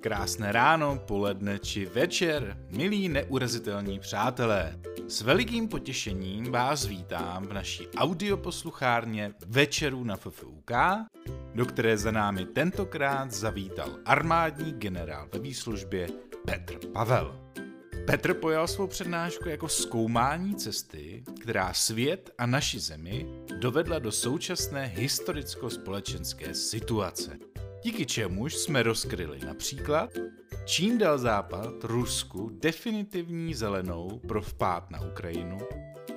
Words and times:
Krásné 0.00 0.52
ráno, 0.52 1.02
poledne 1.06 1.58
či 1.58 1.86
večer, 1.86 2.56
milí 2.70 3.08
neurazitelní 3.08 3.98
přátelé. 3.98 4.78
S 5.08 5.22
velikým 5.22 5.68
potěšením 5.68 6.52
vás 6.52 6.86
vítám 6.86 7.46
v 7.46 7.52
naší 7.52 7.88
audioposluchárně 7.96 9.34
Večeru 9.46 10.04
na 10.04 10.16
FFUK, 10.16 10.70
do 11.54 11.66
které 11.66 11.98
za 11.98 12.10
námi 12.10 12.46
tentokrát 12.46 13.30
zavítal 13.30 13.98
armádní 14.04 14.72
generál 14.72 15.28
ve 15.32 15.38
výslužbě 15.38 16.08
Petr 16.46 16.86
Pavel. 16.92 17.40
Petr 18.06 18.34
pojal 18.34 18.66
svou 18.66 18.86
přednášku 18.86 19.48
jako 19.48 19.68
zkoumání 19.68 20.54
cesty, 20.54 21.24
která 21.40 21.72
svět 21.72 22.30
a 22.38 22.46
naši 22.46 22.80
zemi 22.80 23.26
dovedla 23.58 23.98
do 23.98 24.12
současné 24.12 24.86
historicko-společenské 24.86 26.54
situace 26.54 27.38
díky 27.82 28.06
čemuž 28.06 28.54
jsme 28.56 28.82
rozkryli 28.82 29.38
například, 29.46 30.10
čím 30.64 30.98
dal 30.98 31.18
Západ 31.18 31.84
Rusku 31.84 32.50
definitivní 32.52 33.54
zelenou 33.54 34.20
pro 34.28 34.42
vpád 34.42 34.90
na 34.90 35.00
Ukrajinu, 35.00 35.58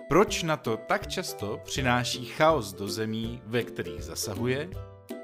proč 0.09 0.44
na 0.44 0.58
to 0.58 0.77
tak 0.77 1.08
často 1.08 1.59
přináší 1.63 2.26
chaos 2.26 2.73
do 2.73 2.88
zemí, 2.88 3.41
ve 3.45 3.63
kterých 3.63 4.03
zasahuje, 4.03 4.70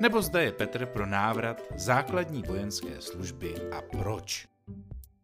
nebo 0.01 0.21
zda 0.21 0.41
je 0.41 0.51
Petr 0.51 0.85
pro 0.85 1.05
návrat 1.05 1.61
základní 1.75 2.43
vojenské 2.43 3.01
služby 3.01 3.55
a 3.71 3.81
proč. 3.81 4.47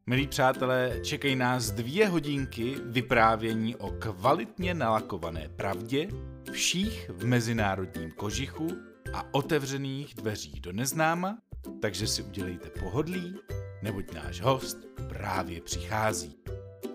Milí 0.07 0.27
přátelé, 0.27 0.99
čekají 1.03 1.35
nás 1.35 1.71
dvě 1.71 2.07
hodinky 2.07 2.75
vyprávění 2.85 3.75
o 3.75 3.91
kvalitně 3.91 4.73
nalakované 4.73 5.49
pravdě, 5.55 6.07
vších 6.51 7.09
v 7.09 7.25
mezinárodním 7.25 8.11
kožichu 8.11 8.67
a 9.13 9.33
otevřených 9.33 10.13
dveří 10.15 10.59
do 10.59 10.71
neznáma, 10.71 11.37
takže 11.81 12.07
si 12.07 12.23
udělejte 12.23 12.69
pohodlí, 12.79 13.35
neboť 13.83 14.13
náš 14.13 14.41
host 14.41 14.77
právě 15.09 15.61
přichází. 15.61 16.35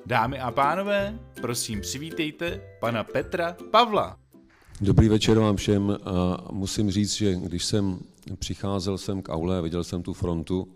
Dámy 0.07 0.41
a 0.41 0.51
pánové, 0.51 1.19
prosím 1.41 1.81
přivítejte 1.81 2.61
pana 2.81 3.05
Petra 3.05 3.57
Pavla. 3.71 4.17
Dobrý 4.81 5.09
večer 5.09 5.39
vám 5.39 5.57
všem. 5.57 5.99
Musím 6.53 6.91
říct, 6.91 7.15
že 7.15 7.35
když 7.35 7.65
jsem 7.65 7.99
přicházel 8.39 8.99
sem 8.99 9.23
k 9.23 9.29
aule 9.29 9.59
a 9.59 9.61
viděl 9.61 9.85
jsem 9.85 10.03
tu 10.03 10.13
frontu, 10.13 10.69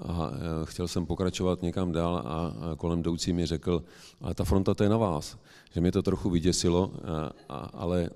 a 0.00 0.30
e, 0.32 0.66
chtěl 0.66 0.88
jsem 0.88 1.06
pokračovat 1.06 1.62
někam 1.62 1.92
dál 1.92 2.16
a 2.16 2.52
kolem 2.76 2.98
jdoucí 2.98 3.32
mi 3.32 3.46
řekl, 3.46 3.84
ale 4.20 4.34
ta 4.34 4.44
fronta 4.44 4.74
to 4.74 4.82
je 4.82 4.88
na 4.88 4.96
vás. 4.96 5.38
Že 5.72 5.80
mě 5.80 5.92
to 5.92 6.02
trochu 6.02 6.30
vyděsilo, 6.30 6.92
e, 6.94 7.00
ale 7.72 8.02
e, 8.02 8.10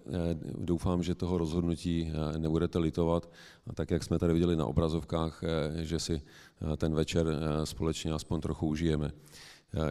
doufám, 0.58 1.02
že 1.02 1.14
toho 1.14 1.38
rozhodnutí 1.38 2.12
nebudete 2.38 2.78
litovat. 2.78 3.30
Tak, 3.74 3.90
jak 3.90 4.02
jsme 4.02 4.18
tady 4.18 4.32
viděli 4.32 4.56
na 4.56 4.66
obrazovkách, 4.66 5.42
že 5.82 5.98
si 5.98 6.22
ten 6.76 6.94
večer 6.94 7.26
společně 7.64 8.12
aspoň 8.12 8.40
trochu 8.40 8.66
užijeme. 8.66 9.10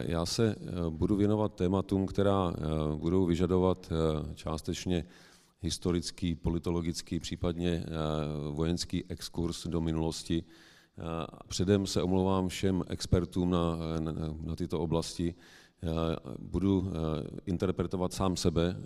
Já 0.00 0.26
se 0.26 0.56
budu 0.88 1.16
věnovat 1.16 1.54
tématům, 1.54 2.06
která 2.06 2.54
budou 2.96 3.26
vyžadovat 3.26 3.92
částečně 4.34 5.04
historický, 5.60 6.34
politologický, 6.34 7.20
případně 7.20 7.84
vojenský 8.50 9.04
exkurs 9.08 9.66
do 9.66 9.80
minulosti, 9.80 10.44
Předem 11.48 11.86
se 11.86 12.02
omlouvám 12.02 12.48
všem 12.48 12.84
expertům 12.88 13.50
na, 13.50 13.76
na, 14.00 14.12
na 14.42 14.56
tyto 14.56 14.80
oblasti. 14.80 15.34
Budu 16.38 16.92
interpretovat 17.46 18.12
sám 18.12 18.36
sebe, 18.36 18.76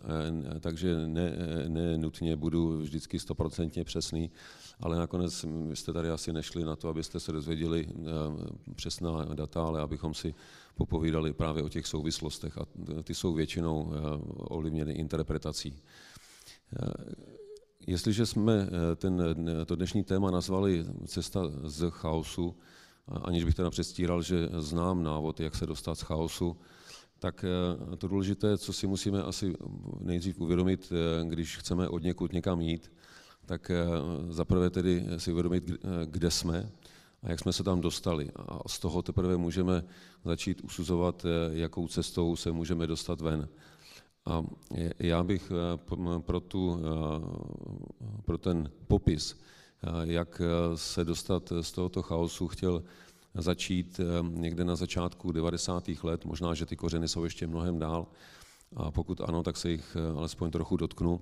takže 0.61 1.07
ne, 1.07 1.37
ne 1.69 1.99
nutně 1.99 2.37
budu 2.37 2.77
vždycky 2.77 3.19
stoprocentně 3.19 3.85
přesný, 3.85 4.31
ale 4.81 4.97
nakonec 4.97 5.45
jste 5.75 5.93
tady 5.93 6.11
asi 6.11 6.33
nešli 6.33 6.65
na 6.65 6.77
to, 6.77 6.89
abyste 6.89 7.21
se 7.21 7.33
dozvěděli 7.33 7.89
přesná 8.75 9.25
data, 9.25 9.65
ale 9.65 9.81
abychom 9.81 10.15
si 10.15 10.35
popovídali 10.75 11.33
právě 11.33 11.63
o 11.63 11.69
těch 11.69 11.87
souvislostech 11.87 12.59
a 12.59 12.67
ty 13.03 13.15
jsou 13.15 13.35
většinou 13.35 13.93
ovlivněny 14.39 14.93
interpretací. 14.93 15.83
Jestliže 17.87 18.27
jsme 18.27 18.69
eh, 18.69 18.97
ten, 18.97 19.23
eh, 19.63 19.65
to 19.65 19.77
dnešní 19.77 20.05
téma 20.05 20.31
nazvali 20.31 20.85
Cesta 21.07 21.41
z 21.65 21.91
chaosu, 21.91 22.57
aniž 23.09 23.45
bych 23.45 23.55
teda 23.55 23.71
předstíral, 23.71 24.23
že 24.23 24.49
znám 24.59 25.03
návod, 25.03 25.41
jak 25.41 25.55
se 25.55 25.67
dostat 25.67 25.95
z 25.95 26.03
chaosu, 26.03 26.57
tak 27.19 27.45
eh, 27.93 27.97
to 27.97 28.09
důležité, 28.09 28.59
co 28.59 28.73
si 28.73 28.87
musíme 28.87 29.23
asi 29.23 29.55
nejdřív 30.01 30.41
uvědomit, 30.41 30.93
když 31.29 31.57
chceme 31.57 31.89
od 31.89 32.03
někud 32.03 32.33
někam 32.33 32.61
jít, 32.61 32.93
tak 33.47 33.71
zaprvé 34.29 34.71
tedy 34.71 35.07
si 35.17 35.33
uvědomit, 35.33 35.71
kde 36.05 36.31
jsme 36.31 36.71
a 37.23 37.31
jak 37.31 37.41
jsme 37.41 37.53
se 37.53 37.65
tam 37.65 37.81
dostali. 37.81 38.31
A 38.37 38.69
z 38.69 38.79
toho 38.79 39.03
teprve 39.03 39.37
můžeme 39.37 39.85
začít 40.25 40.61
usuzovat, 40.65 41.27
jakou 41.51 41.89
cestou 41.89 42.37
se 42.37 42.53
můžeme 42.53 42.87
dostat 42.87 43.21
ven. 43.21 43.49
A 44.27 44.43
já 44.99 45.23
bych 45.23 45.53
eh, 45.53 46.21
pro, 46.21 46.41
tu, 46.41 46.79
eh, 46.79 48.23
pro 48.25 48.39
ten 48.39 48.71
popis, 48.89 49.37
eh, 49.83 49.89
jak 50.03 50.43
se 50.75 51.05
dostat 51.05 51.53
z 51.61 51.73
tohoto 51.73 52.03
chaosu, 52.03 52.49
chtěl 52.49 52.83
začít 53.35 54.01
někde 54.23 54.65
na 54.65 54.77
začátku 54.77 55.33
90. 55.33 56.05
let, 56.05 56.25
možná, 56.25 56.55
že 56.55 56.67
ty 56.67 56.77
kořeny 56.77 57.09
jsou 57.09 57.25
ještě 57.25 57.47
mnohem 57.47 57.79
dál, 57.79 58.07
a 58.77 58.91
pokud 58.91 59.21
ano, 59.21 59.43
tak 59.43 59.57
se 59.57 59.71
jich 59.71 59.97
alespoň 60.17 60.51
trochu 60.51 60.77
dotknu. 60.77 61.21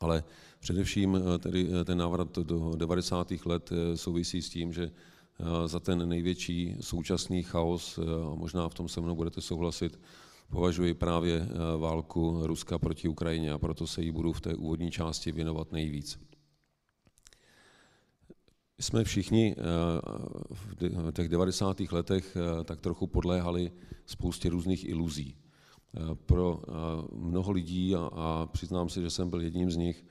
Ale 0.00 0.24
především 0.60 1.18
tedy 1.38 1.68
ten 1.84 1.98
návrat 1.98 2.38
do 2.38 2.72
90. 2.76 3.32
let 3.44 3.70
souvisí 3.94 4.42
s 4.42 4.48
tím, 4.50 4.72
že 4.72 4.90
za 5.66 5.80
ten 5.80 6.08
největší 6.08 6.76
současný 6.80 7.42
chaos, 7.42 7.98
a 7.98 8.34
možná 8.34 8.68
v 8.68 8.74
tom 8.74 8.88
se 8.88 9.00
mnou 9.00 9.14
budete 9.14 9.40
souhlasit, 9.40 9.98
považuji 10.54 10.94
právě 10.94 11.36
eh, 11.42 11.76
válku 11.76 12.40
Ruska 12.42 12.78
proti 12.78 13.08
Ukrajině 13.08 13.52
a 13.52 13.58
proto 13.58 13.86
se 13.86 14.02
jí 14.02 14.10
budu 14.10 14.32
v 14.32 14.40
té 14.40 14.54
úvodní 14.54 14.90
části 14.90 15.32
věnovat 15.32 15.72
nejvíc. 15.72 16.18
Jsme 18.80 19.04
všichni 19.04 19.56
eh, 19.58 19.62
v 20.50 21.12
těch 21.12 21.28
90. 21.28 21.80
letech 21.80 22.36
eh, 22.36 22.64
tak 22.64 22.80
trochu 22.80 23.06
podléhali 23.06 23.72
spoustě 24.06 24.50
různých 24.50 24.88
iluzí. 24.88 25.36
Pro 26.26 26.60
mnoho 27.12 27.52
lidí, 27.52 27.94
a 27.96 28.48
přiznám 28.52 28.88
se, 28.88 29.02
že 29.02 29.10
jsem 29.10 29.30
byl 29.30 29.40
jedním 29.40 29.70
z 29.70 29.76
nich, 29.76 30.06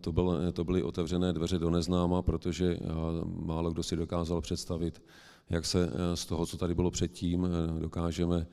to, 0.00 0.12
bylo, 0.12 0.52
to 0.52 0.64
byly 0.64 0.82
otevřené 0.82 1.32
dveře 1.32 1.58
do 1.58 1.70
neznáma, 1.70 2.22
protože 2.22 2.78
málo 3.24 3.70
kdo 3.70 3.82
si 3.82 3.96
dokázal 3.96 4.40
představit, 4.40 5.02
jak 5.50 5.66
se 5.66 5.90
z 6.14 6.26
toho, 6.26 6.46
co 6.46 6.56
tady 6.56 6.74
bylo 6.74 6.90
předtím, 6.90 7.48
dokážeme 7.78 8.46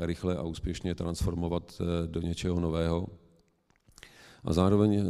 rychle 0.00 0.36
a 0.36 0.42
úspěšně 0.42 0.94
transformovat 0.94 1.80
eh, 1.80 2.06
do 2.06 2.20
něčeho 2.20 2.60
nového. 2.60 3.06
A 4.44 4.52
zároveň 4.52 4.94
eh, 4.94 5.04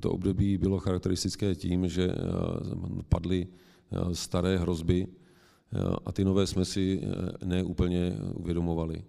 to 0.00 0.10
období 0.10 0.58
bylo 0.58 0.78
charakteristické 0.78 1.54
tím, 1.54 1.88
že 1.88 2.14
padly 3.08 3.46
staré 4.12 4.58
hrozby 4.58 5.06
a 6.04 6.12
ty 6.12 6.24
nové 6.24 6.46
jsme 6.46 6.64
si 6.64 7.02
neúplně 7.44 8.16
uvědomovali. 8.34 9.02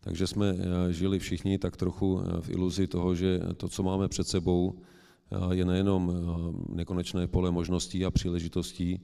Takže 0.00 0.26
jsme 0.26 0.56
žili 0.90 1.18
všichni 1.18 1.58
tak 1.58 1.76
trochu 1.76 2.20
v 2.40 2.50
iluzi 2.50 2.86
toho, 2.86 3.14
že 3.14 3.40
to, 3.56 3.68
co 3.68 3.82
máme 3.82 4.08
před 4.08 4.28
sebou, 4.28 4.78
je 5.50 5.64
nejenom 5.64 6.12
nekonečné 6.68 7.26
pole 7.26 7.50
možností 7.50 8.04
a 8.04 8.10
příležitostí, 8.10 9.00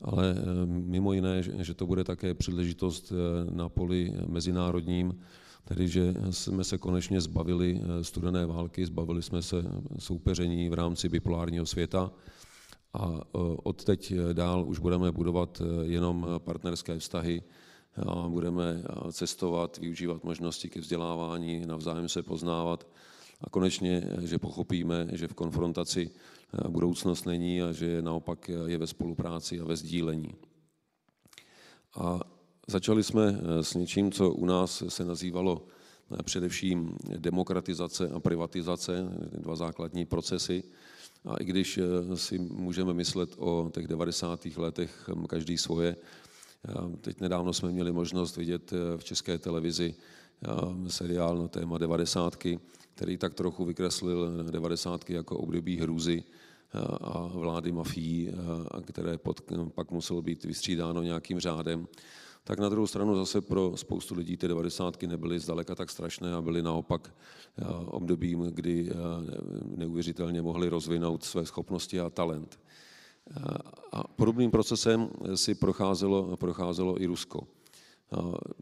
ale 0.00 0.34
eh, 0.36 0.66
mimo 0.66 1.12
jiné, 1.12 1.42
že 1.42 1.74
to 1.74 1.86
bude 1.86 2.04
také 2.04 2.34
příležitost 2.34 3.12
eh, 3.12 3.50
na 3.54 3.68
poli 3.68 4.12
mezinárodním, 4.26 5.20
tedy 5.64 5.88
že 5.88 6.14
jsme 6.30 6.64
se 6.64 6.78
konečně 6.78 7.20
zbavili 7.20 7.80
eh, 7.82 8.04
studené 8.04 8.46
války, 8.46 8.86
zbavili 8.86 9.22
jsme 9.22 9.42
se 9.42 9.64
soupeření 9.98 10.68
v 10.68 10.74
rámci 10.74 11.08
bipolárního 11.08 11.66
světa 11.66 12.10
a 12.94 13.20
od 13.62 13.84
teď 13.84 14.12
dál 14.32 14.64
už 14.68 14.78
budeme 14.78 15.12
budovat 15.12 15.62
jenom 15.82 16.26
partnerské 16.38 16.98
vztahy, 16.98 17.42
a 18.06 18.28
budeme 18.28 18.82
cestovat, 19.12 19.78
využívat 19.78 20.24
možnosti 20.24 20.68
ke 20.68 20.80
vzdělávání, 20.80 21.66
navzájem 21.66 22.08
se 22.08 22.22
poznávat 22.22 22.86
a 23.44 23.50
konečně, 23.50 24.08
že 24.20 24.38
pochopíme, 24.38 25.08
že 25.12 25.28
v 25.28 25.34
konfrontaci 25.34 26.10
budoucnost 26.68 27.24
není 27.24 27.62
a 27.62 27.72
že 27.72 28.02
naopak 28.02 28.50
je 28.66 28.78
ve 28.78 28.86
spolupráci 28.86 29.60
a 29.60 29.64
ve 29.64 29.76
sdílení. 29.76 30.34
A 31.94 32.20
začali 32.68 33.02
jsme 33.02 33.38
eh, 33.38 33.62
s 33.62 33.74
něčím, 33.74 34.12
co 34.12 34.30
u 34.30 34.44
nás 34.44 34.82
se 34.88 35.04
nazývalo 35.04 35.66
eh, 36.18 36.22
především 36.22 36.96
demokratizace 37.16 38.08
a 38.08 38.20
privatizace, 38.20 39.08
dva 39.38 39.56
základní 39.56 40.04
procesy. 40.04 40.64
A 41.24 41.36
i 41.36 41.44
když 41.44 41.78
eh, 41.78 42.16
si 42.16 42.38
můžeme 42.38 42.94
myslet 42.94 43.30
o 43.36 43.70
těch 43.74 43.88
90. 43.88 44.46
letech 44.56 45.10
hm, 45.14 45.26
každý 45.26 45.58
svoje, 45.58 45.96
teď 47.00 47.20
nedávno 47.20 47.52
jsme 47.52 47.72
měli 47.72 47.92
možnost 47.92 48.36
vidět 48.36 48.72
v 48.96 49.04
české 49.04 49.38
televizi 49.38 49.94
seriál 50.88 51.38
na 51.38 51.48
téma 51.48 51.78
90 51.78 52.36
který 52.94 53.16
tak 53.18 53.34
trochu 53.34 53.64
vykreslil 53.64 54.44
90. 54.50 55.10
jako 55.10 55.36
období 55.36 55.76
hrůzy 55.76 56.24
a 57.00 57.30
vlády 57.34 57.72
mafií, 57.72 58.32
které 58.82 59.18
pod, 59.18 59.40
pak 59.74 59.90
muselo 59.90 60.22
být 60.22 60.44
vystřídáno 60.44 61.02
nějakým 61.02 61.40
řádem. 61.40 61.88
Tak 62.44 62.58
na 62.58 62.68
druhou 62.68 62.86
stranu 62.86 63.16
zase 63.16 63.40
pro 63.40 63.72
spoustu 63.76 64.14
lidí 64.14 64.36
ty 64.36 64.48
devadesátky 64.48 65.06
nebyly 65.06 65.38
zdaleka 65.38 65.74
tak 65.74 65.90
strašné 65.90 66.34
a 66.34 66.42
byly 66.42 66.62
naopak 66.62 67.14
obdobím, 67.86 68.40
kdy 68.40 68.90
neuvěřitelně 69.76 70.42
mohli 70.42 70.68
rozvinout 70.68 71.24
své 71.24 71.46
schopnosti 71.46 72.00
a 72.00 72.10
talent. 72.10 72.60
A 73.92 74.04
podobným 74.08 74.50
procesem 74.50 75.08
si 75.34 75.54
procházelo, 75.54 76.36
procházelo 76.36 77.02
i 77.02 77.06
Rusko. 77.06 77.46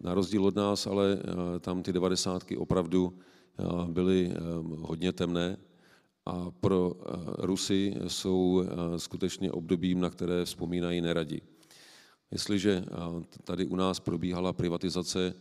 Na 0.01 0.15
rozdíl 0.15 0.45
od 0.47 0.57
nás, 0.57 0.87
ale 0.87 1.19
tam 1.61 1.83
ty 1.83 1.93
devadesátky 1.93 2.57
opravdu 2.57 3.19
byly 3.87 4.35
hodně 4.79 5.13
temné 5.13 5.57
a 6.27 6.51
pro 6.51 6.95
Rusy 7.39 7.95
jsou 8.07 8.65
skutečně 8.97 9.53
obdobím, 9.53 10.01
na 10.01 10.11
které 10.11 10.45
vzpomínají 10.45 11.01
neradi. 11.01 11.41
Jestliže 12.31 12.85
tady 13.45 13.67
u 13.67 13.77
nás 13.77 14.01
probíhala 14.01 14.53
privatizace 14.53 15.35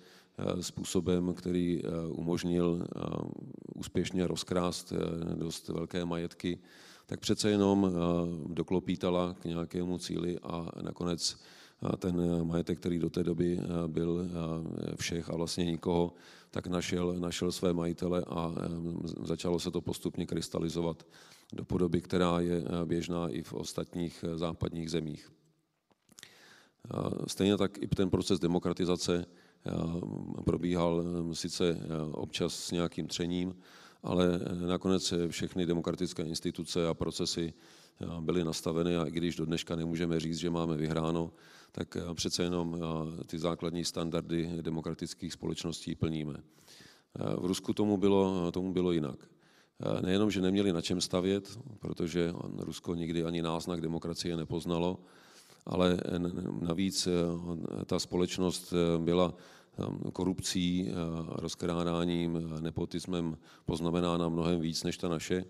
způsobem, 0.62 1.34
který 1.34 1.82
umožnil 2.10 2.88
úspěšně 3.76 4.28
rozkrást 4.28 4.94
dost 5.36 5.68
velké 5.68 6.06
majetky, 6.06 6.60
tak 7.06 7.20
přece 7.20 7.50
jenom 7.50 7.92
doklopítala 8.48 9.34
k 9.34 9.46
nějakému 9.46 9.98
cíli 9.98 10.40
a 10.44 10.70
nakonec 10.82 11.38
ten 11.98 12.46
majetek, 12.48 12.80
který 12.80 13.00
do 13.00 13.10
té 13.10 13.24
doby 13.24 13.60
byl 13.88 14.30
všech 14.96 15.30
a 15.30 15.36
vlastně 15.36 15.66
nikoho, 15.66 16.14
tak 16.52 16.68
našel, 16.68 17.14
našel 17.20 17.52
své 17.52 17.74
majitele 17.74 18.24
a 18.28 18.56
začalo 19.22 19.60
se 19.60 19.72
to 19.72 19.82
postupně 19.82 20.26
krystalizovat 20.26 21.04
do 21.54 21.66
podoby, 21.66 22.02
která 22.02 22.40
je 22.40 22.64
běžná 22.86 23.30
i 23.30 23.42
v 23.42 23.54
ostatních 23.54 24.26
západních 24.36 24.92
zemích. 24.92 25.32
Stejně 27.28 27.58
tak 27.58 27.78
i 27.84 27.88
ten 27.88 28.10
proces 28.10 28.40
demokratizace 28.40 29.26
probíhal 30.46 31.04
sice 31.34 31.78
občas 32.12 32.54
s 32.54 32.72
nějakým 32.72 33.08
třením, 33.08 33.56
ale 34.04 34.40
nakonec 34.68 35.14
všechny 35.28 35.66
demokratické 35.66 36.24
instituce 36.24 36.88
a 36.88 36.94
procesy 36.94 37.54
byly 38.20 38.44
nastaveny 38.44 38.98
a 38.98 39.06
i 39.06 39.12
když 39.12 39.36
do 39.36 39.46
dneška 39.46 39.76
nemůžeme 39.76 40.20
říct, 40.20 40.38
že 40.38 40.50
máme 40.50 40.78
vyhráno, 40.78 41.32
tak 41.72 41.98
přece 42.14 42.44
jenom 42.44 42.78
ty 43.26 43.40
základní 43.40 43.86
standardy 43.86 44.50
demokratických 44.62 45.34
společností 45.34 45.96
plníme. 45.96 46.36
V 47.16 47.46
Rusku 47.46 47.74
tomu 47.74 47.98
bylo, 47.98 48.52
tomu 48.52 48.74
bylo 48.74 48.92
jinak. 48.92 49.20
Nejenom, 50.02 50.32
že 50.32 50.42
neměli 50.42 50.74
na 50.74 50.82
čem 50.82 51.02
stavět, 51.02 51.60
protože 51.80 52.34
Rusko 52.58 52.96
nikdy 52.96 53.24
ani 53.24 53.42
náznak 53.42 53.82
demokracie 53.82 54.38
nepoznalo, 54.38 55.00
ale 55.66 55.98
navíc 56.62 57.08
ta 57.86 58.00
společnost 58.00 58.74
byla 58.98 59.34
korupcí, 60.14 60.92
rozkrádáním, 61.28 62.50
nepotismem 62.60 63.38
poznamenána 63.66 64.30
mnohem 64.30 64.60
víc 64.60 64.84
než 64.84 64.98
ta 64.98 65.08
naše. 65.08 65.46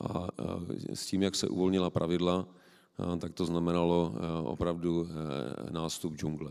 A 0.00 0.28
s 0.94 1.06
tím, 1.06 1.22
jak 1.22 1.34
se 1.34 1.48
uvolnila 1.48 1.90
pravidla, 1.90 2.48
tak 3.18 3.32
to 3.32 3.44
znamenalo 3.44 4.14
opravdu 4.44 5.08
nástup 5.70 6.16
džungle. 6.16 6.50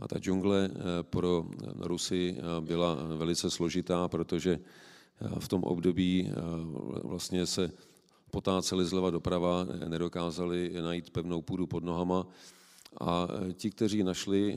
A 0.00 0.08
ta 0.08 0.18
džungle 0.18 0.70
pro 1.02 1.46
Rusy 1.78 2.36
byla 2.60 2.94
velice 3.16 3.50
složitá, 3.50 4.08
protože 4.08 4.58
v 5.38 5.48
tom 5.48 5.64
období 5.64 6.32
vlastně 7.04 7.46
se 7.46 7.72
potáceli 8.30 8.84
zleva 8.84 9.10
doprava, 9.10 9.66
nedokázali 9.88 10.72
najít 10.82 11.10
pevnou 11.10 11.42
půdu 11.42 11.66
pod 11.66 11.84
nohama 11.84 12.26
a 13.00 13.28
ti, 13.52 13.70
kteří 13.70 14.02
našli, 14.02 14.56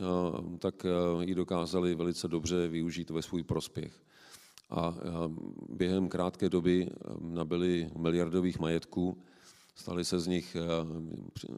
tak 0.59 0.85
ji 1.21 1.35
dokázali 1.35 1.95
velice 1.95 2.27
dobře 2.27 2.67
využít 2.67 3.09
ve 3.09 3.21
svůj 3.21 3.43
prospěch. 3.43 3.93
A 4.69 4.95
během 5.69 6.09
krátké 6.09 6.49
doby 6.49 6.89
nabili 7.19 7.89
miliardových 7.97 8.59
majetků, 8.59 9.17
stali 9.81 10.05
se 10.05 10.19
z 10.19 10.27
nich 10.27 10.57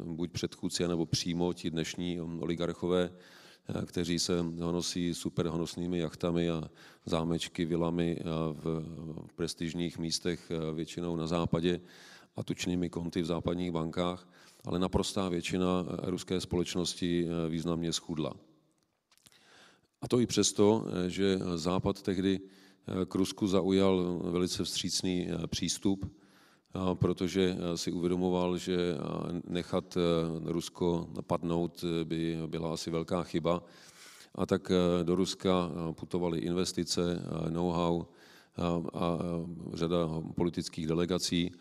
buď 0.03 0.31
předchůdci, 0.31 0.87
nebo 0.87 1.05
přímo 1.05 1.53
ti 1.53 1.71
dnešní 1.71 2.21
oligarchové, 2.21 3.11
kteří 3.85 4.19
se 4.19 4.45
honosí 4.59 5.13
super 5.13 5.47
honosnými 5.47 5.99
jachtami 5.99 6.49
a 6.49 6.63
zámečky, 7.05 7.65
vilami 7.65 8.19
v 8.53 9.33
prestižních 9.35 9.97
místech, 9.97 10.51
většinou 10.73 11.15
na 11.15 11.27
západě 11.27 11.81
a 12.35 12.43
tučnými 12.43 12.89
konty 12.89 13.21
v 13.21 13.25
západních 13.25 13.71
bankách, 13.71 14.27
ale 14.65 14.79
naprostá 14.79 15.29
většina 15.29 15.85
ruské 16.03 16.41
společnosti 16.41 17.27
významně 17.49 17.93
schudla. 17.93 18.33
A 20.01 20.07
to 20.07 20.19
i 20.19 20.25
přesto, 20.25 20.85
že 21.07 21.39
Západ 21.55 22.01
tehdy 22.01 22.39
k 23.05 23.15
Rusku 23.15 23.47
zaujal 23.47 24.19
velice 24.23 24.63
vstřícný 24.63 25.27
přístup, 25.47 26.22
protože 26.93 27.57
si 27.75 27.91
uvědomoval, 27.91 28.57
že 28.57 28.77
nechat 29.47 29.97
Rusko 30.43 31.07
napadnout 31.15 31.83
by 32.03 32.37
byla 32.47 32.73
asi 32.73 32.91
velká 32.91 33.23
chyba. 33.23 33.63
A 34.35 34.45
tak 34.45 34.71
do 35.03 35.15
Ruska 35.15 35.71
putovaly 35.91 36.39
investice, 36.39 37.23
know-how 37.49 38.03
a 38.93 39.19
řada 39.73 39.97
politických 40.35 40.87
delegací, 40.87 41.51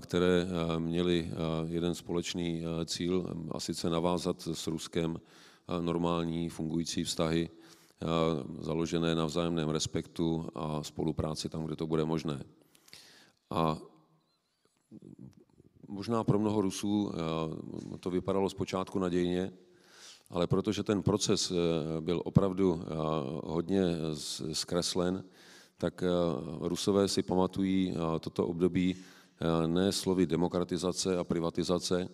které 0.00 0.46
měly 0.78 1.30
jeden 1.66 1.94
společný 1.94 2.62
cíl, 2.84 3.34
a 3.50 3.60
sice 3.60 3.90
navázat 3.90 4.40
s 4.52 4.66
Ruskem 4.66 5.20
normální 5.80 6.48
fungující 6.48 7.04
vztahy, 7.04 7.50
založené 8.60 9.14
na 9.14 9.24
vzájemném 9.24 9.68
respektu 9.68 10.46
a 10.54 10.82
spolupráci 10.82 11.48
tam, 11.48 11.64
kde 11.64 11.76
to 11.76 11.86
bude 11.86 12.04
možné. 12.04 12.42
A 13.50 13.78
možná 15.88 16.24
pro 16.24 16.38
mnoho 16.38 16.60
Rusů 16.60 17.12
to 18.00 18.10
vypadalo 18.10 18.50
zpočátku 18.50 18.98
nadějně, 18.98 19.52
ale 20.30 20.46
protože 20.46 20.82
ten 20.82 21.02
proces 21.02 21.52
byl 22.00 22.22
opravdu 22.24 22.82
hodně 23.44 23.82
zkreslen, 24.52 25.24
tak 25.78 26.04
Rusové 26.60 27.08
si 27.08 27.22
pamatují 27.22 27.94
toto 28.20 28.46
období 28.46 28.96
ne 29.66 29.92
slovy 29.92 30.26
demokratizace 30.26 31.18
a 31.18 31.24
privatizace, 31.24 32.08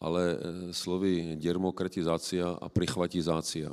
ale 0.00 0.38
slovy 0.70 1.36
děrmokratizácia 1.36 2.48
a 2.48 2.68
prichvatizácia. 2.68 3.72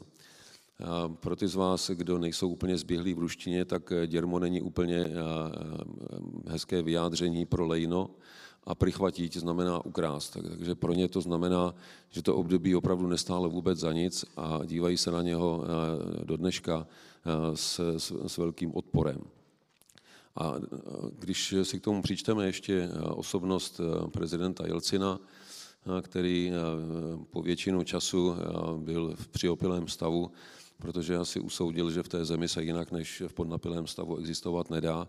Pro 1.20 1.36
ty 1.36 1.48
z 1.48 1.56
vás, 1.56 1.90
kdo 1.90 2.18
nejsou 2.18 2.50
úplně 2.50 2.78
zběhlí 2.78 3.14
v 3.14 3.20
ruštině, 3.20 3.66
tak 3.66 3.94
děrmo 4.08 4.40
není 4.40 4.62
úplně 4.62 5.06
hezké 6.48 6.82
vyjádření 6.82 7.46
pro 7.46 7.68
lejno 7.68 8.10
a 8.64 8.76
prichvatit 8.76 9.38
znamená 9.38 9.86
ukrást. 9.86 10.38
Takže 10.58 10.76
pro 10.76 10.94
ně 10.94 11.08
to 11.08 11.22
znamená, 11.22 11.76
že 12.10 12.22
to 12.22 12.36
období 12.36 12.76
opravdu 12.76 13.08
nestálo 13.08 13.50
vůbec 13.50 13.80
za 13.80 13.94
nic 13.94 14.26
a 14.38 14.60
dívají 14.66 14.98
se 14.98 15.12
na 15.12 15.22
něho 15.22 15.64
do 16.24 16.38
dneška 16.38 16.88
s, 17.54 17.98
s, 17.98 18.14
s 18.28 18.38
velkým 18.38 18.76
odporem. 18.76 19.22
A 20.36 20.54
když 21.20 21.56
si 21.64 21.80
k 21.80 21.84
tomu 21.84 22.02
přičteme 22.02 22.46
ještě 22.46 22.90
osobnost 23.10 23.82
prezidenta 24.12 24.68
Jelcina, 24.68 25.20
který 26.02 26.52
po 27.30 27.42
většinu 27.42 27.84
času 27.84 28.36
byl 28.78 29.14
v 29.16 29.28
přiopilém 29.28 29.88
stavu, 29.88 30.32
protože 30.82 31.18
asi 31.18 31.40
usoudil, 31.40 31.92
že 31.92 32.04
v 32.04 32.08
té 32.08 32.26
zemi 32.26 32.48
se 32.48 32.64
jinak 32.64 32.92
než 32.92 33.22
v 33.28 33.34
podnapilém 33.34 33.88
stavu 33.88 34.18
existovat 34.18 34.70
nedá, 34.70 35.08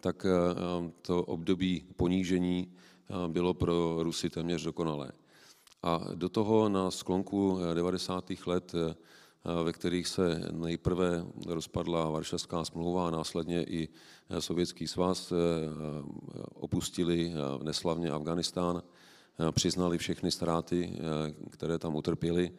tak 0.00 0.26
to 1.02 1.24
období 1.24 1.84
ponížení 1.96 2.72
bylo 3.28 3.54
pro 3.54 4.02
Rusy 4.02 4.30
téměř 4.30 4.64
dokonalé. 4.64 5.12
A 5.82 6.00
do 6.14 6.28
toho 6.28 6.68
na 6.68 6.90
sklonku 6.90 7.58
90. 7.74 8.32
let, 8.46 8.72
ve 9.64 9.72
kterých 9.72 10.08
se 10.08 10.48
nejprve 10.52 11.26
rozpadla 11.46 12.10
Varšavská 12.10 12.64
smlouva 12.64 13.08
a 13.08 13.10
následně 13.10 13.64
i 13.64 13.88
Sovětský 14.38 14.88
svaz, 14.88 15.32
opustili 16.54 17.32
neslavně 17.62 18.10
Afganistán, 18.10 18.82
přiznali 19.50 19.98
všechny 19.98 20.30
ztráty, 20.30 20.92
které 21.50 21.78
tam 21.78 21.96
utrpěli 21.96 22.52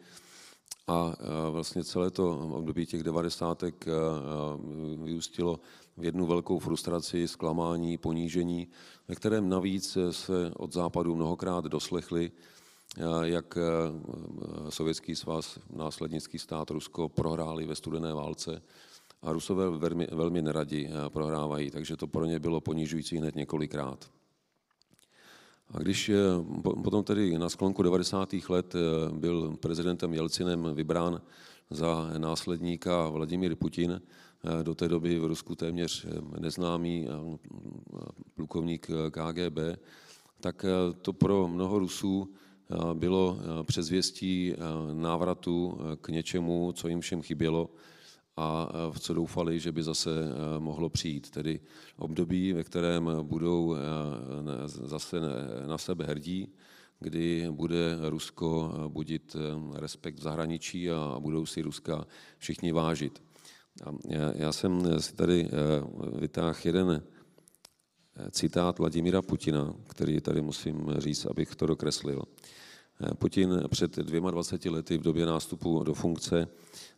a 0.86 1.14
vlastně 1.50 1.84
celé 1.84 2.10
to 2.10 2.38
období 2.38 2.86
těch 2.86 3.02
devadesátek 3.02 3.86
vyústilo 5.02 5.60
v 5.96 6.04
jednu 6.04 6.26
velkou 6.26 6.58
frustraci, 6.58 7.28
zklamání, 7.28 7.98
ponížení, 7.98 8.68
ve 9.08 9.14
kterém 9.14 9.48
navíc 9.48 9.98
se 10.10 10.52
od 10.56 10.72
západu 10.72 11.16
mnohokrát 11.16 11.64
doslechli, 11.64 12.32
jak 13.22 13.58
Sovětský 14.68 15.16
svaz, 15.16 15.58
následnický 15.72 16.38
stát 16.38 16.70
Rusko 16.70 17.08
prohráli 17.08 17.66
ve 17.66 17.74
studené 17.74 18.14
válce 18.14 18.62
a 19.22 19.32
Rusové 19.32 19.70
velmi, 19.70 20.06
velmi 20.12 20.42
neradi 20.42 20.90
prohrávají, 21.08 21.70
takže 21.70 21.96
to 21.96 22.06
pro 22.06 22.24
ně 22.24 22.38
bylo 22.38 22.60
ponižující 22.60 23.18
hned 23.18 23.34
několikrát. 23.34 24.10
A 25.70 25.78
když 25.78 26.10
potom 26.84 27.04
tedy 27.04 27.38
na 27.38 27.48
sklonku 27.48 27.82
90. 27.82 28.34
let 28.48 28.74
byl 29.12 29.56
prezidentem 29.60 30.14
Jelcinem 30.14 30.74
vybrán 30.74 31.20
za 31.70 32.10
následníka 32.18 33.08
Vladimír 33.08 33.56
Putin, 33.56 34.00
do 34.62 34.74
té 34.74 34.88
doby 34.88 35.18
v 35.18 35.24
Rusku 35.24 35.54
téměř 35.54 36.06
neznámý 36.38 37.08
plukovník 38.34 38.86
KGB, 39.10 39.58
tak 40.40 40.64
to 41.02 41.12
pro 41.12 41.48
mnoho 41.48 41.78
Rusů 41.78 42.34
bylo 42.94 43.38
předzvěstí 43.66 44.54
návratu 44.92 45.78
k 46.00 46.08
něčemu, 46.08 46.72
co 46.72 46.88
jim 46.88 47.00
všem 47.00 47.22
chybělo 47.22 47.70
a 48.36 48.72
v 48.90 49.00
co 49.00 49.14
doufali, 49.14 49.60
že 49.60 49.72
by 49.72 49.82
zase 49.82 50.10
mohlo 50.58 50.88
přijít. 50.88 51.30
Tedy 51.30 51.60
období, 51.96 52.52
ve 52.52 52.64
kterém 52.64 53.10
budou 53.22 53.76
zase 54.66 55.16
na 55.66 55.78
sebe 55.78 56.04
hrdí, 56.04 56.52
kdy 57.00 57.46
bude 57.50 57.98
Rusko 58.08 58.74
budit 58.88 59.36
respekt 59.74 60.18
v 60.18 60.22
zahraničí 60.22 60.90
a 60.90 61.16
budou 61.18 61.46
si 61.46 61.62
Ruska 61.62 62.06
všichni 62.38 62.72
vážit. 62.72 63.22
Já, 64.08 64.32
já 64.34 64.52
jsem 64.52 65.00
si 65.00 65.14
tady 65.14 65.48
vytáhl 66.18 66.58
jeden 66.64 67.02
citát 68.30 68.78
Vladimíra 68.78 69.22
Putina, 69.22 69.74
který 69.86 70.20
tady 70.20 70.42
musím 70.42 70.94
říct, 70.98 71.26
abych 71.26 71.54
to 71.54 71.66
dokreslil. 71.66 72.22
Putin 73.18 73.62
před 73.70 73.96
dvěma 73.96 74.30
20 74.30 74.64
lety 74.64 74.98
v 74.98 75.02
době 75.02 75.26
nástupu 75.26 75.82
do 75.84 75.94
funkce 75.94 76.48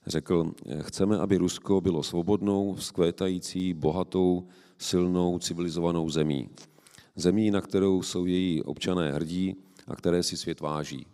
řekl, 0.06 0.52
chceme, 0.80 1.18
aby 1.18 1.36
Rusko 1.36 1.80
bylo 1.80 2.02
svobodnou, 2.02 2.74
vzkvétající, 2.74 3.74
bohatou, 3.74 4.46
silnou, 4.78 5.38
civilizovanou 5.38 6.10
zemí. 6.10 6.48
Zemí, 7.16 7.50
na 7.50 7.60
kterou 7.60 8.02
jsou 8.02 8.26
její 8.26 8.62
občané 8.62 9.12
hrdí 9.12 9.56
a 9.86 9.96
které 9.96 10.22
si 10.22 10.36
svět 10.36 10.60
váží. 10.60 11.06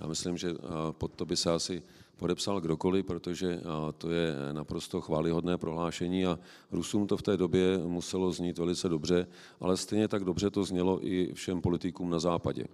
Já 0.00 0.06
myslím, 0.06 0.36
že 0.36 0.54
pod 0.90 1.12
to 1.12 1.26
by 1.26 1.36
se 1.36 1.52
asi 1.52 1.82
podepsal 2.16 2.60
kdokoliv, 2.60 3.06
protože 3.06 3.60
to 3.98 4.10
je 4.10 4.34
naprosto 4.52 5.00
chválihodné 5.00 5.58
prohlášení 5.58 6.26
a 6.26 6.38
Rusům 6.72 7.06
to 7.06 7.16
v 7.16 7.22
té 7.22 7.36
době 7.36 7.78
muselo 7.78 8.32
znít 8.32 8.58
velice 8.58 8.88
dobře, 8.88 9.26
ale 9.60 9.76
stejně 9.76 10.08
tak 10.08 10.24
dobře 10.24 10.50
to 10.50 10.64
znělo 10.64 11.06
i 11.06 11.32
všem 11.34 11.60
politikům 11.60 12.10
na 12.10 12.18
západě. 12.18 12.64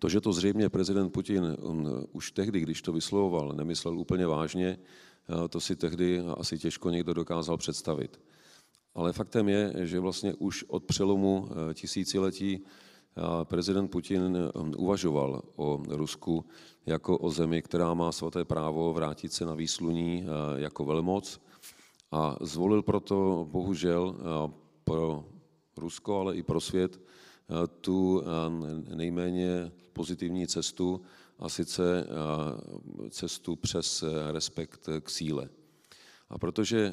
To, 0.00 0.08
že 0.08 0.20
to 0.20 0.32
zřejmě 0.32 0.68
prezident 0.68 1.10
Putin 1.10 1.56
už 2.12 2.32
tehdy, 2.32 2.60
když 2.60 2.82
to 2.82 2.92
vyslovoval, 2.92 3.52
nemyslel 3.52 3.98
úplně 3.98 4.26
vážně, 4.26 4.78
to 5.50 5.60
si 5.60 5.76
tehdy 5.76 6.18
asi 6.18 6.58
těžko 6.58 6.90
někdo 6.90 7.14
dokázal 7.14 7.56
představit. 7.56 8.20
Ale 8.94 9.12
faktem 9.12 9.48
je, 9.48 9.72
že 9.76 10.00
vlastně 10.00 10.34
už 10.34 10.64
od 10.68 10.84
přelomu 10.84 11.48
tisíciletí 11.74 12.64
prezident 13.44 13.88
Putin 13.88 14.38
uvažoval 14.76 15.42
o 15.56 15.82
Rusku 15.88 16.44
jako 16.86 17.18
o 17.18 17.30
zemi, 17.30 17.62
která 17.62 17.94
má 17.94 18.12
svaté 18.12 18.44
právo 18.44 18.92
vrátit 18.92 19.32
se 19.32 19.44
na 19.44 19.54
výsluní 19.54 20.24
jako 20.56 20.84
velmoc 20.84 21.40
a 22.12 22.36
zvolil 22.40 22.82
proto 22.82 23.48
bohužel 23.50 24.16
pro 24.84 25.24
Rusko, 25.76 26.20
ale 26.20 26.36
i 26.36 26.42
pro 26.42 26.60
svět 26.60 27.00
tu 27.80 28.22
nejméně 28.94 29.72
pozitivní 29.92 30.46
cestu 30.46 31.00
a 31.38 31.48
sice 31.48 32.06
cestu 33.10 33.56
přes 33.56 34.04
respekt 34.30 34.88
k 35.00 35.10
síle. 35.10 35.48
A 36.30 36.38
protože 36.38 36.92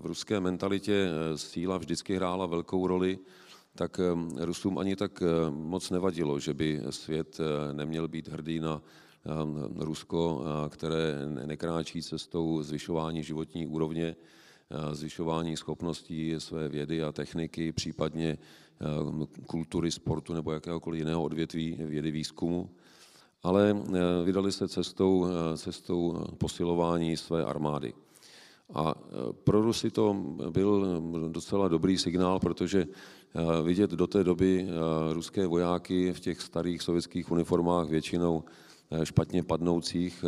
v 0.00 0.06
ruské 0.06 0.40
mentalitě 0.40 1.08
síla 1.36 1.78
vždycky 1.78 2.16
hrála 2.16 2.46
velkou 2.46 2.86
roli, 2.86 3.18
tak 3.74 4.00
Rusům 4.36 4.78
ani 4.78 4.96
tak 4.96 5.22
moc 5.50 5.90
nevadilo, 5.90 6.38
že 6.38 6.54
by 6.54 6.80
svět 6.90 7.38
neměl 7.72 8.08
být 8.08 8.28
hrdý 8.28 8.60
na 8.60 8.82
Rusko, 9.76 10.44
které 10.68 11.14
nekráčí 11.46 12.02
cestou 12.02 12.62
zvyšování 12.62 13.22
životní 13.22 13.66
úrovně, 13.66 14.16
zvyšování 14.92 15.56
schopností 15.56 16.34
své 16.38 16.68
vědy 16.68 17.02
a 17.02 17.12
techniky, 17.12 17.72
případně 17.72 18.38
kultury, 19.46 19.90
sportu 19.90 20.34
nebo 20.34 20.52
jakéhokoliv 20.52 20.98
jiného 20.98 21.22
odvětví 21.22 21.76
vědy 21.80 22.10
výzkumu, 22.10 22.70
ale 23.42 23.76
vydali 24.24 24.52
se 24.52 24.68
cestou, 24.68 25.26
cestou 25.56 26.24
posilování 26.38 27.16
své 27.16 27.44
armády. 27.44 27.92
A 28.74 28.94
pro 29.44 29.62
Rusy 29.62 29.90
to 29.90 30.16
byl 30.50 31.02
docela 31.28 31.68
dobrý 31.68 31.98
signál, 31.98 32.38
protože 32.38 32.86
vidět 33.64 33.90
do 33.90 34.06
té 34.06 34.24
doby 34.24 34.68
ruské 35.12 35.46
vojáky 35.46 36.12
v 36.12 36.20
těch 36.20 36.40
starých 36.40 36.82
sovětských 36.82 37.30
uniformách 37.30 37.88
většinou 37.88 38.44
špatně 39.04 39.42
padnoucích, 39.42 40.24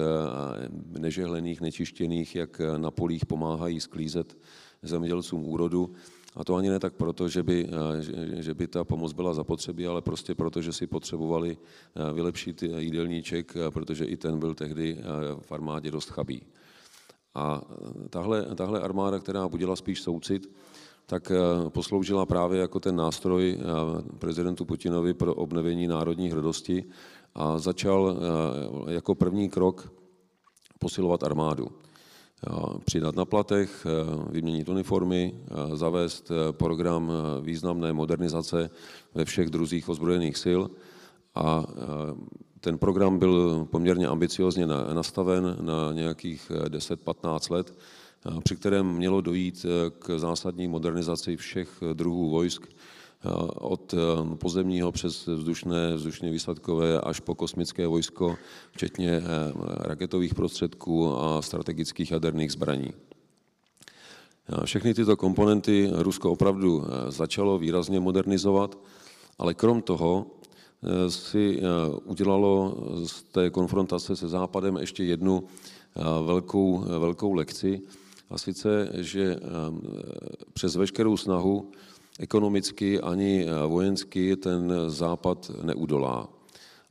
nežehlených, 0.99 1.61
nečištěných, 1.61 2.37
jak 2.37 2.61
na 2.77 2.91
polích 2.91 3.27
pomáhají 3.27 3.81
sklízet 3.81 4.39
zemědělcům 4.83 5.45
úrodu. 5.45 5.93
A 6.37 6.45
to 6.45 6.55
ani 6.55 6.69
ne 6.69 6.79
tak 6.79 6.95
proto, 6.95 7.29
že 7.29 7.43
by, 7.43 7.69
že 8.39 8.55
by 8.55 8.67
ta 8.67 8.85
pomoc 8.85 9.13
byla 9.13 9.35
zapotřebí, 9.35 9.87
ale 9.87 10.03
prostě 10.03 10.35
proto, 10.35 10.63
že 10.63 10.73
si 10.73 10.87
potřebovali 10.87 11.57
vylepšit 12.13 12.63
jídelníček, 12.63 13.55
protože 13.71 14.05
i 14.05 14.17
ten 14.17 14.39
byl 14.39 14.55
tehdy 14.55 14.99
v 15.41 15.53
armádě 15.53 15.91
dost 15.91 16.11
chabý. 16.11 16.43
A 17.35 17.63
tahle, 18.11 18.55
tahle 18.55 18.81
armáda, 18.81 19.19
která 19.19 19.49
budila 19.49 19.77
spíš 19.77 20.03
soucit, 20.03 20.51
tak 21.07 21.33
posloužila 21.69 22.27
právě 22.27 22.61
jako 22.61 22.81
ten 22.81 22.97
nástroj 22.97 23.59
prezidentu 24.19 24.65
Putinovi 24.65 25.15
pro 25.15 25.35
obnovení 25.35 25.87
národní 25.87 26.31
hrdosti 26.31 26.85
a 27.35 27.59
začal 27.59 28.17
jako 28.89 29.15
první 29.15 29.49
krok 29.49 29.93
posilovat 30.79 31.23
armádu. 31.23 31.69
Přidat 32.85 33.17
na 33.17 33.25
platech, 33.25 33.87
vyměnit 34.31 34.69
uniformy, 34.69 35.35
zavést 35.75 36.33
program 36.51 37.13
významné 37.41 37.93
modernizace 37.93 38.71
ve 39.15 39.25
všech 39.25 39.51
druzích 39.51 39.89
ozbrojených 39.89 40.37
sil 40.45 40.61
a 41.35 41.65
ten 42.61 42.79
program 42.79 43.19
byl 43.19 43.65
poměrně 43.71 44.07
ambiciozně 44.07 44.67
nastaven 44.67 45.57
na 45.61 45.93
nějakých 45.93 46.53
10-15 46.69 47.53
let, 47.53 47.75
při 48.45 48.57
kterém 48.57 48.87
mělo 48.87 49.21
dojít 49.21 49.67
k 49.99 50.19
zásadní 50.19 50.69
modernizaci 50.69 51.37
všech 51.37 51.83
druhů 51.93 52.31
vojsk, 52.31 52.67
od 53.55 53.95
pozemního 54.35 54.93
přes 54.93 55.27
vzdušné, 55.27 55.95
vzdušně 55.95 56.31
výsadkové 56.31 57.01
až 57.01 57.21
po 57.21 57.35
kosmické 57.35 57.87
vojsko, 57.87 58.37
včetně 58.73 59.23
raketových 59.79 60.35
prostředků 60.35 61.17
a 61.17 61.43
strategických 61.43 62.11
jaderných 62.11 62.53
zbraní. 62.53 62.91
Všechny 64.65 64.95
tyto 64.95 65.17
komponenty 65.17 65.91
Rusko 65.93 66.33
opravdu 66.33 66.85
začalo 67.09 67.59
výrazně 67.59 68.01
modernizovat, 68.01 68.79
ale 69.39 69.55
krom 69.55 69.83
toho 69.83 70.27
si 71.09 71.63
udělalo 72.05 72.77
z 73.05 73.23
té 73.23 73.51
konfrontace 73.51 74.17
se 74.17 74.29
Západem 74.29 74.77
ještě 74.77 75.05
jednu 75.05 75.45
velkou, 76.27 76.79
velkou 76.79 77.33
lekci, 77.33 77.81
a 78.31 78.39
sice, 78.39 78.89
že 78.95 79.37
přes 80.53 80.77
veškerou 80.77 81.17
snahu 81.17 81.71
ekonomicky 82.19 83.01
ani 83.01 83.47
vojensky 83.67 84.37
ten 84.37 84.73
Západ 84.89 85.51
neudolá. 85.63 86.29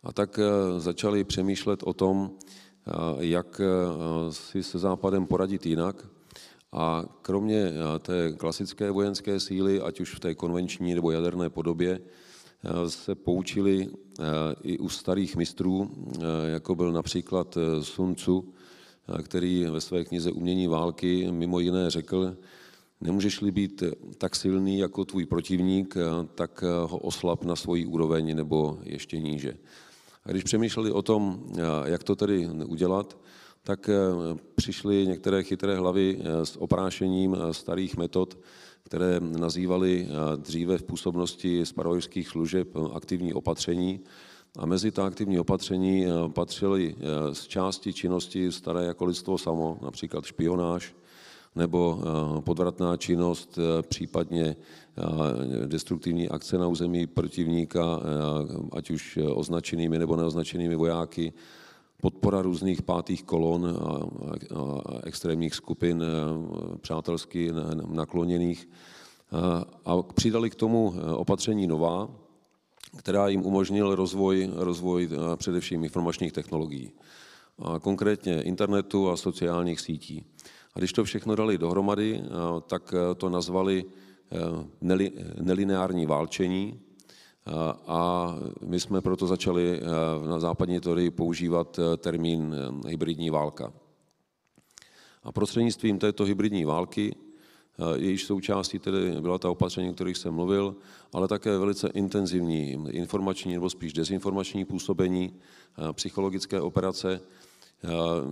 A 0.04 0.14
tak 0.14 0.40
začali 0.78 1.24
přemýšlet 1.24 1.84
o 1.84 1.94
tom, 1.94 2.32
jak 3.20 3.62
si 4.30 4.64
se 4.64 4.80
Západem 4.80 5.26
poradit 5.26 5.66
jinak. 5.66 6.08
A 6.74 7.06
kromě 7.22 7.72
té 8.00 8.34
klasické 8.38 8.92
vojenské 8.92 9.40
síly, 9.40 9.82
ať 9.82 10.00
už 10.00 10.16
v 10.16 10.20
té 10.20 10.36
konvenční 10.36 10.96
nebo 10.96 11.12
jaderné 11.12 11.50
podobě, 11.50 12.00
se 12.88 13.16
poučili 13.16 13.90
i 14.64 14.80
u 14.80 14.90
starých 14.90 15.36
mistrů, 15.36 15.92
jako 16.46 16.76
byl 16.76 16.92
například 16.92 17.58
Sun 17.82 18.16
Tzu, 18.16 18.54
který 19.24 19.66
ve 19.66 19.82
své 19.82 20.06
knize 20.06 20.32
Umění 20.32 20.68
války 20.68 21.28
mimo 21.32 21.60
jiné 21.60 21.90
řekl, 21.90 22.38
nemůžeš-li 23.02 23.52
být 23.52 23.84
tak 24.18 24.36
silný 24.36 24.80
jako 24.80 25.06
tvůj 25.06 25.26
protivník, 25.26 25.96
tak 26.36 26.64
ho 26.86 26.98
oslab 26.98 27.44
na 27.44 27.56
svoji 27.56 27.86
úroveň 27.86 28.36
nebo 28.36 28.80
ještě 28.84 29.20
níže. 29.20 29.54
A 30.26 30.32
když 30.32 30.44
přemýšleli 30.44 30.92
o 30.92 31.02
tom, 31.02 31.44
jak 31.86 32.04
to 32.04 32.16
tedy 32.16 32.50
udělat, 32.68 33.18
tak 33.64 33.90
přišly 34.56 35.08
některé 35.08 35.44
chytré 35.44 35.76
hlavy 35.76 36.20
s 36.44 36.62
oprášením 36.62 37.38
starých 37.52 37.98
metod, 37.98 38.38
které 38.84 39.20
nazývali 39.20 40.08
dříve 40.36 40.78
v 40.78 40.84
působnosti 40.84 41.66
spravodajských 41.66 42.28
služeb 42.28 42.68
aktivní 42.94 43.34
opatření. 43.34 44.00
A 44.60 44.66
mezi 44.66 44.92
ta 44.92 45.06
aktivní 45.06 45.40
opatření 45.40 46.06
patřily 46.34 46.96
z 47.34 47.48
části 47.48 47.94
činnosti 47.94 48.52
staré 48.52 48.86
jako 48.86 49.06
lidstvo 49.06 49.38
samo, 49.38 49.78
například 49.82 50.26
špionáž, 50.26 50.96
nebo 51.56 52.00
podvratná 52.40 52.98
činnost, 52.98 53.60
případně 53.82 54.56
destruktivní 55.66 56.30
akce 56.30 56.58
na 56.58 56.68
území 56.68 57.08
protivníka, 57.08 58.00
ať 58.72 58.92
už 58.92 59.20
označenými 59.34 60.00
nebo 60.00 60.16
neoznačenými 60.16 60.76
vojáky, 60.76 61.34
podpora 62.02 62.42
různých 62.42 62.82
pátých 62.82 63.24
kolon 63.24 63.66
a, 63.66 64.00
extrémních 65.04 65.56
skupin 65.56 66.04
přátelsky 66.82 67.52
nakloněných. 67.88 68.70
A 69.86 70.02
přidali 70.02 70.50
k 70.50 70.56
tomu 70.56 70.94
opatření 71.16 71.68
nová, 71.68 72.10
která 72.98 73.28
jim 73.28 73.46
umožnil 73.46 73.96
rozvoj, 73.96 74.50
rozvoj 74.56 75.10
především 75.36 75.84
informačních 75.84 76.32
technologií, 76.32 76.92
a 77.60 77.80
konkrétně 77.80 78.42
internetu 78.42 79.10
a 79.10 79.18
sociálních 79.18 79.80
sítí. 79.80 80.26
A 80.74 80.80
když 80.80 80.94
to 80.94 81.04
všechno 81.04 81.36
dali 81.36 81.58
dohromady, 81.58 82.24
tak 82.68 82.94
to 83.18 83.30
nazvali 83.30 83.86
nelineární 85.42 86.06
válčení, 86.06 86.80
a 87.88 88.36
my 88.66 88.80
jsme 88.80 89.02
proto 89.02 89.28
začali 89.28 89.82
na 90.28 90.40
západní 90.40 90.80
teorii 90.80 91.12
používat 91.12 91.80
termín 91.98 92.56
hybridní 92.88 93.30
válka. 93.30 93.74
A 95.24 95.32
prostřednictvím 95.32 96.00
této 96.00 96.24
hybridní 96.24 96.66
války, 96.66 97.16
jejíž 97.96 98.26
součástí 98.26 98.80
tedy 98.80 99.22
byla 99.22 99.38
ta 99.38 99.50
opatření, 99.50 99.90
o 99.90 99.94
kterých 99.94 100.18
jsem 100.18 100.34
mluvil, 100.34 100.76
ale 101.14 101.28
také 101.28 101.58
velice 101.58 101.88
intenzivní 101.88 102.72
informační 102.90 103.54
nebo 103.54 103.70
spíš 103.70 103.94
dezinformační 103.94 104.66
působení, 104.66 105.34
psychologické 105.94 106.62
operace, 106.62 107.22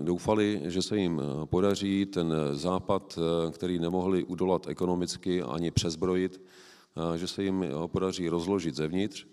doufali, 0.04 0.62
že 0.66 0.82
se 0.82 0.98
jim 0.98 1.22
podaří 1.46 2.06
ten 2.06 2.34
západ, 2.54 3.20
který 3.52 3.80
nemohli 3.80 4.24
udolat 4.24 4.68
ekonomicky 4.68 5.42
ani 5.42 5.72
přezbrojit, 5.72 6.42
že 7.16 7.28
se 7.28 7.44
jim 7.44 7.66
podaří 7.88 8.30
rozložit 8.30 8.76
zevnitř, 8.76 9.26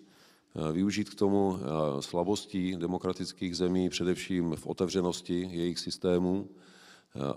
využít 0.72 1.10
k 1.10 1.14
tomu 1.14 1.58
slabostí 2.00 2.76
demokratických 2.76 3.56
zemí, 3.56 3.88
především 3.88 4.56
v 4.56 4.66
otevřenosti 4.66 5.48
jejich 5.52 5.78
systémů, 5.78 6.48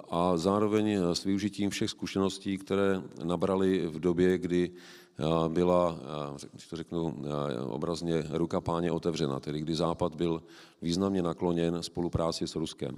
a 0.09 0.37
zároveň 0.37 0.97
s 1.13 1.23
využitím 1.23 1.69
všech 1.69 1.89
zkušeností, 1.89 2.57
které 2.57 3.01
nabrali 3.23 3.87
v 3.87 3.99
době, 3.99 4.37
kdy 4.37 4.71
byla, 5.47 5.99
když 6.51 6.67
to 6.67 6.75
řeknu 6.75 7.23
obrazně, 7.67 8.23
ruka 8.29 8.61
páně 8.61 8.91
otevřena, 8.91 9.39
tedy 9.39 9.59
kdy 9.59 9.75
Západ 9.75 10.15
byl 10.15 10.43
významně 10.81 11.21
nakloněn 11.21 11.83
spolupráci 11.83 12.47
s 12.47 12.55
Ruskem. 12.55 12.97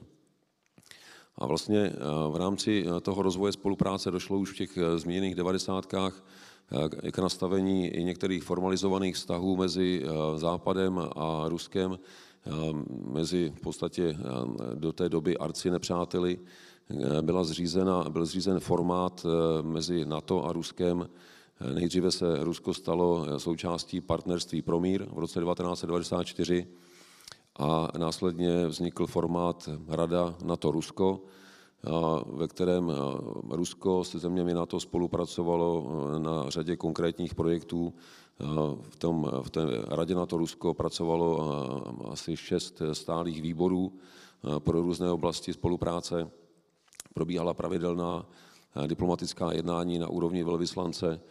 A 1.36 1.46
vlastně 1.46 1.94
v 2.32 2.36
rámci 2.36 2.86
toho 3.02 3.22
rozvoje 3.22 3.52
spolupráce 3.52 4.12
došlo 4.12 4.40
už 4.40 4.52
v 4.52 4.58
těch 4.58 4.78
zmíněných 4.96 5.36
devadesátkách 5.36 6.24
k 7.12 7.18
nastavení 7.20 7.88
i 7.88 8.04
některých 8.04 8.44
formalizovaných 8.44 9.16
vztahů 9.16 9.58
mezi 9.58 10.04
Západem 10.36 11.00
a 11.16 11.44
Ruskem, 11.48 12.00
mezi 13.06 13.54
v 13.56 13.62
podstatě 13.62 14.18
do 14.74 14.94
té 14.94 15.10
doby 15.10 15.38
arci 15.38 15.72
nepřáteli. 15.72 16.40
Byla 17.22 17.44
zřízena, 17.44 18.10
byl 18.10 18.26
zřízen 18.26 18.60
formát 18.60 19.26
mezi 19.62 20.06
NATO 20.06 20.46
a 20.46 20.54
Ruskem. 20.54 21.10
Nejdříve 21.74 22.12
se 22.12 22.44
Rusko 22.44 22.74
stalo 22.74 23.40
součástí 23.40 24.02
partnerství 24.02 24.62
pro 24.62 24.80
mír 24.80 25.06
v 25.12 25.20
roce 25.20 25.40
1994 25.40 26.68
a 27.60 27.88
následně 27.98 28.68
vznikl 28.68 29.08
formát 29.08 29.70
Rada 29.88 30.36
NATO-Rusko, 30.44 31.20
ve 32.34 32.48
kterém 32.48 32.92
Rusko 33.50 34.04
se 34.04 34.20
zeměmi 34.20 34.54
NATO 34.54 34.80
spolupracovalo 34.80 35.88
na 36.18 36.50
řadě 36.50 36.76
konkrétních 36.76 37.36
projektů. 37.36 37.94
V, 38.82 38.96
tom, 38.96 39.32
v 39.42 39.50
té 39.50 39.62
radě 39.88 40.16
NATO 40.16 40.38
Rusko 40.38 40.74
pracovalo 40.74 42.12
asi 42.12 42.38
šest 42.38 42.82
stálých 42.94 43.42
výborů 43.42 43.94
pro 44.60 44.82
různé 44.82 45.12
oblasti 45.12 45.54
spolupráce. 45.54 46.32
Probíhala 47.14 47.54
pravidelná 47.54 48.26
diplomatická 48.88 49.54
jednání 49.54 50.00
na 50.00 50.08
úrovni 50.08 50.44
velvyslance. 50.44 51.22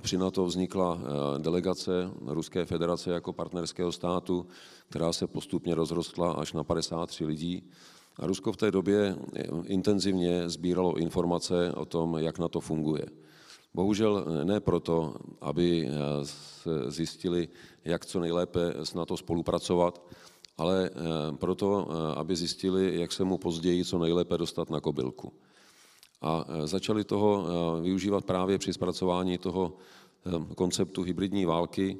Při 0.00 0.18
NATO 0.18 0.44
vznikla 0.44 1.00
delegace 1.38 2.10
Ruské 2.26 2.64
federace 2.64 3.10
jako 3.10 3.32
partnerského 3.32 3.92
státu, 3.92 4.46
která 4.88 5.12
se 5.12 5.26
postupně 5.26 5.74
rozrostla 5.74 6.32
až 6.32 6.52
na 6.52 6.64
53 6.64 7.24
lidí. 7.24 7.70
A 8.16 8.26
Rusko 8.26 8.52
v 8.52 8.56
té 8.56 8.70
době 8.70 9.16
intenzivně 9.64 10.48
sbíralo 10.48 10.96
informace 10.96 11.72
o 11.72 11.84
tom, 11.84 12.18
jak 12.18 12.38
na 12.38 12.48
to 12.48 12.60
funguje. 12.60 13.06
Bohužel 13.74 14.24
ne 14.44 14.60
proto, 14.60 15.14
aby 15.40 15.90
zjistili, 16.88 17.48
jak 17.84 18.06
co 18.06 18.20
nejlépe 18.20 18.74
s 18.76 18.94
NATO 18.94 19.16
spolupracovat, 19.16 20.02
ale 20.58 20.90
proto, 21.36 21.88
aby 22.16 22.36
zjistili, 22.36 23.00
jak 23.00 23.12
se 23.12 23.24
mu 23.24 23.38
později 23.38 23.84
co 23.84 23.98
nejlépe 23.98 24.38
dostat 24.38 24.70
na 24.70 24.80
kobylku. 24.80 25.32
A 26.22 26.44
začali 26.64 27.04
toho 27.04 27.46
využívat 27.82 28.24
právě 28.24 28.58
při 28.58 28.72
zpracování 28.72 29.38
toho 29.38 29.72
konceptu 30.54 31.02
hybridní 31.02 31.44
války, 31.44 31.98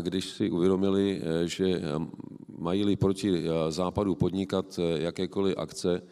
když 0.00 0.24
si 0.24 0.50
uvědomili, 0.50 1.22
že 1.44 1.82
mají-li 2.58 2.96
proti 2.96 3.44
západu 3.68 4.14
podnikat 4.14 4.80
jakékoliv 4.94 5.58
akce, 5.58 6.02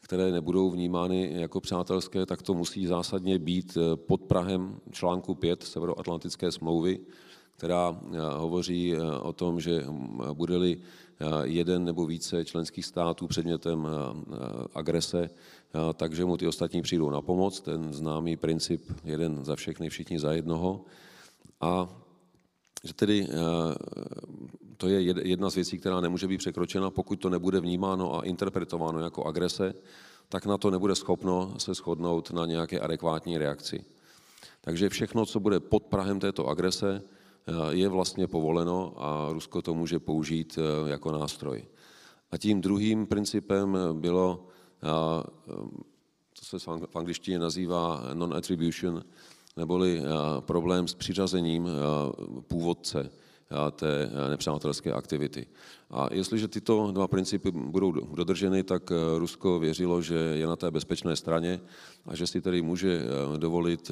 které 0.00 0.32
nebudou 0.32 0.70
vnímány 0.70 1.32
jako 1.34 1.60
přátelské, 1.60 2.26
tak 2.26 2.42
to 2.42 2.54
musí 2.54 2.86
zásadně 2.86 3.38
být 3.38 3.78
pod 3.94 4.20
Prahem 4.22 4.80
článku 4.90 5.34
5 5.34 5.62
Severoatlantické 5.62 6.52
smlouvy, 6.52 7.00
která 7.56 8.00
hovoří 8.36 8.96
o 9.22 9.32
tom, 9.32 9.60
že 9.60 9.84
bude-li 10.32 10.80
jeden 11.42 11.84
nebo 11.84 12.06
více 12.06 12.44
členských 12.44 12.86
států 12.86 13.26
předmětem 13.26 13.88
agrese, 14.74 15.30
takže 15.94 16.24
mu 16.24 16.36
ty 16.36 16.46
ostatní 16.46 16.82
přijdou 16.82 17.10
na 17.10 17.20
pomoc, 17.20 17.60
ten 17.60 17.92
známý 17.92 18.36
princip 18.36 18.92
jeden 19.04 19.44
za 19.44 19.56
všechny, 19.56 19.88
všichni 19.88 20.18
za 20.18 20.32
jednoho. 20.32 20.84
A 21.60 21.88
že 22.84 22.94
tedy 22.94 23.28
to 24.76 24.88
je 24.88 25.00
jedna 25.28 25.50
z 25.50 25.54
věcí, 25.54 25.78
která 25.78 26.00
nemůže 26.00 26.28
být 26.28 26.38
překročena, 26.38 26.90
pokud 26.90 27.16
to 27.16 27.30
nebude 27.30 27.60
vnímáno 27.60 28.18
a 28.18 28.24
interpretováno 28.24 29.00
jako 29.00 29.24
agrese, 29.24 29.74
tak 30.28 30.46
na 30.46 30.58
to 30.58 30.70
nebude 30.70 30.94
schopno 30.94 31.54
se 31.58 31.74
shodnout 31.74 32.30
na 32.30 32.46
nějaké 32.46 32.80
adekvátní 32.80 33.38
reakci. 33.38 33.84
Takže 34.60 34.88
všechno, 34.88 35.26
co 35.26 35.40
bude 35.40 35.60
pod 35.60 35.82
Prahem 35.82 36.20
této 36.20 36.46
agrese, 36.46 37.02
je 37.70 37.88
vlastně 37.88 38.26
povoleno 38.26 38.94
a 38.96 39.28
Rusko 39.32 39.62
to 39.62 39.74
může 39.74 39.98
použít 39.98 40.58
jako 40.86 41.12
nástroj. 41.12 41.64
A 42.30 42.38
tím 42.38 42.60
druhým 42.60 43.06
principem 43.06 43.78
bylo, 43.92 44.46
co 46.34 46.44
se 46.44 46.58
v 46.86 46.96
angličtině 46.96 47.38
nazývá 47.38 48.02
non-attribution, 48.14 49.04
neboli 49.56 50.02
problém 50.40 50.88
s 50.88 50.94
přiřazením 50.94 51.68
původce 52.46 53.10
té 53.72 54.10
nepřátelské 54.30 54.92
aktivity. 54.92 55.46
A 55.90 56.08
jestliže 56.14 56.48
tyto 56.48 56.92
dva 56.92 57.08
principy 57.08 57.50
budou 57.50 57.92
dodrženy, 57.92 58.62
tak 58.62 58.92
Rusko 59.18 59.58
věřilo, 59.58 60.02
že 60.02 60.14
je 60.14 60.46
na 60.46 60.56
té 60.56 60.70
bezpečné 60.70 61.16
straně 61.16 61.60
a 62.06 62.16
že 62.16 62.26
si 62.26 62.40
tedy 62.40 62.62
může 62.62 63.04
dovolit 63.36 63.90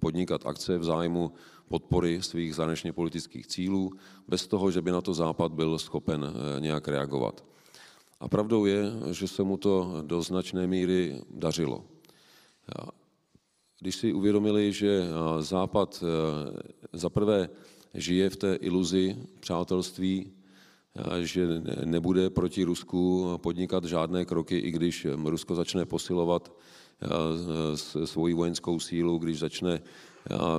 podnikat 0.00 0.46
akce 0.46 0.78
v 0.78 0.84
zájmu 0.84 1.32
podpory 1.70 2.22
svých 2.22 2.54
zahraničně 2.54 2.92
politických 2.92 3.46
cílů, 3.46 3.92
bez 4.28 4.46
toho, 4.46 4.70
že 4.70 4.82
by 4.82 4.90
na 4.90 5.00
to 5.00 5.14
Západ 5.14 5.52
byl 5.52 5.78
schopen 5.78 6.34
nějak 6.58 6.88
reagovat. 6.88 7.44
A 8.20 8.28
pravdou 8.28 8.66
je, 8.66 8.90
že 9.10 9.28
se 9.28 9.42
mu 9.42 9.56
to 9.56 10.02
do 10.02 10.22
značné 10.22 10.66
míry 10.66 11.22
dařilo. 11.30 11.84
Když 13.80 13.96
si 13.96 14.12
uvědomili, 14.12 14.72
že 14.72 15.06
Západ 15.38 16.04
zaprvé 16.92 17.48
žije 17.94 18.30
v 18.30 18.36
té 18.36 18.54
iluzi 18.54 19.16
přátelství, 19.40 20.32
že 21.20 21.62
nebude 21.84 22.30
proti 22.30 22.64
Rusku 22.64 23.30
podnikat 23.36 23.84
žádné 23.84 24.24
kroky, 24.24 24.58
i 24.58 24.70
když 24.70 25.06
Rusko 25.24 25.54
začne 25.54 25.86
posilovat 25.86 26.52
svoji 28.04 28.34
vojenskou 28.34 28.80
sílu, 28.80 29.18
když 29.18 29.38
začne 29.38 29.80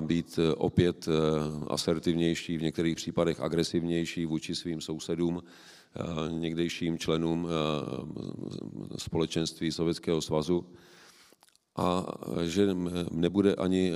být 0.02 0.39
opět 0.58 1.08
asertivnější, 1.67 2.58
v 2.58 2.62
některých 2.62 2.95
případech 2.95 3.39
agresivnější 3.39 4.26
vůči 4.26 4.56
svým 4.56 4.82
sousedům, 4.82 5.43
někdejším 6.30 6.97
členům 6.97 7.47
společenství 8.97 9.71
Sovětského 9.71 10.21
svazu 10.21 10.65
a 11.76 12.06
že 12.43 12.76
nebude 13.12 13.56
ani 13.56 13.91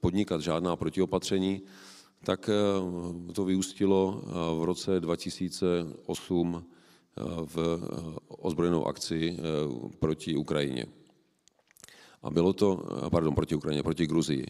podnikat 0.00 0.40
žádná 0.40 0.76
protiopatření, 0.76 1.62
tak 2.24 2.50
to 3.32 3.44
vyústilo 3.44 4.22
v 4.60 4.64
roce 4.64 5.00
2008 5.00 6.64
v 7.44 7.80
ozbrojenou 8.28 8.86
akci 8.86 9.36
proti 9.98 10.36
Ukrajině. 10.36 10.86
A 12.22 12.30
bylo 12.30 12.52
to, 12.52 12.82
pardon, 13.10 13.34
proti 13.34 13.54
Ukrajině, 13.54 13.82
proti 13.82 14.06
Gruzii. 14.06 14.46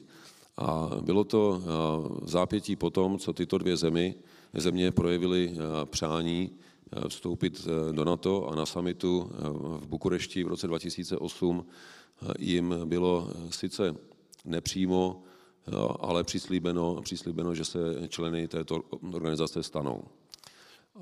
A 0.56 0.90
bylo 1.00 1.24
to 1.24 1.62
v 2.22 2.30
zápětí 2.30 2.76
po 2.76 2.90
tom, 2.90 3.18
co 3.18 3.32
tyto 3.32 3.58
dvě 3.58 3.76
zemi, 3.76 4.14
země 4.54 4.92
projevily 4.92 5.54
přání 5.84 6.50
vstoupit 7.08 7.68
do 7.92 8.04
NATO 8.04 8.48
a 8.48 8.54
na 8.54 8.66
samitu 8.66 9.30
v 9.80 9.86
Bukurešti 9.86 10.44
v 10.44 10.48
roce 10.48 10.66
2008 10.66 11.66
jim 12.38 12.74
bylo 12.84 13.30
sice 13.50 13.94
nepřímo, 14.44 15.22
ale 16.00 16.24
přislíbeno, 16.24 17.02
přislíbeno, 17.02 17.54
že 17.54 17.64
se 17.64 17.78
členy 18.08 18.48
této 18.48 18.82
organizace 19.12 19.62
stanou. 19.62 20.04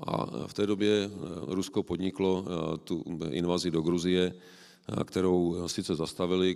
A 0.07 0.47
v 0.47 0.53
té 0.53 0.67
době 0.67 1.09
Rusko 1.47 1.83
podniklo 1.83 2.45
tu 2.83 3.03
invazi 3.29 3.71
do 3.71 3.81
Gruzie, 3.81 4.33
kterou 5.05 5.67
sice 5.67 5.95
zastavili 5.95 6.55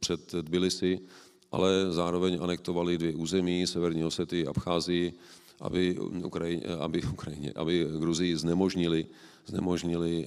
před 0.00 0.34
Tbilisi, 0.42 1.00
ale 1.52 1.92
zároveň 1.92 2.38
anektovali 2.42 2.98
dvě 2.98 3.14
území, 3.14 3.66
Severní 3.66 4.04
Osety 4.04 4.46
a 4.46 4.50
Abcházii, 4.50 5.12
aby, 5.60 5.98
Ukrajině, 6.24 6.62
aby, 6.80 7.02
Ukrajině, 7.12 7.52
aby 7.56 7.86
Gruzii 7.98 8.36
znemožnili, 8.36 9.06
znemožnili 9.46 10.26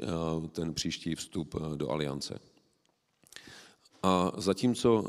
ten 0.51 0.73
příští 0.73 1.15
vstup 1.15 1.55
do 1.75 1.89
aliance. 1.91 2.39
A 4.03 4.31
zatímco 4.37 5.03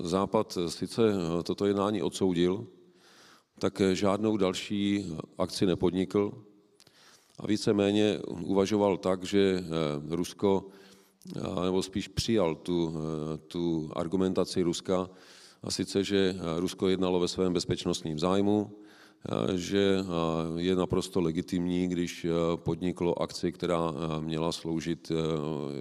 Západ 0.00 0.58
sice 0.68 1.02
toto 1.42 1.66
jednání 1.66 2.02
odsoudil, 2.02 2.66
tak 3.58 3.82
žádnou 3.92 4.36
další 4.36 5.06
akci 5.38 5.66
nepodnikl 5.66 6.32
a 7.38 7.46
víceméně 7.46 8.18
uvažoval 8.28 8.96
tak, 8.96 9.24
že 9.24 9.64
Rusko 10.08 10.66
nebo 11.64 11.82
spíš 11.82 12.08
přijal 12.08 12.54
tu, 12.54 12.94
tu 13.46 13.90
argumentaci 13.96 14.62
Ruska, 14.62 15.10
a 15.62 15.70
sice, 15.70 16.04
že 16.04 16.36
Rusko 16.56 16.88
jednalo 16.88 17.20
ve 17.20 17.28
svém 17.28 17.52
bezpečnostním 17.52 18.18
zájmu, 18.18 18.70
že 19.54 19.98
je 20.56 20.76
naprosto 20.76 21.20
legitimní, 21.20 21.88
když 21.88 22.26
podniklo 22.56 23.22
akci, 23.22 23.52
která 23.52 23.94
měla 24.20 24.52
sloužit 24.52 25.12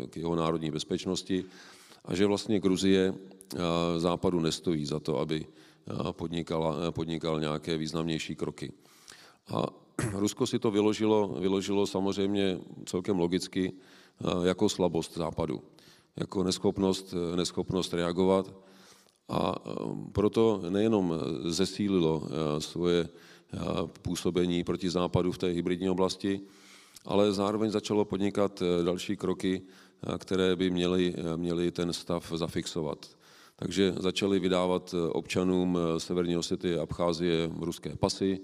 k 0.09 0.17
jeho 0.17 0.35
národní 0.35 0.71
bezpečnosti 0.71 1.45
a 2.05 2.15
že 2.15 2.25
vlastně 2.25 2.59
Gruzie 2.59 3.13
západu 3.97 4.39
nestojí 4.39 4.85
za 4.85 4.99
to, 4.99 5.19
aby 5.19 5.45
podnikala, 6.11 6.91
podnikal 6.91 7.39
nějaké 7.39 7.77
významnější 7.77 8.35
kroky. 8.35 8.71
A 9.47 9.65
Rusko 10.13 10.47
si 10.47 10.59
to 10.59 10.71
vyložilo, 10.71 11.27
vyložilo 11.39 11.87
samozřejmě 11.87 12.57
celkem 12.85 13.19
logicky 13.19 13.73
jako 14.43 14.69
slabost 14.69 15.17
západu, 15.17 15.61
jako 16.15 16.43
neschopnost, 16.43 17.13
neschopnost 17.35 17.93
reagovat 17.93 18.53
a 19.29 19.55
proto 20.11 20.61
nejenom 20.69 21.13
zesílilo 21.45 22.23
svoje 22.59 23.09
působení 24.01 24.63
proti 24.63 24.89
západu 24.89 25.31
v 25.31 25.37
té 25.37 25.47
hybridní 25.47 25.89
oblasti, 25.89 26.41
ale 27.05 27.33
zároveň 27.33 27.71
začalo 27.71 28.05
podnikat 28.05 28.63
další 28.83 29.17
kroky, 29.17 29.61
které 30.17 30.55
by 30.55 30.69
měly, 30.69 31.15
měly 31.35 31.71
ten 31.71 31.93
stav 31.93 32.31
zafixovat. 32.35 33.05
Takže 33.55 33.93
začali 33.99 34.39
vydávat 34.39 34.95
občanům 35.11 35.77
Severní 35.97 36.37
Osety 36.37 36.77
a 36.77 36.83
Abcházie 36.83 37.51
ruské 37.59 37.95
pasy 37.95 38.39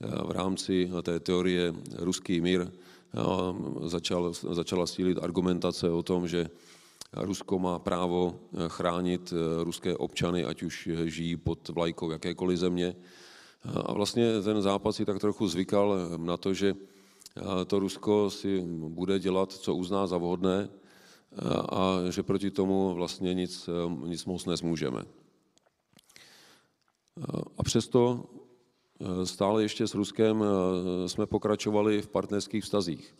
v 0.00 0.30
rámci 0.30 0.90
té 1.02 1.20
teorie 1.20 1.74
ruský 1.98 2.40
mír 2.40 2.68
začal, 3.84 4.32
začala 4.32 4.86
sílit 4.86 5.18
argumentace 5.18 5.90
o 5.90 6.02
tom, 6.02 6.28
že 6.28 6.50
Rusko 7.16 7.58
má 7.58 7.78
právo 7.78 8.40
chránit 8.68 9.32
ruské 9.62 9.96
občany, 9.96 10.44
ať 10.44 10.62
už 10.62 10.88
žijí 11.04 11.36
pod 11.36 11.68
vlajkou 11.68 12.10
jakékoliv 12.10 12.58
země. 12.58 12.96
A 13.84 13.92
vlastně 13.92 14.42
ten 14.42 14.62
západ 14.62 14.92
si 14.92 15.04
tak 15.04 15.18
trochu 15.18 15.48
zvykal 15.48 15.96
na 16.16 16.36
to, 16.36 16.54
že 16.54 16.74
to 17.66 17.78
Rusko 17.78 18.30
si 18.30 18.60
bude 18.88 19.18
dělat, 19.18 19.52
co 19.52 19.74
uzná 19.74 20.06
za 20.06 20.18
vhodné 20.18 20.68
a 21.72 21.98
že 22.10 22.22
proti 22.22 22.50
tomu 22.50 22.94
vlastně 22.94 23.34
nic, 23.34 23.68
nic 24.04 24.24
moc 24.24 24.46
nezmůžeme. 24.46 25.02
A 27.58 27.62
přesto 27.62 28.24
stále 29.24 29.62
ještě 29.62 29.86
s 29.86 29.94
Ruskem 29.94 30.44
jsme 31.06 31.26
pokračovali 31.26 32.02
v 32.02 32.08
partnerských 32.08 32.64
vztazích. 32.64 33.14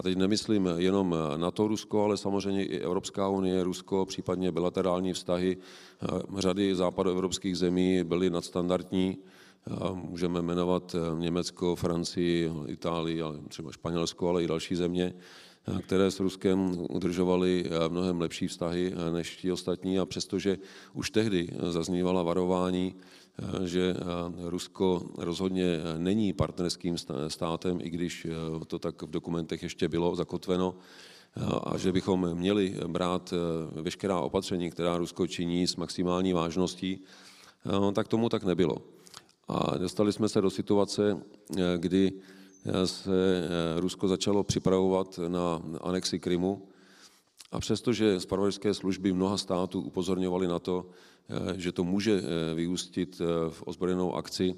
A 0.00 0.02
teď 0.02 0.16
nemyslím 0.16 0.68
jenom 0.76 1.16
na 1.36 1.50
to 1.50 1.68
Rusko, 1.68 2.04
ale 2.04 2.16
samozřejmě 2.16 2.64
i 2.64 2.78
Evropská 2.78 3.28
unie, 3.28 3.64
Rusko, 3.64 4.06
případně 4.06 4.52
bilaterální 4.52 5.12
vztahy 5.12 5.56
řady 6.38 6.74
západoevropských 6.74 7.58
zemí 7.58 8.04
byly 8.04 8.30
nadstandardní. 8.30 9.18
Můžeme 9.94 10.42
jmenovat 10.42 10.96
Německo, 11.18 11.76
Francii, 11.76 12.50
Itálii, 12.66 13.22
ale 13.22 13.38
třeba 13.48 13.72
Španělsko, 13.72 14.28
ale 14.28 14.44
i 14.44 14.46
další 14.46 14.74
země, 14.74 15.14
které 15.82 16.10
s 16.10 16.20
Ruskem 16.20 16.76
udržovaly 16.90 17.64
mnohem 17.88 18.20
lepší 18.20 18.48
vztahy 18.48 18.94
než 19.12 19.36
ti 19.36 19.52
ostatní 19.52 19.98
a 19.98 20.06
přestože 20.06 20.58
už 20.94 21.10
tehdy 21.10 21.48
zaznívala 21.62 22.22
varování, 22.22 22.94
že 23.64 23.94
Rusko 24.38 25.02
rozhodně 25.18 25.78
není 25.98 26.32
partnerským 26.32 26.96
státem, 27.28 27.78
i 27.82 27.90
když 27.90 28.26
to 28.66 28.78
tak 28.78 29.02
v 29.02 29.10
dokumentech 29.10 29.62
ještě 29.62 29.88
bylo 29.88 30.16
zakotveno, 30.16 30.74
a 31.64 31.78
že 31.78 31.92
bychom 31.92 32.34
měli 32.34 32.76
brát 32.86 33.34
veškerá 33.72 34.20
opatření, 34.20 34.70
která 34.70 34.98
Rusko 34.98 35.26
činí 35.26 35.66
s 35.66 35.76
maximální 35.76 36.32
vážností, 36.32 37.00
tak 37.92 38.08
tomu 38.08 38.28
tak 38.28 38.44
nebylo. 38.44 38.76
A 39.48 39.78
dostali 39.78 40.12
jsme 40.12 40.28
se 40.28 40.40
do 40.40 40.50
situace, 40.50 41.22
kdy 41.76 42.12
se 42.84 43.48
Rusko 43.76 44.08
začalo 44.08 44.44
připravovat 44.44 45.20
na 45.28 45.62
anexi 45.80 46.18
Krymu 46.18 46.62
a 47.52 47.60
přestože 47.60 48.20
spravodajské 48.20 48.74
služby 48.74 49.12
mnoha 49.12 49.36
států 49.36 49.80
upozorňovaly 49.80 50.48
na 50.48 50.58
to, 50.58 50.86
že 51.56 51.72
to 51.72 51.84
může 51.84 52.22
vyústit 52.54 53.18
v 53.48 53.62
ozbrojenou 53.66 54.14
akci, 54.14 54.54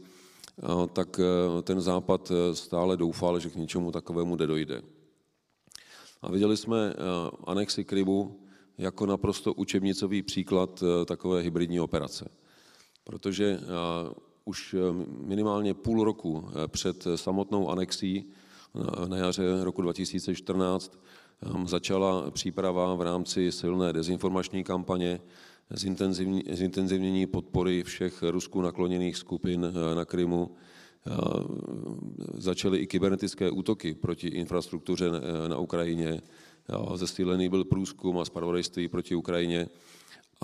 tak 0.92 1.20
ten 1.62 1.80
západ 1.80 2.32
stále 2.52 2.96
doufal, 2.96 3.40
že 3.40 3.50
k 3.50 3.56
ničemu 3.56 3.92
takovému 3.92 4.36
nedojde. 4.36 4.82
A 6.22 6.30
viděli 6.32 6.56
jsme 6.56 6.94
anexi 7.44 7.84
Krymu 7.84 8.40
jako 8.78 9.06
naprosto 9.06 9.54
učebnicový 9.54 10.22
příklad 10.22 10.84
takové 11.04 11.40
hybridní 11.40 11.80
operace. 11.80 12.28
Protože 13.04 13.60
už 14.44 14.76
minimálně 15.06 15.74
půl 15.74 16.04
roku 16.04 16.48
před 16.66 17.06
samotnou 17.16 17.70
anexí 17.70 18.30
na 19.08 19.16
jaře 19.16 19.64
roku 19.64 19.82
2014 19.82 20.98
začala 21.64 22.30
příprava 22.30 22.94
v 22.94 23.02
rámci 23.02 23.52
silné 23.52 23.92
dezinformační 23.92 24.64
kampaně, 24.64 25.20
zintenzivnění 26.50 27.26
podpory 27.26 27.82
všech 27.82 28.22
Rusku 28.22 28.60
nakloněných 28.60 29.16
skupin 29.16 29.72
na 29.94 30.04
Krymu. 30.04 30.50
Začaly 32.34 32.78
i 32.78 32.86
kybernetické 32.86 33.50
útoky 33.50 33.94
proti 33.94 34.28
infrastruktuře 34.28 35.10
na 35.48 35.58
Ukrajině. 35.58 36.20
Zesílený 36.94 37.48
byl 37.48 37.64
průzkum 37.64 38.18
a 38.18 38.24
spravodajství 38.24 38.88
proti 38.88 39.14
Ukrajině. 39.14 39.68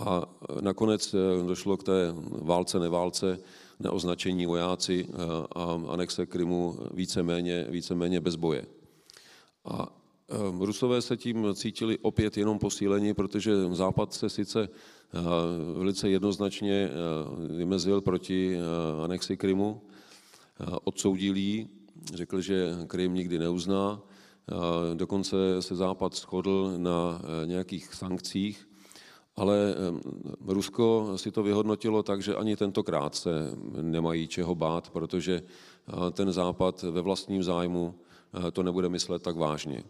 A 0.07 0.23
nakonec 0.61 1.15
došlo 1.47 1.77
k 1.77 1.85
té 1.85 2.15
válce 2.31 2.79
neválce, 2.79 3.39
neoznačení 3.81 4.47
vojáci 4.47 5.09
a 5.55 5.81
anexe 5.89 6.27
Krymu 6.27 6.79
víceméně, 6.95 7.67
víceméně 7.71 8.21
bez 8.21 8.37
boje. 8.37 8.67
A 9.65 9.98
Rusové 10.59 11.03
se 11.03 11.17
tím 11.17 11.47
cítili 11.55 11.99
opět 11.99 12.37
jenom 12.37 12.59
posílení, 12.59 13.15
protože 13.15 13.53
Západ 13.73 14.13
se 14.13 14.29
sice 14.29 14.69
velice 15.75 16.09
jednoznačně 16.09 16.91
vymezil 17.57 18.01
proti 18.01 18.59
anexi 19.05 19.37
Krymu, 19.37 19.83
odsoudil 20.85 21.37
ji, 21.37 21.69
řekl, 22.15 22.41
že 22.41 22.77
Krym 22.87 23.15
nikdy 23.15 23.39
neuzná, 23.39 24.03
dokonce 24.95 25.37
se 25.63 25.77
Západ 25.77 26.15
shodl 26.15 26.75
na 26.77 27.23
nějakých 27.45 27.95
sankcích, 27.95 28.69
ale 29.37 29.75
Rusko 30.47 31.13
si 31.17 31.31
to 31.31 31.43
vyhodnotilo 31.43 32.03
tak, 32.03 32.23
že 32.23 32.37
ani 32.37 32.57
tentokrát 32.57 33.15
se 33.15 33.31
nemají 33.83 34.29
čeho 34.29 34.55
bát, 34.55 34.91
protože 34.91 35.43
ten 36.13 36.33
Západ 36.33 36.83
ve 36.83 37.01
vlastním 37.01 37.43
zájmu 37.43 37.95
to 38.53 38.63
nebude 38.63 38.89
myslet 38.89 39.23
tak 39.23 39.37
vážně. 39.37 39.83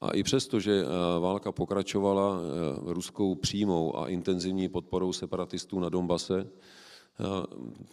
A 0.00 0.10
i 0.10 0.22
přesto, 0.22 0.60
že 0.60 0.84
válka 1.20 1.52
pokračovala 1.52 2.40
ruskou 2.84 3.34
přímou 3.34 3.98
a 3.98 4.08
intenzivní 4.08 4.68
podporou 4.68 5.12
separatistů 5.12 5.80
na 5.80 5.88
Donbase, 5.88 6.46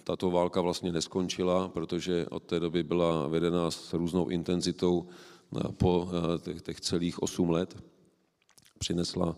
tato 0.03 0.31
válka 0.31 0.61
vlastně 0.61 0.91
neskončila, 0.91 1.67
protože 1.69 2.25
od 2.29 2.43
té 2.43 2.59
doby 2.59 2.83
byla 2.83 3.27
vedena 3.27 3.71
s 3.71 3.93
různou 3.93 4.27
intenzitou 4.27 5.07
po 5.77 6.09
těch 6.61 6.81
celých 6.81 7.23
osm 7.23 7.49
let. 7.49 7.83
Přinesla 8.79 9.35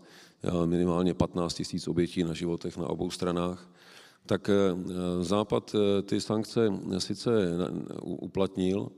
minimálně 0.64 1.14
15 1.14 1.54
tisíc 1.54 1.88
obětí 1.88 2.24
na 2.24 2.32
životech 2.32 2.76
na 2.76 2.86
obou 2.86 3.10
stranách, 3.10 3.70
tak 4.26 4.50
Západ 5.20 5.74
ty 6.04 6.20
sankce 6.20 6.72
sice 6.98 7.30
uplatnil, 8.02 8.88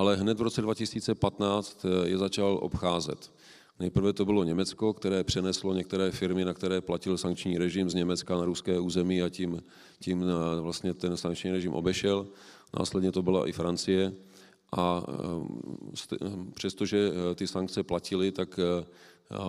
ale 0.00 0.16
hned 0.16 0.38
v 0.38 0.42
roce 0.42 0.62
2015 0.62 1.86
je 2.04 2.18
začal 2.18 2.58
obcházet. 2.62 3.32
Nejprve 3.80 4.12
to 4.12 4.24
bylo 4.24 4.44
Německo, 4.44 4.92
které 4.92 5.24
přeneslo 5.24 5.74
některé 5.74 6.10
firmy, 6.10 6.44
na 6.44 6.54
které 6.54 6.80
platil 6.80 7.18
sankční 7.18 7.58
režim 7.58 7.90
z 7.90 7.94
Německa 7.94 8.36
na 8.36 8.44
ruské 8.44 8.80
území 8.80 9.22
a 9.22 9.28
tím, 9.28 9.62
tím 9.98 10.24
vlastně 10.60 10.94
ten 10.94 11.16
sankční 11.16 11.50
režim 11.50 11.72
obešel. 11.72 12.26
Následně 12.78 13.12
to 13.12 13.22
byla 13.22 13.48
i 13.48 13.52
Francie. 13.52 14.12
A 14.76 15.02
přestože 16.54 17.10
ty 17.34 17.46
sankce 17.46 17.82
platily, 17.82 18.32
tak 18.32 18.60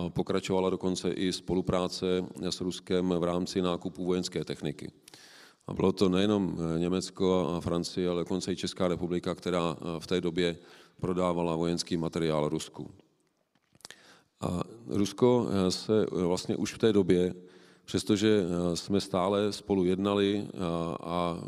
pokračovala 0.08 0.70
dokonce 0.70 1.10
i 1.10 1.32
spolupráce 1.32 2.24
s 2.40 2.60
Ruskem 2.60 3.08
v 3.08 3.24
rámci 3.24 3.62
nákupu 3.62 4.04
vojenské 4.04 4.44
techniky. 4.44 4.92
A 5.66 5.74
bylo 5.74 5.92
to 5.92 6.08
nejenom 6.08 6.58
Německo 6.78 7.54
a 7.56 7.60
Francie, 7.60 8.08
ale 8.08 8.20
dokonce 8.20 8.52
i 8.52 8.56
Česká 8.56 8.88
republika, 8.88 9.34
která 9.34 9.76
v 9.98 10.06
té 10.06 10.20
době 10.20 10.56
prodávala 11.00 11.56
vojenský 11.56 11.96
materiál 11.96 12.48
Rusku. 12.48 12.90
A 14.40 14.62
Rusko 14.86 15.46
se 15.68 16.06
vlastně 16.10 16.56
už 16.56 16.74
v 16.74 16.78
té 16.78 16.92
době, 16.92 17.34
přestože 17.84 18.44
jsme 18.74 19.00
stále 19.00 19.52
spolu 19.52 19.84
jednali 19.84 20.48
a, 20.60 20.96
a 21.00 21.38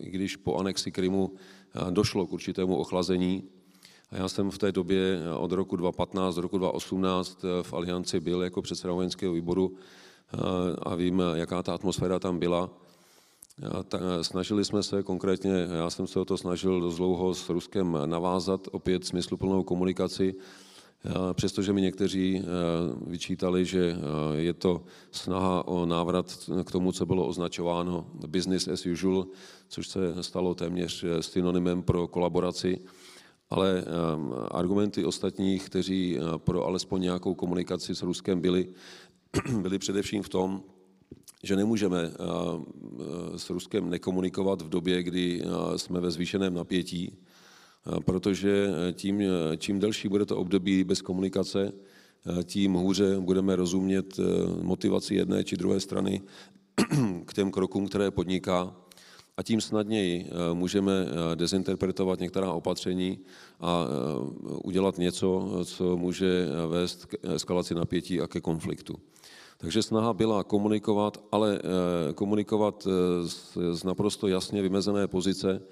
i 0.00 0.10
když 0.10 0.36
po 0.36 0.56
anexi 0.56 0.92
Krymu 0.92 1.32
došlo 1.90 2.26
k 2.26 2.32
určitému 2.32 2.76
ochlazení, 2.76 3.44
a 4.10 4.16
já 4.16 4.28
jsem 4.28 4.50
v 4.50 4.58
té 4.58 4.72
době 4.72 5.20
od 5.38 5.52
roku 5.52 5.76
2015 5.76 6.34
do 6.34 6.40
roku 6.40 6.58
2018 6.58 7.44
v 7.62 7.74
Alianci 7.74 8.20
byl 8.20 8.42
jako 8.42 8.62
předseda 8.62 8.92
vojenského 8.92 9.32
výboru 9.32 9.76
a 10.82 10.94
vím, 10.94 11.22
jaká 11.34 11.62
ta 11.62 11.74
atmosféra 11.74 12.18
tam 12.18 12.38
byla. 12.38 12.70
Snažili 14.22 14.64
jsme 14.64 14.82
se 14.82 15.02
konkrétně, 15.02 15.50
já 15.76 15.90
jsem 15.90 16.06
se 16.06 16.20
o 16.20 16.24
to 16.24 16.36
snažil 16.36 16.80
dost 16.80 16.96
dlouho 16.96 17.34
s 17.34 17.48
Ruskem 17.48 17.98
navázat 18.06 18.68
opět 18.72 19.04
smysluplnou 19.04 19.62
komunikaci, 19.62 20.34
přestože 21.32 21.72
mi 21.72 21.80
někteří 21.80 22.42
vyčítali, 23.06 23.64
že 23.64 23.96
je 24.34 24.54
to 24.54 24.84
snaha 25.10 25.66
o 25.66 25.86
návrat 25.86 26.50
k 26.64 26.72
tomu, 26.72 26.92
co 26.92 27.06
bylo 27.06 27.26
označováno 27.26 28.06
business 28.26 28.68
as 28.68 28.86
usual, 28.86 29.26
což 29.68 29.88
se 29.88 30.22
stalo 30.22 30.54
téměř 30.54 31.04
synonymem 31.20 31.82
pro 31.82 32.08
kolaboraci, 32.08 32.80
ale 33.50 33.84
argumenty 34.50 35.04
ostatních, 35.04 35.66
kteří 35.66 36.18
pro 36.36 36.66
alespoň 36.66 37.02
nějakou 37.02 37.34
komunikaci 37.34 37.94
s 37.94 38.02
Ruskem 38.02 38.40
byli, 38.40 38.68
byli 39.62 39.78
především 39.78 40.22
v 40.22 40.28
tom, 40.28 40.62
že 41.44 41.56
nemůžeme 41.56 42.10
s 43.36 43.50
Ruskem 43.50 43.90
nekomunikovat 43.90 44.62
v 44.62 44.68
době, 44.68 45.02
kdy 45.02 45.42
jsme 45.76 46.00
ve 46.00 46.10
zvýšeném 46.10 46.54
napětí, 46.54 47.18
protože 48.04 48.68
tím, 48.92 49.22
čím 49.56 49.80
delší 49.80 50.08
bude 50.08 50.26
to 50.26 50.36
období 50.36 50.84
bez 50.84 51.02
komunikace, 51.02 51.72
tím 52.44 52.72
hůře 52.72 53.16
budeme 53.20 53.56
rozumět 53.56 54.20
motivaci 54.62 55.14
jedné 55.14 55.44
či 55.44 55.56
druhé 55.56 55.80
strany 55.80 56.22
k 57.24 57.34
těm 57.34 57.50
krokům, 57.50 57.88
které 57.88 58.10
podniká 58.10 58.76
a 59.36 59.42
tím 59.42 59.60
snadněji 59.60 60.30
můžeme 60.52 60.92
dezinterpretovat 61.34 62.20
některá 62.20 62.52
opatření 62.52 63.18
a 63.60 63.86
udělat 64.64 64.98
něco, 64.98 65.60
co 65.64 65.96
může 65.96 66.46
vést 66.68 67.06
k 67.06 67.14
eskalaci 67.34 67.74
napětí 67.74 68.20
a 68.20 68.26
ke 68.26 68.40
konfliktu. 68.40 68.94
Takže 69.64 69.82
snaha 69.82 70.12
byla 70.12 70.44
komunikovat, 70.44 71.24
ale 71.32 71.60
komunikovat 72.14 72.86
z 73.72 73.84
naprosto 73.84 74.28
jasně 74.28 74.62
vymezené 74.62 75.08
pozice, 75.08 75.62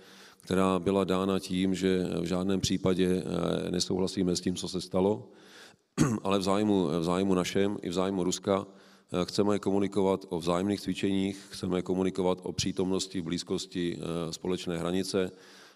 která 0.40 0.78
byla 0.78 1.05
dána 1.05 1.38
tím, 1.38 1.74
že 1.74 2.07
v 2.20 2.24
žádném 2.24 2.61
případě 2.61 3.24
nesouhlasíme 3.70 4.37
s 4.37 4.40
tím, 4.40 4.57
co 4.57 4.68
se 4.68 4.81
stalo, 4.81 5.28
ale 6.24 6.38
v 6.38 6.42
zájmu, 6.42 6.87
v 6.87 7.05
zájmu 7.05 7.35
našem 7.35 7.78
i 7.83 7.88
v 7.88 7.92
zájmu 7.92 8.24
Ruska 8.24 8.66
chceme 9.24 9.59
komunikovat 9.59 10.24
o 10.28 10.38
vzájemných 10.38 10.81
cvičeních, 10.81 11.46
chceme 11.50 11.83
komunikovat 11.83 12.38
o 12.42 12.52
přítomnosti 12.52 13.20
v 13.20 13.24
blízkosti 13.24 13.98
společné 14.31 14.78
hranice, 14.78 15.31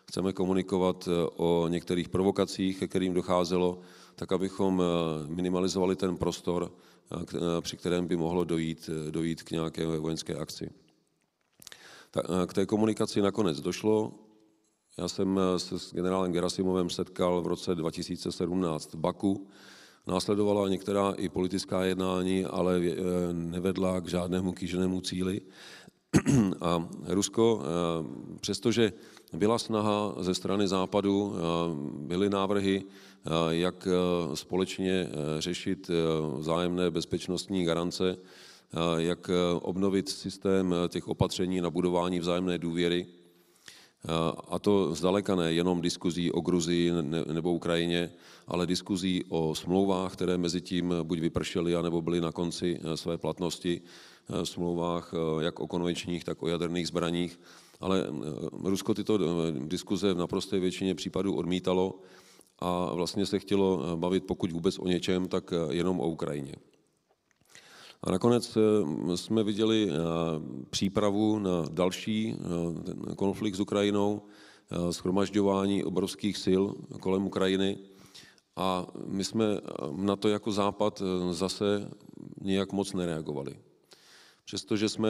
chceme 0.09 0.33
komunikovat 0.33 1.09
o 1.37 1.68
některých 1.68 2.09
provokacích, 2.09 2.79
ke 2.79 2.88
kterým 2.88 3.14
docházelo, 3.14 3.79
tak 4.14 4.33
abychom 4.33 4.83
minimalizovali 5.29 5.96
ten 5.96 6.16
prostor, 6.16 6.72
při 7.61 7.77
kterém 7.77 8.07
by 8.07 8.16
mohlo 8.16 8.45
dojít, 8.45 8.90
dojít 9.11 9.42
k 9.42 9.51
nějaké 9.51 9.87
vojenské 9.87 10.35
akci. 10.35 10.71
K 12.47 12.55
té 12.55 12.66
komunikaci 12.66 13.23
nakonec 13.23 13.61
došlo. 13.61 14.12
Já 14.99 15.09
jsem 15.09 15.40
se 15.57 15.79
s 15.79 15.95
generálem 15.95 16.33
Gerasimovem 16.33 16.90
setkal 16.90 17.42
v 17.42 17.47
roce 17.47 17.75
2017 17.75 18.95
v 18.95 18.97
Baku. 18.97 19.49
Následovala 20.07 20.69
některá 20.69 21.12
i 21.12 21.29
politická 21.29 21.85
jednání, 21.85 22.45
ale 22.45 22.81
nevedla 23.33 24.01
k 24.01 24.09
žádnému 24.09 24.53
kýženému 24.53 25.01
cíli. 25.01 25.40
A 26.61 26.88
Rusko, 27.05 27.62
přestože 28.40 28.92
byla 29.37 29.59
snaha 29.59 30.14
ze 30.18 30.35
strany 30.35 30.68
západu, 30.68 31.35
byly 31.99 32.31
návrhy, 32.31 32.83
jak 33.49 33.88
společně 34.35 35.09
řešit 35.38 35.90
vzájemné 36.38 36.90
bezpečnostní 36.90 37.64
garance, 37.64 38.16
jak 38.96 39.31
obnovit 39.62 40.09
systém 40.09 40.75
těch 40.88 41.09
opatření 41.09 41.61
na 41.61 41.70
budování 41.70 42.20
vzájemné 42.20 42.59
důvěry, 42.59 43.07
a 44.49 44.59
to 44.59 44.94
zdaleka 44.94 45.35
ne 45.35 45.53
jenom 45.53 45.81
diskuzí 45.81 46.33
o 46.33 46.40
Gruzii 46.40 46.92
nebo 47.33 47.53
Ukrajině, 47.53 48.12
ale 48.46 48.66
diskuzí 48.66 49.25
o 49.29 49.55
smlouvách, 49.55 50.12
které 50.12 50.38
mezi 50.38 50.61
tím 50.61 50.94
buď 51.03 51.18
vypršely, 51.18 51.77
anebo 51.77 52.03
byly 52.03 52.20
na 52.20 52.33
konci 52.33 52.81
své 52.94 53.18
platnosti, 53.18 53.81
smlouvách 54.44 55.14
jak 55.40 55.61
o 55.61 55.66
konvenčních, 55.66 56.25
tak 56.25 56.42
o 56.42 56.49
jaderných 56.49 56.88
zbraních. 56.88 57.40
Ale 57.80 58.06
Rusko 58.64 58.94
tyto 58.94 59.18
diskuze 59.50 60.14
v 60.14 60.18
naprosté 60.18 60.58
většině 60.58 60.94
případů 60.94 61.36
odmítalo 61.36 61.98
a 62.58 62.94
vlastně 62.94 63.26
se 63.26 63.38
chtělo 63.38 63.96
bavit, 63.96 64.24
pokud 64.24 64.52
vůbec 64.52 64.78
o 64.78 64.88
něčem, 64.88 65.28
tak 65.28 65.52
jenom 65.70 66.00
o 66.00 66.08
Ukrajině. 66.08 66.54
A 68.02 68.10
nakonec 68.10 68.58
jsme 69.14 69.44
viděli 69.44 69.90
přípravu 70.70 71.38
na 71.38 71.64
další 71.70 72.36
konflikt 73.16 73.54
s 73.54 73.60
Ukrajinou, 73.60 74.22
schromažďování 74.90 75.84
obrovských 75.84 76.36
sil 76.44 76.62
kolem 77.00 77.26
Ukrajiny 77.26 77.78
a 78.56 78.86
my 79.06 79.24
jsme 79.24 79.44
na 79.96 80.16
to 80.16 80.28
jako 80.28 80.52
Západ 80.52 81.02
zase 81.30 81.90
nijak 82.40 82.72
moc 82.72 82.92
nereagovali. 82.92 83.56
Přestože 84.46 84.88
jsme 84.88 85.09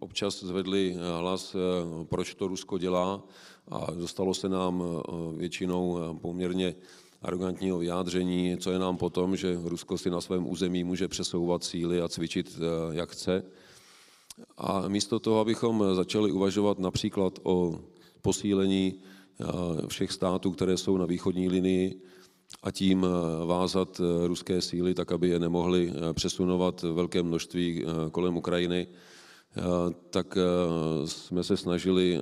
občas 0.00 0.44
zvedli 0.44 0.96
hlas, 1.18 1.56
proč 2.04 2.34
to 2.34 2.48
Rusko 2.48 2.78
dělá 2.78 3.22
a 3.68 3.90
dostalo 3.90 4.34
se 4.34 4.48
nám 4.48 4.84
většinou 5.36 5.98
poměrně 6.20 6.74
arrogantního 7.22 7.78
vyjádření, 7.78 8.56
co 8.60 8.70
je 8.70 8.78
nám 8.78 8.96
potom, 8.96 9.36
že 9.36 9.58
Rusko 9.64 9.98
si 9.98 10.10
na 10.10 10.20
svém 10.20 10.46
území 10.48 10.84
může 10.84 11.08
přesouvat 11.08 11.64
síly 11.64 12.00
a 12.00 12.08
cvičit, 12.08 12.58
jak 12.92 13.10
chce. 13.10 13.42
A 14.56 14.88
místo 14.88 15.18
toho, 15.18 15.40
abychom 15.40 15.84
začali 15.94 16.32
uvažovat 16.32 16.78
například 16.78 17.38
o 17.42 17.80
posílení 18.22 18.94
všech 19.88 20.12
států, 20.12 20.50
které 20.50 20.76
jsou 20.76 20.96
na 20.96 21.06
východní 21.06 21.48
linii, 21.48 22.00
a 22.62 22.70
tím 22.70 23.06
vázat 23.46 24.00
ruské 24.26 24.60
síly 24.60 24.94
tak, 24.94 25.12
aby 25.12 25.28
je 25.28 25.38
nemohly 25.38 25.92
přesunovat 26.12 26.82
velké 26.82 27.22
množství 27.22 27.84
kolem 28.12 28.36
Ukrajiny, 28.36 28.86
tak 30.10 30.38
jsme 31.04 31.44
se 31.44 31.56
snažili 31.56 32.20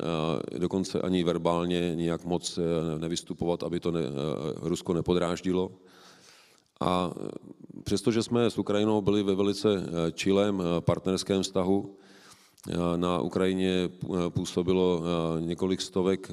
dokonce 0.59 1.01
ani 1.01 1.25
verbálně 1.25 1.95
nijak 1.95 2.25
moc 2.25 2.59
nevystupovat, 2.99 3.63
aby 3.63 3.81
to 3.81 3.91
ne, 3.91 4.01
Rusko 4.57 4.95
nepodráždilo. 4.95 5.71
A 6.81 7.11
přestože 7.85 8.23
jsme 8.23 8.51
s 8.51 8.59
Ukrajinou 8.59 9.01
byli 9.01 9.23
ve 9.23 9.35
velice 9.35 9.69
čilém 10.13 10.63
partnerském 10.81 11.43
vztahu, 11.43 11.97
na 12.97 13.21
Ukrajině 13.21 13.91
působilo 14.29 15.03
několik 15.41 15.81
stovek 15.81 16.31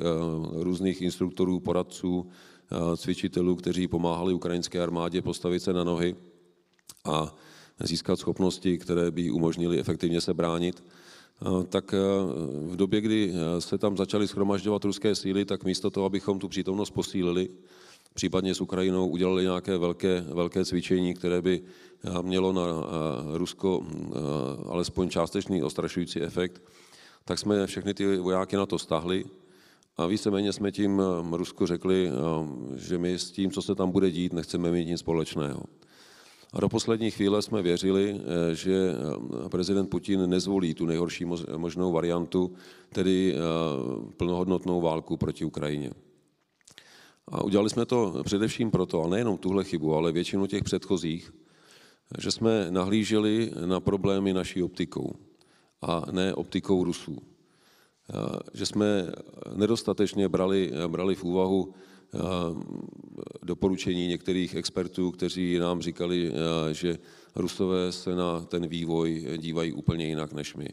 různých 0.52 1.02
instruktorů, 1.02 1.60
poradců, 1.60 2.30
cvičitelů, 2.98 3.56
kteří 3.56 3.88
pomáhali 3.88 4.34
ukrajinské 4.34 4.84
armádě 4.84 5.22
postavit 5.22 5.60
se 5.60 5.74
na 5.74 5.84
nohy 5.84 6.16
a 7.06 7.36
získat 7.84 8.20
schopnosti, 8.20 8.78
které 8.78 9.12
by 9.12 9.32
umožnily 9.32 9.80
efektivně 9.80 10.22
se 10.22 10.34
bránit, 10.34 10.84
tak 11.70 11.92
v 12.66 12.76
době, 12.76 13.02
kdy 13.02 13.34
se 13.60 13.78
tam 13.78 13.98
začaly 13.98 14.28
schromažďovat 14.28 14.86
ruské 14.86 15.16
síly, 15.16 15.46
tak 15.46 15.64
místo 15.64 15.90
toho, 15.90 16.06
abychom 16.06 16.40
tu 16.40 16.48
přítomnost 16.48 16.92
posílili, 16.92 17.50
případně 18.14 18.56
s 18.56 18.62
Ukrajinou 18.62 19.08
udělali 19.08 19.44
nějaké 19.44 19.78
velké, 19.78 20.22
velké 20.22 20.66
cvičení, 20.66 21.14
které 21.14 21.42
by 21.42 21.62
mělo 22.22 22.54
na 22.54 22.66
Rusko 23.34 23.86
alespoň 24.66 25.10
částečný 25.10 25.64
ostrašující 25.64 26.22
efekt, 26.22 26.62
tak 27.26 27.40
jsme 27.40 27.68
všechny 27.68 27.94
ty 27.94 28.18
vojáky 28.18 28.56
na 28.56 28.66
to 28.66 28.80
stáhli 28.80 29.26
a 29.98 30.06
víceméně 30.06 30.54
jsme 30.54 30.72
tím 30.72 31.02
Rusku 31.32 31.66
řekli, 31.66 32.12
že 32.76 32.98
my 32.98 33.14
s 33.14 33.32
tím, 33.32 33.52
co 33.52 33.62
se 33.62 33.76
tam 33.76 33.92
bude 33.92 34.12
dít, 34.12 34.34
nechceme 34.34 34.72
mít 34.72 34.86
nic 34.86 35.00
společného. 35.00 35.64
A 36.54 36.60
do 36.60 36.70
poslední 36.70 37.12
chvíle 37.12 37.42
jsme 37.42 37.62
věřili, 37.62 38.22
eh, 38.22 38.56
že 38.56 38.94
eh, 39.46 39.50
prezident 39.50 39.90
Putin 39.90 40.30
nezvolí 40.30 40.74
tu 40.74 40.86
nejhorší 40.86 41.26
možnou 41.58 41.92
variantu, 41.92 42.54
tedy 42.94 43.36
eh, 43.36 43.38
plnohodnotnou 44.18 44.82
válku 44.82 45.18
proti 45.18 45.46
Ukrajině. 45.46 45.92
A 47.28 47.44
udělali 47.44 47.70
jsme 47.70 47.86
to 47.86 48.22
především 48.24 48.72
proto, 48.72 49.04
a 49.04 49.08
nejenom 49.08 49.38
tuhle 49.38 49.64
chybu, 49.64 49.96
ale 49.96 50.12
většinu 50.12 50.48
těch 50.48 50.64
předchozích, 50.64 51.34
že 52.20 52.32
jsme 52.32 52.68
nahlíželi 52.70 53.52
na 53.66 53.80
problémy 53.80 54.34
naší 54.34 54.64
optikou 54.64 55.16
a 55.82 56.04
ne 56.12 56.34
optikou 56.34 56.84
Rusů. 56.84 57.18
Že 58.54 58.66
jsme 58.66 59.12
nedostatečně 59.56 60.30
brali, 60.30 60.72
brali 60.88 61.16
v 61.16 61.24
úvahu 61.24 61.74
doporučení 63.44 64.08
některých 64.08 64.56
expertů, 64.56 65.12
kteří 65.12 65.60
nám 65.60 65.82
říkali, 65.82 66.32
že 66.72 66.98
Rusové 67.36 67.92
se 67.92 68.16
na 68.16 68.42
ten 68.42 68.68
vývoj 68.68 69.28
dívají 69.38 69.74
úplně 69.74 70.08
jinak 70.08 70.34
než 70.34 70.56
my. 70.56 70.70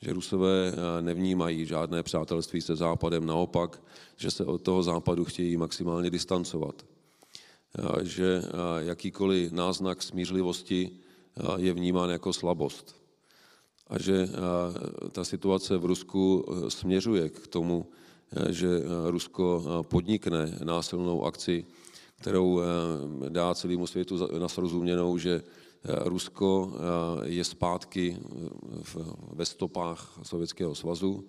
Že 0.00 0.12
Rusové 0.12 0.72
nevnímají 1.00 1.66
žádné 1.66 2.02
přátelství 2.02 2.60
se 2.60 2.76
Západem, 2.76 3.26
naopak, 3.26 3.82
že 4.16 4.30
se 4.30 4.44
od 4.44 4.62
toho 4.62 4.82
Západu 4.82 5.24
chtějí 5.24 5.56
maximálně 5.56 6.10
distancovat. 6.10 6.86
Že 8.02 8.42
jakýkoliv 8.78 9.52
náznak 9.52 10.02
smířlivosti 10.02 10.90
je 11.56 11.72
vnímán 11.72 12.10
jako 12.10 12.32
slabost. 12.32 13.03
A 13.86 13.98
že 13.98 14.28
ta 15.12 15.24
situace 15.24 15.76
v 15.76 15.84
Rusku 15.84 16.44
směřuje 16.68 17.28
k 17.28 17.46
tomu, 17.46 17.86
že 18.50 18.68
eh, 18.68 19.10
Rusko 19.10 19.44
eh, 19.62 19.82
podnikne 19.82 20.58
násilnou 20.64 21.24
akci, 21.24 21.64
kterou 22.20 22.60
eh, 22.60 22.64
dá 23.30 23.54
celému 23.54 23.86
světu 23.86 24.38
na 24.38 24.48
srozuměnou, 24.48 25.18
že 25.18 25.42
Rusko 25.84 26.72
je 27.24 27.44
zpátky 27.44 28.16
ve 29.32 29.44
stopách 29.44 30.18
Sovětského 30.22 30.74
svazu, 30.74 31.28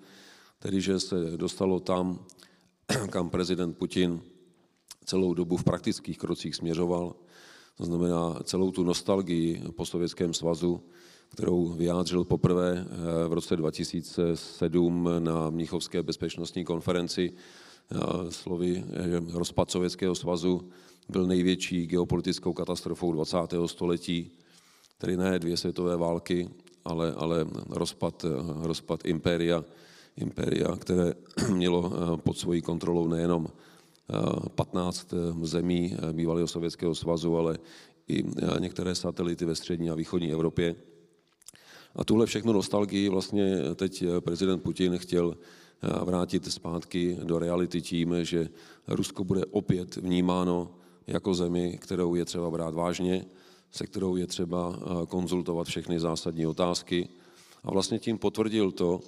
tedy 0.60 0.82
že 0.82 1.00
se 1.00 1.16
dostalo 1.38 1.80
tam, 1.80 2.20
kam 3.10 3.30
prezident 3.30 3.78
Putin 3.78 4.22
celou 5.06 5.34
dobu 5.34 5.58
v 5.58 5.64
praktických 5.64 6.18
krocích 6.18 6.56
směřoval, 6.56 7.16
to 7.78 7.86
znamená 7.86 8.40
celou 8.44 8.72
tu 8.72 8.84
nostalgii 8.84 9.64
po 9.76 9.86
Sovětském 9.86 10.34
svazu, 10.34 10.82
kterou 11.30 11.68
vyjádřil 11.68 12.24
poprvé 12.24 12.86
eh, 12.88 13.28
v 13.28 13.34
roce 13.34 13.56
2007 13.56 15.10
na 15.20 15.50
Mnichovské 15.50 16.04
bezpečnostní 16.04 16.66
konferenci 16.66 17.34
eh, 17.34 17.98
slovy, 18.30 18.84
že 19.06 19.22
rozpad 19.34 19.72
Sovětského 19.72 20.16
svazu 20.16 20.70
byl 21.10 21.28
největší 21.28 21.88
geopolitickou 21.88 22.54
katastrofou 22.54 23.12
20. 23.12 23.38
století, 23.66 24.32
tedy 24.98 25.18
ne 25.18 25.40
dvě 25.40 25.58
světové 25.58 25.98
války, 25.98 26.50
ale, 26.86 27.14
ale 27.14 27.46
rozpad, 27.70 28.26
eh, 28.26 28.68
rozpad 28.68 29.06
impéria, 29.06 29.64
impéria, 30.18 30.76
které 30.76 31.14
mělo 31.54 31.92
pod 32.18 32.38
svojí 32.38 32.62
kontrolou 32.62 33.08
nejenom 33.08 33.48
15 34.56 35.14
zemí 35.42 35.98
bývalého 36.12 36.48
Sovětského 36.48 36.96
svazu, 36.96 37.38
ale 37.38 37.58
i 38.08 38.24
některé 38.60 38.96
satelity 38.96 39.46
ve 39.46 39.56
střední 39.56 39.90
a 39.90 39.96
východní 39.96 40.32
Evropě. 40.32 40.76
A 41.96 42.04
tuhle 42.04 42.26
všechno 42.26 42.54
nostalgii 42.54 43.10
vlastně 43.10 43.58
teď 43.76 44.04
prezident 44.20 44.60
Putin 44.60 44.98
chtěl 44.98 45.38
eh, 45.38 46.06
vrátit 46.06 46.52
zpátky 46.52 47.18
do 47.24 47.40
reality 47.40 47.82
tím, 47.82 48.16
že 48.22 48.50
Rusko 48.88 49.24
bude 49.24 49.46
opět 49.46 49.96
vnímáno 49.96 50.72
jako 51.08 51.34
zemi, 51.34 51.78
kterou 51.82 52.16
je 52.16 52.26
třeba 52.26 52.52
brát 52.52 52.74
vážně, 52.74 53.26
se 53.72 53.88
kterou 53.88 54.16
je 54.16 54.28
třeba 54.28 54.80
eh, 54.80 55.06
konzultovat 55.06 55.68
všechny 55.68 56.00
zásadní 56.00 56.48
otázky. 56.48 57.10
A 57.64 57.72
vlastně 57.72 58.00
tím 58.00 58.18
potvrdil 58.18 58.72
to, 58.72 59.00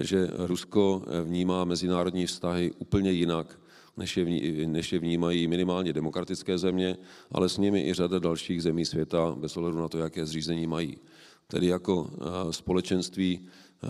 že 0.00 0.28
Rusko 0.38 1.02
eh, 1.06 1.22
vnímá 1.22 1.64
mezinárodní 1.64 2.26
vztahy 2.26 2.72
úplně 2.78 3.10
jinak, 3.10 3.60
než 3.96 4.16
je, 4.16 4.26
než 4.66 4.92
je 4.92 4.98
vnímají 4.98 5.48
minimálně 5.48 5.92
demokratické 5.92 6.58
země, 6.58 6.96
ale 7.32 7.48
s 7.48 7.58
nimi 7.58 7.88
i 7.88 7.94
řada 7.94 8.18
dalších 8.18 8.62
zemí 8.62 8.84
světa, 8.84 9.34
bez 9.38 9.56
ohledu 9.56 9.78
na 9.78 9.88
to, 9.88 9.98
jaké 9.98 10.26
zřízení 10.26 10.66
mají 10.66 10.98
tedy 11.46 11.66
jako 11.66 12.10
eh, 12.10 12.52
společenství 12.52 13.40
eh, 13.40 13.88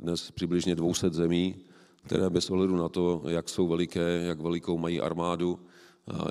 dnes 0.00 0.30
přibližně 0.30 0.74
200 0.74 1.10
zemí, 1.10 1.56
které 2.06 2.30
bez 2.30 2.50
ohledu 2.50 2.76
na 2.76 2.88
to, 2.88 3.22
jak 3.28 3.48
jsou 3.48 3.68
veliké, 3.68 4.22
jak 4.22 4.40
velikou 4.40 4.78
mají 4.78 5.00
armádu, 5.00 5.58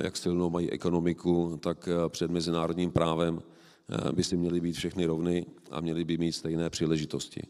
jak 0.03 0.17
silnou 0.17 0.49
mají 0.49 0.71
ekonomiku, 0.71 1.59
tak 1.63 1.87
eh, 1.87 2.09
před 2.09 2.31
mezinárodním 2.31 2.91
právem 2.91 3.41
by 4.15 4.23
si 4.23 4.37
měly 4.37 4.61
být 4.61 4.73
všechny 4.73 5.05
rovny 5.05 5.45
a 5.71 5.81
měly 5.81 6.03
by 6.03 6.17
mít 6.17 6.31
stejné 6.31 6.69
příležitosti. 6.69 7.41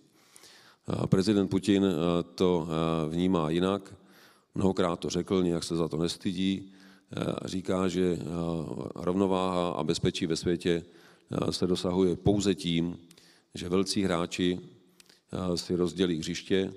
Prezident 1.05 1.47
Putin 1.47 1.85
to 2.35 2.67
vnímá 3.09 3.49
jinak, 3.49 3.95
mnohokrát 4.55 4.99
to 4.99 5.09
řekl, 5.09 5.43
nějak 5.43 5.63
se 5.63 5.75
za 5.75 5.87
to 5.87 5.97
nestydí, 5.97 6.71
říká, 7.45 7.87
že 7.87 8.17
rovnováha 8.95 9.69
a 9.69 9.83
bezpečí 9.83 10.25
ve 10.25 10.35
světě 10.35 10.83
se 11.49 11.67
dosahuje 11.67 12.15
pouze 12.15 12.55
tím, 12.55 12.97
že 13.55 13.69
velcí 13.69 14.03
hráči 14.03 14.59
eh, 14.59 15.57
si 15.57 15.75
rozdělí 15.75 16.19
hřiště 16.19 16.73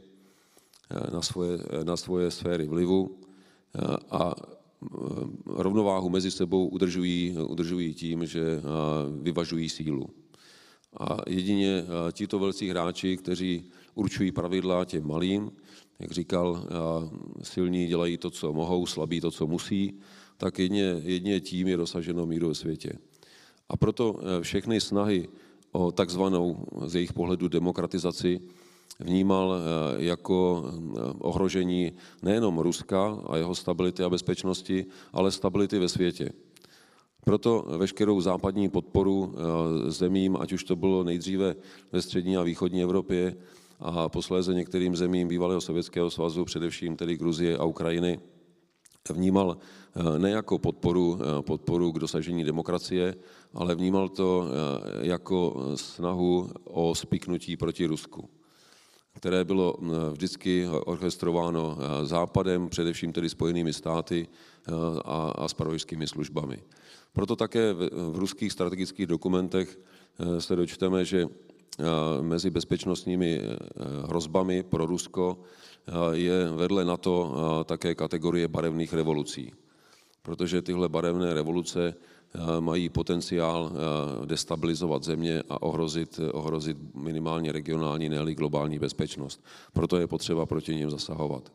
eh, 0.91 1.11
na 1.15 1.23
svoje, 1.23 1.59
eh, 1.71 1.85
na 1.85 1.97
svoje 1.97 2.31
sféry 2.31 2.67
vlivu 2.67 3.19
a 4.11 4.35
rovnováhu 5.47 6.09
mezi 6.09 6.31
sebou 6.31 6.69
udržují, 6.69 7.37
udržují 7.39 7.95
tím, 7.95 8.27
že 8.27 8.61
vyvažují 9.23 9.69
sílu. 9.69 10.07
A 11.01 11.17
jedině 11.27 11.85
tito 12.13 12.39
velcí 12.39 12.69
hráči, 12.69 13.17
kteří 13.17 13.65
určují 13.95 14.33
pravidla 14.33 14.85
těm 14.85 15.07
malým, 15.07 15.51
jak 15.99 16.11
říkal, 16.11 16.67
silní 17.43 17.87
dělají 17.87 18.17
to, 18.17 18.31
co 18.31 18.53
mohou, 18.53 18.87
slabí 18.87 19.21
to, 19.21 19.31
co 19.31 19.47
musí, 19.47 19.99
tak 20.37 20.59
jedině, 20.59 21.01
jedině 21.03 21.41
tím 21.41 21.69
je 21.69 21.77
dosaženo 21.77 22.27
míru 22.27 22.49
ve 22.49 22.55
světě. 22.55 22.93
A 23.69 23.77
proto 23.77 24.21
všechny 24.41 24.81
snahy 24.81 25.29
o 25.75 25.93
takzvanou 25.93 26.57
z 26.87 26.95
jejich 26.95 27.13
pohledu 27.13 27.49
demokratizaci 27.49 28.41
vnímal 29.01 29.55
eh, 29.55 30.05
jako 30.05 30.65
eh, 30.67 31.01
ohrožení 31.19 31.93
nejenom 32.23 32.59
Ruska 32.59 33.19
a 33.27 33.37
jeho 33.37 33.55
stability 33.55 34.03
a 34.03 34.11
bezpečnosti, 34.11 34.87
ale 35.13 35.33
stability 35.33 35.79
ve 35.79 35.89
světě. 35.89 36.31
Proto 37.25 37.65
veškerou 37.79 38.21
západní 38.21 38.69
podporu 38.69 39.35
eh, 39.35 39.91
zemím, 39.91 40.37
ať 40.41 40.53
už 40.53 40.65
to 40.65 40.77
bylo 40.77 41.05
nejdříve 41.05 41.57
ve 41.93 42.03
střední 42.03 42.37
a 42.37 42.43
východní 42.43 42.83
Evropě 42.83 43.37
a 43.81 44.09
posléze 44.09 44.55
některým 44.55 44.97
zemím 44.97 45.29
bývalého 45.29 45.61
Sovětského 45.61 46.11
svazu, 46.11 46.45
především 46.45 46.97
tedy 46.97 47.17
Gruzie 47.17 47.59
a 47.59 47.65
Ukrajiny, 47.65 48.21
vnímal 49.13 49.57
eh, 49.57 50.19
ne 50.19 50.31
jako 50.31 50.59
podporu, 50.59 51.19
eh, 51.21 51.43
podporu 51.43 51.93
k 51.93 51.99
dosažení 51.99 52.45
demokracie, 52.45 53.15
ale 53.55 53.75
vnímal 53.75 54.09
to 54.09 54.47
eh, 54.49 55.07
jako 55.07 55.71
snahu 55.75 56.51
o 56.65 56.95
spiknutí 56.95 57.57
proti 57.57 57.87
Rusku, 57.87 58.29
které 59.15 59.45
bylo 59.45 59.77
vždycky 60.13 60.69
orchestrováno 60.69 61.79
Západem, 62.03 62.69
především 62.69 63.13
tedy 63.13 63.29
Spojenými 63.29 63.73
státy 63.73 64.29
a, 65.05 65.31
a 65.37 65.49
spravodajskými 65.49 66.07
službami. 66.07 66.63
Proto 67.13 67.37
také 67.37 67.73
v, 67.73 67.91
v 68.13 68.19
ruských 68.19 68.53
strategických 68.53 69.07
dokumentech 69.07 69.79
se 70.39 70.57
dočteme, 70.57 71.05
že 71.05 71.29
mezi 72.21 72.51
bezpečnostními 72.51 73.41
hrozbami 74.09 74.63
pro 74.63 74.87
Rusko 74.87 75.39
je 76.13 76.51
vedle 76.51 76.85
NATO 76.85 77.35
také 77.65 77.95
kategorie 77.95 78.49
barevných 78.49 78.93
revolucí. 78.93 79.53
Protože 80.23 80.63
tyhle 80.63 80.89
barevné 80.89 81.35
revoluce 81.35 81.95
mají 82.61 82.89
potenciál 82.89 83.73
destabilizovat 84.25 85.03
země 85.03 85.43
a 85.49 85.63
ohrozit, 85.63 86.21
ohrozit 86.33 86.95
minimálně 86.95 87.53
regionální, 87.53 88.09
ne 88.09 88.35
globální 88.35 88.79
bezpečnost. 88.79 89.45
Proto 89.73 89.97
je 89.97 90.07
potřeba 90.07 90.47
proti 90.47 90.75
ním 90.75 90.91
zasahovat. 90.91 91.53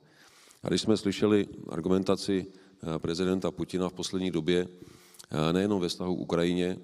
A 0.63 0.67
když 0.67 0.81
jsme 0.81 0.97
slyšeli 0.97 1.47
argumentaci 1.69 2.45
prezidenta 2.97 3.51
Putina 3.51 3.89
v 3.89 3.93
poslední 3.93 4.31
době, 4.31 4.67
nejenom 5.51 5.81
ve 5.81 5.87
vztahu 5.87 6.15
k 6.15 6.19
Ukrajině, 6.19 6.77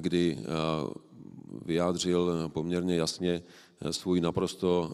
kdy 0.00 0.38
vyjádřil 1.64 2.50
poměrně 2.52 2.96
jasně 2.96 3.42
svůj 3.90 4.20
naprosto 4.20 4.90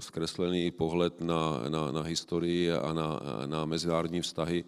zkreslený 0.00 0.70
pohled 0.70 1.20
na, 1.20 1.62
na, 1.68 1.90
na 1.90 2.02
historii 2.02 2.72
a 2.72 2.92
na, 2.92 3.20
na 3.46 3.64
mezinárodní 3.64 4.20
vztahy, 4.20 4.64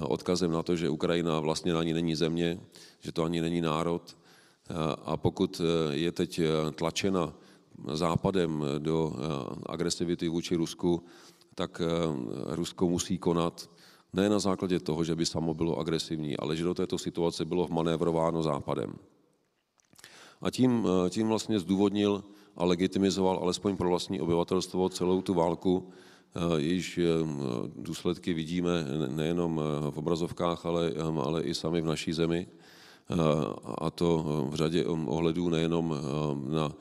odkazem 0.00 0.50
na 0.50 0.62
to, 0.62 0.76
že 0.76 0.88
Ukrajina 0.88 1.40
vlastně 1.40 1.74
ani 1.74 1.92
není 1.92 2.14
země, 2.14 2.60
že 3.00 3.12
to 3.12 3.24
ani 3.24 3.40
není 3.40 3.60
národ. 3.60 4.16
A 5.04 5.16
pokud 5.16 5.60
je 5.90 6.12
teď 6.12 6.40
tlačena 6.74 7.32
západem 7.92 8.64
do 8.78 9.12
agresivity 9.66 10.28
vůči 10.28 10.56
Rusku, 10.56 11.04
tak 11.54 11.82
Rusko 12.46 12.88
musí 12.88 13.18
konat 13.18 13.70
ne 14.12 14.28
na 14.28 14.38
základě 14.38 14.80
toho, 14.80 15.04
že 15.04 15.14
by 15.14 15.26
samo 15.26 15.54
bylo 15.54 15.78
agresivní, 15.78 16.36
ale 16.36 16.56
že 16.56 16.64
do 16.64 16.74
této 16.74 16.98
situace 16.98 17.44
bylo 17.44 17.66
vmanévrováno 17.66 18.42
západem. 18.42 18.94
A 20.40 20.50
tím, 20.50 20.86
tím 21.10 21.28
vlastně 21.28 21.60
zdůvodnil 21.60 22.24
a 22.60 22.64
legitimizoval 22.64 23.40
alespoň 23.42 23.76
pro 23.76 23.88
vlastní 23.88 24.20
obyvatelstvo 24.20 24.88
celou 24.88 25.22
tu 25.24 25.34
válku, 25.34 25.88
Eh, 26.34 26.60
jejíž 26.60 26.98
eh, 26.98 27.04
důsledky 27.76 28.34
vidíme 28.34 28.86
nejenom 29.08 29.60
eh, 29.60 29.90
v 29.90 29.98
obrazovkách, 29.98 30.66
ale, 30.66 30.92
ale 31.22 31.42
i 31.42 31.54
sami 31.54 31.80
v 31.80 31.84
naší 31.84 32.12
zemi. 32.12 32.46
A 33.78 33.90
to 33.90 34.24
v 34.50 34.54
řadě 34.54 34.86
ohledů 34.86 35.48
nejenom 35.48 35.96
na 36.48 36.72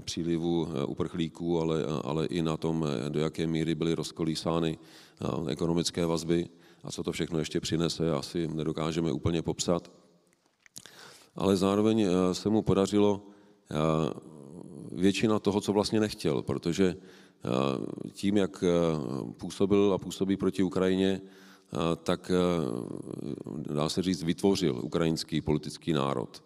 přílivu 0.00 0.68
uprchlíků, 0.86 1.60
ale, 1.60 1.84
ale 2.04 2.26
i 2.26 2.42
na 2.42 2.56
tom, 2.56 2.86
do 3.08 3.20
jaké 3.20 3.46
míry 3.46 3.74
byly 3.74 3.94
rozkolísány 3.94 4.78
ekonomické 5.48 6.06
vazby 6.06 6.48
a 6.84 6.90
co 6.92 7.02
to 7.02 7.12
všechno 7.12 7.38
ještě 7.38 7.60
přinese, 7.60 8.12
asi 8.12 8.48
nedokážeme 8.48 9.12
úplně 9.12 9.42
popsat. 9.42 9.90
Ale 11.36 11.56
zároveň 11.56 12.06
se 12.32 12.48
mu 12.48 12.62
podařilo 12.62 13.22
většina 14.90 15.38
toho, 15.38 15.60
co 15.60 15.72
vlastně 15.72 16.00
nechtěl, 16.00 16.42
protože 16.42 16.96
tím, 18.12 18.36
jak 18.36 18.64
eh, 18.64 18.68
působil 19.32 19.92
a 19.92 19.98
působí 19.98 20.36
proti 20.36 20.62
Ukrajině, 20.62 21.20
eh, 21.20 21.76
tak 22.02 22.30
eh, 22.30 23.74
dá 23.74 23.88
se 23.88 24.02
říct, 24.02 24.22
vytvořil 24.22 24.80
ukrajinský 24.82 25.40
politický 25.40 25.92
národ. 25.92 26.42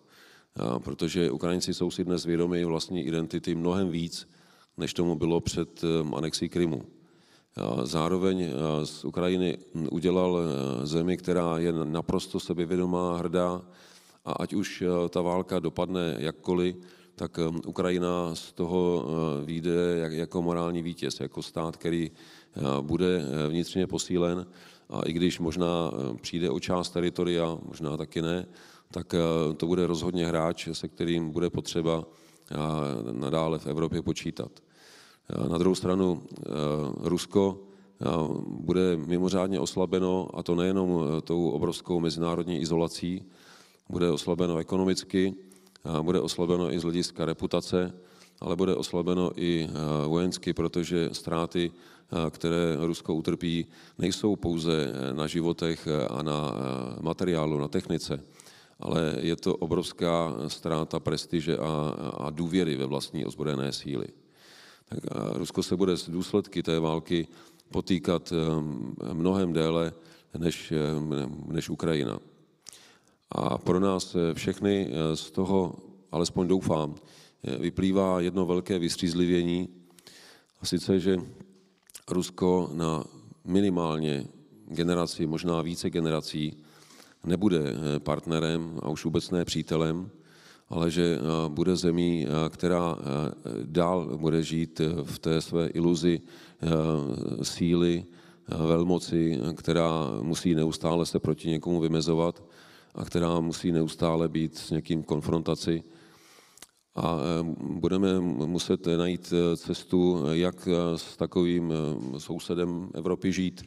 Protože 0.78 1.30
Ukrajinci 1.30 1.74
jsou 1.74 1.90
si 1.90 2.04
dnes 2.04 2.24
vědomi 2.24 2.64
vlastní 2.64 3.06
identity 3.06 3.54
mnohem 3.54 3.90
víc, 3.90 4.28
než 4.76 4.94
tomu 4.94 5.16
bylo 5.16 5.40
před 5.40 5.82
anexí 6.16 6.48
Krymu. 6.48 6.82
Zároveň 7.82 8.50
z 8.84 9.04
Ukrajiny 9.04 9.58
udělal 9.90 10.38
zemi, 10.82 11.16
která 11.16 11.58
je 11.58 11.72
naprosto 11.72 12.40
sebevědomá, 12.40 13.16
hrdá 13.16 13.62
a 14.24 14.32
ať 14.32 14.54
už 14.54 14.84
ta 15.10 15.20
válka 15.20 15.58
dopadne 15.58 16.16
jakkoliv, 16.18 16.76
tak 17.16 17.38
um, 17.38 17.60
Ukrajina 17.66 18.34
z 18.34 18.52
toho 18.52 19.04
uh, 19.04 19.46
vyjde 19.46 20.08
jako 20.08 20.42
morální 20.42 20.82
vítěz, 20.82 21.20
jako 21.20 21.42
stát, 21.42 21.76
který 21.76 22.10
uh, 22.10 22.86
bude 22.86 23.22
vnitřně 23.48 23.86
posílen 23.86 24.46
a 24.90 25.00
i 25.02 25.12
když 25.12 25.38
možná 25.38 25.92
přijde 26.20 26.50
o 26.50 26.60
část 26.60 26.90
teritoria, 26.90 27.58
možná 27.68 27.96
taky 27.96 28.22
ne, 28.22 28.46
tak 28.90 29.14
to 29.56 29.66
bude 29.66 29.86
rozhodně 29.86 30.26
hráč, 30.26 30.68
se 30.72 30.88
kterým 30.88 31.30
bude 31.30 31.50
potřeba 31.50 32.04
nadále 33.12 33.58
v 33.58 33.66
Evropě 33.66 34.02
počítat. 34.02 34.50
Na 35.48 35.58
druhou 35.58 35.74
stranu 35.74 36.22
Rusko 37.00 37.60
bude 38.46 38.96
mimořádně 38.96 39.60
oslabeno, 39.60 40.28
a 40.34 40.42
to 40.42 40.54
nejenom 40.54 41.04
tou 41.24 41.50
obrovskou 41.50 42.00
mezinárodní 42.00 42.60
izolací, 42.60 43.24
bude 43.88 44.10
oslabeno 44.10 44.56
ekonomicky, 44.56 45.34
bude 46.02 46.20
oslabeno 46.20 46.72
i 46.72 46.78
z 46.78 46.82
hlediska 46.82 47.24
reputace, 47.24 47.92
ale 48.40 48.56
bude 48.56 48.74
oslabeno 48.74 49.32
i 49.36 49.68
eh, 49.68 49.72
vojensky, 50.06 50.52
protože 50.52 51.08
ztráty, 51.12 51.70
eh, 51.70 52.30
které 52.30 52.76
Rusko 52.80 53.14
utrpí, 53.14 53.66
nejsou 53.98 54.36
pouze 54.36 54.72
eh, 54.72 55.12
na 55.12 55.26
životech 55.26 55.88
a 56.10 56.22
na 56.22 56.52
materiálu, 57.00 57.58
na 57.58 57.68
technice, 57.68 58.20
ale 58.80 59.16
je 59.20 59.36
to 59.36 59.56
obrovská 59.56 60.34
ztráta 60.48 61.00
prestiže 61.00 61.56
a, 61.56 61.94
a 62.16 62.30
důvěry 62.30 62.76
ve 62.76 62.86
vlastní 62.86 63.24
ozbrojené 63.24 63.72
síly. 63.72 64.06
Tak 64.88 65.00
Rusko 65.32 65.62
se 65.62 65.76
bude 65.76 65.96
z 65.96 66.08
důsledky 66.08 66.62
té 66.62 66.80
války 66.80 67.26
potýkat 67.70 68.32
mnohem 69.12 69.52
déle 69.52 69.92
než, 70.38 70.72
než 71.46 71.68
Ukrajina. 71.68 72.18
A 73.34 73.58
pro 73.58 73.80
nás 73.80 74.16
všechny 74.34 74.90
z 75.14 75.30
toho, 75.30 75.74
alespoň 76.12 76.48
doufám, 76.48 76.94
vyplývá 77.58 78.20
jedno 78.20 78.46
velké 78.46 78.78
vystřízlivění, 78.78 79.68
a 80.60 80.66
sice, 80.66 81.00
že 81.00 81.16
Rusko 82.10 82.70
na 82.72 83.04
minimálně 83.44 84.26
generaci, 84.68 85.26
možná 85.26 85.62
více 85.62 85.90
generací, 85.90 86.56
nebude 87.24 87.60
partnerem 87.98 88.78
a 88.82 88.88
už 88.88 89.04
vůbec 89.04 89.30
ne 89.30 89.44
přítelem, 89.44 90.10
ale 90.68 90.90
že 90.90 91.18
bude 91.48 91.76
zemí, 91.76 92.26
která 92.50 92.96
dál 93.62 94.16
bude 94.16 94.42
žít 94.42 94.80
v 95.02 95.18
té 95.18 95.40
své 95.40 95.66
iluzi 95.66 96.20
síly, 97.42 98.04
velmoci, 98.48 99.40
která 99.54 99.90
musí 100.22 100.54
neustále 100.54 101.06
se 101.06 101.18
proti 101.18 101.48
někomu 101.48 101.80
vymezovat 101.80 102.42
a 102.94 103.04
která 103.04 103.40
musí 103.40 103.72
neustále 103.72 104.28
být 104.28 104.58
s 104.58 104.70
někým 104.70 105.02
konfrontaci. 105.02 105.82
A 106.94 107.18
eh, 107.18 107.54
budeme 107.58 108.20
muset 108.20 108.86
najít 108.86 109.32
eh, 109.32 109.56
cestu, 109.56 110.24
jak 110.32 110.68
eh, 110.68 110.98
s 110.98 111.16
takovým 111.16 111.72
sousedem 112.18 112.90
Evropy 112.94 113.32
žít, 113.32 113.62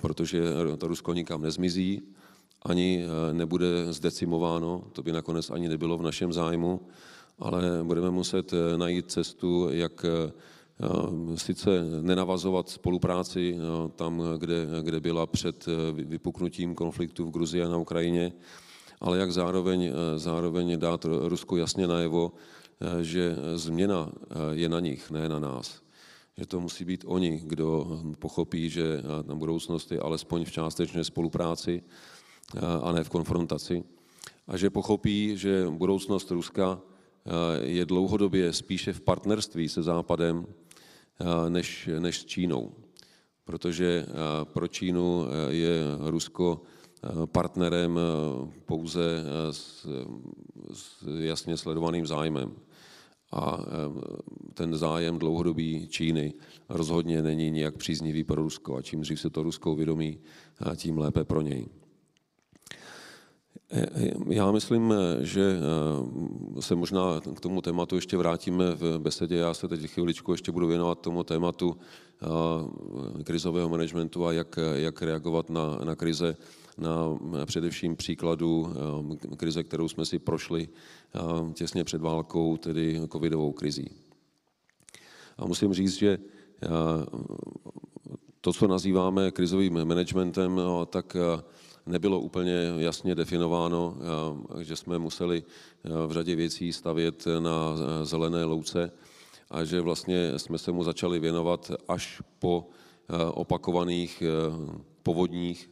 protože 0.00 0.42
to 0.78 0.88
Rusko 0.88 1.14
nikam 1.14 1.42
nezmizí, 1.42 2.02
ani 2.62 3.04
nebude 3.32 3.92
zdecimováno, 3.92 4.84
to 4.92 5.02
by 5.02 5.12
nakonec 5.12 5.50
ani 5.50 5.68
nebylo 5.68 5.98
v 5.98 6.02
našem 6.02 6.32
zájmu, 6.32 6.80
ale 7.38 7.62
budeme 7.82 8.10
muset 8.10 8.52
najít 8.76 9.10
cestu, 9.10 9.68
jak 9.70 10.04
sice 11.34 11.70
nenavazovat 12.00 12.68
spolupráci 12.68 13.56
tam, 13.96 14.22
kde, 14.38 14.66
kde 14.82 15.00
byla 15.00 15.26
před 15.26 15.66
vypuknutím 15.92 16.74
konfliktu 16.74 17.26
v 17.26 17.30
Gruzii 17.30 17.62
a 17.62 17.68
na 17.68 17.76
Ukrajině, 17.76 18.32
ale 19.00 19.18
jak 19.18 19.32
zároveň, 19.32 19.92
zároveň 20.16 20.78
dát 20.78 21.06
Rusku 21.20 21.56
jasně 21.56 21.86
najevo, 21.86 22.32
že 23.00 23.36
změna 23.54 24.12
je 24.50 24.68
na 24.68 24.80
nich, 24.80 25.10
ne 25.10 25.28
na 25.28 25.38
nás. 25.38 25.82
Že 26.38 26.46
to 26.46 26.60
musí 26.60 26.84
být 26.84 27.04
oni, 27.06 27.40
kdo 27.44 28.00
pochopí, 28.18 28.70
že 28.70 29.02
na 29.26 29.34
budoucnost 29.34 29.92
je 29.92 30.00
alespoň 30.00 30.44
v 30.44 30.52
částečné 30.52 31.04
spolupráci 31.04 31.82
a 32.82 32.92
ne 32.92 33.04
v 33.04 33.08
konfrontaci. 33.08 33.84
A 34.48 34.56
že 34.56 34.70
pochopí, 34.70 35.36
že 35.36 35.66
budoucnost 35.70 36.30
Ruska 36.30 36.80
je 37.62 37.86
dlouhodobě 37.86 38.52
spíše 38.52 38.92
v 38.92 39.00
partnerství 39.00 39.68
se 39.68 39.82
Západem, 39.82 40.46
než, 41.48 41.88
než 41.98 42.18
s 42.20 42.24
Čínou. 42.24 42.72
Protože 43.44 44.06
pro 44.44 44.68
Čínu 44.68 45.26
je 45.48 45.80
Rusko 46.00 46.62
partnerem 47.26 48.00
pouze 48.66 49.24
s, 49.50 49.86
s 50.72 51.06
jasně 51.18 51.56
sledovaným 51.56 52.06
zájmem. 52.06 52.52
A 53.32 53.58
ten 54.54 54.74
zájem 54.74 55.18
dlouhodobý 55.18 55.88
Číny 55.88 56.34
rozhodně 56.68 57.22
není 57.22 57.50
nijak 57.50 57.76
příznivý 57.76 58.24
pro 58.24 58.42
Rusko. 58.42 58.76
A 58.76 58.82
čím 58.82 59.00
dřív 59.00 59.20
se 59.20 59.30
to 59.30 59.42
Rusko 59.42 59.72
uvědomí, 59.72 60.18
tím 60.76 60.98
lépe 60.98 61.24
pro 61.24 61.40
něj. 61.40 61.68
Já 64.28 64.52
myslím, 64.52 64.94
že 65.20 65.58
eh, 66.58 66.62
se 66.62 66.74
možná 66.74 67.20
k 67.36 67.40
tomu 67.40 67.62
tématu 67.62 67.94
ještě 67.94 68.16
vrátíme 68.16 68.74
v 68.74 68.98
besedě. 68.98 69.36
Já 69.36 69.54
se 69.54 69.68
teď 69.68 69.86
chviličku 69.86 70.32
ještě 70.32 70.52
budu 70.52 70.66
věnovat 70.66 71.00
tomu 71.00 71.24
tématu 71.24 71.76
eh, 72.22 73.24
krizového 73.24 73.68
managementu 73.68 74.26
a 74.26 74.32
jak, 74.32 74.58
jak 74.74 75.02
reagovat 75.02 75.50
na, 75.50 75.78
na 75.84 75.94
krize, 75.94 76.36
na 76.78 77.18
především 77.44 77.96
příkladu 77.96 78.72
eh, 79.32 79.36
krize, 79.36 79.62
kterou 79.62 79.88
jsme 79.88 80.04
si 80.04 80.18
prošli 80.18 80.68
těsně 81.52 81.84
před 81.84 82.00
válkou, 82.00 82.56
tedy 82.56 83.00
covidovou 83.12 83.52
krizí. 83.52 83.90
A 85.38 85.46
musím 85.46 85.74
říct, 85.74 85.94
že 85.94 86.18
to, 88.40 88.52
co 88.52 88.66
nazýváme 88.66 89.30
krizovým 89.30 89.84
managementem, 89.84 90.56
no, 90.56 90.86
tak 90.86 91.16
nebylo 91.86 92.20
úplně 92.20 92.52
jasně 92.76 93.14
definováno, 93.14 93.96
že 94.60 94.76
jsme 94.76 94.98
museli 94.98 95.44
v 96.06 96.12
řadě 96.12 96.36
věcí 96.36 96.72
stavět 96.72 97.24
na 97.38 97.74
zelené 98.02 98.44
louce 98.44 98.92
a 99.50 99.64
že 99.64 99.80
vlastně 99.80 100.38
jsme 100.38 100.58
se 100.58 100.72
mu 100.72 100.82
začali 100.84 101.18
věnovat 101.18 101.70
až 101.88 102.22
po 102.38 102.68
opakovaných 103.30 104.22
povodních, 105.02 105.70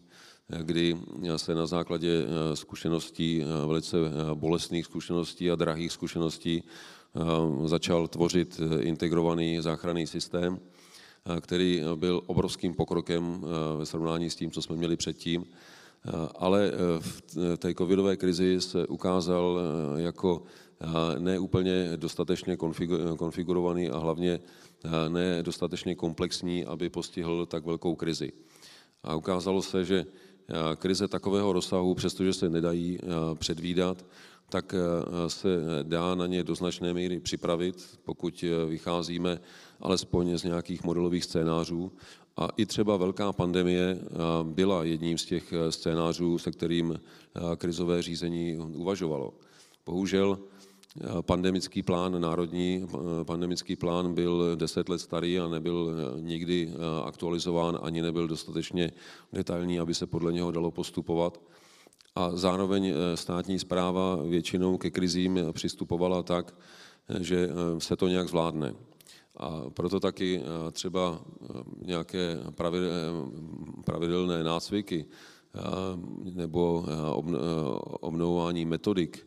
kdy 0.63 0.97
se 1.37 1.55
na 1.55 1.67
základě 1.67 2.23
zkušeností, 2.55 3.45
velice 3.67 3.97
bolestných 4.35 4.85
zkušeností 4.85 5.51
a 5.51 5.57
drahých 5.57 5.93
zkušeností 5.93 6.63
začal 7.65 8.09
tvořit 8.09 8.61
integrovaný 8.81 9.61
záchranný 9.61 10.07
systém, 10.07 10.61
který 11.41 11.83
byl 11.95 12.23
obrovským 12.27 12.75
pokrokem 12.75 13.45
ve 13.79 13.87
srovnání 13.87 14.31
s 14.31 14.37
tím, 14.37 14.51
co 14.51 14.63
jsme 14.63 14.77
měli 14.77 14.97
předtím 14.97 15.45
ale 16.39 16.73
v 17.01 17.23
té 17.57 17.75
covidové 17.75 18.17
krizi 18.17 18.61
se 18.61 18.87
ukázal 18.87 19.61
jako 19.97 20.43
neúplně 21.19 21.93
dostatečně 21.97 22.57
konfigurovaný 23.17 23.91
a 23.91 23.99
hlavně 23.99 24.41
nedostatečně 25.09 25.95
komplexní, 25.95 26.65
aby 26.65 26.91
postihl 26.91 27.47
tak 27.47 27.67
velkou 27.67 27.95
krizi. 27.95 28.33
A 29.03 29.15
ukázalo 29.15 29.63
se, 29.63 29.85
že 29.85 30.05
krize 30.77 31.09
takového 31.09 31.53
rozsahu, 31.53 31.95
přestože 31.95 32.33
se 32.33 32.49
nedají 32.49 32.99
předvídat, 33.35 34.07
tak 34.49 34.75
se 35.29 35.49
dá 35.83 36.15
na 36.15 36.27
ně 36.27 36.45
do 36.45 36.55
značné 36.55 36.95
míry 36.95 37.21
připravit, 37.21 37.99
pokud 38.05 38.45
vycházíme 38.69 39.41
alespoň 39.81 40.39
z 40.39 40.45
nějakých 40.45 40.85
modelových 40.85 41.25
scénářů. 41.25 41.93
A 42.37 42.49
i 42.57 42.67
třeba 42.67 42.97
velká 42.97 43.33
pandemie 43.33 43.99
byla 44.43 44.85
jedním 44.85 45.19
z 45.19 45.25
těch 45.25 45.55
scénářů, 45.71 46.39
se 46.39 46.53
kterým 46.53 47.01
krizové 47.57 48.03
řízení 48.03 48.57
uvažovalo. 48.57 49.35
Bohužel 49.87 50.39
pandemický 51.21 51.83
plán 51.83 52.21
národní, 52.21 52.89
pandemický 53.25 53.77
plán 53.77 54.15
byl 54.15 54.57
deset 54.57 54.89
let 54.89 54.99
starý 54.99 55.39
a 55.39 55.49
nebyl 55.49 55.93
nikdy 56.21 56.73
aktualizován, 57.05 57.79
ani 57.83 58.03
nebyl 58.03 58.29
dostatečně 58.29 58.93
detailní, 59.33 59.81
aby 59.81 59.95
se 59.95 60.07
podle 60.07 60.33
něho 60.33 60.51
dalo 60.51 60.71
postupovat. 60.71 61.41
A 62.17 62.37
zároveň 62.37 62.95
státní 63.15 63.59
zpráva 63.59 64.17
většinou 64.17 64.79
ke 64.79 64.91
krizím 64.91 65.41
přistupovala 65.53 66.23
tak, 66.23 66.55
že 67.21 67.49
se 67.79 67.97
to 67.97 68.09
nějak 68.09 68.29
zvládne. 68.29 68.75
A 69.37 69.71
proto 69.71 70.01
taky 70.01 70.43
třeba 70.73 71.21
nějaké 71.87 72.39
pravidelné 73.85 74.45
nácviky 74.45 75.07
nebo 76.35 76.85
obnovování 78.01 78.65
metodik 78.65 79.27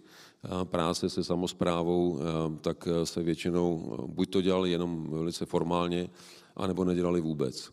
práce 0.64 1.10
se 1.10 1.24
samozprávou, 1.24 2.20
tak 2.62 2.88
se 3.03 3.24
většinou 3.24 3.97
buď 4.08 4.30
to 4.30 4.41
dělali 4.41 4.72
jenom 4.72 5.10
velice 5.10 5.45
formálně, 5.45 6.10
anebo 6.55 6.84
nedělali 6.84 7.22
vůbec. 7.22 7.72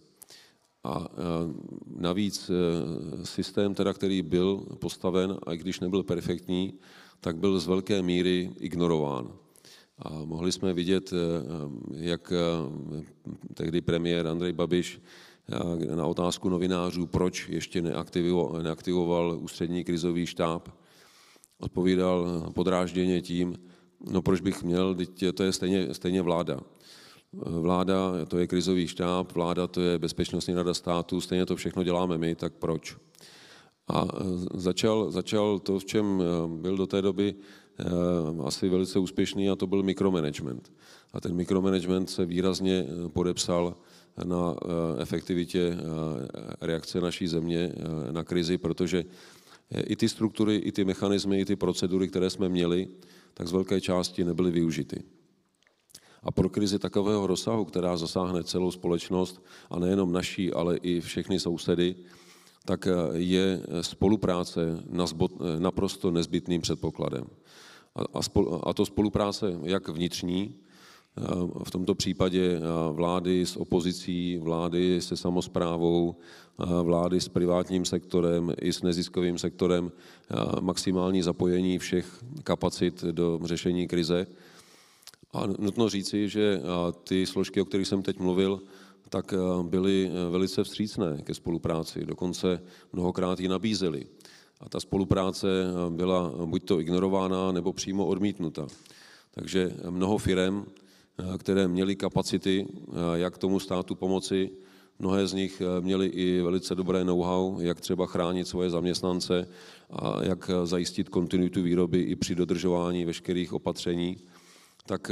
A 0.84 1.08
navíc 1.96 2.50
systém, 3.22 3.74
teda, 3.74 3.92
který 3.92 4.22
byl 4.22 4.56
postaven, 4.78 5.38
a 5.46 5.52
i 5.52 5.56
když 5.56 5.80
nebyl 5.80 6.02
perfektní, 6.02 6.74
tak 7.20 7.36
byl 7.36 7.60
z 7.60 7.66
velké 7.66 8.02
míry 8.02 8.50
ignorován. 8.58 9.32
A 9.98 10.24
mohli 10.24 10.52
jsme 10.52 10.72
vidět, 10.72 11.12
jak 11.94 12.32
tehdy 13.54 13.80
premiér 13.80 14.26
Andrej 14.26 14.52
Babiš 14.52 15.00
na 15.94 16.06
otázku 16.06 16.48
novinářů, 16.48 17.06
proč 17.06 17.48
ještě 17.48 17.82
neaktivoval, 17.82 18.62
neaktivoval 18.62 19.38
ústřední 19.40 19.84
krizový 19.84 20.26
štáb, 20.26 20.68
odpovídal 21.58 22.50
podrážděně 22.54 23.22
tím, 23.22 23.56
no 24.10 24.22
proč 24.22 24.40
bych 24.40 24.62
měl, 24.62 24.96
to 25.34 25.42
je 25.42 25.52
stejně, 25.52 25.94
stejně 25.94 26.22
vláda. 26.22 26.60
Vláda, 27.32 28.24
to 28.28 28.38
je 28.38 28.46
krizový 28.46 28.88
štáb, 28.88 29.32
vláda, 29.32 29.66
to 29.66 29.80
je 29.80 29.98
bezpečnostní 29.98 30.54
rada 30.54 30.74
státu, 30.74 31.20
stejně 31.20 31.46
to 31.46 31.56
všechno 31.56 31.82
děláme 31.82 32.18
my, 32.18 32.34
tak 32.34 32.52
proč? 32.52 32.96
A 33.88 34.06
začal, 34.54 35.10
začal 35.10 35.58
to, 35.58 35.78
v 35.78 35.84
čem 35.84 36.22
byl 36.46 36.76
do 36.76 36.86
té 36.86 37.02
doby 37.02 37.34
asi 38.44 38.68
velice 38.68 38.98
úspěšný, 38.98 39.50
a 39.50 39.56
to 39.56 39.66
byl 39.66 39.82
mikromanagement. 39.82 40.72
A 41.12 41.20
ten 41.20 41.34
mikromanagement 41.34 42.10
se 42.10 42.26
výrazně 42.26 42.86
podepsal 43.12 43.74
na 44.24 44.56
efektivitě 44.98 45.76
reakce 46.60 47.00
naší 47.00 47.26
země 47.26 47.72
na 48.10 48.24
krizi, 48.24 48.58
protože 48.58 49.04
i 49.86 49.96
ty 49.96 50.08
struktury, 50.08 50.56
i 50.56 50.72
ty 50.72 50.84
mechanismy, 50.84 51.40
i 51.40 51.44
ty 51.44 51.56
procedury, 51.56 52.08
které 52.08 52.30
jsme 52.30 52.48
měli, 52.48 52.88
tak 53.34 53.48
z 53.48 53.52
velké 53.52 53.80
části 53.80 54.24
nebyly 54.24 54.50
využity. 54.50 55.02
A 56.22 56.30
pro 56.30 56.48
krizi 56.48 56.78
takového 56.78 57.26
rozsahu, 57.26 57.64
která 57.64 57.96
zasáhne 57.96 58.44
celou 58.44 58.70
společnost, 58.70 59.42
a 59.70 59.78
nejenom 59.78 60.12
naší, 60.12 60.52
ale 60.52 60.76
i 60.76 61.00
všechny 61.00 61.40
sousedy, 61.40 61.94
tak 62.64 62.88
je 63.12 63.60
spolupráce 63.80 64.82
naprosto 65.58 66.10
nezbytným 66.10 66.60
předpokladem. 66.60 67.24
A 68.62 68.74
to 68.74 68.86
spolupráce 68.86 69.58
jak 69.62 69.88
vnitřní, 69.88 70.54
v 71.64 71.70
tomto 71.70 71.94
případě 71.94 72.60
vlády 72.92 73.46
s 73.46 73.56
opozicí, 73.56 74.38
vlády 74.38 75.00
se 75.00 75.16
samozprávou, 75.16 76.16
vlády 76.82 77.20
s 77.20 77.28
privátním 77.28 77.84
sektorem 77.84 78.52
i 78.60 78.72
s 78.72 78.82
neziskovým 78.82 79.38
sektorem, 79.38 79.92
maximální 80.60 81.22
zapojení 81.22 81.78
všech 81.78 82.24
kapacit 82.44 83.04
do 83.04 83.40
řešení 83.44 83.88
krize. 83.88 84.26
A 85.32 85.46
nutno 85.46 85.88
říci, 85.88 86.28
že 86.28 86.60
ty 87.04 87.26
složky, 87.26 87.60
o 87.60 87.64
kterých 87.64 87.88
jsem 87.88 88.02
teď 88.02 88.18
mluvil, 88.18 88.62
tak 89.08 89.34
byly 89.62 90.10
velice 90.30 90.64
vstřícné 90.64 91.22
ke 91.22 91.34
spolupráci, 91.34 92.06
dokonce 92.06 92.62
mnohokrát 92.92 93.40
ji 93.40 93.48
nabízely. 93.48 94.06
A 94.60 94.68
ta 94.68 94.80
spolupráce 94.80 95.46
byla 95.88 96.32
buď 96.44 96.64
to 96.64 96.80
ignorována, 96.80 97.52
nebo 97.52 97.72
přímo 97.72 98.06
odmítnuta. 98.06 98.66
Takže 99.30 99.70
mnoho 99.90 100.18
firem, 100.18 100.66
které 101.38 101.68
měly 101.68 101.96
kapacity, 101.96 102.66
jak 103.14 103.38
tomu 103.38 103.60
státu 103.60 103.94
pomoci, 103.94 104.50
Mnohé 104.98 105.26
z 105.26 105.32
nich 105.32 105.62
měli 105.80 106.06
i 106.06 106.40
velice 106.40 106.74
dobré 106.74 107.04
know-how, 107.04 107.60
jak 107.60 107.80
třeba 107.80 108.06
chránit 108.06 108.48
svoje 108.48 108.70
zaměstnance 108.70 109.48
a 109.90 110.24
jak 110.24 110.50
zajistit 110.64 111.08
kontinuitu 111.08 111.62
výroby 111.62 112.00
i 112.00 112.16
při 112.16 112.34
dodržování 112.34 113.04
veškerých 113.04 113.52
opatření, 113.52 114.16
tak 114.86 115.10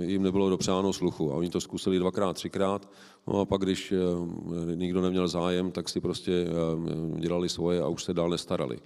jim 0.00 0.22
nebylo 0.22 0.50
dopřáno 0.50 0.92
sluchu. 0.92 1.32
A 1.32 1.36
oni 1.36 1.50
to 1.50 1.60
zkusili 1.60 1.98
dvakrát, 1.98 2.32
třikrát, 2.32 2.88
no 3.26 3.40
a 3.40 3.44
pak, 3.44 3.60
když 3.60 3.94
nikdo 4.74 5.00
neměl 5.00 5.28
zájem, 5.28 5.70
tak 5.70 5.88
si 5.88 6.00
prostě 6.00 6.46
dělali 7.18 7.48
svoje 7.48 7.82
a 7.82 7.88
už 7.88 8.04
se 8.04 8.14
dál 8.14 8.30
nestarali. 8.30 8.78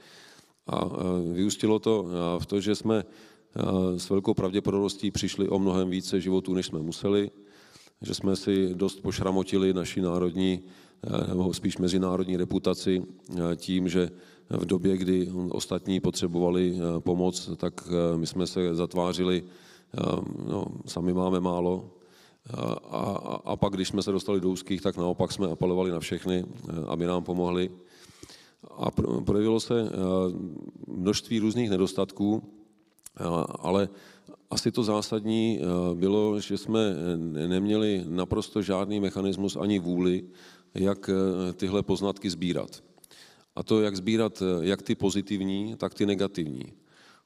A 0.67 0.91
vyústilo 1.33 1.79
to 1.79 2.07
v 2.39 2.47
to, 2.47 2.61
že 2.61 2.75
jsme 2.75 3.05
s 3.97 4.11
velkou 4.11 4.35
pravděpodobností 4.35 5.11
přišli 5.11 5.49
o 5.49 5.59
mnohem 5.59 5.91
více 5.91 6.21
životů, 6.21 6.55
než 6.55 6.67
jsme 6.67 6.79
museli, 6.79 7.31
že 8.03 8.15
jsme 8.15 8.37
si 8.37 8.75
dost 8.75 9.01
pošramotili 9.01 9.73
naši 9.73 10.01
národní, 10.01 10.61
nebo 11.29 11.55
spíš 11.55 11.79
mezinárodní 11.79 12.37
reputaci 12.37 13.03
tím, 13.57 13.89
že 13.89 14.11
v 14.51 14.65
době, 14.65 14.97
kdy 14.97 15.29
ostatní 15.51 16.01
potřebovali 16.01 16.77
pomoc, 16.99 17.51
tak 17.57 17.89
my 18.17 18.27
jsme 18.27 18.47
se 18.47 18.75
zatvářili, 18.75 19.45
no, 20.47 20.67
sami 20.87 21.13
máme 21.13 21.41
málo. 21.41 21.91
A, 22.55 22.63
a, 22.91 23.41
a 23.45 23.57
pak, 23.57 23.73
když 23.73 23.89
jsme 23.89 24.03
se 24.03 24.13
dostali 24.13 24.41
do 24.41 24.51
úzkých, 24.51 24.81
tak 24.81 24.97
naopak 24.97 25.33
jsme 25.33 25.47
apelovali 25.47 25.91
na 25.91 26.01
všechny, 26.01 26.45
aby 26.87 27.07
nám 27.07 27.25
pomohli. 27.25 27.71
A 28.77 28.91
projevilo 29.25 29.61
se 29.61 29.89
množství 30.87 31.39
různých 31.39 31.71
nedostatků, 31.71 32.43
ale 33.59 33.89
asi 34.51 34.73
to 34.73 34.85
zásadní 34.85 35.61
bylo, 35.95 36.41
že 36.41 36.59
jsme 36.59 36.95
neměli 37.49 38.05
naprosto 38.09 38.63
žádný 38.63 39.01
mechanismus 39.01 39.57
ani 39.57 39.79
vůli, 39.79 40.25
jak 40.75 41.11
tyhle 41.57 41.83
poznatky 41.83 42.31
sbírat. 42.31 42.83
A 43.57 43.63
to, 43.63 43.81
jak 43.81 43.97
sbírat 43.97 44.43
jak 44.61 44.83
ty 44.83 44.95
pozitivní, 44.95 45.77
tak 45.77 45.95
ty 45.95 46.07
negativní. 46.07 46.73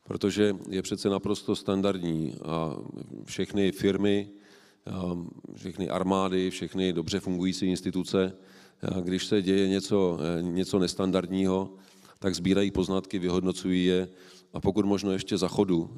Protože 0.09 0.57
je 0.69 0.83
přece 0.83 1.09
naprosto 1.09 1.57
standardní 1.57 2.35
a 2.45 2.77
všechny 3.25 3.73
firmy, 3.73 4.29
všechny 5.55 5.89
armády, 5.89 6.51
všechny 6.51 6.93
dobře 6.93 7.21
fungující 7.21 7.67
instituce, 7.67 8.33
když 9.03 9.27
se 9.27 9.43
děje 9.43 9.69
něco, 9.69 10.19
něco 10.41 10.79
nestandardního, 10.79 11.71
tak 12.19 12.35
sbírají 12.35 12.71
poznatky, 12.71 13.19
vyhodnocují 13.19 13.85
je 13.85 14.09
a 14.53 14.61
pokud 14.61 14.85
možno 14.85 15.13
ještě 15.13 15.39
za 15.39 15.49
chodu 15.49 15.91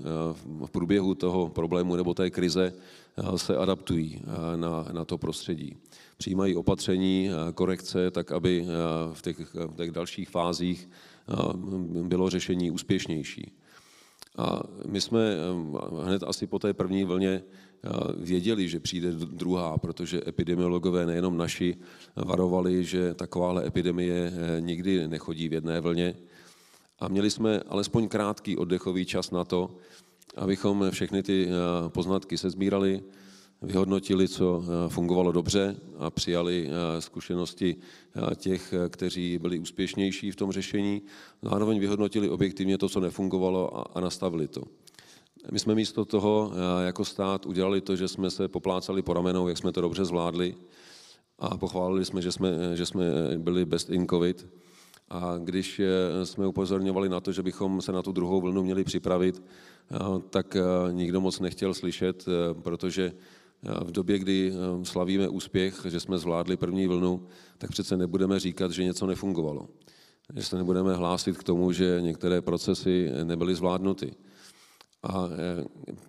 v 0.67 0.71
průběhu 0.71 1.15
toho 1.15 1.49
problému 1.49 1.97
nebo 1.97 2.15
té 2.15 2.31
krize 2.31 2.73
se 3.37 3.57
adaptují 3.57 4.23
na, 4.57 4.87
na 4.93 5.05
to 5.05 5.19
prostředí. 5.19 5.77
Přijímají 6.17 6.57
opatření, 6.57 7.29
korekce, 7.55 8.11
tak 8.11 8.33
aby 8.33 8.67
v 9.13 9.23
těch, 9.23 9.55
v 9.55 9.77
těch 9.77 9.91
dalších 9.91 10.29
fázích 10.29 10.89
bylo 12.03 12.31
řešení 12.31 12.71
úspěšnější. 12.71 13.53
A 14.41 14.61
my 14.87 15.01
jsme 15.01 15.37
hned 16.05 16.23
asi 16.23 16.47
po 16.47 16.59
té 16.59 16.73
první 16.73 17.05
vlně 17.05 17.43
věděli, 18.17 18.69
že 18.69 18.81
přijde 18.81 19.13
druhá, 19.13 19.79
protože 19.79 20.23
epidemiologové 20.27 21.07
nejenom 21.07 21.37
naši 21.37 21.77
varovali, 22.17 22.85
že 22.85 23.15
takováhle 23.15 23.67
epidemie 23.67 24.33
nikdy 24.61 25.09
nechodí 25.09 25.49
v 25.49 25.53
jedné 25.53 25.81
vlně, 25.81 26.15
a 26.99 27.09
měli 27.09 27.31
jsme 27.31 27.61
alespoň 27.61 28.09
krátký 28.09 28.57
oddechový 28.57 29.05
čas 29.05 29.31
na 29.31 29.45
to, 29.45 29.71
abychom 30.37 30.91
všechny 30.91 31.23
ty 31.23 31.49
poznatky 31.89 32.39
sezbírali, 32.39 33.03
vyhodnotili, 33.63 34.29
co 34.29 34.63
fungovalo 34.89 35.33
dobře 35.33 35.77
a 35.99 36.11
přijali 36.11 36.71
zkušenosti 36.99 37.77
těch, 38.37 38.75
kteří 38.89 39.39
byli 39.39 39.59
úspěšnější 39.59 40.31
v 40.31 40.37
tom 40.37 40.53
řešení. 40.53 41.03
Zároveň 41.43 41.81
vyhodnotili 41.81 42.29
objektivně 42.29 42.79
to, 42.79 42.89
co 42.89 43.01
nefungovalo 43.01 43.97
a 43.99 44.01
nastavili 44.01 44.49
to. 44.49 44.63
My 45.53 45.59
jsme 45.59 45.75
místo 45.75 46.05
toho 46.05 46.53
jako 46.87 47.05
stát 47.05 47.47
udělali 47.47 47.81
to, 47.81 47.97
že 47.97 48.09
jsme 48.09 48.31
se 48.31 48.49
poplácali 48.49 49.03
po 49.03 49.13
ramenou, 49.13 49.49
jak 49.49 49.59
jsme 49.59 49.73
to 49.73 49.81
dobře 49.81 50.05
zvládli 50.05 50.55
a 51.39 51.57
pochválili 51.57 52.05
jsme, 52.05 52.23
že 52.23 52.33
jsme, 52.33 52.77
že 52.77 52.87
jsme 52.87 53.05
byli 53.39 53.65
best 53.65 53.91
in 53.91 54.07
covid. 54.07 54.47
A 55.11 55.39
když 55.39 55.81
jsme 56.25 56.47
upozorňovali 56.47 57.09
na 57.09 57.21
to, 57.21 57.33
že 57.33 57.43
bychom 57.43 57.83
se 57.83 57.93
na 57.93 58.03
tu 58.03 58.13
druhou 58.13 58.41
vlnu 58.41 58.63
měli 58.63 58.85
připravit, 58.85 59.43
tak 60.31 60.57
nikdo 60.91 61.21
moc 61.21 61.41
nechtěl 61.41 61.75
slyšet, 61.75 62.27
protože 62.63 63.13
v 63.85 63.91
době, 63.91 64.19
kdy 64.19 64.53
slavíme 64.83 65.29
úspěch, 65.29 65.87
že 65.89 66.01
jsme 66.01 66.19
zvládli 66.19 66.57
první 66.57 66.87
vlnu, 66.87 67.27
tak 67.59 67.71
přece 67.71 67.97
nebudeme 67.97 68.41
říkat, 68.41 68.71
že 68.71 68.85
něco 68.85 69.07
nefungovalo. 69.07 69.69
Že 70.37 70.43
se 70.43 70.57
nebudeme 70.57 70.95
hlásit 70.95 71.39
k 71.39 71.45
tomu, 71.45 71.73
že 71.73 71.99
některé 72.01 72.41
procesy 72.41 73.11
nebyly 73.25 73.55
zvládnuty. 73.55 74.15
A 75.03 75.29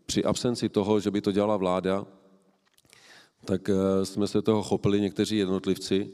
při 0.06 0.24
absenci 0.24 0.70
toho, 0.70 1.00
že 1.00 1.12
by 1.12 1.22
to 1.22 1.32
dělala 1.32 1.58
vláda, 1.58 2.06
tak 3.46 3.70
eh, 3.70 4.06
jsme 4.06 4.28
se 4.28 4.42
toho 4.42 4.64
chopili 4.64 5.02
někteří 5.02 5.38
jednotlivci. 5.38 6.12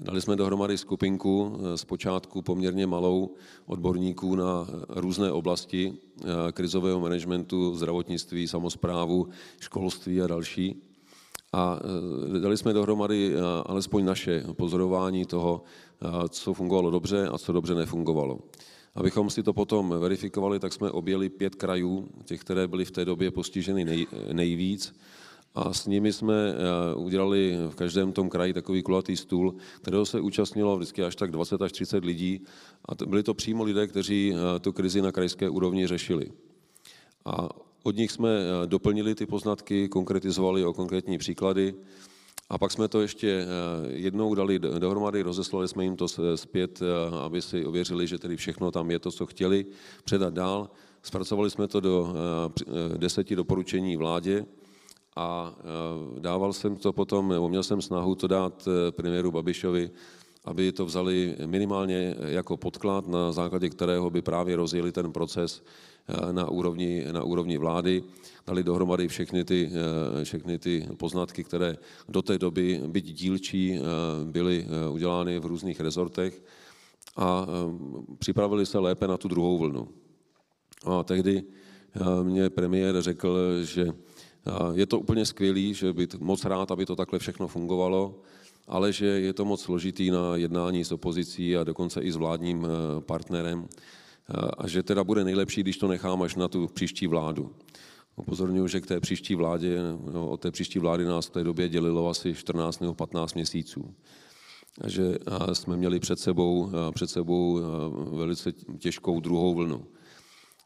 Dali 0.00 0.20
jsme 0.20 0.36
dohromady 0.36 0.78
skupinku, 0.78 1.58
eh, 1.58 1.78
zpočátku 1.78 2.42
poměrně 2.42 2.86
malou, 2.86 3.34
odborníků 3.66 4.36
na 4.36 4.66
eh, 4.68 4.84
různé 4.88 5.32
oblasti 5.32 5.94
krizového 6.52 7.00
managementu, 7.00 7.74
zdravotnictví, 7.76 8.48
samozprávu, 8.48 9.28
školství 9.60 10.22
a 10.22 10.26
další. 10.26 10.82
A 11.52 11.80
dali 12.40 12.56
jsme 12.56 12.72
dohromady 12.72 13.34
alespoň 13.66 14.04
naše 14.04 14.44
pozorování 14.52 15.24
toho, 15.24 15.62
co 16.28 16.54
fungovalo 16.54 16.90
dobře 16.90 17.28
a 17.28 17.38
co 17.38 17.52
dobře 17.52 17.74
nefungovalo. 17.74 18.38
Abychom 18.94 19.30
si 19.30 19.42
to 19.42 19.52
potom 19.52 19.94
verifikovali, 20.00 20.58
tak 20.58 20.72
jsme 20.72 20.90
objeli 20.90 21.28
pět 21.28 21.54
krajů, 21.54 22.08
těch, 22.24 22.40
které 22.40 22.68
byly 22.68 22.84
v 22.84 22.90
té 22.90 23.04
době 23.04 23.30
postiženy 23.30 23.84
nej, 23.84 24.06
nejvíc 24.32 24.94
a 25.56 25.72
s 25.72 25.86
nimi 25.86 26.12
jsme 26.12 26.34
eh, 26.34 26.94
udělali 26.94 27.56
v 27.68 27.74
každém 27.74 28.12
tom 28.12 28.28
kraji 28.28 28.52
takový 28.52 28.82
kulatý 28.82 29.16
stůl, 29.16 29.54
kterého 29.82 30.06
se 30.06 30.20
účastnilo 30.20 30.76
vždycky 30.76 31.02
až 31.02 31.16
tak 31.16 31.30
20 31.30 31.62
až 31.62 31.72
30 31.72 32.04
lidí 32.04 32.40
a 32.88 33.04
byli 33.06 33.22
to 33.22 33.34
přímo 33.34 33.64
lidé, 33.64 33.86
kteří 33.86 34.34
eh, 34.34 34.60
tu 34.60 34.72
krizi 34.72 35.02
na 35.02 35.12
krajské 35.12 35.48
úrovni 35.48 35.86
řešili. 35.86 36.26
A 37.24 37.48
od 37.82 37.96
nich 37.96 38.12
jsme 38.12 38.28
eh, 38.28 38.66
doplnili 38.66 39.14
ty 39.14 39.26
poznatky, 39.26 39.88
konkretizovali 39.88 40.64
o 40.64 40.72
konkrétní 40.72 41.18
příklady 41.18 41.74
a 42.50 42.58
pak 42.58 42.72
jsme 42.72 42.88
to 42.88 43.00
ještě 43.00 43.46
jednou 43.88 44.34
dali 44.34 44.58
dohromady, 44.58 45.22
rozeslali 45.22 45.68
jsme 45.68 45.84
jim 45.84 45.96
to 45.96 46.06
zpět, 46.34 46.80
aby 47.24 47.42
si 47.42 47.66
ověřili, 47.66 48.06
že 48.06 48.18
tedy 48.18 48.36
všechno 48.36 48.70
tam 48.70 48.90
je 48.90 48.98
to, 48.98 49.10
co 49.12 49.26
chtěli 49.26 49.66
předat 50.04 50.34
dál. 50.34 50.70
Zpracovali 51.02 51.50
jsme 51.50 51.68
to 51.68 51.80
do 51.80 52.14
deseti 52.96 53.36
doporučení 53.36 53.96
vládě, 53.96 54.46
a 55.16 55.54
e, 56.16 56.20
dával 56.20 56.52
jsem 56.52 56.76
to 56.76 56.92
potom, 56.92 57.28
nebo 57.28 57.48
měl 57.48 57.62
jsem 57.62 57.82
snahu 57.82 58.14
to 58.14 58.26
dát 58.26 58.68
e, 58.68 58.92
premiéru 58.92 59.30
Babišovi, 59.30 59.90
aby 60.44 60.72
to 60.72 60.84
vzali 60.84 61.36
minimálně 61.46 62.14
jako 62.26 62.56
podklad, 62.56 63.08
na 63.08 63.32
základě 63.32 63.68
kterého 63.70 64.10
by 64.10 64.22
právě 64.22 64.56
rozjeli 64.56 64.92
ten 64.92 65.12
proces 65.12 65.62
e, 66.08 66.32
na 66.32 66.50
úrovni, 66.50 67.04
na 67.12 67.22
úrovni 67.22 67.58
vlády, 67.58 68.02
dali 68.46 68.62
dohromady 68.62 69.08
všechny 69.08 69.44
ty, 69.44 69.70
všechny 70.22 70.58
ty 70.58 70.88
poznatky, 70.96 71.44
které 71.44 71.76
do 72.08 72.22
té 72.22 72.38
doby, 72.38 72.80
byť 72.86 73.04
dílčí, 73.04 73.80
byly 74.24 74.66
udělány 74.90 75.38
v 75.38 75.46
různých 75.46 75.80
rezortech 75.80 76.42
a 77.16 77.46
připravili 78.18 78.66
se 78.66 78.78
lépe 78.78 79.06
na 79.06 79.16
tu 79.16 79.28
druhou 79.28 79.58
vlnu. 79.58 79.88
A 80.84 81.02
tehdy 81.02 81.42
mě 82.22 82.50
premiér 82.50 83.02
řekl, 83.02 83.38
že 83.62 83.92
je 84.74 84.86
to 84.86 85.00
úplně 85.00 85.26
skvělý, 85.26 85.74
že 85.74 85.92
by 85.92 86.08
moc 86.18 86.44
rád, 86.44 86.70
aby 86.70 86.86
to 86.86 86.96
takhle 86.96 87.18
všechno 87.18 87.48
fungovalo, 87.48 88.14
ale 88.68 88.92
že 88.92 89.06
je 89.06 89.32
to 89.32 89.44
moc 89.44 89.62
složitý 89.62 90.10
na 90.10 90.36
jednání 90.36 90.84
s 90.84 90.92
opozicí 90.92 91.56
a 91.56 91.64
dokonce 91.64 92.00
i 92.00 92.12
s 92.12 92.16
vládním 92.16 92.66
eh, 92.66 93.00
partnerem 93.00 93.68
a 94.58 94.68
že 94.68 94.82
teda 94.82 95.04
bude 95.04 95.24
nejlepší, 95.24 95.60
když 95.62 95.78
to 95.78 95.88
nechám 95.88 96.22
až 96.22 96.34
na 96.34 96.48
tu 96.48 96.66
příští 96.66 97.06
vládu. 97.06 97.50
Upozorňuji, 98.16 98.68
že 98.68 98.80
k 98.80 98.86
té 98.86 99.00
příští 99.00 99.34
vládě, 99.34 99.78
no, 100.12 100.28
od 100.28 100.40
té 100.40 100.50
příští 100.50 100.78
vlády 100.78 101.04
nás 101.04 101.26
v 101.26 101.30
té 101.30 101.44
době 101.44 101.68
dělilo 101.68 102.08
asi 102.08 102.34
14 102.34 102.80
nebo 102.80 102.94
15 102.94 103.34
měsíců. 103.34 103.94
A 104.80 104.88
že 104.88 105.18
jsme 105.52 105.76
měli 105.76 106.00
před 106.00 106.18
sebou, 106.18 106.70
před 106.94 107.10
sebou 107.10 107.60
velice 108.16 108.52
těžkou 108.78 109.20
druhou 109.20 109.54
vlnu. 109.54 109.86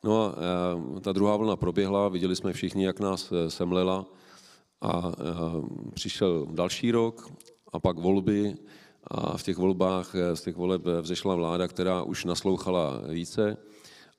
No 0.04 0.24
a 0.24 0.34
eh, 0.36 1.00
ta 1.00 1.12
druhá 1.12 1.36
vlna 1.36 1.56
proběhla, 1.56 2.08
viděli 2.08 2.36
jsme 2.36 2.52
všichni, 2.52 2.84
jak 2.84 3.00
nás 3.00 3.32
eh, 3.32 3.50
semlela. 3.50 4.06
A 4.80 5.12
eh, 5.12 5.24
přišel 5.94 6.46
další 6.50 6.90
rok 6.90 7.32
a 7.72 7.80
pak 7.80 7.98
volby. 7.98 8.56
A 9.04 9.36
v 9.36 9.42
těch 9.42 9.56
volbách, 9.56 10.14
z 10.34 10.42
těch 10.42 10.56
voleb 10.56 10.82
vzešla 11.00 11.34
vláda, 11.34 11.68
která 11.68 12.02
už 12.02 12.24
naslouchala 12.24 13.02
více. 13.08 13.56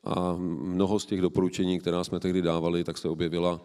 A 0.04 0.36
mnoho 0.38 1.00
z 1.00 1.06
těch 1.06 1.22
doporučení, 1.22 1.80
která 1.80 2.04
jsme 2.04 2.20
tehdy 2.20 2.42
dávali, 2.42 2.84
tak 2.84 2.98
se 2.98 3.10
objevila 3.10 3.62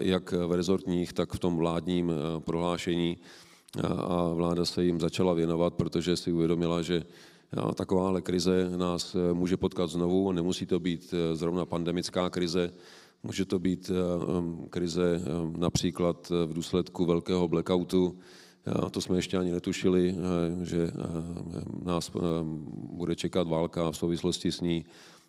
jak 0.00 0.32
v 0.32 0.52
rezortních, 0.52 1.12
tak 1.12 1.32
v 1.32 1.38
tom 1.38 1.56
vládním 1.56 2.12
prohlášení. 2.38 3.18
A 4.06 4.28
vláda 4.28 4.64
se 4.64 4.84
jim 4.84 5.00
začala 5.00 5.32
věnovat, 5.32 5.74
protože 5.74 6.16
si 6.16 6.32
uvědomila, 6.32 6.82
že 6.82 7.04
Takováhle 7.74 8.22
krize 8.22 8.70
nás 8.76 9.14
eh, 9.14 9.34
může 9.34 9.56
potkat 9.56 9.90
znovu, 9.90 10.32
nemusí 10.32 10.66
to 10.66 10.80
být 10.80 11.14
eh, 11.14 11.36
zrovna 11.36 11.66
pandemická 11.66 12.30
krize, 12.30 12.72
může 13.22 13.44
to 13.44 13.58
být 13.58 13.90
eh, 13.90 14.68
krize 14.70 15.20
například 15.56 16.32
v 16.46 16.52
důsledku 16.52 17.06
velkého 17.06 17.48
blackoutu, 17.48 18.18
to 18.90 19.00
jsme 19.00 19.16
ještě 19.16 19.38
ani 19.38 19.52
netušili, 19.52 20.16
že 20.62 20.90
nás 21.84 22.10
bude 22.74 23.16
čekat 23.16 23.48
válka 23.48 23.90
v 23.90 23.96
souvislosti 23.96 24.52
s 24.52 24.60
ní, 24.60 24.84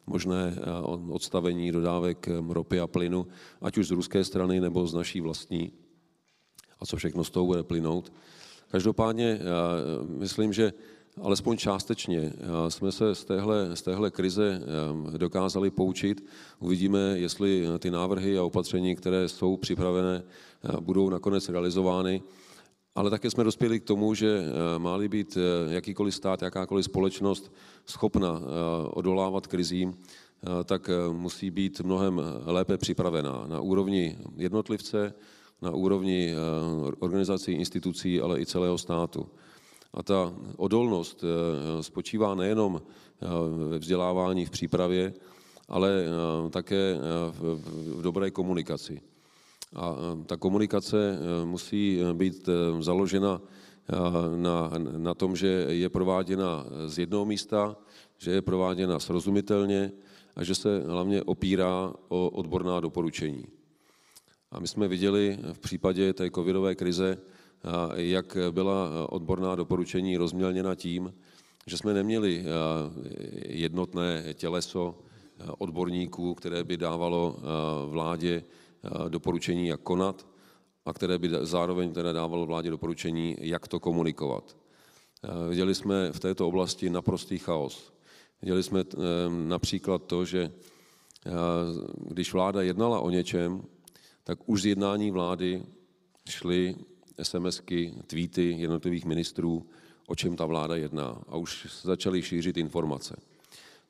možné 0.08 0.56
odstavení 1.10 1.72
dodávek 1.72 2.30
ropy 2.50 2.80
a 2.80 2.88
plynu, 2.88 3.28
ať 3.62 3.78
už 3.78 3.88
z 3.88 3.92
ruské 3.92 4.24
strany 4.24 4.62
nebo 4.62 4.88
z 4.88 4.94
naší 4.94 5.22
vlastní. 5.22 5.72
A 6.80 6.86
co 6.86 6.98
všechno 6.98 7.24
z 7.24 7.30
toho 7.30 7.46
bude 7.46 7.64
plynout. 7.64 8.14
Každopádně 8.72 9.40
myslím, 10.06 10.54
že 10.54 10.74
alespoň 11.22 11.58
částečně 11.58 12.34
jsme 12.70 12.92
se 12.92 13.16
z 13.16 13.24
téhle, 13.26 13.76
z 13.76 13.82
téhle 13.82 14.12
krize 14.12 14.62
dokázali 15.18 15.72
poučit. 15.72 16.26
Uvidíme, 16.60 17.00
jestli 17.00 17.66
ty 17.80 17.92
návrhy 17.92 18.38
a 18.38 18.44
opatření, 18.44 18.96
které 18.96 19.30
jsou 19.30 19.58
připravené, 19.58 20.24
budou 20.80 21.10
nakonec 21.10 21.50
realizovány. 21.50 22.22
Ale 22.96 23.10
také 23.10 23.32
jsme 23.32 23.44
dospěli 23.44 23.80
k 23.80 23.84
tomu, 23.84 24.14
že 24.14 24.44
má-li 24.78 25.10
být 25.10 25.38
jakýkoliv 25.70 26.16
stát, 26.16 26.42
jakákoliv 26.42 26.86
společnost 26.86 27.54
schopna 27.86 28.42
odolávat 28.90 29.48
krizím, 29.48 29.98
tak 30.66 30.90
musí 31.12 31.52
být 31.52 31.82
mnohem 31.82 32.22
lépe 32.46 32.78
připravená 32.78 33.46
na 33.48 33.62
úrovni 33.62 34.18
jednotlivce, 34.36 35.14
na 35.62 35.72
úrovni 35.72 36.34
organizací, 37.00 37.52
institucí, 37.52 38.22
ale 38.22 38.40
i 38.42 38.46
celého 38.46 38.78
státu. 38.78 39.26
A 39.94 40.04
ta 40.04 40.34
odolnost 40.58 41.24
eh, 41.24 41.84
spočívá 41.84 42.36
nejenom 42.36 42.82
eh, 42.82 43.28
ve 43.70 43.80
vzdělávání 43.80 44.46
v 44.46 44.50
přípravě, 44.50 45.14
ale 45.70 46.06
eh, 46.06 46.50
také 46.50 46.98
v 47.32 48.02
dobré 48.02 48.32
komunikaci. 48.32 49.02
A 49.76 49.96
ta 50.26 50.38
komunikace 50.38 51.18
musí 51.46 52.00
být 52.14 52.50
založena 52.80 53.42
na, 54.36 54.72
na 54.98 55.14
tom, 55.14 55.36
že 55.36 55.66
je 55.70 55.90
prováděna 55.90 56.66
z 56.88 57.00
jednoho 57.00 57.26
místa, 57.26 57.76
že 58.18 58.32
je 58.32 58.42
prováděna 58.42 59.00
srozumitelně 59.00 59.92
a 60.36 60.44
že 60.44 60.56
se 60.56 60.84
hlavně 60.88 61.24
opírá 61.24 61.94
o 62.08 62.30
odborná 62.30 62.80
doporučení. 62.80 63.46
A 64.52 64.60
my 64.60 64.68
jsme 64.68 64.88
viděli 64.88 65.40
v 65.54 65.60
případě 65.60 66.14
té 66.14 66.32
covidové 66.32 66.76
krize, 66.76 67.18
jak 67.96 68.38
byla 68.52 69.08
odborná 69.10 69.56
doporučení 69.56 70.18
rozmělněna 70.18 70.76
tím, 70.76 71.14
že 71.68 71.78
jsme 71.78 71.94
neměli 71.94 72.46
jednotné 73.46 74.34
těleso 74.34 75.00
odborníků, 75.58 76.34
které 76.36 76.64
by 76.64 76.78
dávalo 76.78 77.36
vládě 77.88 78.44
doporučení, 79.10 79.68
jak 79.68 79.82
konat, 79.82 80.28
a 80.86 80.94
které 80.94 81.18
by 81.18 81.30
zároveň 81.42 81.94
teda 81.94 82.14
dávalo 82.14 82.46
vládě 82.46 82.70
doporučení, 82.70 83.36
jak 83.40 83.68
to 83.68 83.80
komunikovat. 83.80 84.58
Viděli 85.50 85.76
jsme 85.76 86.12
v 86.12 86.20
této 86.20 86.48
oblasti 86.48 86.90
naprostý 86.90 87.38
chaos. 87.38 87.94
Viděli 88.42 88.64
jsme 88.64 88.84
například 89.30 90.04
to, 90.04 90.26
že 90.26 90.52
když 91.98 92.34
vláda 92.34 92.62
jednala 92.62 93.00
o 93.00 93.10
něčem, 93.10 93.64
tak 94.24 94.40
už 94.46 94.62
z 94.62 94.66
jednání 94.66 95.12
vlády 95.12 95.64
šly 96.30 96.76
SMSky, 97.22 97.94
tweety 98.08 98.56
jednotlivých 98.58 99.06
ministrů, 99.06 99.66
o 100.08 100.16
čem 100.16 100.36
ta 100.36 100.46
vláda 100.46 100.76
jedná. 100.76 101.22
A 101.28 101.38
už 101.38 101.68
začaly 101.82 102.22
šířit 102.22 102.58
informace. 102.58 103.16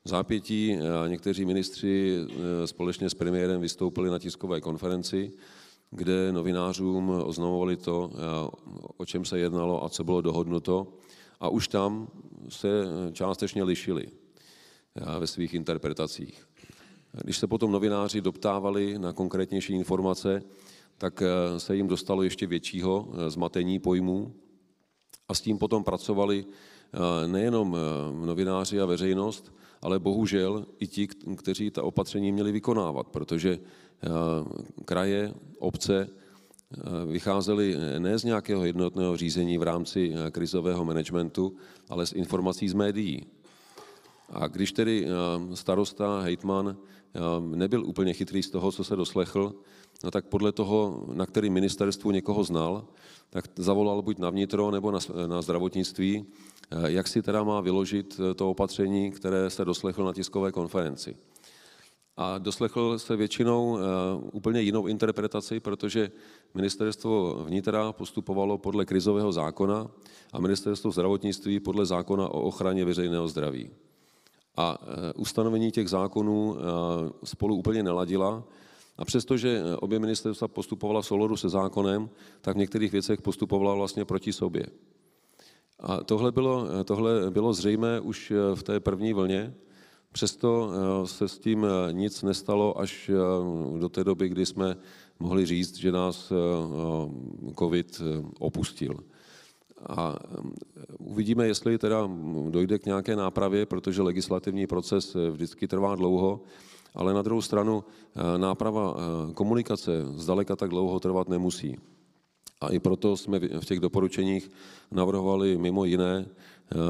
V 0.04 0.08
zápětí 0.08 0.78
někteří 1.08 1.44
ministři 1.44 2.18
společně 2.64 3.10
s 3.10 3.14
premiérem 3.14 3.60
vystoupili 3.60 4.10
na 4.10 4.18
tiskové 4.18 4.60
konferenci, 4.60 5.32
kde 5.90 6.32
novinářům 6.32 7.10
oznamovali 7.24 7.76
to, 7.76 8.10
o 8.96 9.04
čem 9.04 9.24
se 9.24 9.38
jednalo 9.38 9.84
a 9.84 9.88
co 9.88 10.04
bylo 10.04 10.20
dohodnuto. 10.20 10.86
A 11.40 11.48
už 11.48 11.68
tam 11.68 12.08
se 12.48 12.68
částečně 13.12 13.62
lišili 13.62 14.06
ve 15.18 15.26
svých 15.26 15.54
interpretacích. 15.54 16.46
Když 17.24 17.38
se 17.38 17.46
potom 17.46 17.72
novináři 17.72 18.20
doptávali 18.20 18.98
na 18.98 19.12
konkrétnější 19.12 19.72
informace, 19.72 20.42
tak 20.98 21.22
eh, 21.22 21.60
se 21.60 21.76
jim 21.76 21.88
dostalo 21.88 22.22
ještě 22.22 22.46
většího 22.46 23.08
eh, 23.08 23.30
zmatení 23.30 23.78
pojmů 23.78 24.34
a 25.28 25.34
s 25.34 25.40
tím 25.40 25.58
potom 25.58 25.84
pracovali 25.84 26.44
eh, 26.44 27.28
nejenom 27.28 27.76
novináři 28.24 28.80
a 28.80 28.86
veřejnost, 28.86 29.52
ale 29.82 29.98
bohužel 29.98 30.66
i 30.78 30.86
ti, 30.86 31.08
kteří 31.36 31.70
ta 31.70 31.82
opatření 31.82 32.32
měli 32.32 32.52
vykonávat, 32.52 33.08
protože 33.08 33.58
kraje, 34.84 35.34
obce 35.58 36.08
vycházely 37.06 37.76
ne 37.98 38.18
z 38.18 38.24
nějakého 38.24 38.64
jednotného 38.64 39.16
řízení 39.16 39.58
v 39.58 39.62
rámci 39.62 40.12
krizového 40.30 40.84
managementu, 40.84 41.56
ale 41.88 42.06
z 42.06 42.12
informací 42.12 42.68
z 42.68 42.74
médií. 42.74 43.26
A 44.30 44.46
když 44.46 44.72
tedy 44.72 45.06
starosta, 45.54 46.20
hejtman 46.20 46.76
nebyl 47.40 47.86
úplně 47.86 48.12
chytrý 48.12 48.42
z 48.42 48.50
toho, 48.50 48.72
co 48.72 48.84
se 48.84 48.96
doslechl, 48.96 49.54
no 50.04 50.10
tak 50.10 50.26
podle 50.26 50.52
toho, 50.52 51.04
na 51.12 51.26
který 51.26 51.50
ministerstvu 51.50 52.10
někoho 52.10 52.44
znal, 52.44 52.84
tak 53.30 53.44
zavolal 53.56 54.02
buď 54.02 54.18
na 54.18 54.30
vnitro 54.30 54.70
nebo 54.70 54.90
na, 54.90 54.98
na 55.26 55.42
zdravotnictví, 55.42 56.26
jak 56.86 57.08
si 57.08 57.22
teda 57.22 57.44
má 57.44 57.60
vyložit 57.60 58.20
to 58.36 58.50
opatření, 58.50 59.10
které 59.10 59.50
se 59.50 59.64
doslechl 59.64 60.04
na 60.04 60.12
tiskové 60.12 60.52
konferenci. 60.52 61.16
A 62.16 62.38
doslechl 62.38 62.98
se 62.98 63.16
většinou 63.16 63.78
úplně 64.32 64.60
jinou 64.60 64.86
interpretaci, 64.86 65.60
protože 65.60 66.10
ministerstvo 66.54 67.34
vnitra 67.44 67.92
postupovalo 67.92 68.58
podle 68.58 68.84
krizového 68.84 69.32
zákona 69.32 69.90
a 70.32 70.40
ministerstvo 70.40 70.90
zdravotnictví 70.90 71.60
podle 71.60 71.86
zákona 71.86 72.28
o 72.28 72.40
ochraně 72.40 72.84
veřejného 72.84 73.28
zdraví. 73.28 73.70
A 74.56 74.78
ustanovení 75.16 75.70
těch 75.70 75.88
zákonů 75.88 76.56
spolu 77.24 77.56
úplně 77.56 77.82
neladila. 77.82 78.44
A 78.96 79.04
přestože 79.04 79.62
obě 79.80 79.98
ministerstva 79.98 80.48
postupovala 80.48 81.02
v 81.02 81.06
souladu 81.06 81.36
se 81.36 81.48
zákonem, 81.48 82.10
tak 82.40 82.56
v 82.56 82.58
některých 82.58 82.92
věcech 82.92 83.22
postupovala 83.22 83.74
vlastně 83.74 84.04
proti 84.04 84.32
sobě. 84.32 84.66
A 85.80 86.04
tohle 86.04 86.32
bylo, 86.32 86.84
tohle 86.84 87.30
bylo 87.30 87.52
zřejmé 87.52 88.00
už 88.00 88.32
v 88.54 88.62
té 88.62 88.80
první 88.80 89.12
vlně, 89.12 89.54
přesto 90.12 90.70
se 91.04 91.28
s 91.28 91.38
tím 91.38 91.66
nic 91.90 92.22
nestalo 92.22 92.80
až 92.80 93.10
do 93.78 93.88
té 93.88 94.04
doby, 94.04 94.28
kdy 94.28 94.46
jsme 94.46 94.76
mohli 95.18 95.46
říct, 95.46 95.76
že 95.76 95.92
nás 95.92 96.32
COVID 97.58 98.02
opustil. 98.38 99.00
A 99.88 100.16
uvidíme, 100.98 101.46
jestli 101.46 101.78
teda 101.78 102.10
dojde 102.50 102.78
k 102.78 102.86
nějaké 102.86 103.16
nápravě, 103.16 103.66
protože 103.66 104.02
legislativní 104.02 104.66
proces 104.66 105.16
eh, 105.16 105.30
vždycky 105.30 105.68
trvá 105.68 105.94
dlouho, 105.94 106.40
ale 106.94 107.14
na 107.14 107.22
druhou 107.22 107.42
stranu 107.42 107.84
eh, 107.84 108.38
náprava 108.38 108.94
eh, 108.94 109.32
komunikace 109.32 110.04
zdaleka 110.16 110.56
tak 110.56 110.70
dlouho 110.70 111.00
trvat 111.00 111.28
nemusí. 111.28 111.78
A 112.60 112.68
i 112.68 112.78
proto 112.78 113.16
jsme 113.16 113.38
v 113.38 113.64
těch 113.64 113.80
doporučeních 113.80 114.50
navrhovali 114.92 115.58
mimo 115.58 115.84
jiné, 115.84 116.26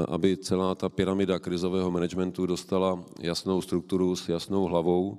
aby 0.07 0.37
celá 0.37 0.75
ta 0.75 0.89
pyramida 0.89 1.39
krizového 1.39 1.91
managementu 1.91 2.45
dostala 2.45 3.03
jasnou 3.19 3.61
strukturu 3.61 4.15
s 4.15 4.29
jasnou 4.29 4.63
hlavou, 4.63 5.17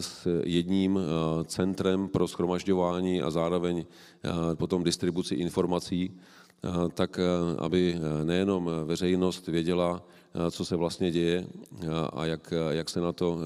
s 0.00 0.42
jedním 0.44 0.98
centrem 1.44 2.08
pro 2.08 2.28
schromažďování 2.28 3.22
a 3.22 3.30
zároveň 3.30 3.84
potom 4.56 4.84
distribuci 4.84 5.34
informací, 5.34 6.08
Eh, 6.08 6.39
tak 6.94 7.18
eh, 7.18 7.24
aby 7.58 7.96
eh, 7.96 8.24
nejenom 8.24 8.70
veřejnost 8.84 9.46
věděla, 9.48 10.02
co 10.50 10.64
se 10.64 10.76
vlastně 10.76 11.10
děje 11.10 11.46
a 12.12 12.26
jak, 12.26 12.54
jak, 12.70 12.90
se 12.90 13.00
na 13.00 13.12
to, 13.12 13.38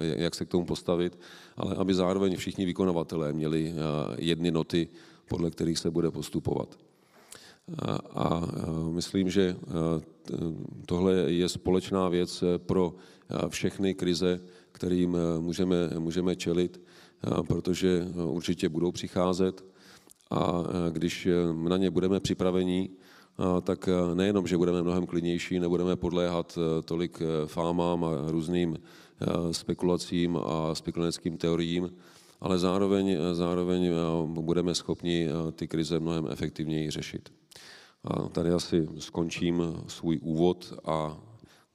jak 0.00 0.34
se 0.34 0.44
k 0.44 0.48
tomu 0.48 0.64
postavit, 0.64 1.18
ale 1.56 1.74
aby 1.74 1.94
zároveň 1.94 2.36
všichni 2.36 2.64
vykonavatelé 2.64 3.32
měli 3.32 3.74
jedny 4.18 4.50
noty, 4.50 4.88
podle 5.28 5.50
kterých 5.50 5.78
se 5.78 5.90
bude 5.90 6.10
postupovat. 6.10 6.78
A 8.10 8.42
myslím, 8.92 9.30
že 9.30 9.56
tohle 10.86 11.14
je 11.14 11.48
společná 11.48 12.08
věc 12.08 12.44
pro 12.56 12.94
všechny 13.48 13.94
krize, 13.94 14.40
kterým 14.72 15.16
můžeme, 15.40 15.76
můžeme 15.98 16.36
čelit, 16.36 16.80
protože 17.48 18.08
určitě 18.14 18.68
budou 18.68 18.92
přicházet 18.92 19.64
a 20.30 20.64
e, 20.88 20.90
když 20.90 21.26
e, 21.26 21.32
na 21.68 21.76
ně 21.76 21.90
budeme 21.90 22.20
připraveni, 22.20 22.90
tak 23.62 23.88
e, 23.88 24.14
nejenom, 24.14 24.46
že 24.46 24.56
budeme 24.56 24.82
mnohem 24.82 25.06
klidnější, 25.06 25.60
nebudeme 25.60 25.96
podléhat 25.96 26.58
tolik 26.84 27.22
fámám 27.46 28.04
a 28.04 28.10
různým 28.26 28.78
spekulacím 29.50 30.36
a 30.36 30.74
spekulanským 30.74 31.36
teoriím, 31.36 31.90
ale 32.40 32.58
zároveň, 32.58 33.16
zároveň 33.32 33.90
budeme 34.26 34.74
schopni 34.74 35.28
ty 35.52 35.68
krize 35.68 36.00
mnohem 36.00 36.28
efektivněji 36.30 36.90
řešit. 36.90 37.32
A 38.04 38.28
tady 38.28 38.50
asi 38.50 38.88
skončím 38.98 39.62
svůj 39.86 40.18
úvod 40.22 40.74
a 40.84 41.16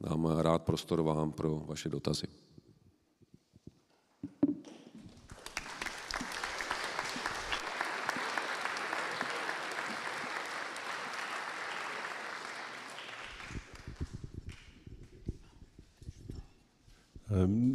dám 0.02 0.26
rád 0.26 0.64
prostor 0.64 1.02
vám 1.02 1.32
pro 1.32 1.64
vaše 1.68 1.90
dotazy. 1.90 2.28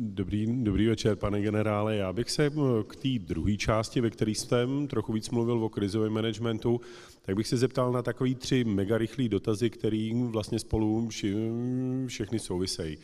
Dobrý, 0.00 0.64
dobrý 0.64 0.86
večer, 0.86 1.16
pane 1.16 1.42
generále. 1.42 1.96
Já 1.96 2.12
bych 2.12 2.30
se 2.30 2.50
k 2.86 2.96
té 2.96 3.08
druhé 3.18 3.56
části, 3.56 4.00
ve 4.00 4.10
které 4.10 4.30
jste 4.30 4.66
trochu 4.88 5.12
víc 5.12 5.30
mluvil 5.30 5.64
o 5.64 5.68
krizovém 5.68 6.12
managementu, 6.12 6.80
tak 7.22 7.36
bych 7.36 7.46
se 7.46 7.56
zeptal 7.56 7.92
na 7.92 8.02
takový 8.02 8.34
tři 8.34 8.64
mega 8.64 8.98
rychlý 8.98 9.28
dotazy, 9.28 9.70
které 9.70 10.10
vlastně 10.24 10.58
spolu 10.58 11.08
všechny 12.06 12.38
souvisejí. 12.38 12.98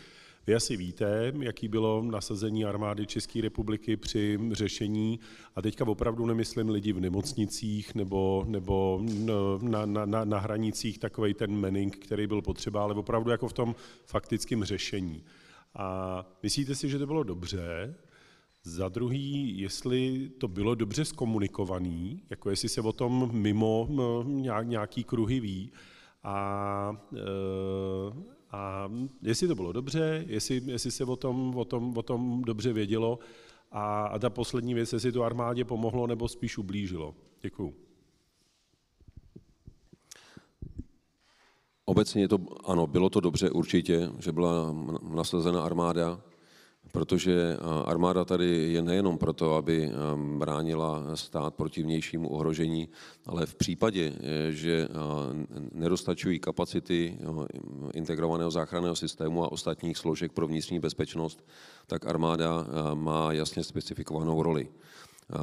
Vy 0.47 0.55
asi 0.55 0.77
víte, 0.77 1.33
jaký 1.41 1.69
bylo 1.69 2.03
nasazení 2.03 2.65
armády 2.65 3.07
České 3.07 3.41
republiky 3.41 3.97
při 3.97 4.39
řešení, 4.53 5.21
a 5.57 5.63
teďka 5.63 5.87
opravdu 5.87 6.27
nemyslím 6.27 6.69
lidi 6.69 6.93
v 6.93 7.01
nemocnicích 7.01 7.95
nebo, 7.95 8.45
nebo 8.49 9.03
na, 9.63 9.87
na, 9.87 10.07
na, 10.07 10.25
na 10.25 10.39
hranicích, 10.39 10.99
takový 10.99 11.35
ten 11.35 11.51
mening, 11.51 11.97
který 11.97 12.27
byl 12.27 12.43
potřeba, 12.43 12.83
ale 12.83 12.95
opravdu 12.95 13.31
jako 13.31 13.49
v 13.49 13.53
tom 13.53 13.75
faktickém 14.07 14.65
řešení. 14.65 15.23
A 15.75 16.27
myslíte 16.43 16.75
si, 16.75 16.89
že 16.89 16.99
to 16.99 17.07
bylo 17.07 17.23
dobře? 17.23 17.95
Za 18.63 18.89
druhý, 18.89 19.59
jestli 19.59 20.31
to 20.39 20.49
bylo 20.49 20.75
dobře 20.75 21.05
zkomunikovaný, 21.05 22.23
jako 22.31 22.51
jestli 22.51 22.69
se 22.69 22.81
o 22.81 22.93
tom 22.93 23.31
mimo 23.33 23.89
nějaký 24.63 25.05
kruhy 25.05 25.41
ví, 25.41 25.73
a, 26.23 26.97
e, 27.17 27.21
a 28.51 28.91
jestli 29.23 29.49
to 29.49 29.55
bylo 29.55 29.73
dobře, 29.73 30.25
jestli, 30.29 30.63
jestli 30.67 30.91
se 30.91 31.05
o 31.05 31.17
tom, 31.17 31.57
o, 31.57 31.65
tom, 31.65 31.97
o 31.97 32.03
tom 32.03 32.43
dobře 32.43 32.73
vědělo 32.73 33.19
a, 33.73 34.07
a 34.07 34.19
ta 34.19 34.31
poslední 34.31 34.75
věc, 34.75 34.93
jestli 34.93 35.13
to 35.13 35.23
armádě 35.23 35.65
pomohlo 35.65 36.07
nebo 36.07 36.29
spíš 36.29 36.59
ublížilo. 36.59 37.15
Děkuju. 37.41 37.84
Obecně 41.87 42.29
to, 42.29 42.39
ano, 42.65 42.87
bylo 42.87 43.11
to 43.11 43.21
dobře 43.21 43.51
určitě, 43.51 44.11
že 44.19 44.33
byla 44.33 44.75
nasazena 45.03 45.63
armáda, 45.63 46.21
protože 46.93 47.57
armáda 47.85 48.25
tady 48.25 48.73
je 48.73 48.83
nejenom 48.83 49.19
proto, 49.19 49.55
aby 49.55 49.91
bránila 50.39 51.17
stát 51.17 51.55
proti 51.55 51.83
vnějšímu 51.83 52.29
ohrožení, 52.29 52.89
ale 53.27 53.47
v 53.47 53.55
případě, 53.55 54.13
e, 54.21 54.53
že 54.53 54.89
nedostačují 55.73 56.39
kapacity 56.39 57.19
integrovaného 57.95 58.51
záchranného 58.51 58.97
systému 58.97 59.45
a 59.45 59.53
ostatních 59.53 59.99
složek 59.99 60.33
pro 60.33 60.47
vnitřní 60.47 60.81
bezpečnost, 60.81 61.45
tak 61.87 62.07
armáda 62.07 62.67
má 62.95 63.33
jasně 63.33 63.65
specifikovanou 63.65 64.43
roli. 64.43 64.69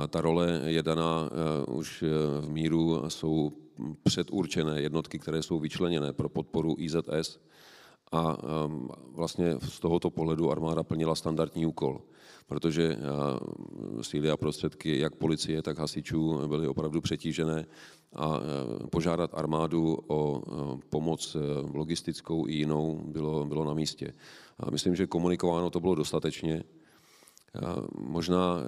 Ta 0.09 0.21
role 0.21 0.61
je 0.65 0.83
daná 0.83 1.29
e, 1.29 1.65
už 1.71 2.03
e, 2.03 2.07
v 2.41 2.49
míru, 2.49 3.03
jsou 3.07 3.51
předurčené 4.03 4.81
jednotky, 4.81 5.19
které 5.19 5.43
jsou 5.43 5.59
vyčleněné 5.59 6.13
pro 6.13 6.29
podporu 6.29 6.75
IZS 6.77 7.39
a 8.11 8.37
vlastně 9.11 9.55
z 9.59 9.79
tohoto 9.79 10.09
pohledu 10.09 10.51
armáda 10.51 10.83
plnila 10.83 11.15
standardní 11.15 11.65
úkol, 11.65 12.01
protože 12.47 12.97
síly 14.01 14.29
a 14.29 14.37
prostředky 14.37 14.99
jak 14.99 15.15
policie, 15.15 15.61
tak 15.61 15.79
hasičů 15.79 16.47
byly 16.47 16.67
opravdu 16.67 17.01
přetížené 17.01 17.65
a 18.15 18.39
požádat 18.89 19.31
armádu 19.33 19.97
o 20.07 20.41
pomoc 20.89 21.37
logistickou 21.73 22.47
i 22.47 22.53
jinou 22.53 23.01
bylo, 23.05 23.45
bylo 23.45 23.65
na 23.65 23.73
místě. 23.73 24.13
A 24.59 24.71
myslím, 24.71 24.95
že 24.95 25.07
komunikováno 25.07 25.69
to 25.69 25.79
bylo 25.79 25.95
dostatečně. 25.95 26.63
Možná 27.97 28.63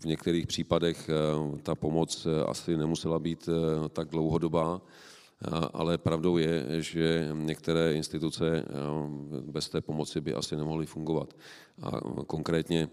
v 0.00 0.04
některých 0.04 0.46
případech 0.46 1.10
ta 1.62 1.74
pomoc 1.74 2.26
asi 2.46 2.76
nemusela 2.76 3.18
být 3.18 3.48
tak 3.92 4.08
dlouhodobá, 4.08 4.80
ale 5.72 5.98
pravdou 5.98 6.36
je, 6.36 6.66
že 6.82 7.28
některé 7.32 7.94
instituce 7.94 8.64
bez 9.42 9.68
té 9.68 9.80
pomoci 9.80 10.20
by 10.20 10.34
asi 10.34 10.56
nemohly 10.56 10.86
fungovat. 10.86 11.34
A 11.82 11.90
konkrétně 12.26 12.88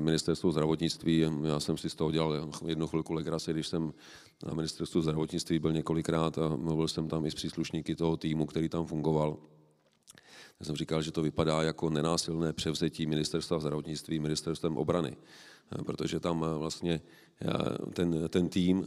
ministerstvo 0.00 0.52
zdravotnictví, 0.52 1.26
já 1.42 1.60
jsem 1.60 1.76
si 1.76 1.90
z 1.90 1.94
toho 1.94 2.10
dělal 2.10 2.50
jednu 2.66 2.86
chvilku 2.86 3.12
legraci, 3.12 3.52
když 3.52 3.68
jsem 3.68 3.92
na 4.46 4.54
ministerstvu 4.54 5.02
zdravotnictví 5.02 5.58
byl 5.58 5.72
několikrát 5.72 6.38
a 6.38 6.56
mluvil 6.56 6.88
jsem 6.88 7.08
tam 7.08 7.26
i 7.26 7.30
s 7.30 7.34
příslušníky 7.34 7.94
toho 7.94 8.16
týmu, 8.16 8.46
který 8.46 8.68
tam 8.68 8.86
fungoval. 8.86 9.36
Já 10.60 10.66
jsem 10.66 10.76
říkal, 10.76 11.02
že 11.02 11.12
to 11.12 11.22
vypadá 11.22 11.62
jako 11.62 11.90
nenásilné 11.90 12.52
převzetí 12.52 13.06
ministerstva 13.06 13.58
zdravotnictví 13.58 14.18
ministerstvem 14.18 14.76
obrany, 14.76 15.16
protože 15.86 16.20
tam 16.20 16.44
vlastně 16.58 17.00
ten, 17.92 18.28
ten 18.28 18.48
tým, 18.48 18.86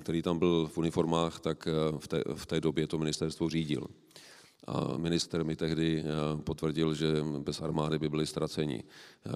který 0.00 0.22
tam 0.22 0.38
byl 0.38 0.66
v 0.66 0.78
uniformách, 0.78 1.40
tak 1.40 1.68
v 1.98 2.08
té, 2.08 2.22
v 2.34 2.46
té 2.46 2.60
době 2.60 2.86
to 2.86 2.98
ministerstvo 2.98 3.48
řídil. 3.48 3.86
A 4.66 4.96
minister 4.96 5.44
mi 5.44 5.56
tehdy 5.56 6.04
potvrdil, 6.44 6.94
že 6.94 7.06
bez 7.38 7.60
armády 7.60 7.98
by 7.98 8.08
byli 8.08 8.26
ztraceni. 8.26 8.84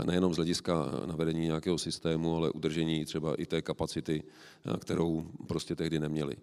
Nejenom 0.04 0.34
z 0.34 0.36
hlediska 0.36 0.90
navedení 1.06 1.40
nějakého 1.40 1.78
systému, 1.78 2.36
ale 2.36 2.50
udržení 2.50 3.04
třeba 3.04 3.34
i 3.34 3.46
té 3.46 3.62
kapacity, 3.62 4.22
kterou 4.78 5.26
prostě 5.46 5.76
tehdy 5.76 6.00
neměli 6.00 6.36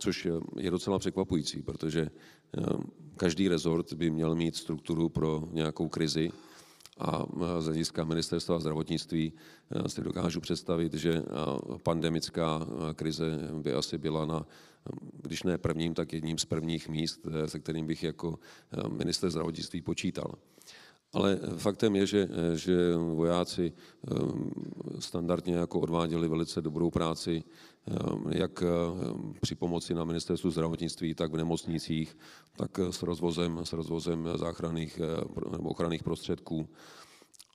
což 0.00 0.28
je 0.56 0.70
docela 0.70 0.98
překvapující, 0.98 1.62
protože 1.62 2.00
eh, 2.00 2.62
každý 3.16 3.48
rezort 3.48 3.92
by 3.92 4.10
měl 4.10 4.34
mít 4.34 4.56
strukturu 4.56 5.08
pro 5.08 5.48
nějakou 5.52 5.88
krizi 5.88 6.30
a 6.98 7.26
z 7.58 7.64
hlediska 7.64 8.04
ministerstva 8.04 8.58
zdravotnictví 8.58 9.32
eh, 9.32 9.88
si 9.88 10.00
dokážu 10.02 10.40
představit, 10.40 10.94
že 10.94 11.12
eh, 11.12 11.22
pandemická 11.82 12.66
krize 12.94 13.38
by 13.52 13.72
asi 13.72 13.98
byla 13.98 14.26
na, 14.26 14.46
když 15.22 15.42
ne 15.42 15.58
prvním, 15.58 15.94
tak 15.94 16.12
jedním 16.12 16.38
z 16.38 16.44
prvních 16.44 16.88
míst, 16.88 17.26
se 17.46 17.58
kterým 17.58 17.86
bych 17.86 18.02
jako 18.02 18.38
minister 18.88 19.30
zdravotnictví 19.30 19.82
počítal. 19.82 20.34
Ale 21.12 21.40
faktem 21.56 21.96
je, 21.96 22.06
že, 22.06 22.28
že 22.54 22.96
vojáci 22.96 23.72
standardně 24.98 25.54
jako 25.54 25.80
odváděli 25.80 26.28
velice 26.28 26.62
dobrou 26.62 26.90
práci 26.90 27.44
jak 28.30 28.62
při 29.40 29.54
pomoci 29.54 29.94
na 29.94 30.04
ministerstvu 30.04 30.50
zdravotnictví, 30.50 31.14
tak 31.14 31.32
v 31.32 31.36
nemocnicích, 31.36 32.16
tak 32.56 32.78
s 32.78 33.02
rozvozem, 33.02 33.60
s 33.64 33.72
rozvozem 33.72 34.28
záchranných 34.36 35.00
eh, 35.00 35.50
nebo 35.50 35.68
ochranných 35.68 36.02
prostředků. 36.02 36.68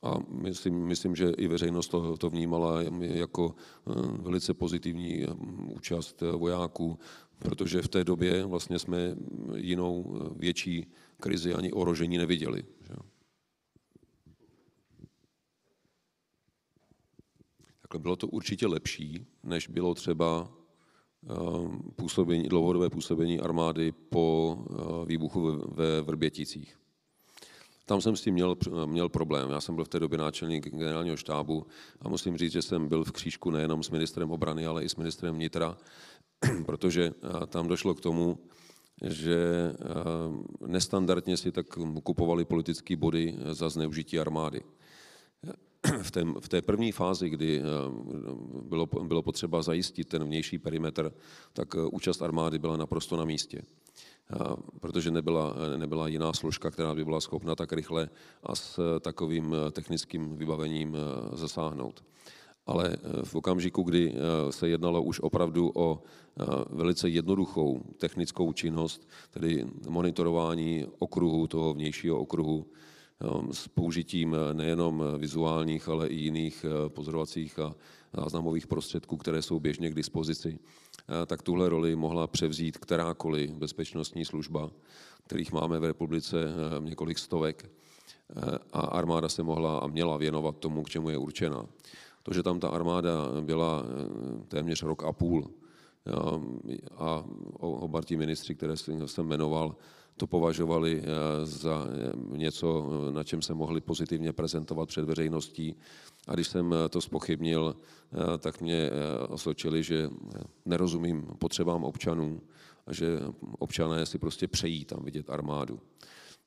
A 0.03 0.17
myslím, 0.29 0.87
myslím, 0.87 1.15
že 1.15 1.29
i 1.29 1.47
veřejnost 1.47 1.87
to, 1.87 2.17
to 2.17 2.29
vnímala 2.29 2.81
jako 2.99 3.55
velice 4.19 4.53
pozitivní 4.53 5.25
účast 5.75 6.21
vojáků, 6.21 6.99
protože 7.39 7.81
v 7.81 7.87
té 7.87 8.03
době 8.03 8.45
vlastně 8.45 8.79
jsme 8.79 9.15
jinou 9.55 10.05
eh, 10.15 10.29
větší 10.35 10.87
krizi 11.19 11.53
ani 11.53 11.71
ohrožení 11.71 12.17
neviděli. 12.17 12.63
Že? 12.87 13.14
Takhle 17.95 18.03
bylo 18.03 18.15
to 18.15 18.27
určitě 18.27 18.67
lepší, 18.67 19.25
než 19.43 19.67
bylo 19.67 19.93
třeba 19.93 20.51
ehm, 21.29 21.79
působení, 21.95 22.49
dlouhodobé 22.49 22.89
působení 22.89 23.39
armády 23.39 23.91
po 24.09 24.57
eh, 24.59 25.05
výbuchu 25.05 25.63
ve 25.67 26.01
Vrběticích. 26.01 26.77
Tam 27.85 28.01
jsem 28.01 28.15
s 28.15 28.21
tím 28.21 28.33
měl, 28.33 28.57
měl 28.85 29.09
problém. 29.09 29.49
Já 29.49 29.61
jsem 29.61 29.75
byl 29.75 29.85
v 29.85 29.89
té 29.89 29.99
době 29.99 30.17
náčelník 30.17 30.69
generálního 30.69 31.17
štábu 31.17 31.65
a 32.01 32.09
musím 32.09 32.37
říct, 32.37 32.51
že 32.51 32.61
jsem 32.61 32.87
byl 32.87 33.03
v 33.03 33.11
křížku 33.11 33.51
nejenom 33.51 33.83
s 33.83 33.89
ministrem 33.89 34.31
obrany, 34.31 34.65
ale 34.65 34.83
i 34.83 34.89
s 34.89 34.95
ministrem 34.95 35.35
vnitra, 35.35 35.77
protože 36.65 37.03
eh, 37.15 37.45
tam 37.47 37.67
došlo 37.67 37.95
k 37.95 38.01
tomu, 38.01 38.39
že 39.03 39.71
eh, 39.71 40.67
nestandardně 40.67 41.37
si 41.37 41.51
tak 41.51 41.65
kupovali 42.03 42.45
politické 42.45 42.95
body 42.95 43.35
za 43.51 43.69
zneužití 43.69 44.19
armády 44.19 44.61
v 46.01 46.11
té, 46.11 46.23
v 46.39 46.49
té 46.49 46.61
první 46.61 46.91
fázi, 46.91 47.29
kdy 47.29 47.59
eh, 47.59 47.63
bylo, 48.61 48.85
bylo 48.85 49.21
potřeba 49.21 49.61
zajistit 49.61 50.07
ten 50.07 50.23
vnější 50.23 50.57
perimetr, 50.57 51.13
tak 51.53 51.75
eh, 51.75 51.79
účast 51.91 52.21
armády 52.21 52.59
byla 52.59 52.77
naprosto 52.77 53.17
na 53.17 53.25
místě. 53.25 53.61
Protože 54.79 55.11
nebyla, 55.11 55.55
nebyla 55.77 56.07
jiná 56.07 56.33
složka, 56.33 56.71
která 56.71 56.95
by 56.95 57.05
byla 57.05 57.21
schopna 57.21 57.55
tak 57.55 57.73
rychle 57.73 58.09
a 58.43 58.55
s 58.55 58.79
takovým 58.99 59.55
eh, 59.55 59.71
technickým 59.71 60.37
vybavením 60.37 60.97
zasáhnout. 61.33 62.03
Ale 62.67 62.97
v 63.23 63.35
okamžiku, 63.35 63.83
kdy 63.83 64.15
se 64.49 64.69
jednalo 64.69 65.03
už 65.03 65.19
opravdu 65.19 65.71
o 65.75 66.01
velice 66.69 67.09
jednoduchou 67.09 67.81
technickou 67.97 68.53
činnost, 68.53 69.09
tedy 69.31 69.65
monitorování 69.89 70.85
okruhu, 70.99 71.47
toho 71.47 71.73
vnějšího 71.73 72.19
okruhu, 72.19 72.65
s 73.51 73.67
použitím 73.67 74.35
eh, 74.35 74.53
nejenom 74.53 75.03
eh, 75.03 75.17
vizuálních, 75.17 75.87
ale 75.87 76.07
i 76.07 76.15
jiných 76.15 76.65
eh, 76.65 76.89
pozorovacích 76.89 77.59
a 77.59 77.75
záznamových 78.13 78.67
prostředků, 78.67 79.17
které 79.17 79.41
jsou 79.41 79.59
běžně 79.59 79.89
k 79.89 79.95
dispozici, 79.95 80.59
tak 81.25 81.41
tuhle 81.41 81.69
roli 81.69 81.95
mohla 81.95 82.27
převzít 82.27 82.77
kterákoliv 82.77 83.51
bezpečnostní 83.51 84.25
služba, 84.25 84.71
kterých 85.23 85.51
máme 85.51 85.79
v 85.79 85.83
republice 85.83 86.37
několik 86.79 87.19
stovek. 87.19 87.71
A 88.73 88.79
armáda 88.79 89.29
se 89.29 89.43
mohla 89.43 89.77
a 89.77 89.87
měla 89.87 90.17
věnovat 90.17 90.57
tomu, 90.57 90.83
k 90.83 90.89
čemu 90.89 91.09
je 91.09 91.17
určena. 91.17 91.65
To, 92.23 92.33
že 92.33 92.43
tam 92.43 92.59
ta 92.59 92.67
armáda 92.67 93.11
byla 93.41 93.83
téměř 94.47 94.83
rok 94.83 95.03
a 95.03 95.11
půl 95.11 95.49
a 96.97 97.23
oba 97.59 98.01
ti 98.01 98.17
ministři, 98.17 98.55
které 98.55 98.73
jsem 98.77 99.27
jmenoval, 99.27 99.75
to 100.17 100.27
považovali 100.27 101.01
eh, 101.03 101.05
za 101.45 101.87
eh, 101.87 102.37
něco, 102.37 102.89
na 103.11 103.23
čem 103.23 103.41
se 103.41 103.53
mohli 103.53 103.81
pozitivně 103.81 104.33
prezentovat 104.33 104.85
před 104.85 105.05
veřejností. 105.05 105.75
A 106.27 106.33
když 106.33 106.47
jsem 106.47 106.73
eh, 106.73 106.89
to 106.89 107.01
spochybnil, 107.01 107.75
tak 108.39 108.61
mě 108.61 108.91
osočili, 109.29 109.83
že 109.83 110.09
nerozumím 110.65 111.21
potřebám 111.39 111.83
občanů 111.83 112.41
a 112.87 112.93
že 112.93 113.19
občané 113.59 114.05
si 114.05 114.17
prostě 114.17 114.47
přejí 114.47 114.85
tam 114.85 115.03
vidět 115.03 115.29
armádu. 115.29 115.79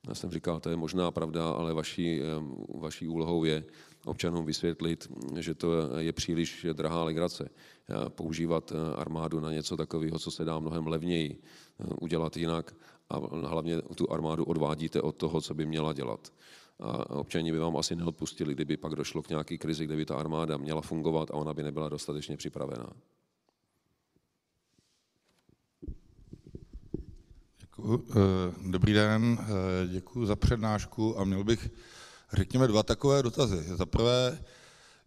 Já 0.08 0.14
jsem 0.14 0.30
říkal, 0.30 0.60
to 0.60 0.70
je 0.70 0.76
možná 0.76 1.10
pravda, 1.10 1.50
ale 1.50 1.74
vaší, 1.74 2.20
vaší 2.74 3.08
úlohou 3.08 3.44
je 3.44 3.64
občanům 4.04 4.44
vysvětlit, 4.44 5.08
že 5.38 5.54
to 5.54 5.98
je 5.98 6.12
příliš 6.12 6.66
drahá 6.72 7.04
legrace. 7.04 7.48
Používat 8.08 8.72
armádu 8.96 9.40
na 9.40 9.52
něco 9.52 9.76
takového, 9.76 10.18
co 10.18 10.30
se 10.30 10.44
dá 10.44 10.58
mnohem 10.58 10.86
levněji 10.86 11.42
udělat 12.00 12.36
jinak 12.36 12.74
a 13.10 13.18
hlavně 13.48 13.82
tu 13.82 14.12
armádu 14.12 14.44
odvádíte 14.44 15.02
od 15.02 15.16
toho, 15.16 15.40
co 15.40 15.54
by 15.54 15.66
měla 15.66 15.92
dělat. 15.92 16.32
A 16.80 17.10
občani 17.10 17.52
by 17.52 17.58
vám 17.58 17.76
asi 17.76 17.96
neodpustili, 17.96 18.54
kdyby 18.54 18.76
pak 18.76 18.94
došlo 18.94 19.22
k 19.22 19.28
nějaké 19.28 19.58
krizi, 19.58 19.84
kde 19.84 19.96
by 19.96 20.06
ta 20.06 20.16
armáda 20.16 20.56
měla 20.56 20.80
fungovat 20.80 21.30
a 21.30 21.34
ona 21.34 21.54
by 21.54 21.62
nebyla 21.62 21.88
dostatečně 21.88 22.36
připravená. 22.36 22.92
Děkuji. 27.60 28.06
Eh, 28.10 28.70
dobrý 28.70 28.92
den, 28.92 29.38
eh, 29.40 29.88
děkuji 29.88 30.26
za 30.26 30.36
přednášku 30.36 31.18
a 31.18 31.24
měl 31.24 31.44
bych, 31.44 31.70
řekněme, 32.32 32.68
dva 32.68 32.82
takové 32.82 33.22
dotazy. 33.22 33.62
Za 33.62 33.86
prvé, 33.86 34.44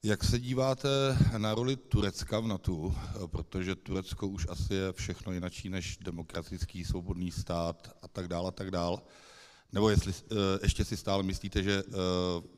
jak 0.04 0.24
se 0.24 0.40
díváte 0.40 0.90
na 1.38 1.56
roli 1.56 1.76
Turecka 1.76 2.40
v 2.40 2.48
NATO, 2.48 2.96
protože 3.28 3.76
Turecko 3.76 4.28
už 4.28 4.48
asi 4.50 4.74
je 4.74 4.94
všechno 4.94 5.32
jinačí 5.34 5.70
než 5.70 5.98
demokratický 5.98 6.86
svobodný 6.86 7.32
stát 7.32 7.98
a 8.02 8.08
tak 8.08 8.28
dále 8.28 8.48
a 8.48 8.52
tak 8.52 8.72
dále. 8.72 8.98
Nebo 9.74 9.90
jestli 9.90 10.14
eh, 10.14 10.36
ještě 10.64 10.86
si 10.86 10.98
stále 10.98 11.24
myslíte, 11.24 11.64
že 11.64 11.84
eh, 11.88 11.92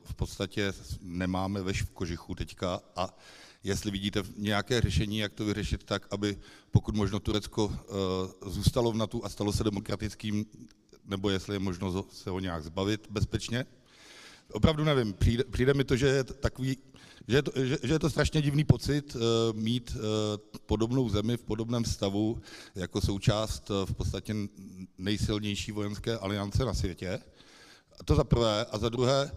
v 0.04 0.14
podstatě 0.14 0.72
nemáme 1.00 1.62
veš 1.62 1.82
v 1.82 1.90
kožichu 1.90 2.34
teďka 2.34 2.80
a 2.96 3.16
jestli 3.64 3.90
vidíte 3.90 4.22
nějaké 4.36 4.80
řešení, 4.80 5.18
jak 5.18 5.32
to 5.32 5.44
vyřešit 5.44 5.84
tak, 5.84 6.06
aby 6.10 6.38
pokud 6.70 6.96
možno 6.96 7.20
Turecko 7.20 7.72
eh, 7.72 8.50
zůstalo 8.50 8.92
v 8.92 8.96
NATO 8.96 9.24
a 9.24 9.28
stalo 9.28 9.52
se 9.52 9.64
demokratickým, 9.64 10.46
nebo 11.04 11.30
jestli 11.30 11.54
je 11.54 11.58
možno 11.58 12.04
se 12.12 12.30
ho 12.30 12.40
nějak 12.40 12.64
zbavit 12.64 13.06
bezpečně. 13.10 13.64
Opravdu 14.52 14.84
nevím, 14.84 15.12
přijde, 15.12 15.44
přijde 15.44 15.74
mi 15.74 15.84
to, 15.84 15.96
že 15.96 16.06
je 16.06 16.24
takový 16.24 16.76
že 17.28 17.36
je 17.36 17.42
to, 17.42 17.52
že, 17.64 17.78
že 17.82 17.92
je 17.94 17.98
to 17.98 18.10
strašně 18.10 18.42
divný 18.42 18.64
pocit 18.64 19.14
uh, 19.14 19.20
mít 19.52 19.96
uh, 19.96 20.00
podobnou 20.66 21.08
zemi 21.08 21.36
v 21.36 21.42
podobném 21.42 21.84
stavu 21.84 22.40
jako 22.74 23.00
součást 23.00 23.70
uh, 23.70 23.86
v 23.86 23.94
podstatě 23.94 24.34
nejsilnější 24.98 25.72
vojenské 25.72 26.18
aliance 26.18 26.64
na 26.64 26.74
světě. 26.74 27.20
To 28.04 28.14
za 28.14 28.24
prvé. 28.24 28.64
A 28.64 28.78
za 28.78 28.88
druhé, 28.88 29.32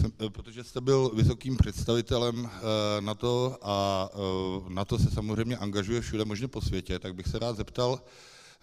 jsem, 0.00 0.10
protože 0.30 0.64
jste 0.64 0.80
byl 0.80 1.10
vysokým 1.14 1.56
představitelem 1.56 2.50
na 3.00 3.14
to 3.14 3.58
a 3.62 4.08
na 4.68 4.84
to 4.84 4.98
se 4.98 5.10
samozřejmě 5.10 5.56
angažuje 5.56 6.00
všude 6.00 6.24
možně 6.24 6.48
po 6.48 6.60
světě, 6.60 6.98
tak 6.98 7.14
bych 7.14 7.26
se 7.26 7.38
rád 7.38 7.56
zeptal, 7.56 8.00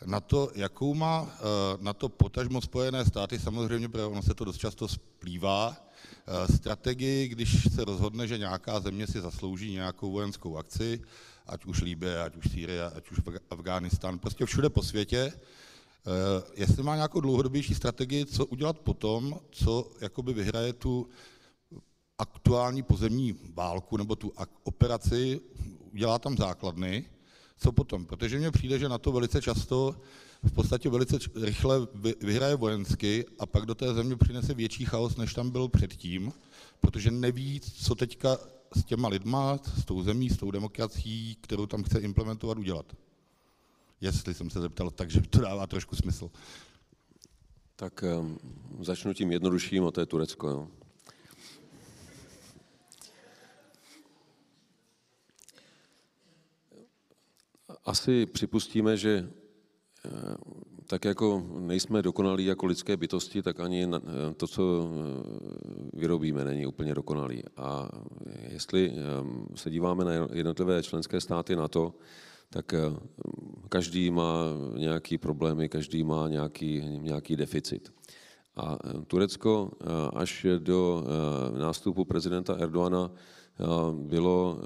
na 0.06 0.20
to, 0.20 0.51
jakou 0.56 0.93
má 0.93 1.28
eh, 1.30 1.43
na 1.82 1.93
to 1.93 2.10
potažmo 2.10 2.62
Spojené 2.62 3.06
státy, 3.06 3.39
samozřejmě, 3.39 3.89
protože 3.89 4.06
ono 4.06 4.22
se 4.22 4.34
to 4.34 4.45
dost 4.45 4.58
často 4.58 4.88
splývá, 4.88 5.78
eh, 5.78 6.54
strategii, 6.54 7.28
když 7.28 7.74
se 7.76 7.86
rozhodne, 7.86 8.28
že 8.28 8.38
nějaká 8.38 8.80
země 8.80 9.08
si 9.08 9.22
zaslouží 9.22 9.72
nějakou 9.72 10.12
vojenskou 10.12 10.58
akci, 10.58 11.01
ať 11.47 11.66
už 11.66 11.82
Líbě, 11.82 12.22
ať 12.24 12.36
už 12.36 12.51
Sýrie, 12.51 12.84
ať 12.84 13.12
už 13.12 13.18
Afghánistán, 13.49 14.20
prostě 14.20 14.45
všude 14.45 14.70
po 14.70 14.84
světě, 14.84 15.34
eh, 15.34 16.43
jestli 16.56 16.84
má 16.84 16.95
nějakou 16.95 17.22
dlouhodobější 17.22 17.76
strategii, 17.76 18.26
co 18.26 18.45
udělat 18.45 18.80
potom, 18.80 19.39
co 19.51 19.91
jakoby 20.01 20.34
vyhraje 20.34 20.74
tu 20.74 21.08
aktuální 22.18 22.84
pozemní 22.84 23.36
válku 23.54 23.97
nebo 23.97 24.16
tu 24.16 24.34
operaci, 24.64 25.41
udělá 25.91 26.20
tam 26.20 26.38
základny, 26.38 27.06
co 27.58 27.72
potom? 27.72 28.06
Protože 28.06 28.38
mně 28.38 28.51
přijde, 28.51 28.80
že 28.80 28.89
na 28.89 28.97
to 28.97 29.12
velice 29.12 29.41
často, 29.41 29.95
v 30.43 30.51
podstatě 30.51 30.89
velice 30.89 31.18
rychle 31.41 31.88
vyhraje 32.22 32.56
vojensky 32.56 33.26
a 33.39 33.45
pak 33.45 33.66
do 33.66 33.76
té 33.76 33.93
země 33.93 34.16
přinese 34.16 34.54
větší 34.54 34.86
chaos, 34.86 35.18
než 35.18 35.34
tam 35.34 35.49
byl 35.49 35.68
předtím, 35.68 36.34
protože 36.80 37.12
neví, 37.12 37.60
co 37.60 37.95
teďka 37.95 38.38
s 38.76 38.84
těma 38.84 39.08
lidma, 39.08 39.60
s 39.78 39.86
tou 39.86 40.04
zemí, 40.04 40.30
s 40.30 40.38
tou 40.38 40.51
demokracií, 40.51 41.36
kterou 41.41 41.66
tam 41.66 41.84
chce 41.84 41.99
implementovat, 41.99 42.58
udělat. 42.58 42.86
Jestli 44.01 44.34
jsem 44.34 44.49
se 44.49 44.62
zeptal, 44.62 44.91
takže 44.91 45.22
to 45.22 45.41
dává 45.41 45.68
trošku 45.68 45.95
smysl. 45.95 46.32
Tak 47.76 48.04
um, 48.20 48.38
začnu 48.82 49.14
tím 49.14 49.32
jednodušším, 49.32 49.86
a 49.86 49.91
to 49.91 49.99
je 49.99 50.06
Turecko. 50.06 50.49
Jo. 50.49 50.68
Asi 57.86 58.25
připustíme, 58.25 58.97
že 58.97 59.29
eh, 60.05 60.09
tak 60.88 61.05
jako 61.05 61.45
nejsme 61.59 62.01
dokonalí 62.01 62.45
jako 62.45 62.65
lidské 62.65 62.97
bytosti, 62.97 63.41
tak 63.41 63.59
ani 63.59 63.84
eh, 63.84 63.99
to, 64.38 64.47
co 64.47 64.63
eh, 64.63 65.99
vyrobíme, 65.99 66.43
není 66.43 66.65
úplně 66.65 66.95
dokonalý. 66.95 67.43
A 67.57 67.89
jestli 68.49 68.93
se 69.55 69.69
díváme 69.69 70.05
na 70.05 70.11
jednotlivé 70.34 70.84
členské 70.84 71.21
státy 71.21 71.55
na 71.55 71.67
to, 71.67 71.93
tak 72.49 72.73
každý 73.69 74.11
má 74.11 74.43
nějaký 74.77 75.17
problémy, 75.17 75.69
každý 75.69 76.03
má 76.03 76.27
nějaký, 76.27 76.81
nějaký 76.97 77.36
deficit. 77.36 77.93
A 78.55 78.77
Turecko 79.07 79.71
až 80.13 80.45
do 80.59 81.03
nástupu 81.57 82.05
prezidenta 82.05 82.53
Erdoana 82.53 83.11
bylo, 83.91 84.58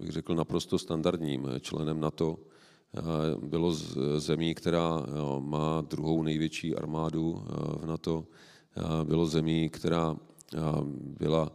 bych 0.00 0.10
řekl, 0.10 0.34
naprosto 0.34 0.78
standardním 0.78 1.48
členem 1.60 2.00
NATO. 2.00 2.38
Bylo 3.42 3.72
z 3.72 3.96
zemí, 4.18 4.54
která 4.54 5.06
má 5.38 5.80
druhou 5.80 6.22
největší 6.22 6.76
armádu 6.76 7.44
v 7.80 7.86
NATO. 7.86 8.24
Bylo 9.04 9.26
zemí, 9.26 9.68
která 9.68 10.16
byla 10.96 11.52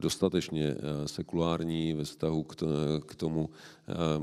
dostatečně 0.00 0.76
sekulární 1.06 1.92
ve 1.92 2.04
vztahu 2.04 2.42
k 3.06 3.14
tomu, 3.14 3.50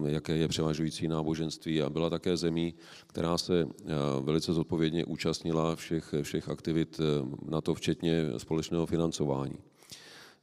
jaké 0.05 0.37
je 0.37 0.47
převažující 0.47 1.07
náboženství 1.07 1.81
a 1.81 1.89
byla 1.89 2.09
také 2.09 2.37
zemí, 2.37 2.73
která 3.07 3.37
se 3.37 3.67
velice 4.21 4.53
zodpovědně 4.53 5.05
účastnila 5.05 5.75
všech, 5.75 6.13
všech 6.21 6.49
aktivit 6.49 7.01
NATO, 7.49 7.73
včetně 7.73 8.25
společného 8.37 8.85
financování 8.85 9.55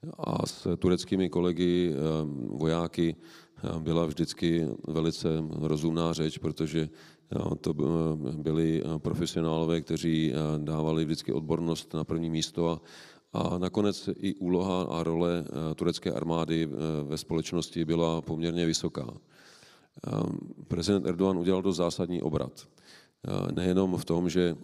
a 0.01 0.46
s 0.46 0.64
tureckými 0.80 1.28
kolegy, 1.28 1.92
eh, 1.92 1.96
vojáky, 2.57 3.16
eh, 3.16 3.78
byla 3.78 4.07
vždycky 4.07 4.66
velice 4.88 5.28
rozumná 5.61 6.12
řeč, 6.12 6.38
protože 6.38 6.88
eh, 6.88 7.55
to 7.61 7.74
byli 8.42 8.82
profesionálové, 8.98 9.80
kteří 9.80 10.32
dávali 10.59 11.05
vždycky 11.05 11.32
odbornost 11.32 11.94
na 11.94 12.05
první 12.05 12.30
místo 12.30 12.68
a, 12.68 12.80
a 13.32 13.59
nakonec 13.59 14.09
i 14.16 14.34
úloha 14.34 14.82
a 14.82 15.03
role 15.03 15.44
turecké 15.76 16.12
armády 16.12 16.68
ve 17.05 17.18
společnosti 17.18 17.84
byla 17.84 18.20
poměrně 18.20 18.66
vysoká. 18.66 19.14
Prezident 20.68 21.07
Erdogan 21.07 21.38
udělal 21.38 21.62
to 21.62 21.72
zásadní 21.72 22.22
obrat. 22.22 22.66
Nejenom 23.55 23.96
v 23.96 24.05
tom, 24.05 24.28
že 24.28 24.57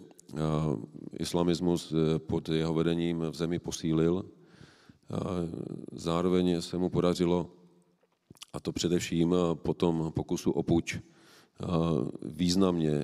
islamismus 1.19 1.93
pod 2.27 2.49
jeho 2.49 2.73
vedením 2.73 3.19
v 3.31 3.35
zemi 3.35 3.59
posílil, 3.59 4.25
Zároveň 5.91 6.61
se 6.61 6.77
mu 6.77 6.89
podařilo, 6.89 7.51
a 8.53 8.59
to 8.59 8.71
především 8.71 9.35
po 9.53 9.73
tom 9.73 10.11
pokusu 10.11 10.51
o 10.51 10.63
puč, 10.63 10.99
významně 12.25 13.03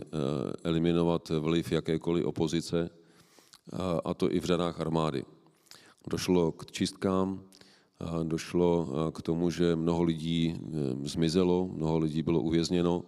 eliminovat 0.64 1.30
vliv 1.30 1.72
jakékoliv 1.72 2.26
opozice, 2.26 2.90
a 4.06 4.14
to 4.14 4.32
i 4.32 4.40
v 4.40 4.46
řadách 4.46 4.82
armády. 4.82 5.24
Došlo 6.10 6.52
k 6.52 6.72
čistkám, 6.72 7.44
došlo 8.24 8.88
k 9.12 9.22
tomu, 9.22 9.50
že 9.50 9.76
mnoho 9.76 10.04
lidí 10.04 10.52
e, 10.52 10.58
zmizelo, 11.08 11.70
mnoho 11.74 11.98
lidí 11.98 12.22
bylo 12.22 12.42
uvězněno. 12.42 13.04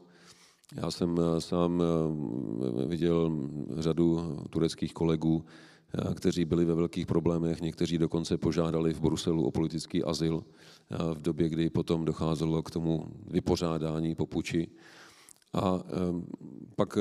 Já 0.75 0.91
jsem 0.91 1.17
e, 1.19 1.41
sám 1.41 1.83
e, 1.83 2.85
viděl 2.87 3.31
řadu 3.77 4.37
tureckých 4.49 4.93
kolegů, 4.93 5.45
kteří 6.15 6.45
byli 6.45 6.65
ve 6.65 6.75
velkých 6.75 7.05
problémech, 7.05 7.61
někteří 7.61 7.97
dokonce 7.97 8.37
požádali 8.37 8.93
v 8.93 9.01
Bruselu 9.01 9.45
o 9.45 9.51
politický 9.51 10.03
azyl 10.03 10.43
eh, 10.43 10.95
v 11.13 11.21
době, 11.21 11.49
kdy 11.49 11.69
potom 11.69 12.05
docházelo 12.05 12.63
k 12.63 12.71
tomu 12.71 13.05
vypořádání 13.27 14.15
po 14.15 14.25
puči. 14.25 14.67
A 15.53 15.79
eh, 15.79 15.91
pak 16.75 16.97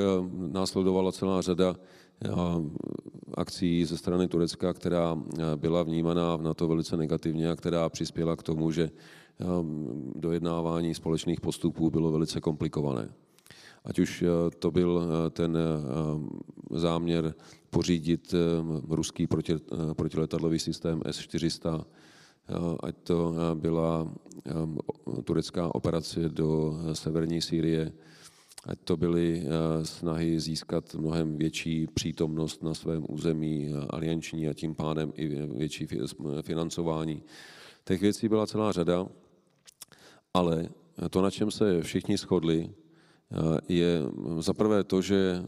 následovala 0.52 1.12
celá 1.12 1.42
řada 1.42 1.76
akcí 3.34 3.84
ze 3.84 3.96
strany 3.96 4.28
Turecka, 4.28 4.72
která 4.72 5.18
byla 5.56 5.82
vnímaná 5.82 6.36
na 6.36 6.54
to 6.54 6.68
velice 6.68 6.96
negativně 6.96 7.50
a 7.50 7.56
která 7.56 7.88
přispěla 7.88 8.36
k 8.36 8.42
tomu, 8.42 8.70
že 8.70 8.90
dojednávání 10.14 10.94
společných 10.94 11.40
postupů 11.40 11.90
bylo 11.90 12.12
velice 12.12 12.40
komplikované. 12.40 13.08
Ať 13.84 13.98
už 13.98 14.24
to 14.58 14.70
byl 14.70 15.02
ten 15.30 15.58
záměr 16.70 17.34
pořídit 17.74 18.34
eh, 18.34 18.38
ruský 18.88 19.26
proti, 19.26 19.54
eh, 19.54 19.94
protiletadlový 19.94 20.58
systém 20.58 21.02
S-400, 21.06 21.84
eh, 21.84 22.54
ať 22.82 22.94
to 23.02 23.34
byla 23.54 24.06
turecká 25.24 25.74
operace 25.74 26.28
do 26.28 26.78
severní 26.92 27.42
Sýrie, 27.42 27.92
ať 28.66 28.78
to 28.84 28.96
byly 28.96 29.44
snahy 29.82 30.40
získat 30.40 30.94
mnohem 30.94 31.36
větší 31.36 31.86
přítomnost 31.86 32.62
na 32.62 32.74
svém 32.74 33.04
území 33.08 33.68
alianční 33.90 34.48
a 34.48 34.54
tím 34.54 34.74
pádem 34.74 35.12
i 35.16 35.28
větší 35.28 35.86
financování. 36.42 37.22
Těch 37.84 38.00
věcí 38.00 38.28
byla 38.28 38.46
celá 38.46 38.72
řada, 38.72 39.06
ale 40.34 40.68
to, 41.10 41.22
na 41.22 41.30
čem 41.30 41.50
se 41.50 41.82
všichni 41.82 42.16
shodli, 42.16 42.70
je 43.68 44.02
zaprvé 44.38 44.84
to, 44.84 45.02
že 45.02 45.42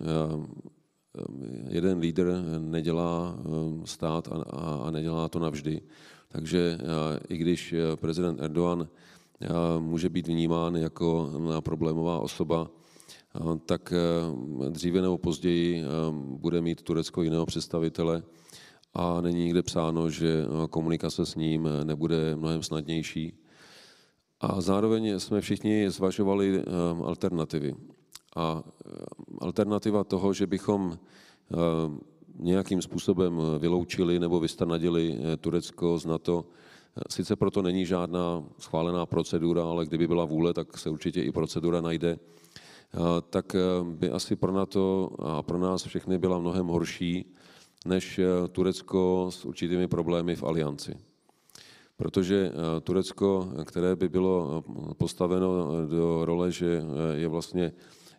jeden 1.69 1.99
lídr 1.99 2.43
nedělá 2.59 3.39
eh, 3.39 3.87
stát 3.87 4.29
a, 4.51 4.91
nedělá 4.91 5.29
to 5.29 5.39
navždy. 5.39 5.81
Takže 6.29 6.79
eh, 6.81 7.21
i 7.29 7.37
když 7.37 7.73
eh, 7.73 7.97
prezident 7.97 8.41
Erdogan 8.41 8.89
může 9.79 10.09
být 10.09 10.27
vnímán 10.27 10.77
jako 10.77 11.31
problémová 11.61 12.19
osoba, 12.19 12.71
tak 13.67 13.93
dříve 14.69 15.03
nebo 15.03 15.19
později 15.19 15.85
bude 16.13 16.61
mít 16.61 16.83
Turecko 16.83 17.23
jiného 17.23 17.47
představitele 17.47 18.23
a 18.95 19.21
není 19.21 19.45
nikde 19.45 19.63
psáno, 19.63 20.11
že 20.11 20.45
komunikace 20.71 21.27
s 21.27 21.35
ním 21.35 21.69
nebude 21.85 22.37
mnohem 22.37 22.63
snadnější. 22.63 23.33
A 24.41 24.61
zároveň 24.61 25.21
jsme 25.21 25.41
všichni 25.41 25.91
zvažovali 25.91 26.65
alternativy. 27.05 27.75
A 28.37 28.63
eh, 28.63 28.91
alternativa 29.41 30.05
toho, 30.05 30.33
že 30.33 30.47
bychom 30.47 30.93
eh, 30.93 31.57
nějakým 32.39 32.83
způsobem 32.83 33.41
vyloučili 33.59 34.19
nebo 34.19 34.41
vystanadili 34.41 35.17
eh, 35.17 35.37
Turecko 35.37 35.99
z 35.99 36.07
NATO, 36.07 36.45
sice 37.11 37.37
proto 37.37 37.63
není 37.63 37.87
žádná 37.87 38.45
schválená 38.59 39.07
procedura, 39.07 39.65
ale 39.65 39.87
kdyby 39.87 40.09
byla 40.09 40.25
vůle, 40.25 40.55
tak 40.55 40.79
se 40.79 40.91
určitě 40.91 41.23
i 41.23 41.33
procedura 41.33 41.81
najde, 41.81 42.19
tak 43.31 43.57
by 43.83 44.11
asi 44.11 44.37
pro 44.37 44.53
NATO 44.53 45.11
a 45.19 45.43
pro 45.43 45.59
nás 45.59 45.85
všechny 45.85 46.19
byla 46.19 46.39
mnohem 46.39 46.67
horší, 46.67 47.35
než 47.87 48.21
Turecko 48.53 49.27
s 49.31 49.45
určitými 49.45 49.89
problémy 49.89 50.37
v 50.37 50.43
alianci. 50.43 50.97
Protože 51.97 52.53
Turecko, 52.83 53.49
které 53.65 53.97
by 53.97 54.09
bylo 54.09 54.65
postaveno 54.97 55.87
do 55.87 56.25
role, 56.25 56.53
že 56.53 56.83
je 57.15 57.29
vlastně 57.29 57.73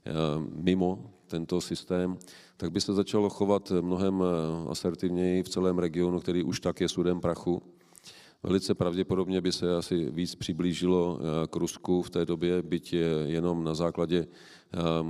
Eh, 0.08 0.14
mimo 0.56 1.12
tento 1.28 1.62
systém, 1.62 2.18
tak 2.58 2.72
by 2.72 2.82
se 2.82 2.94
začalo 2.94 3.30
chovat 3.30 3.72
mnohem 3.82 4.24
asertivněji 4.70 5.44
v 5.44 5.50
celém 5.50 5.80
regionu, 5.80 6.20
který 6.20 6.44
už 6.44 6.60
tak 6.60 6.82
je 6.82 6.90
sudem 6.90 7.20
prachu. 7.20 7.62
Velice 8.44 8.76
pravděpodobně 8.76 9.42
by 9.42 9.52
se 9.52 9.76
asi 9.76 10.12
víc 10.12 10.36
přiblížilo 10.36 11.20
k 11.50 11.56
Rusku 11.56 12.02
v 12.02 12.10
té 12.10 12.26
době, 12.26 12.62
byť 12.62 12.94
jenom 13.26 13.64
na 13.64 13.74
základě 13.74 14.28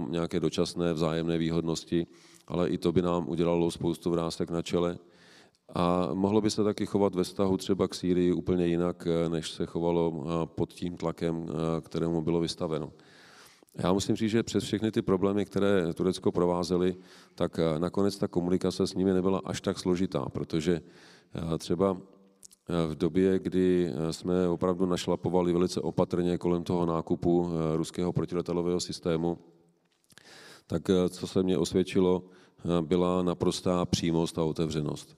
nějaké 0.09 0.39
dočasné 0.39 0.93
vzájemné 0.93 1.37
výhodnosti, 1.37 2.07
ale 2.47 2.69
i 2.69 2.77
to 2.77 2.91
by 2.91 3.01
nám 3.01 3.29
udělalo 3.29 3.71
spoustu 3.71 4.11
vrásek 4.11 4.49
na 4.49 4.61
čele. 4.61 4.97
A 5.75 6.09
mohlo 6.13 6.41
by 6.41 6.51
se 6.51 6.63
taky 6.63 6.85
chovat 6.85 7.15
ve 7.15 7.23
vztahu 7.23 7.57
třeba 7.57 7.87
k 7.87 7.95
Sýrii 7.95 8.33
úplně 8.33 8.67
jinak, 8.67 9.07
než 9.27 9.51
se 9.51 9.65
chovalo 9.65 10.25
pod 10.45 10.73
tím 10.73 10.97
tlakem, 10.97 11.45
kterému 11.81 12.21
bylo 12.21 12.39
vystaveno. 12.39 12.91
Já 13.75 13.93
musím 13.93 14.15
říct, 14.15 14.31
že 14.31 14.43
přes 14.43 14.63
všechny 14.63 14.91
ty 14.91 15.01
problémy, 15.01 15.45
které 15.45 15.93
Turecko 15.93 16.31
provázely, 16.31 16.95
tak 17.35 17.59
nakonec 17.77 18.17
ta 18.17 18.27
komunikace 18.27 18.87
s 18.87 18.93
nimi 18.93 19.13
nebyla 19.13 19.41
až 19.45 19.61
tak 19.61 19.79
složitá, 19.79 20.25
protože 20.29 20.81
třeba 21.57 21.97
v 22.87 22.95
době, 22.95 23.39
kdy 23.39 23.93
jsme 24.11 24.47
opravdu 24.47 24.85
našlapovali 24.85 25.53
velice 25.53 25.81
opatrně 25.81 26.37
kolem 26.37 26.63
toho 26.63 26.85
nákupu 26.85 27.49
ruského 27.75 28.13
protiletelového 28.13 28.79
systému, 28.79 29.37
tak 30.67 30.81
co 31.09 31.27
se 31.27 31.43
mně 31.43 31.57
osvědčilo, 31.57 32.23
byla 32.81 33.23
naprostá 33.23 33.85
přímost 33.85 34.37
a 34.37 34.43
otevřenost. 34.43 35.17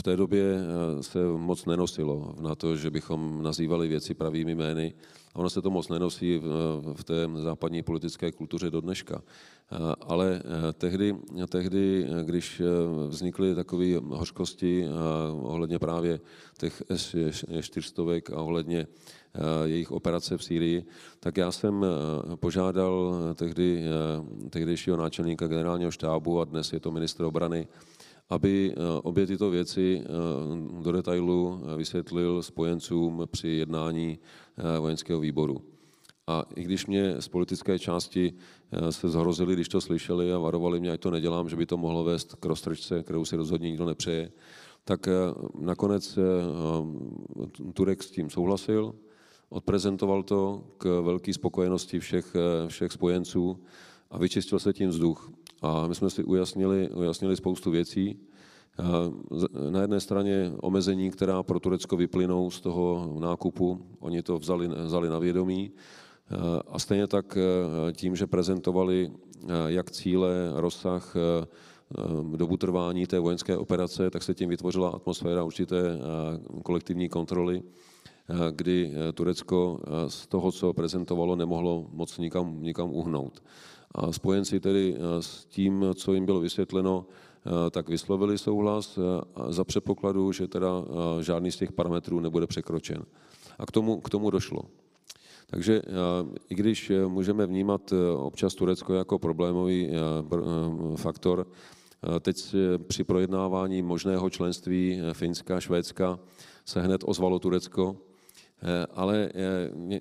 V 0.00 0.02
té 0.02 0.16
době 0.16 0.60
se 1.00 1.18
moc 1.36 1.66
nenosilo 1.66 2.34
na 2.40 2.54
to, 2.54 2.76
že 2.76 2.90
bychom 2.90 3.42
nazývali 3.42 3.88
věci 3.88 4.14
pravými 4.14 4.54
jmény. 4.54 4.94
A 5.34 5.38
ono 5.38 5.50
se 5.50 5.62
to 5.62 5.70
moc 5.70 5.88
nenosí 5.88 6.40
v 6.94 7.04
té 7.04 7.28
západní 7.42 7.82
politické 7.82 8.32
kultuře 8.32 8.70
do 8.70 8.80
dneška. 8.80 9.22
Ale 10.00 10.42
tehdy, 10.72 11.16
tehdy 11.48 12.06
když 12.22 12.62
vznikly 13.08 13.54
takové 13.54 13.86
hořkosti 14.08 14.86
ohledně 15.40 15.78
právě 15.78 16.20
těch 16.58 16.82
S-400 16.88 18.34
a 18.36 18.42
ohledně 18.42 18.86
jejich 19.64 19.92
operace 19.92 20.36
v 20.36 20.44
Sýrii, 20.44 20.84
tak 21.20 21.36
já 21.36 21.52
jsem 21.52 21.86
požádal 22.34 23.14
tehdy, 23.34 23.84
tehdejšího 24.50 24.96
náčelníka 24.96 25.46
generálního 25.46 25.90
štábu 25.90 26.40
a 26.40 26.44
dnes 26.44 26.72
je 26.72 26.80
to 26.80 26.90
ministr 26.90 27.24
obrany, 27.24 27.66
aby 28.28 28.74
obě 29.02 29.26
tyto 29.26 29.50
věci 29.50 30.04
do 30.82 30.92
detailu 30.92 31.60
vysvětlil 31.76 32.42
spojencům 32.42 33.22
při 33.30 33.48
jednání 33.48 34.18
vojenského 34.80 35.20
výboru. 35.20 35.62
A 36.26 36.44
i 36.56 36.62
když 36.62 36.86
mě 36.86 37.20
z 37.20 37.28
politické 37.28 37.78
části 37.78 38.32
se 38.90 39.08
zhrozili, 39.08 39.54
když 39.54 39.68
to 39.68 39.80
slyšeli 39.80 40.32
a 40.32 40.38
varovali 40.38 40.80
mě, 40.80 40.90
ať 40.90 41.00
to 41.00 41.10
nedělám, 41.10 41.48
že 41.48 41.56
by 41.56 41.66
to 41.66 41.76
mohlo 41.76 42.04
vést 42.04 42.34
k 42.34 42.44
roztržce, 42.44 43.02
kterou 43.02 43.24
si 43.24 43.36
rozhodně 43.36 43.68
nikdo 43.68 43.84
nepřeje, 43.84 44.32
tak 44.84 45.08
nakonec 45.58 46.18
Turek 47.74 48.02
s 48.02 48.10
tím 48.10 48.30
souhlasil, 48.30 48.94
odprezentoval 49.48 50.22
to 50.22 50.64
k 50.78 51.00
velké 51.00 51.34
spokojenosti 51.34 52.00
všech, 52.00 52.36
všech 52.66 52.92
spojenců 52.92 53.58
a 54.10 54.18
vyčistil 54.18 54.58
se 54.58 54.72
tím 54.72 54.88
vzduch. 54.88 55.30
A 55.64 55.86
my 55.86 55.94
jsme 55.94 56.10
si 56.10 56.24
ujasnili, 56.24 56.90
ujasnili 56.90 57.36
spoustu 57.36 57.70
věcí. 57.70 58.18
Na 59.70 59.80
jedné 59.80 60.00
straně 60.00 60.52
omezení, 60.60 61.10
která 61.10 61.42
pro 61.42 61.60
Turecko 61.60 61.96
vyplynou 61.96 62.50
z 62.50 62.60
toho 62.60 63.16
nákupu, 63.20 63.80
oni 64.00 64.22
to 64.22 64.38
vzali, 64.38 64.68
vzali 64.68 65.08
na 65.08 65.18
vědomí. 65.18 65.70
A 66.68 66.78
stejně 66.78 67.06
tak 67.06 67.38
tím, 67.92 68.16
že 68.16 68.26
prezentovali 68.26 69.10
jak 69.66 69.90
cíle, 69.90 70.30
rozsah, 70.54 71.16
dobu 72.36 72.56
trvání 72.56 73.06
té 73.06 73.18
vojenské 73.18 73.56
operace, 73.56 74.10
tak 74.10 74.22
se 74.22 74.34
tím 74.34 74.48
vytvořila 74.48 74.88
atmosféra 74.90 75.44
určité 75.44 75.98
kolektivní 76.62 77.08
kontroly, 77.08 77.62
kdy 78.50 78.92
Turecko 79.14 79.80
z 80.08 80.26
toho, 80.26 80.52
co 80.52 80.72
prezentovalo, 80.72 81.36
nemohlo 81.36 81.86
moc 81.92 82.18
nikam, 82.18 82.62
nikam 82.62 82.90
uhnout. 82.90 83.42
A 83.94 84.12
spojenci 84.12 84.60
tedy 84.60 84.96
s 85.20 85.44
tím, 85.44 85.84
co 85.94 86.14
jim 86.14 86.26
bylo 86.26 86.40
vysvětleno, 86.40 87.06
tak 87.70 87.88
vyslovili 87.88 88.38
souhlas 88.38 88.98
za 89.48 89.64
předpokladu, 89.64 90.32
že 90.32 90.48
teda 90.48 90.84
žádný 91.20 91.50
z 91.50 91.56
těch 91.56 91.72
parametrů 91.72 92.20
nebude 92.20 92.46
překročen. 92.46 93.02
A 93.58 93.66
k 93.66 93.70
tomu, 93.70 94.00
k 94.00 94.10
tomu 94.10 94.30
došlo. 94.30 94.62
Takže 95.46 95.82
i 96.48 96.54
když 96.54 96.92
můžeme 97.08 97.46
vnímat 97.46 97.92
občas 98.16 98.54
Turecko 98.54 98.94
jako 98.94 99.18
problémový 99.18 99.90
faktor, 100.96 101.46
teď 102.20 102.54
při 102.86 103.04
projednávání 103.04 103.82
možného 103.82 104.30
členství 104.30 105.00
Finska, 105.12 105.60
Švédska 105.60 106.18
se 106.64 106.82
hned 106.82 107.00
ozvalo 107.04 107.38
Turecko, 107.38 107.96
ale 108.90 109.30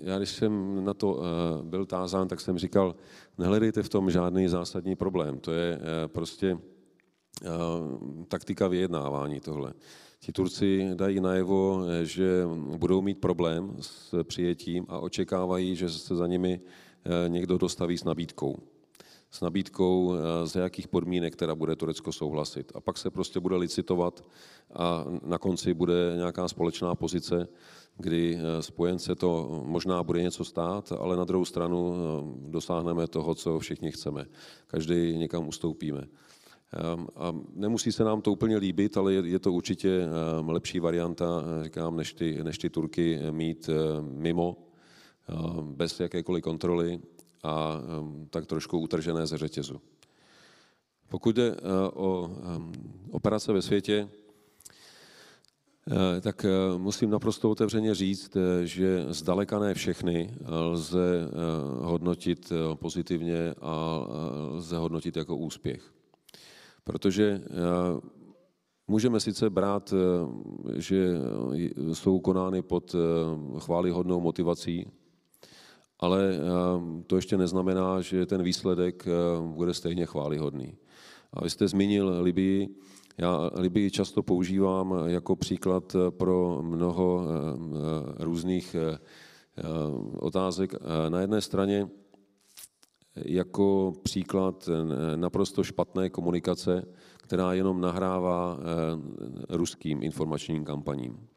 já, 0.02 0.18
když 0.18 0.30
jsem 0.30 0.86
na 0.86 0.94
to 0.94 1.22
byl 1.64 1.86
tázán, 1.86 2.28
tak 2.28 2.42
jsem 2.42 2.58
říkal, 2.58 2.96
nehledejte 3.38 3.84
v 3.84 3.90
tom 3.90 4.12
žádný 4.12 4.48
zásadní 4.48 4.96
problém. 4.96 5.40
To 5.40 5.52
je 5.52 5.80
prostě 6.08 6.58
taktika 8.28 8.68
vyjednávání 8.68 9.40
tohle. 9.40 9.74
Ti 10.20 10.32
Turci 10.32 10.90
dají 10.96 11.20
najevo, 11.20 11.84
že 12.04 12.44
budou 12.78 13.02
mít 13.02 13.22
problém 13.22 13.76
s 13.80 14.24
přijetím 14.24 14.86
a 14.90 15.00
očekávají, 15.00 15.76
že 15.76 15.90
se 15.90 16.16
za 16.16 16.28
nimi 16.28 16.62
někdo 17.28 17.58
dostaví 17.58 17.98
s 17.98 18.04
nabídkou. 18.04 18.60
S 19.34 19.42
nabídkou, 19.42 20.14
z 20.44 20.56
jakých 20.56 20.88
podmínek 20.88 21.36
teda 21.36 21.56
bude 21.56 21.76
Turecko 21.76 22.12
souhlasit. 22.12 22.72
A 22.76 22.82
pak 22.82 22.98
se 22.98 23.10
prostě 23.10 23.40
bude 23.40 23.56
licitovat 23.56 24.22
a 24.74 25.06
na 25.26 25.38
konci 25.38 25.74
bude 25.74 26.14
nějaká 26.16 26.48
společná 26.48 26.96
pozice, 26.96 27.48
kdy 27.98 28.38
spojence 28.60 29.16
to 29.16 29.62
možná 29.66 30.04
bude 30.04 30.22
něco 30.22 30.46
stát, 30.46 30.92
ale 30.92 31.18
na 31.18 31.26
druhou 31.26 31.46
stranu 31.46 31.96
dosáhneme 32.38 33.08
toho, 33.08 33.36
co 33.36 33.60
všichni 33.60 33.92
chceme. 33.92 34.26
Každý 34.68 35.18
někam 35.18 35.48
ustoupíme. 35.48 36.08
A 37.16 37.36
nemusí 37.54 37.92
se 37.92 38.04
nám 38.04 38.22
to 38.22 38.32
úplně 38.32 38.58
líbit, 38.58 38.98
ale 38.98 39.14
je, 39.14 39.28
je 39.28 39.40
to 39.40 39.52
určitě 39.52 40.08
lepší 40.48 40.80
varianta, 40.80 41.44
říkám, 41.64 41.96
než 41.98 42.14
ty, 42.14 42.44
než 42.44 42.58
ty 42.58 42.70
Turky 42.70 43.20
mít 43.32 43.70
mimo, 44.02 44.58
bez 45.62 46.00
jakékoliv 46.00 46.44
kontroly 46.44 47.00
a 47.44 47.82
tak 48.30 48.46
trošku 48.46 48.80
utržené 48.80 49.28
ze 49.28 49.38
řetězu. 49.38 49.82
Pokud 51.10 51.36
jde 51.36 51.56
o 51.94 52.32
operace 53.12 53.54
ve 53.54 53.62
světě, 53.62 54.10
tak 56.22 56.46
musím 56.78 57.10
naprosto 57.10 57.50
otevřeně 57.50 57.96
říct, 57.96 58.38
že 58.64 59.06
zdaleka 59.10 59.60
ne 59.60 59.74
všechny 59.74 60.34
lze 60.46 61.30
hodnotit 61.80 62.52
pozitivně 62.76 63.54
a 63.62 64.06
lze 64.50 64.78
hodnotit 64.78 65.18
jako 65.18 65.38
úspěch. 65.38 65.94
Protože 66.84 67.42
můžeme 68.88 69.20
sice 69.20 69.50
brát, 69.50 69.94
že 70.76 71.14
jsou 71.94 72.20
konány 72.20 72.62
pod 72.62 72.96
chválihodnou 73.60 74.20
motivací, 74.20 74.88
ale 76.04 76.40
to 77.08 77.16
ještě 77.16 77.38
neznamená, 77.38 78.02
že 78.02 78.26
ten 78.26 78.44
výsledek 78.44 79.08
bude 79.42 79.74
stejně 79.74 80.06
chválihodný. 80.06 80.78
A 81.34 81.44
vy 81.44 81.50
jste 81.50 81.68
zmínil 81.68 82.18
Libii. 82.22 82.76
Já 83.18 83.50
Libii 83.56 83.92
často 83.92 84.24
používám 84.24 84.96
jako 85.06 85.36
příklad 85.36 85.96
pro 86.10 86.60
mnoho 86.62 87.26
různých 88.20 88.76
otázek. 90.20 90.74
Na 91.10 91.22
jedné 91.22 91.42
straně 91.42 91.88
jako 93.16 93.94
příklad 94.04 94.70
naprosto 95.16 95.64
špatné 95.64 96.10
komunikace, 96.10 96.86
která 97.18 97.54
jenom 97.54 97.82
nahrává 97.82 98.58
ruským 99.50 100.04
informačním 100.04 100.66
kampaním. 100.66 101.28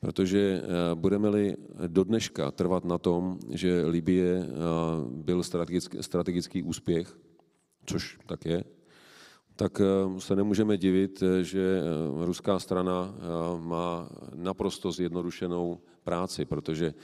Protože 0.00 0.62
budeme-li 0.94 1.56
do 1.86 2.04
dneška 2.04 2.50
trvat 2.50 2.84
na 2.84 2.98
tom, 2.98 3.38
že 3.50 3.84
Libie 3.86 4.46
byl 5.06 5.42
strategický, 5.42 5.98
strategický 6.00 6.62
úspěch, 6.62 7.18
což 7.86 8.18
tak 8.26 8.44
je, 8.44 8.64
tak 9.56 9.80
se 10.18 10.36
nemůžeme 10.36 10.76
divit, 10.76 11.22
že 11.42 11.82
ruská 12.24 12.58
strana 12.58 13.14
má 13.58 14.08
naprosto 14.34 14.92
zjednodušenou 14.92 15.78
práci, 16.04 16.44
protože 16.44 16.94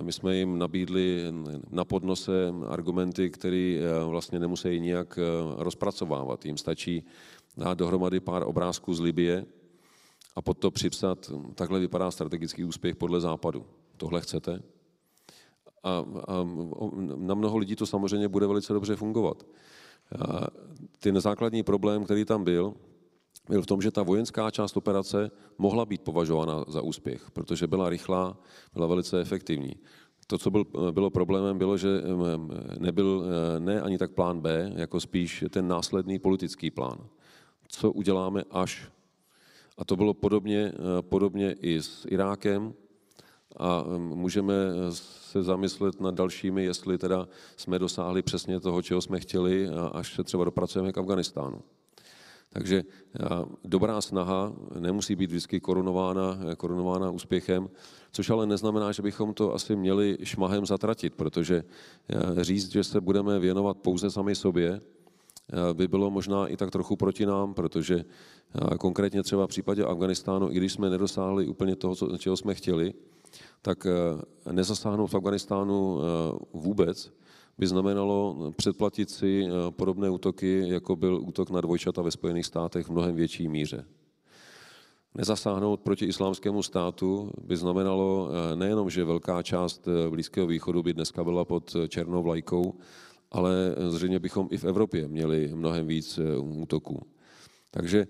my 0.00 0.12
jsme 0.12 0.36
jim 0.36 0.58
nabídli 0.58 1.32
na 1.70 1.84
podnose 1.84 2.54
argumenty, 2.68 3.30
které 3.30 3.78
vlastně 4.08 4.38
nemusí 4.38 4.80
nijak 4.80 5.18
rozpracovávat. 5.56 6.46
Jim 6.46 6.56
stačí 6.56 7.04
dát 7.56 7.78
dohromady 7.78 8.20
pár 8.20 8.42
obrázků 8.46 8.94
z 8.94 9.00
Libie 9.00 9.46
a 10.36 10.42
pod 10.42 10.58
to 10.58 10.70
připsat, 10.70 11.30
takhle 11.54 11.80
vypadá 11.80 12.10
strategický 12.10 12.64
úspěch 12.64 12.96
podle 12.96 13.20
západu. 13.20 13.66
Tohle 13.96 14.20
chcete? 14.20 14.62
A, 15.82 16.04
a 16.28 16.46
na 17.16 17.34
mnoho 17.34 17.58
lidí 17.58 17.76
to 17.76 17.86
samozřejmě 17.86 18.28
bude 18.28 18.46
velice 18.46 18.72
dobře 18.72 18.96
fungovat. 18.96 19.46
Ten 20.98 21.20
základní 21.20 21.62
problém, 21.62 22.04
který 22.04 22.24
tam 22.24 22.44
byl, 22.44 22.74
byl 23.48 23.62
v 23.62 23.66
tom, 23.66 23.82
že 23.82 23.90
ta 23.90 24.02
vojenská 24.02 24.50
část 24.50 24.76
operace 24.76 25.30
mohla 25.58 25.86
být 25.86 26.02
považována 26.02 26.64
za 26.68 26.82
úspěch, 26.82 27.30
protože 27.30 27.66
byla 27.66 27.88
rychlá, 27.88 28.38
byla 28.74 28.86
velice 28.86 29.20
efektivní. 29.20 29.72
To, 30.26 30.38
co 30.38 30.50
byl, 30.50 30.64
bylo 30.90 31.10
problémem, 31.10 31.58
bylo, 31.58 31.76
že 31.76 31.88
nebyl 32.78 33.24
ne 33.58 33.80
ani 33.80 33.98
tak 33.98 34.10
plán 34.10 34.40
B, 34.40 34.72
jako 34.76 35.00
spíš 35.00 35.44
ten 35.50 35.68
následný 35.68 36.18
politický 36.18 36.70
plán. 36.70 36.98
Co 37.68 37.92
uděláme 37.92 38.44
až? 38.50 38.90
A 39.80 39.84
to 39.84 39.96
bylo 39.96 40.14
podobně, 40.14 40.72
podobně 41.00 41.52
i 41.52 41.82
s 41.82 42.06
Irákem, 42.08 42.74
a 43.56 43.84
můžeme 43.98 44.54
se 44.90 45.42
zamyslet 45.42 46.00
nad 46.00 46.14
dalšími, 46.14 46.64
jestli 46.64 46.98
teda 46.98 47.28
jsme 47.56 47.78
dosáhli 47.78 48.22
přesně 48.22 48.60
toho, 48.60 48.82
čeho 48.82 49.00
jsme 49.00 49.20
chtěli, 49.20 49.68
až 49.92 50.14
se 50.14 50.24
třeba 50.24 50.44
dopracujeme 50.44 50.92
k 50.92 50.98
Afganistánu. 50.98 51.60
Takže 52.52 52.82
dobrá 53.64 54.00
snaha 54.00 54.52
nemusí 54.78 55.16
být 55.16 55.30
vždycky 55.30 55.60
korunována, 55.60 56.38
korunována 56.56 57.10
úspěchem, 57.10 57.70
což 58.12 58.30
ale 58.30 58.46
neznamená, 58.46 58.92
že 58.92 59.02
bychom 59.02 59.34
to 59.34 59.54
asi 59.54 59.76
měli 59.76 60.18
šmahem 60.22 60.66
zatratit, 60.66 61.14
protože 61.14 61.64
říct, 62.40 62.70
že 62.72 62.84
se 62.84 63.00
budeme 63.00 63.38
věnovat 63.38 63.76
pouze 63.76 64.10
sami 64.10 64.34
sobě, 64.34 64.80
by 65.72 65.88
bylo 65.88 66.10
možná 66.10 66.46
i 66.46 66.56
tak 66.56 66.70
trochu 66.70 66.96
proti 66.96 67.26
nám, 67.26 67.54
protože 67.54 68.04
konkrétně 68.80 69.22
třeba 69.22 69.46
v 69.46 69.48
případě 69.48 69.84
Afganistánu, 69.84 70.50
i 70.50 70.54
když 70.54 70.72
jsme 70.72 70.90
nedosáhli 70.90 71.46
úplně 71.46 71.76
toho, 71.76 72.18
čeho 72.18 72.36
jsme 72.36 72.54
chtěli, 72.54 72.94
tak 73.62 73.86
nezasáhnout 74.52 75.06
v 75.06 75.14
Afganistánu 75.14 75.98
vůbec 76.52 77.12
by 77.60 77.66
znamenalo 77.66 78.36
předplatit 78.56 79.10
si 79.10 79.44
eh, 79.44 79.70
podobné 79.70 80.10
útoky, 80.10 80.64
jako 80.66 80.96
byl 80.96 81.20
útok 81.20 81.50
na 81.50 81.60
dvojčata 81.60 82.02
ve 82.02 82.10
Spojených 82.10 82.46
státech 82.46 82.86
v 82.86 82.90
mnohem 82.90 83.14
větší 83.14 83.48
míře. 83.48 83.84
Nezasáhnout 85.14 85.80
proti 85.80 86.04
islámskému 86.04 86.62
státu 86.62 87.30
by 87.44 87.56
znamenalo 87.56 88.28
eh, 88.28 88.56
nejenom, 88.56 88.90
že 88.90 89.04
velká 89.04 89.42
část 89.42 89.88
eh, 89.88 90.10
Blízkého 90.10 90.46
východu 90.46 90.82
by 90.82 90.94
dneska 90.94 91.24
byla 91.24 91.44
pod 91.44 91.76
černou 91.88 92.22
vlajkou, 92.22 92.74
ale 93.30 93.74
zřejmě 93.88 94.18
bychom 94.18 94.48
i 94.50 94.58
v 94.58 94.64
Evropě 94.64 95.08
měli 95.08 95.50
mnohem 95.54 95.86
víc 95.86 96.20
útoků. 96.40 97.06
Takže 97.70 98.06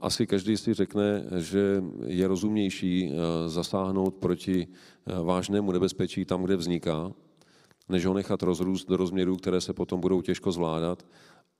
asi 0.00 0.26
každý 0.26 0.56
si 0.56 0.74
řekne, 0.74 1.24
že 1.36 1.82
je 2.06 2.28
rozumnější 2.28 3.12
zasáhnout 3.46 4.14
proti 4.14 4.66
vážnému 5.24 5.72
nebezpečí 5.72 6.24
tam, 6.24 6.42
kde 6.42 6.56
vzniká, 6.56 7.12
než 7.88 8.06
ho 8.06 8.14
nechat 8.14 8.42
rozrůst 8.42 8.88
do 8.88 8.96
rozměrů, 8.96 9.36
které 9.36 9.60
se 9.60 9.72
potom 9.72 10.00
budou 10.00 10.22
těžko 10.22 10.52
zvládat 10.52 11.06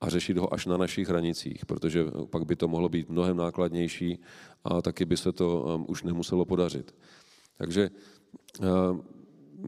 a 0.01 0.09
řešit 0.09 0.37
ho 0.37 0.53
až 0.53 0.65
na 0.65 0.77
našich 0.77 1.07
hranicích, 1.07 1.65
protože 1.65 2.05
pak 2.29 2.45
by 2.45 2.55
to 2.55 2.67
mohlo 2.67 2.89
být 2.89 3.09
mnohem 3.09 3.37
nákladnější 3.37 4.19
a 4.63 4.81
taky 4.81 5.05
by 5.05 5.17
se 5.17 5.31
to 5.31 5.79
už 5.87 6.03
nemuselo 6.03 6.45
podařit. 6.45 6.95
Takže 7.57 7.89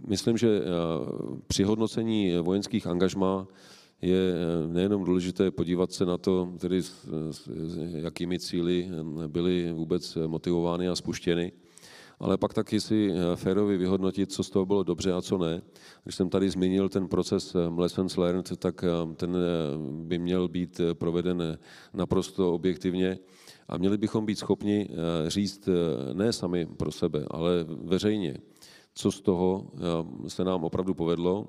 myslím, 0.08 0.38
že 0.38 0.60
uh, 0.60 1.38
při 1.48 1.64
hodnocení 1.64 2.38
vojenských 2.38 2.88
angažmá 2.88 3.48
je 4.02 4.34
uh, 4.34 4.74
nejenom 4.74 5.04
důležité 5.04 5.52
podívat 5.52 5.92
se 5.92 6.06
na 6.06 6.18
to, 6.18 6.54
tedy 6.60 6.84
s, 6.84 7.06
s, 7.32 7.50
jakými 7.94 8.40
cíly 8.40 8.90
byly 9.28 9.74
vůbec 9.74 10.18
motivovány 10.28 10.90
a 10.90 10.96
spuštěny, 10.96 11.52
ale 12.20 12.38
pak 12.38 12.54
taky 12.54 12.82
si 12.82 13.12
eh, 13.12 13.36
férově 13.36 13.78
vyhodnotit, 13.78 14.32
co 14.32 14.44
z 14.44 14.50
toho 14.50 14.66
bylo 14.66 14.84
dobře 14.84 15.14
a 15.14 15.22
co 15.22 15.38
ne. 15.38 15.62
Když 16.04 16.16
jsem 16.16 16.30
tady 16.30 16.50
zmínil 16.50 16.90
ten 16.90 17.08
proces 17.08 17.56
eh, 17.56 17.60
Lessons 17.78 18.18
Learned, 18.18 18.58
tak 18.58 18.84
eh, 18.84 19.16
ten 19.16 19.38
by 20.04 20.18
měl 20.18 20.48
být 20.48 20.82
proveden 20.94 21.58
naprosto 21.94 22.54
objektivně 22.54 23.20
a 23.68 23.78
měli 23.78 23.98
bychom 23.98 24.26
být 24.26 24.40
schopni 24.40 24.90
říct 25.28 25.70
ne 26.14 26.34
sami 26.34 26.66
pro 26.66 26.92
sebe, 26.92 27.26
ale 27.32 27.66
veřejně, 27.84 28.38
co 28.98 29.12
z 29.12 29.22
toho 29.22 29.68
se 30.28 30.44
nám 30.44 30.64
opravdu 30.64 30.94
povedlo, 30.94 31.48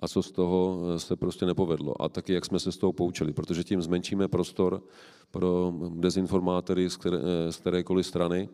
a 0.00 0.08
co 0.08 0.22
z 0.22 0.30
toho 0.32 0.78
se 0.96 1.16
prostě 1.16 1.46
nepovedlo. 1.46 2.02
A 2.02 2.08
taky, 2.08 2.32
jak 2.32 2.44
jsme 2.44 2.58
se 2.58 2.72
z 2.72 2.76
toho 2.76 2.92
poučili, 2.92 3.32
protože 3.32 3.64
tím 3.64 3.82
zmenšíme 3.82 4.28
prostor 4.28 4.82
pro 5.30 5.72
dezinformátory 5.88 6.90
z, 6.90 6.96
které, 6.96 7.18
z 7.50 7.56
kterékoliv 7.56 8.06
strany 8.06 8.48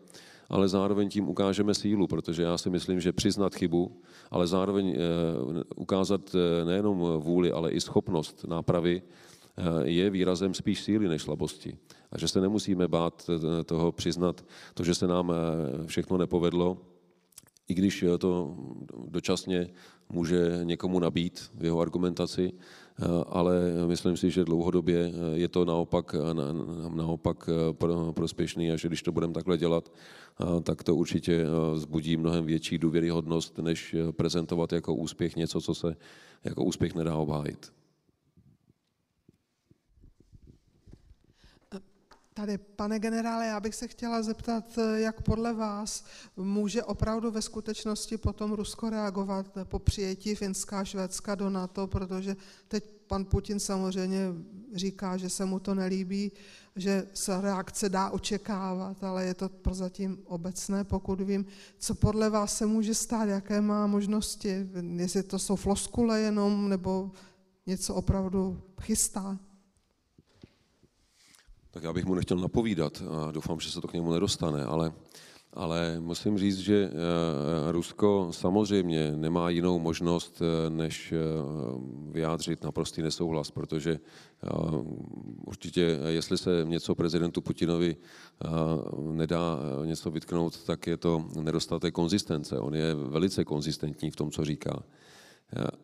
ale 0.49 0.67
zároveň 0.67 1.09
tím 1.09 1.29
ukážeme 1.29 1.73
sílu, 1.73 2.07
protože 2.07 2.43
já 2.43 2.57
si 2.57 2.69
myslím, 2.69 3.01
že 3.01 3.13
přiznat 3.13 3.55
chybu, 3.55 4.01
ale 4.31 4.47
zároveň 4.47 4.89
eh, 4.89 4.97
ukázat 5.75 6.35
eh, 6.35 6.65
nejenom 6.65 6.99
vůli, 6.99 7.51
ale 7.51 7.71
i 7.71 7.81
schopnost 7.81 8.45
nápravy 8.47 9.01
eh, 9.01 9.63
je 9.83 10.09
výrazem 10.09 10.53
spíš 10.53 10.83
síly 10.83 11.07
než 11.07 11.21
slabosti. 11.21 11.77
A 12.11 12.17
že 12.17 12.27
se 12.27 12.41
nemusíme 12.41 12.87
bát 12.87 13.29
toho 13.65 13.91
přiznat, 13.91 14.45
to, 14.73 14.83
že 14.83 14.95
se 14.95 15.07
nám 15.07 15.33
všechno 15.85 16.17
nepovedlo, 16.17 16.77
i 17.67 17.73
když 17.73 18.05
to 18.19 18.57
dočasně 19.07 19.67
může 20.09 20.59
někomu 20.63 20.99
nabít 20.99 21.51
v 21.53 21.63
jeho 21.63 21.79
argumentaci, 21.79 22.53
ale 23.27 23.53
myslím 23.87 24.17
si, 24.17 24.31
že 24.31 24.45
dlouhodobě 24.45 25.11
je 25.33 25.47
to 25.47 25.65
naopak, 25.65 26.15
naopak 26.95 27.49
prospěšný 28.11 28.71
a 28.71 28.75
že 28.75 28.87
když 28.87 29.03
to 29.03 29.11
budeme 29.11 29.33
takhle 29.33 29.57
dělat, 29.57 29.91
tak 30.63 30.83
to 30.83 30.95
určitě 30.95 31.45
zbudí 31.75 32.17
mnohem 32.17 32.45
větší 32.45 32.77
důvěryhodnost, 32.77 33.57
než 33.57 33.95
prezentovat 34.11 34.73
jako 34.73 34.95
úspěch 34.95 35.35
něco, 35.35 35.61
co 35.61 35.75
se 35.75 35.95
jako 36.43 36.63
úspěch 36.63 36.95
nedá 36.95 37.15
obhájit. 37.15 37.73
Tady, 42.37 42.57
pane 42.57 42.99
generále, 42.99 43.47
já 43.47 43.59
bych 43.59 43.75
se 43.75 43.87
chtěla 43.87 44.21
zeptat, 44.21 44.79
jak 44.95 45.21
podle 45.21 45.53
vás 45.53 46.05
může 46.37 46.83
opravdu 46.83 47.31
ve 47.31 47.41
skutečnosti 47.41 48.17
potom 48.17 48.51
Rusko 48.51 48.89
reagovat 48.89 49.45
po 49.63 49.79
přijetí 49.79 50.35
Finska 50.35 50.79
a 50.79 50.83
Švédska 50.83 51.35
do 51.35 51.49
NATO, 51.49 51.87
protože 51.87 52.35
teď 52.67 52.83
pan 53.07 53.25
Putin 53.25 53.59
samozřejmě 53.59 54.19
říká, 54.73 55.17
že 55.17 55.29
se 55.29 55.45
mu 55.45 55.59
to 55.59 55.75
nelíbí, 55.75 56.31
že 56.75 57.07
se 57.13 57.41
reakce 57.41 57.89
dá 57.89 58.09
očekávat, 58.09 59.03
ale 59.03 59.25
je 59.25 59.33
to 59.33 59.49
prozatím 59.49 60.17
obecné, 60.25 60.83
pokud 60.83 61.21
vím. 61.21 61.45
Co 61.77 61.95
podle 61.95 62.29
vás 62.29 62.57
se 62.57 62.65
může 62.65 62.93
stát, 62.93 63.25
jaké 63.25 63.61
má 63.61 63.87
možnosti, 63.87 64.69
jestli 64.95 65.23
to 65.23 65.39
jsou 65.39 65.55
floskule 65.55 66.19
jenom, 66.19 66.69
nebo 66.69 67.11
něco 67.67 67.95
opravdu 67.95 68.61
chystá? 68.81 69.39
Tak 71.75 71.83
já 71.83 71.93
bych 71.93 72.05
mu 72.05 72.15
nechtěl 72.15 72.37
napovídat 72.37 73.03
a 73.09 73.31
doufám, 73.31 73.59
že 73.59 73.71
se 73.71 73.81
to 73.81 73.87
k 73.87 73.93
němu 73.93 74.11
nedostane, 74.11 74.63
ale, 74.63 74.93
ale 75.53 75.99
musím 75.99 76.37
říct, 76.37 76.57
že 76.57 76.89
eh, 76.89 77.71
Rusko 77.71 78.27
samozřejmě 78.31 79.11
nemá 79.15 79.49
jinou 79.49 79.79
možnost, 79.79 80.41
eh, 80.41 80.69
než 80.69 81.11
eh, 81.11 81.17
vyjádřit 82.11 82.63
naprostý 82.63 83.01
nesouhlas, 83.01 83.51
protože 83.51 83.99
určitě, 85.45 85.99
jestli 86.07 86.37
se 86.37 86.61
něco 86.63 86.95
prezidentu 86.95 87.41
Putinovi 87.41 87.95
nedá 89.11 89.59
něco 89.85 90.11
vytknout, 90.11 90.63
tak 90.63 90.87
je 90.87 90.97
to 90.97 91.25
nedostatek 91.41 91.93
konzistence. 91.93 92.59
On 92.59 92.75
je 92.75 92.95
velice 92.95 93.45
konzistentní 93.45 94.11
v 94.11 94.15
tom, 94.15 94.31
co 94.31 94.45
říká 94.45 94.83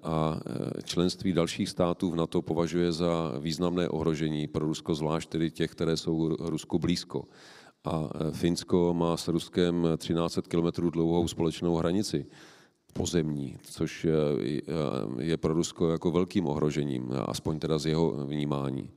a 0.04 0.40
e, 0.46 0.82
členství 0.82 1.34
dalších 1.34 1.70
států 1.70 2.12
v 2.12 2.16
NATO 2.16 2.42
považuje 2.42 2.92
za 2.92 3.34
významné 3.40 3.90
ohrožení 3.90 4.48
pro 4.48 4.66
Rusko, 4.66 4.96
zvlášť 4.96 5.30
tedy 5.30 5.52
těch, 5.52 5.72
které 5.72 5.98
jsou 5.98 6.36
Rusku 6.36 6.80
blízko. 6.80 7.24
A 7.84 8.10
e, 8.16 8.32
Finsko 8.32 8.94
má 8.94 9.18
s 9.18 9.28
Ruskem 9.28 9.88
13 9.98 10.40
kilometrů 10.48 10.90
dlouhou 10.90 11.28
společnou 11.28 11.76
hranici 11.76 12.26
pozemní, 12.94 13.58
což 13.64 14.06
e, 14.06 14.12
je 15.20 15.38
pro 15.38 15.54
Rusko 15.54 15.90
jako 15.90 16.12
velkým 16.12 16.48
ohrožením, 16.48 17.12
aspoň 17.26 17.60
teda 17.60 17.78
z 17.78 17.86
jeho 17.86 18.26
vnímání. 18.26 18.90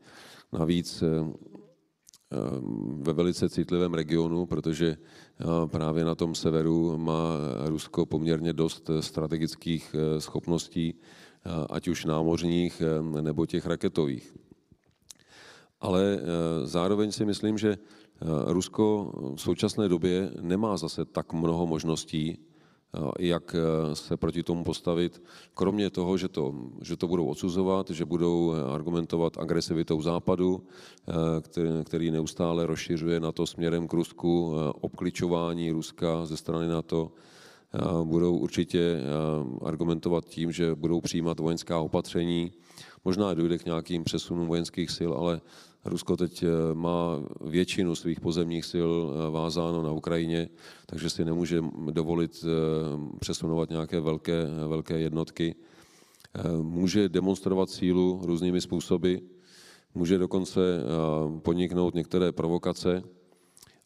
Navíc 0.52 1.02
ve 2.96 3.12
velice 3.12 3.48
citlivém 3.48 3.94
regionu, 3.94 4.46
protože 4.46 4.96
právě 5.66 6.04
na 6.04 6.14
tom 6.14 6.34
severu 6.34 6.98
má 6.98 7.38
Rusko 7.64 8.06
poměrně 8.06 8.52
dost 8.52 8.90
strategických 9.00 9.94
e, 9.94 10.20
schopností, 10.20 10.94
ať 11.70 11.88
už 11.88 12.04
námořních 12.04 12.82
nebo 13.20 13.46
těch 13.46 13.66
raketových. 13.66 14.36
Ale 15.80 16.18
zároveň 16.64 17.12
si 17.12 17.24
myslím, 17.24 17.58
že 17.58 17.76
Rusko 18.46 19.12
v 19.36 19.40
současné 19.40 19.88
době 19.88 20.30
nemá 20.40 20.76
zase 20.76 21.04
tak 21.04 21.32
mnoho 21.32 21.66
možností, 21.66 22.38
jak 23.18 23.54
eh, 23.54 23.94
se 23.94 24.16
proti 24.16 24.42
tomu 24.42 24.64
postavit, 24.64 25.22
kromě 25.54 25.90
toho, 25.90 26.16
že 26.16 26.28
to, 26.28 26.54
že 26.82 26.96
to 26.96 27.08
budou 27.08 27.26
odsuzovat, 27.26 27.90
že 27.90 28.04
budou 28.04 28.52
eh, 28.52 28.74
argumentovat 28.74 29.38
agresivitou 29.38 30.02
západu, 30.02 30.62
eh, 31.08 31.12
který, 31.40 31.68
který 31.84 32.10
neustále 32.10 32.66
rozšiřuje 32.66 33.20
na 33.20 33.32
to 33.32 33.46
směrem 33.46 33.88
k 33.88 33.92
Rusku, 33.92 34.54
obkličování 34.80 35.70
Ruska 35.70 36.26
ze 36.26 36.36
strany 36.36 36.68
NATO, 36.68 37.12
budou 38.04 38.36
určitě 38.36 39.00
argumentovat 39.64 40.24
tím, 40.24 40.52
že 40.52 40.74
budou 40.74 41.00
přijímat 41.00 41.40
vojenská 41.40 41.78
opatření. 41.78 42.52
Možná 43.04 43.34
dojde 43.34 43.58
k 43.58 43.64
nějakým 43.64 44.04
přesunům 44.04 44.46
vojenských 44.46 44.90
sil, 44.96 45.12
ale 45.14 45.40
Rusko 45.84 46.16
teď 46.16 46.44
má 46.74 47.20
většinu 47.40 47.94
svých 47.94 48.20
pozemních 48.20 48.64
sil 48.72 48.90
vázáno 49.30 49.82
na 49.82 49.92
Ukrajině, 49.92 50.48
takže 50.86 51.10
si 51.10 51.24
nemůže 51.24 51.64
dovolit 51.90 52.44
přesunovat 53.20 53.70
nějaké 53.70 54.00
velké, 54.00 54.46
velké 54.68 54.98
jednotky. 54.98 55.54
Může 56.62 57.08
demonstrovat 57.08 57.70
sílu 57.70 58.20
různými 58.24 58.60
způsoby, 58.60 59.14
může 59.94 60.18
dokonce 60.18 60.60
podniknout 61.38 61.94
některé 61.94 62.32
provokace, 62.32 63.02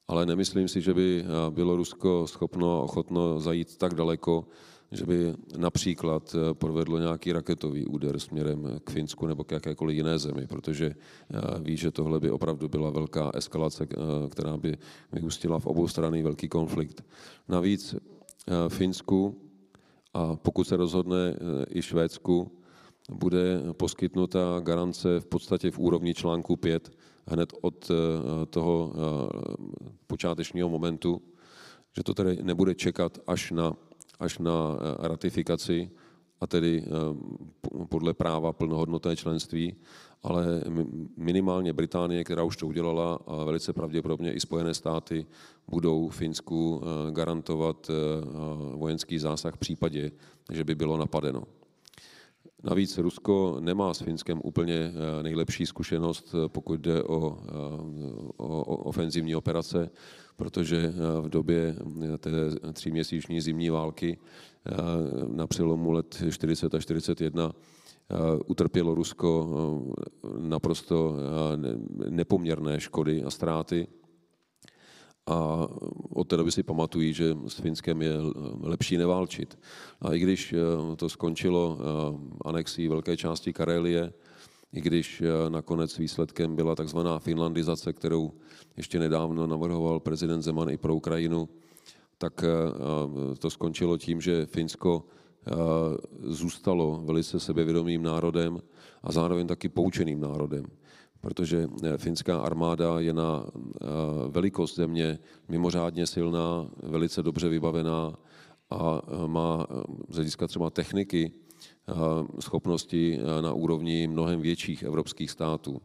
ale 0.09 0.27
nemyslím 0.27 0.69
si, 0.69 0.81
že 0.81 0.95
by 0.95 1.25
bylo 1.51 1.77
Rusko 1.77 2.27
schopno 2.27 2.79
a 2.79 2.83
ochotno 2.83 3.41
zajít 3.41 3.77
tak 3.77 3.95
daleko, 3.95 4.45
že 4.93 5.07
by 5.07 5.35
například 5.57 6.37
provedlo 6.53 6.99
nějaký 6.99 7.33
raketový 7.33 7.87
úder 7.87 8.19
směrem 8.19 8.81
k 8.85 8.91
Finsku 8.91 9.27
nebo 9.27 9.45
k 9.45 9.53
jakékoliv 9.53 9.97
jiné 9.97 10.19
zemi, 10.19 10.47
protože 10.47 10.95
ví, 11.61 11.77
že 11.77 11.91
tohle 11.91 12.21
by 12.21 12.31
opravdu 12.31 12.69
byla 12.69 12.91
velká 12.91 13.31
eskalace, 13.35 13.87
která 14.31 14.57
by 14.57 14.79
vyústila 15.13 15.59
v 15.59 15.67
obou 15.67 15.89
strany 15.89 16.23
velký 16.23 16.49
konflikt. 16.49 17.05
Navíc 17.49 17.95
Finsku 18.69 19.41
a 20.15 20.37
pokud 20.37 20.65
se 20.65 20.77
rozhodne 20.77 21.37
i 21.71 21.83
Švédsku, 21.83 22.53
bude 23.11 23.63
poskytnuta 23.73 24.61
garance 24.61 25.21
v 25.21 25.27
podstatě 25.27 25.71
v 25.71 25.79
úrovni 25.79 26.15
článku 26.15 26.57
5 26.57 26.91
hned 27.27 27.53
od 27.61 27.91
toho 28.51 28.93
počátečního 30.07 30.69
momentu, 30.69 31.23
že 31.97 32.03
to 32.03 32.15
tedy 32.15 32.39
nebude 32.43 32.75
čekat 32.75 33.19
až 33.27 33.51
na, 33.51 33.77
až 34.19 34.39
na 34.39 34.77
ratifikaci 34.99 35.91
a 36.41 36.47
tedy 36.47 36.85
podle 37.89 38.15
práva 38.15 38.53
plnohodnotné 38.53 39.17
členství, 39.17 39.77
ale 40.23 40.63
minimálně 41.17 41.73
Británie, 41.73 42.25
která 42.25 42.43
už 42.43 42.57
to 42.57 42.67
udělala, 42.67 43.19
a 43.27 43.45
velice 43.45 43.73
pravděpodobně 43.73 44.33
i 44.33 44.41
Spojené 44.41 44.75
státy 44.75 45.27
budou 45.71 46.09
Finsku 46.09 46.83
garantovat 47.11 47.91
vojenský 48.75 49.19
zásah 49.19 49.55
v 49.55 49.59
případě, 49.59 50.11
že 50.53 50.65
by 50.65 50.75
bylo 50.75 50.97
napadeno. 50.97 51.43
Navíc 52.65 52.99
Rusko 52.99 53.57
nemá 53.61 53.95
s 53.95 53.99
Finskem 53.99 54.41
úplně 54.45 54.93
nejlepší 55.23 55.67
zkušenost, 55.67 56.35
pokud 56.47 56.81
jde 56.81 57.03
o, 57.03 57.39
o, 58.37 58.63
o 58.63 58.77
ofenzivní 58.77 59.37
operace, 59.37 59.91
protože 60.37 60.93
v 61.21 61.29
době 61.29 61.77
té 62.19 62.31
tříměsíční 62.73 63.41
zimní 63.41 63.71
války 63.71 64.19
na 65.33 65.47
přelomu 65.47 65.91
let 65.93 66.23
40 66.31 66.75
a 66.75 66.79
41 66.79 67.53
utrpělo 68.47 68.95
Rusko 68.95 69.49
naprosto 70.39 71.17
nepoměrné 72.09 72.81
škody 72.81 73.23
a 73.23 73.31
ztráty. 73.31 73.87
A 75.29 75.69
od 76.15 76.29
té 76.29 76.37
doby 76.37 76.53
si 76.53 76.63
pamatují, 76.63 77.13
že 77.13 77.37
s 77.47 77.55
Finskem 77.55 78.03
je 78.03 78.15
lepší 78.61 78.97
neválčit. 78.97 79.59
A 80.01 80.15
i 80.15 80.19
když 80.19 80.55
to 80.97 81.09
skončilo 81.09 81.79
anexí 82.45 82.89
velké 82.89 83.17
části 83.17 83.53
Karelie, 83.53 84.13
i 84.73 84.81
když 84.81 85.23
nakonec 85.49 85.99
výsledkem 85.99 86.57
byla 86.57 86.75
takzvaná 86.75 87.19
finlandizace, 87.19 87.93
kterou 87.93 88.33
ještě 88.77 88.99
nedávno 88.99 89.47
navrhoval 89.47 90.01
prezident 90.01 90.43
Zeman 90.43 90.71
i 90.71 90.77
pro 90.77 90.95
Ukrajinu, 90.95 91.49
tak 92.19 92.45
to 93.39 93.51
skončilo 93.51 93.99
tím, 93.99 94.21
že 94.21 94.47
Finsko 94.47 95.05
zůstalo 96.23 97.03
velice 97.05 97.41
sebevědomým 97.41 98.03
národem 98.03 98.63
a 99.03 99.13
zároveň 99.13 99.47
taky 99.47 99.69
poučeným 99.69 100.21
národem, 100.21 100.65
protože 101.21 101.69
finská 101.97 102.41
armáda 102.41 103.01
je 103.01 103.13
na 103.13 103.47
velikost 104.29 104.75
země 104.75 105.19
mimořádně 105.49 106.07
silná, 106.07 106.71
velice 106.83 107.23
dobře 107.23 107.49
vybavená 107.49 108.19
a 108.71 109.03
má 109.27 109.67
z 110.09 110.15
hlediska 110.15 110.47
třeba 110.47 110.71
techniky 110.71 111.33
schopnosti 112.41 113.19
na 113.41 113.53
úrovni 113.53 114.07
mnohem 114.07 114.41
větších 114.41 114.83
evropských 114.83 115.31
států. 115.31 115.83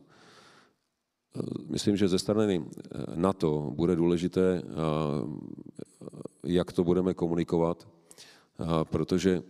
Myslím, 1.70 1.98
že 1.98 2.08
ze 2.08 2.20
strany 2.20 2.66
NATO 3.16 3.72
bude 3.76 3.96
důležité, 3.96 4.62
jak 6.44 6.72
to 6.72 6.84
budeme 6.84 7.14
komunikovat, 7.14 7.88
protože 8.84 9.44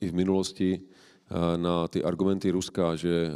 i 0.00 0.08
v 0.08 0.14
minulosti 0.14 0.80
na 1.56 1.88
ty 1.88 2.04
argumenty 2.04 2.50
Ruska, 2.50 2.96
že 2.96 3.30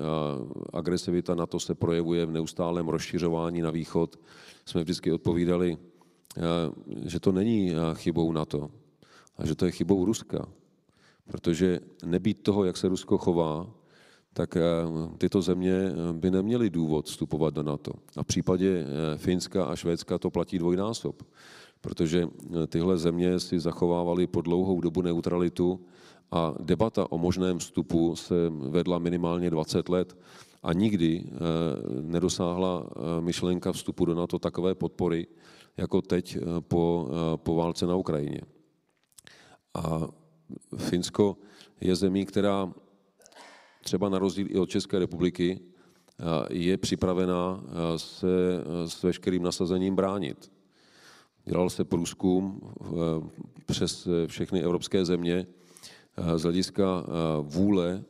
agresivita 0.72 1.34
NATO 1.34 1.60
se 1.60 1.74
projevuje 1.74 2.26
v 2.26 2.30
neustálém 2.30 2.88
rozšiřování 2.88 3.62
na 3.62 3.70
východ, 3.70 4.20
jsme 4.66 4.82
vždycky 4.82 5.12
odpovídali, 5.12 5.76
že 7.06 7.20
to 7.20 7.32
není 7.32 7.72
chybou 7.94 8.32
NATO, 8.32 8.70
a 9.38 9.46
že 9.46 9.54
to 9.54 9.66
je 9.66 9.72
chybou 9.72 10.04
Ruska. 10.04 10.48
Protože 11.26 11.80
nebýt 12.04 12.42
toho, 12.42 12.64
jak 12.64 12.76
se 12.76 12.88
Rusko 12.88 13.18
chová, 13.18 13.66
tak 14.32 14.56
tyto 15.18 15.42
země 15.42 15.92
by 16.12 16.30
neměly 16.30 16.70
důvod 16.70 17.06
vstupovat 17.06 17.54
do 17.54 17.62
NATO. 17.62 17.92
A 18.16 18.22
v 18.22 18.26
případě 18.26 18.86
Finska 19.16 19.64
a 19.64 19.76
Švédska 19.76 20.18
to 20.18 20.30
platí 20.30 20.58
dvojnásob 20.58 21.22
protože 21.80 22.28
eh, 22.28 22.66
tyhle 22.66 22.98
země 22.98 23.40
si 23.40 23.60
zachovávaly 23.60 24.26
po 24.26 24.40
dlouhou 24.40 24.80
dobu 24.80 25.02
neutralitu 25.02 25.80
a 26.30 26.54
debata 26.60 27.12
o 27.12 27.18
možném 27.18 27.58
vstupu 27.58 28.16
se 28.16 28.34
vedla 28.50 28.98
minimálně 28.98 29.50
20 29.50 29.88
let 29.88 30.16
a 30.62 30.72
nikdy 30.72 31.24
eh, 31.26 31.32
nedosáhla 32.02 32.86
eh, 32.86 33.20
myšlenka 33.20 33.72
vstupu 33.72 34.04
do 34.04 34.14
NATO 34.14 34.38
takové 34.38 34.74
podpory, 34.74 35.26
jako 35.76 36.02
teď 36.02 36.38
po, 36.60 37.08
po 37.36 37.54
válce 37.54 37.86
na 37.86 37.96
Ukrajině. 37.96 38.40
A 39.74 40.08
Finsko 40.76 41.36
je 41.80 41.96
zemí, 41.96 42.26
která 42.26 42.72
třeba 43.84 44.08
na 44.08 44.18
rozdíl 44.18 44.46
i 44.50 44.58
od 44.58 44.70
České 44.70 44.98
republiky 44.98 45.60
je 46.50 46.76
připravená 46.76 47.64
se 47.96 48.64
s 48.86 49.02
veškerým 49.02 49.42
nasazením 49.42 49.96
bránit. 49.96 50.50
Dělal 51.48 51.70
se 51.70 51.84
průzkum 51.84 52.60
eh, 52.82 52.86
přes 53.66 54.08
všechny 54.26 54.62
evropské 54.62 55.04
země 55.04 55.34
eh, 55.34 55.65
z 56.36 56.42
hlediska 56.42 57.04
eh, 57.04 57.10
vůle 57.42 58.04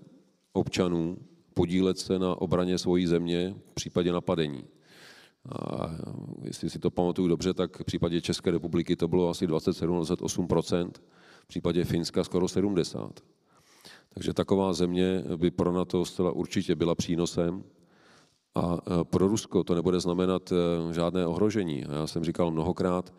občanů 0.52 1.18
podílet 1.54 1.98
se 1.98 2.18
na 2.18 2.40
obraně 2.40 2.78
svojí 2.78 3.06
země 3.06 3.54
v 3.70 3.74
případě 3.74 4.12
napadení. 4.12 4.64
A 5.52 5.90
jestli 6.42 6.70
si 6.70 6.78
to 6.78 6.90
pamatuju 6.90 7.28
dobře, 7.28 7.54
tak 7.54 7.80
v 7.80 7.84
případě 7.84 8.20
České 8.20 8.50
republiky 8.50 8.96
to 8.96 9.08
bylo 9.08 9.28
asi 9.28 9.46
27-28%, 9.46 10.90
v 11.42 11.46
případě 11.46 11.84
Finska 11.84 12.24
skoro 12.24 12.46
70%. 12.46 13.10
Takže 14.14 14.34
taková 14.34 14.72
země 14.72 15.24
by 15.36 15.50
pro 15.50 15.72
NATO 15.72 16.04
zcela 16.04 16.32
určitě 16.32 16.74
byla 16.74 16.94
přínosem. 16.94 17.64
A 18.54 18.76
e, 18.76 19.04
pro 19.04 19.28
Rusko 19.28 19.64
to 19.64 19.74
nebude 19.74 20.00
znamenat 20.00 20.52
žádné 20.92 21.26
ohrožení. 21.26 21.84
Já 21.88 22.06
jsem 22.06 22.24
říkal 22.24 22.50
mnohokrát, 22.50 23.14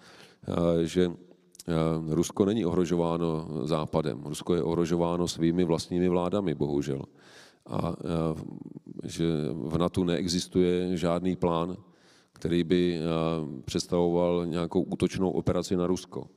že 0.83 1.11
Rusko 2.07 2.45
není 2.45 2.65
ohrožováno 2.65 3.47
západem. 3.63 4.23
Rusko 4.23 4.55
je 4.55 4.63
ohrožováno 4.63 5.27
svými 5.27 5.63
vlastními 5.63 6.09
vládami, 6.09 6.55
bohužel. 6.55 7.01
A 7.67 7.95
že 9.03 9.25
v 9.51 9.77
NATO 9.77 10.03
neexistuje 10.03 10.97
žádný 10.97 11.35
plán, 11.35 11.77
který 12.33 12.63
by 12.63 12.99
představoval 13.65 14.45
nějakou 14.45 14.81
útočnou 14.81 15.31
operaci 15.31 15.75
na 15.75 15.87
Rusko. 15.87 16.27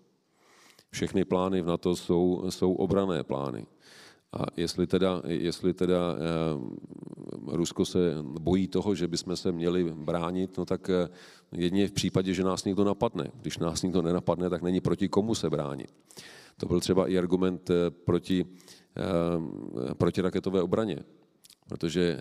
Všechny 0.90 1.24
plány 1.24 1.62
v 1.62 1.66
NATO 1.66 1.96
jsou, 1.96 2.44
jsou 2.48 2.74
obrané 2.74 3.22
plány. 3.24 3.66
A 4.32 4.46
jestli 4.56 4.86
teda, 4.86 5.22
jestli 5.26 5.74
teda 5.74 6.14
eh, 6.14 7.56
Rusko 7.56 7.84
se 7.84 7.98
bojí 8.22 8.68
toho, 8.68 8.94
že 8.94 9.08
bychom 9.08 9.36
se 9.36 9.52
měli 9.52 9.84
bránit, 9.84 10.58
no 10.58 10.64
tak 10.64 10.90
eh, 10.90 11.08
jedině 11.52 11.88
v 11.88 11.92
případě, 11.92 12.34
že 12.34 12.44
nás 12.44 12.64
někdo 12.64 12.84
napadne. 12.84 13.30
Když 13.40 13.58
nás 13.58 13.82
někdo 13.82 14.02
nenapadne, 14.02 14.50
tak 14.50 14.62
není 14.62 14.80
proti 14.80 15.08
komu 15.08 15.34
se 15.34 15.50
bránit. 15.50 15.94
To 16.56 16.66
byl 16.66 16.80
třeba 16.80 17.08
i 17.08 17.18
argument 17.18 17.70
eh, 17.70 17.90
proti, 17.90 18.46
proti 19.98 20.20
raketové 20.20 20.62
obraně. 20.62 20.98
Protože 21.68 22.20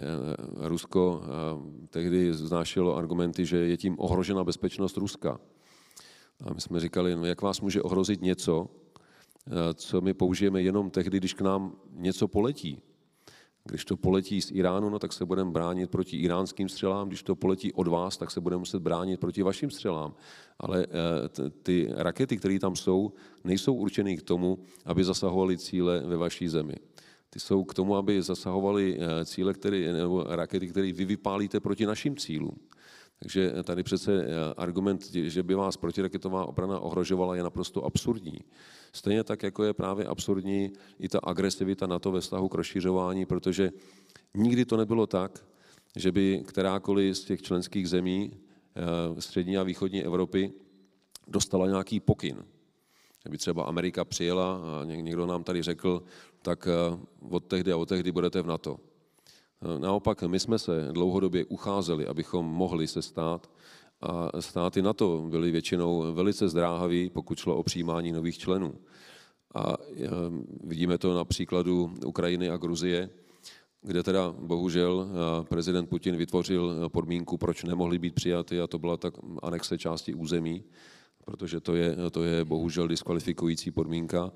Rusko 0.56 1.22
tehdy 1.89 2.34
znášelo 2.34 2.97
argumenty, 2.97 3.45
že 3.45 3.57
je 3.57 3.77
tím 3.77 3.95
ohrožena 3.99 4.43
bezpečnost 4.43 4.97
Ruska. 4.97 5.39
A 6.45 6.53
my 6.53 6.61
jsme 6.61 6.80
říkali, 6.80 7.15
no 7.15 7.26
jak 7.26 7.41
vás 7.41 7.61
může 7.61 7.81
ohrozit 7.81 8.22
něco, 8.22 8.68
co 9.73 10.01
my 10.01 10.14
použijeme 10.14 10.61
jenom 10.61 10.89
tehdy, 10.89 11.18
když 11.18 11.34
k 11.34 11.41
nám 11.41 11.76
něco 11.93 12.27
poletí. 12.27 12.81
Když 13.69 13.85
to 13.85 13.97
poletí 13.97 14.41
z 14.41 14.51
Iránu, 14.51 14.89
no 14.89 14.99
tak 14.99 15.13
se 15.13 15.25
budeme 15.25 15.51
bránit 15.51 15.91
proti 15.91 16.17
iránským 16.17 16.69
střelám, 16.69 17.07
když 17.07 17.23
to 17.23 17.35
poletí 17.35 17.73
od 17.73 17.87
vás, 17.87 18.17
tak 18.17 18.31
se 18.31 18.41
budeme 18.41 18.59
muset 18.59 18.79
bránit 18.79 19.19
proti 19.19 19.43
vašim 19.43 19.69
střelám. 19.71 20.13
Ale 20.59 20.85
eh, 20.85 21.49
ty 21.63 21.89
rakety, 21.95 22.37
které 22.37 22.59
tam 22.59 22.75
jsou, 22.75 23.13
nejsou 23.43 23.73
určeny 23.73 24.17
k 24.17 24.21
tomu, 24.21 24.59
aby 24.85 25.03
zasahovaly 25.03 25.57
cíle 25.57 26.01
ve 26.05 26.17
vaší 26.17 26.47
zemi. 26.47 26.75
Ty 27.29 27.39
jsou 27.39 27.63
k 27.63 27.73
tomu, 27.73 27.95
aby 27.95 28.21
zasahovaly 28.21 28.97
eh, 28.99 29.25
cíle, 29.25 29.53
které, 29.53 29.93
nebo 29.93 30.23
rakety, 30.23 30.67
které 30.67 30.93
vy 30.93 31.05
vypálíte 31.05 31.59
proti 31.59 31.85
našim 31.85 32.17
cílům. 32.17 32.55
Takže 33.19 33.53
tady 33.63 33.83
přece 33.83 34.23
eh, 34.23 34.27
argument, 34.57 35.11
že 35.13 35.43
by 35.43 35.55
vás 35.55 35.77
protiraketová 35.77 36.45
obrana 36.45 36.79
ohrožovala, 36.79 37.35
je 37.35 37.43
naprosto 37.43 37.85
absurdní. 37.85 38.39
Stejně 38.93 39.23
tak, 39.23 39.43
jako 39.43 39.63
je 39.63 39.73
právě 39.73 40.05
absurdní 40.05 40.71
i 40.99 41.09
ta 41.09 41.19
agresivita 41.23 41.87
na 41.87 41.99
to 41.99 42.11
ve 42.11 42.21
vztahu 42.21 42.49
k 42.49 42.55
rozšiřování, 42.55 43.25
protože 43.25 43.71
nikdy 44.33 44.65
to 44.65 44.77
nebylo 44.77 45.07
tak, 45.07 45.45
že 45.95 46.11
by 46.11 46.43
kterákoliv 46.47 47.17
z 47.17 47.23
těch 47.23 47.41
členských 47.41 47.89
zemí 47.89 48.31
eh, 48.33 49.21
střední 49.21 49.57
a 49.57 49.63
východní 49.63 50.03
Evropy 50.03 50.53
dostala 51.27 51.67
nějaký 51.67 51.99
pokyn. 51.99 52.45
Že 53.23 53.29
by 53.29 53.37
třeba 53.37 53.63
Amerika 53.63 54.05
přijela 54.05 54.55
a 54.81 54.85
někdo 54.85 55.25
nám 55.25 55.43
tady 55.43 55.63
řekl, 55.63 56.03
tak 56.41 56.67
eh, 56.67 56.99
od 57.29 57.45
tehdy 57.45 57.71
a 57.71 57.77
od 57.77 57.89
tehdy 57.89 58.11
budete 58.11 58.41
v 58.41 58.47
NATO. 58.47 58.79
Eh, 59.61 59.79
naopak 59.79 60.23
my 60.23 60.39
jsme 60.39 60.59
se 60.59 60.89
dlouhodobě 60.91 61.45
ucházeli, 61.45 62.07
abychom 62.07 62.45
mohli 62.45 62.87
se 62.87 63.01
stát 63.01 63.49
a 64.01 64.41
státy 64.41 64.81
NATO 64.81 65.26
byly 65.30 65.51
většinou 65.51 66.13
velice 66.13 66.49
zdráhaví, 66.49 67.09
pokud 67.09 67.38
šlo 67.38 67.57
o 67.57 67.63
přijímání 67.63 68.11
nových 68.11 68.38
členů. 68.38 68.73
A 69.55 69.73
eh, 69.97 70.07
vidíme 70.63 70.97
to 70.97 71.13
na 71.13 71.26
příkladu 71.26 71.93
Ukrajiny 72.05 72.49
a 72.49 72.57
Gruzie, 72.57 73.09
kde 73.81 74.03
teda 74.03 74.35
bohužel 74.39 75.07
prezident 75.49 75.89
Putin 75.89 76.15
vytvořil 76.15 76.89
podmínku, 76.89 77.38
proč 77.38 77.63
nemohli 77.63 77.99
být 77.99 78.15
přijaty 78.15 78.61
a 78.61 78.67
to 78.67 78.80
byla 78.80 78.97
tak 78.97 79.13
anexe 79.43 79.77
části 79.77 80.13
území, 80.13 80.63
protože 81.26 81.59
to 81.59 81.76
je, 81.76 81.95
to 82.11 82.23
je 82.23 82.45
bohužel 82.45 82.88
diskvalifikující 82.88 83.71
podmínka 83.71 84.31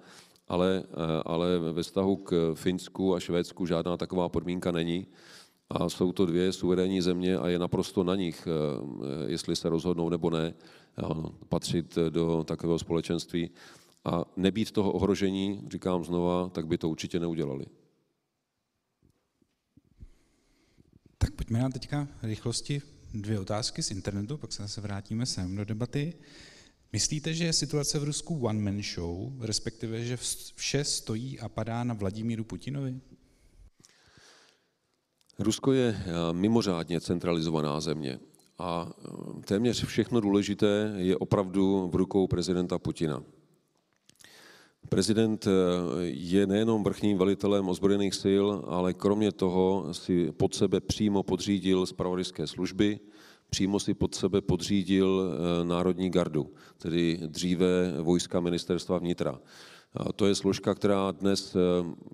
ale, 0.47 0.83
eh, 0.83 1.21
ale 1.25 1.59
ve 1.59 1.83
vztahu 1.83 2.15
k 2.15 2.53
Finsku 2.55 3.15
a 3.15 3.19
Švédsku 3.19 3.65
žádná 3.65 3.97
taková 3.97 4.29
podmínka 4.29 4.71
není. 4.71 5.07
A 5.69 5.89
jsou 5.89 6.11
to 6.11 6.25
dvě 6.25 6.51
suverénní 6.51 7.01
země 7.01 7.37
a 7.37 7.47
je 7.47 7.59
naprosto 7.59 8.03
na 8.03 8.15
nich, 8.15 8.47
eh, 8.47 9.31
jestli 9.31 9.55
se 9.55 9.69
rozhodnou 9.69 10.09
nebo 10.09 10.29
ne 10.29 10.53
patřit 11.49 11.97
do 12.09 12.43
takového 12.43 12.79
společenství. 12.79 13.49
A 14.05 14.25
nebýt 14.37 14.71
toho 14.71 14.91
ohrožení, 14.91 15.61
říkám 15.71 16.03
znova, 16.03 16.49
tak 16.49 16.67
by 16.67 16.77
to 16.77 16.89
určitě 16.89 17.19
neudělali. 17.19 17.65
Tak 21.17 21.33
pojďme 21.33 21.59
na 21.59 21.69
teďka 21.69 22.07
rychlosti 22.23 22.81
dvě 23.13 23.39
otázky 23.39 23.83
z 23.83 23.91
internetu, 23.91 24.37
pak 24.37 24.51
se 24.51 24.61
zase 24.61 24.81
vrátíme 24.81 25.25
sem 25.25 25.55
do 25.55 25.65
debaty. 25.65 26.13
Myslíte, 26.93 27.33
že 27.33 27.45
je 27.45 27.53
situace 27.53 27.99
v 27.99 28.03
Rusku 28.03 28.39
one-man 28.39 28.81
show, 28.81 29.41
respektive, 29.41 30.05
že 30.05 30.17
vše 30.55 30.83
stojí 30.83 31.39
a 31.39 31.49
padá 31.49 31.83
na 31.83 31.93
Vladimíru 31.93 32.43
Putinovi? 32.43 32.99
Rusko 35.39 35.71
je 35.71 35.95
eh, 35.97 36.11
mimořádně 36.31 37.01
centralizovaná 37.01 37.79
země 37.79 38.19
a 38.57 38.89
eh, 38.89 39.09
téměř 39.45 39.85
všechno 39.85 40.21
důležité 40.21 40.93
je 40.97 41.17
opravdu 41.17 41.89
v 41.93 41.95
rukou 41.95 42.27
prezidenta 42.27 42.79
Putina. 42.79 43.23
Prezident 44.89 45.47
eh, 45.47 45.51
je 46.03 46.47
nejenom 46.47 46.83
vrchním 46.83 47.17
velitelem 47.17 47.69
ozbrojených 47.69 48.15
sil, 48.23 48.45
ale 48.67 48.93
kromě 48.93 49.31
toho 49.31 49.93
si 49.93 50.31
pod 50.31 50.55
sebe 50.55 50.81
přímo 50.81 51.23
podřídil 51.23 51.85
zpravodajské 51.85 52.47
služby, 52.47 52.99
přímo 53.49 53.79
si 53.79 53.93
pod 53.93 54.15
sebe 54.15 54.41
podřídil 54.41 55.37
Národní 55.63 56.09
gardu, 56.09 56.53
tedy 56.77 57.19
dříve 57.27 58.01
vojska 58.01 58.39
ministerstva 58.39 58.97
vnitra. 58.97 59.39
To 60.15 60.25
je 60.25 60.35
složka, 60.35 60.73
která 60.73 61.11
dnes 61.11 61.55
eh, 61.55 61.59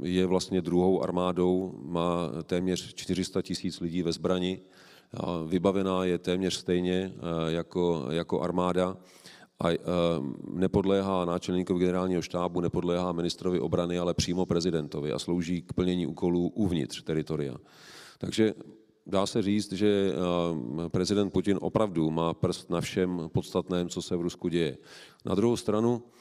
je 0.02 0.26
vlastně 0.26 0.62
druhou 0.62 1.04
armádou, 1.04 1.80
má 1.84 2.32
téměř 2.44 2.94
400 2.94 3.42
tisíc 3.42 3.80
lidí 3.80 4.04
ve 4.04 4.12
zbrani, 4.12 4.62
vybavená 5.48 6.06
je 6.06 6.18
téměř 6.18 6.54
stejně 6.54 7.14
eh, 7.16 7.52
jako, 7.52 8.08
jako 8.10 8.42
armáda 8.42 8.98
a 9.64 9.68
nepodléhá 10.54 11.26
náčelníkovi 11.26 11.80
generálního 11.80 12.22
štábu, 12.22 12.62
nepodléhá 12.62 13.12
ministrovi 13.12 13.60
obrany, 13.60 14.00
ale 14.00 14.14
přímo 14.14 14.46
prezidentovi 14.46 15.12
a 15.12 15.20
slouží 15.20 15.62
k 15.62 15.74
plnění 15.74 16.08
úkolů 16.08 16.48
uvnitř 16.48 17.04
teritoria. 17.04 17.56
Takže 18.18 18.54
dá 19.08 19.26
se 19.26 19.42
říct, 19.42 19.74
že 19.74 20.14
eh, 20.14 20.90
prezident 20.90 21.30
Putin 21.30 21.58
opravdu 21.62 22.12
má 22.12 22.34
prst 22.34 22.70
na 22.70 22.82
všem 22.82 23.30
podstatném, 23.34 23.90
co 23.90 24.02
se 24.02 24.16
v 24.16 24.22
Rusku 24.22 24.48
děje. 24.48 24.78
Na 25.26 25.36
druhou 25.36 25.58
stranu, 25.58 26.04
eh, 26.06 26.19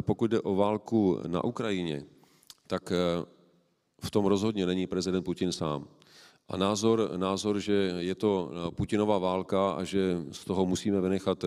pokud 0.00 0.30
jde 0.30 0.40
o 0.40 0.54
válku 0.54 1.18
na 1.26 1.44
Ukrajině, 1.44 2.02
tak 2.66 2.92
eh, 2.92 3.24
v 4.02 4.10
tom 4.10 4.26
rozhodně 4.26 4.66
není 4.66 4.86
prezident 4.86 5.22
Putin 5.22 5.52
sám. 5.52 5.88
A 6.48 6.56
názor, 6.56 7.10
názor, 7.16 7.60
že 7.60 7.72
je 7.98 8.14
to 8.14 8.50
Putinová 8.74 9.18
válka 9.18 9.72
a 9.72 9.84
že 9.84 10.16
z 10.30 10.44
toho 10.44 10.66
musíme 10.66 11.00
vynechat 11.00 11.44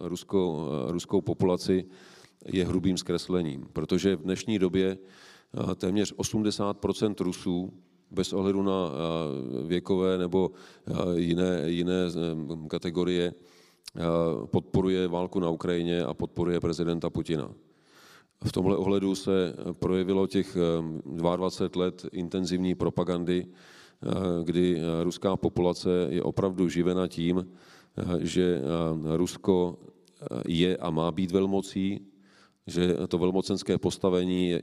ruskou, 0.00 0.68
ruskou 0.86 1.20
populaci, 1.20 1.84
je 2.46 2.66
hrubým 2.66 2.96
zkreslením. 2.96 3.68
Protože 3.72 4.16
v 4.16 4.22
dnešní 4.22 4.58
době 4.58 4.98
téměř 5.76 6.14
80% 6.14 7.14
Rusů 7.24 7.72
bez 8.10 8.32
ohledu 8.32 8.62
na 8.62 8.90
eh, 8.90 9.66
věkové 9.66 10.18
nebo 10.18 10.50
eh, 10.86 10.92
jiné, 11.14 11.62
jiné 11.66 12.06
eh, 12.06 12.68
kategorie 12.68 13.34
podporuje 14.46 15.08
válku 15.08 15.40
na 15.40 15.50
Ukrajině 15.50 16.04
a 16.04 16.14
podporuje 16.14 16.60
prezidenta 16.60 17.10
Putina. 17.10 17.50
V 18.44 18.52
tomhle 18.52 18.76
ohledu 18.76 19.14
se 19.14 19.54
projevilo 19.72 20.26
těch 20.26 20.56
22 21.04 21.82
let 21.84 22.06
intenzivní 22.12 22.74
propagandy, 22.74 23.46
kdy 24.44 24.80
ruská 25.02 25.36
populace 25.36 25.90
je 26.10 26.22
opravdu 26.22 26.68
živena 26.68 27.08
tím, 27.08 27.48
že 28.18 28.62
Rusko 29.16 29.78
je 30.46 30.76
a 30.76 30.90
má 30.90 31.12
být 31.12 31.30
velmocí, 31.32 32.00
že 32.66 32.94
to 33.08 33.18
velmocenské 33.18 33.78
postavení 33.78 34.58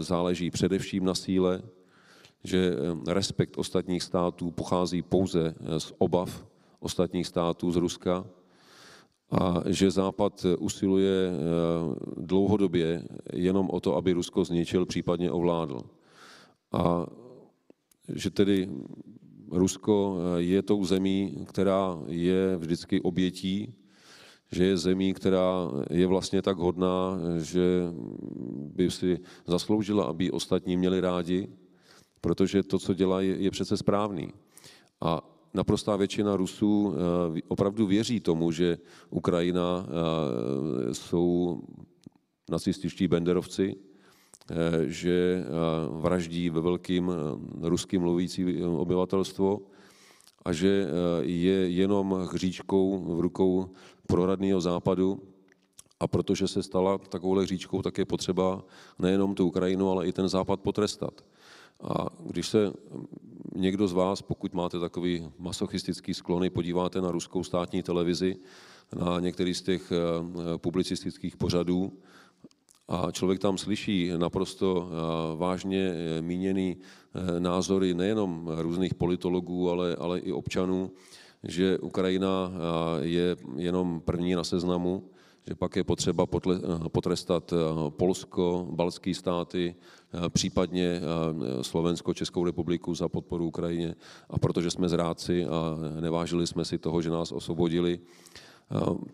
záleží 0.00 0.50
především 0.50 1.04
na 1.04 1.14
síle, 1.14 1.62
že 2.44 2.76
eh, 2.76 3.14
respekt 3.14 3.58
ostatních 3.58 4.02
států 4.02 4.50
pochází 4.50 5.02
pouze 5.02 5.54
eh, 5.60 5.80
z 5.80 5.92
obav 5.98 6.46
ostatních 6.80 7.26
států 7.26 7.72
z 7.72 7.76
Ruska 7.76 8.24
a 9.30 9.62
že 9.66 9.90
Západ 9.90 10.44
eh, 10.44 10.56
usiluje 10.56 11.32
dlouhodobě 12.16 13.02
jenom 13.32 13.70
o 13.70 13.80
to, 13.80 13.96
aby 13.96 14.12
Rusko 14.12 14.44
zničil, 14.44 14.86
případně 14.86 15.30
ovládl. 15.30 15.80
A 16.72 17.06
že 18.08 18.30
tedy 18.30 18.68
Rusko 19.50 20.18
je 20.36 20.62
tou 20.62 20.84
zemí, 20.84 21.44
která 21.48 21.98
je 22.06 22.56
vždycky 22.56 23.00
obětí, 23.00 23.74
že 24.52 24.64
je 24.64 24.76
zemí, 24.76 25.14
která 25.14 25.70
je 25.90 26.06
vlastně 26.06 26.42
tak 26.42 26.56
hodná, 26.56 27.18
že 27.38 27.82
by 28.74 28.90
si 28.90 29.18
zasloužila, 29.46 30.04
aby 30.04 30.30
ostatní 30.30 30.76
měli 30.76 31.00
rádi, 31.00 31.48
protože 32.20 32.62
to, 32.62 32.78
co 32.78 32.94
dělá, 32.94 33.20
je, 33.20 33.36
je 33.36 33.50
přece 33.50 33.76
správný. 33.76 34.32
A 35.00 35.33
naprostá 35.54 35.96
většina 35.96 36.36
Rusů 36.36 36.94
eh, 37.36 37.40
opravdu 37.48 37.86
věří 37.86 38.20
tomu, 38.20 38.52
že 38.52 38.78
Ukrajina 39.10 39.86
eh, 39.86 40.94
jsou 40.94 41.62
nacističtí 42.50 43.08
benderovci, 43.08 43.76
eh, 44.50 44.54
že 44.86 45.44
vraždí 45.90 46.50
ve 46.50 46.60
velkým 46.60 47.12
ruským 47.60 48.02
mluvící 48.02 48.62
obyvatelstvo 48.62 49.60
a 50.44 50.52
že 50.52 50.86
je 51.22 51.68
jenom 51.70 52.28
hříčkou 52.32 53.16
v 53.16 53.20
rukou 53.20 53.70
proradného 54.06 54.60
západu, 54.60 55.20
a 56.00 56.06
protože 56.06 56.48
se 56.48 56.62
stala 56.62 56.98
takovou 56.98 57.34
hříčkou, 57.34 57.82
tak 57.82 57.98
je 57.98 58.04
potřeba 58.04 58.64
nejenom 58.98 59.34
tu 59.34 59.46
Ukrajinu, 59.46 59.90
ale 59.90 60.06
i 60.06 60.12
ten 60.12 60.28
západ 60.28 60.60
potrestat. 60.60 61.24
A 61.82 62.06
když 62.20 62.48
se 62.48 62.72
někdo 63.54 63.88
z 63.88 63.92
vás, 63.92 64.22
pokud 64.22 64.54
máte 64.54 64.80
takový 64.80 65.28
masochistický 65.38 66.14
sklony, 66.14 66.50
podíváte 66.50 67.00
na 67.00 67.10
ruskou 67.10 67.44
státní 67.44 67.82
televizi, 67.82 68.36
na 68.96 69.20
některý 69.20 69.54
z 69.54 69.62
těch 69.62 69.92
eh, 69.92 70.58
publicistických 70.58 71.36
pořadů, 71.36 71.92
a 72.88 73.10
člověk 73.12 73.40
tam 73.40 73.58
slyší 73.58 74.12
naprosto 74.16 74.88
eh, 74.88 75.36
vážně 75.36 75.92
eh, 75.94 76.22
míněný 76.22 76.76
názory 77.38 77.94
nejenom 77.94 78.50
různých 78.56 78.94
politologů, 78.94 79.70
ale, 79.70 79.96
ale 79.96 80.18
i 80.18 80.32
občanů, 80.32 80.90
že 81.42 81.78
Ukrajina 81.78 82.52
je 83.00 83.36
jenom 83.56 84.00
první 84.00 84.34
na 84.34 84.44
seznamu, 84.44 85.04
že 85.48 85.54
pak 85.54 85.76
je 85.76 85.84
potřeba 85.84 86.26
potrestat 86.88 87.54
Polsko, 87.88 88.66
balské 88.70 89.14
státy, 89.14 89.74
případně 90.28 91.00
Slovensko, 91.62 92.14
Českou 92.14 92.44
republiku 92.44 92.94
za 92.94 93.08
podporu 93.08 93.46
Ukrajině. 93.46 93.94
A 94.30 94.38
protože 94.38 94.70
jsme 94.70 94.88
zráci 94.88 95.44
a 95.44 95.76
nevážili 96.00 96.46
jsme 96.46 96.64
si 96.64 96.78
toho, 96.78 97.02
že 97.02 97.10
nás 97.10 97.32
osvobodili, 97.32 98.00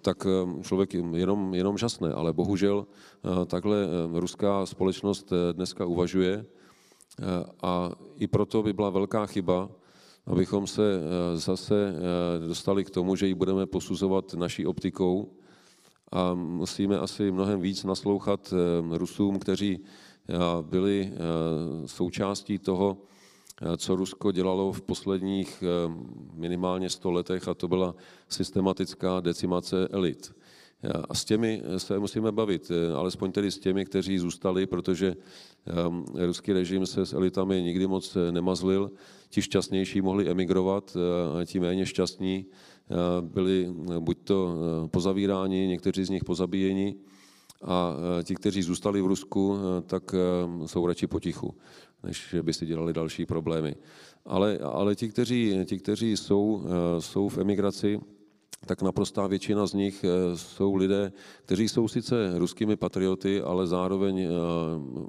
tak 0.03 0.27
člověk 0.63 0.95
jenom, 0.95 1.55
jenom 1.55 1.79
žasne. 1.79 2.13
Ale 2.13 2.33
bohužel 2.33 2.87
takhle 3.47 3.77
ruská 4.13 4.67
společnost 4.67 5.33
dneska 5.53 5.87
uvažuje 5.87 6.47
a 7.63 7.91
i 8.17 8.27
proto 8.27 8.63
by 8.63 8.73
byla 8.73 8.91
velká 8.91 9.27
chyba, 9.27 9.69
abychom 10.27 10.67
se 10.67 11.01
zase 11.35 11.95
dostali 12.47 12.85
k 12.85 12.91
tomu, 12.91 13.17
že 13.17 13.27
ji 13.27 13.35
budeme 13.35 13.67
posuzovat 13.67 14.35
naší 14.35 14.67
optikou 14.67 15.33
a 16.13 16.35
musíme 16.35 16.99
asi 16.99 17.31
mnohem 17.31 17.61
víc 17.61 17.85
naslouchat 17.85 18.55
Rusům, 18.91 19.39
kteří 19.39 19.81
byli 20.63 21.13
součástí 21.87 22.59
toho, 22.59 22.97
co 23.77 23.97
Rusko 23.97 24.33
dělalo 24.33 24.73
v 24.73 24.83
posledních 24.83 25.65
minimálně 26.35 26.91
100 26.91 27.11
letech, 27.11 27.49
a 27.49 27.55
to 27.55 27.69
byla 27.69 27.95
systematická 28.29 29.21
decimace 29.21 29.89
elit. 29.91 30.33
A 31.09 31.15
s 31.15 31.25
těmi 31.25 31.63
se 31.77 31.99
musíme 31.99 32.33
bavit, 32.33 32.73
alespoň 32.97 33.33
tedy 33.33 33.51
s 33.51 33.59
těmi, 33.59 33.85
kteří 33.85 34.19
zůstali, 34.19 34.67
protože 34.67 35.17
ruský 36.27 36.53
režim 36.53 36.87
se 36.87 37.07
s 37.07 37.13
elitami 37.13 37.63
nikdy 37.63 37.87
moc 37.87 38.17
nemazlil. 38.31 38.91
Ti 39.29 39.43
šťastnější 39.43 40.01
mohli 40.01 40.29
emigrovat, 40.29 40.97
ti 41.47 41.61
méně 41.61 41.87
šťastní 41.87 42.47
byli 43.21 43.69
buď 43.99 44.19
to 44.25 44.55
pozavíráni, 44.91 45.67
někteří 45.67 46.05
z 46.05 46.11
nich 46.11 46.25
pozabíjeni, 46.25 46.95
a 47.63 47.97
ti, 48.25 48.35
kteří 48.35 48.63
zůstali 48.63 49.03
v 49.03 49.07
Rusku, 49.07 49.59
tak 49.87 50.15
jsou 50.67 50.87
radši 50.87 51.07
potichu, 51.07 51.55
než 52.03 52.35
by 52.43 52.53
si 52.53 52.67
dělali 52.67 52.93
další 52.93 53.27
problémy. 53.27 53.75
Ale, 54.25 54.59
ale 54.59 54.95
ti, 54.95 55.09
kteří, 55.09 55.57
ti, 55.65 55.79
kteří 55.79 56.17
jsou, 56.17 56.63
jsou 56.99 57.29
v 57.29 57.39
emigraci, 57.39 58.01
tak 58.67 58.83
naprostá 58.83 59.27
většina 59.27 59.67
z 59.67 59.75
nich 59.75 60.05
jsou 60.35 60.75
lidé, 60.75 61.13
kteří 61.45 61.69
jsou 61.69 61.89
sice 61.89 62.39
ruskými 62.39 62.77
patrioty, 62.77 63.41
ale 63.41 63.67
zároveň 63.67 64.29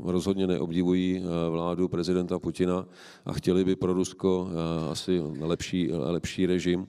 rozhodně 0.04 0.48
neobdivují 0.48 1.24
vládu 1.50 1.88
prezidenta 1.88 2.40
Putina 2.40 2.88
a 3.26 3.34
chtěli 3.34 3.64
by 3.64 3.76
pro 3.76 3.94
Rusko 3.94 4.50
asi 4.92 5.22
lepší, 5.40 5.92
lepší 5.92 6.46
režim. 6.46 6.88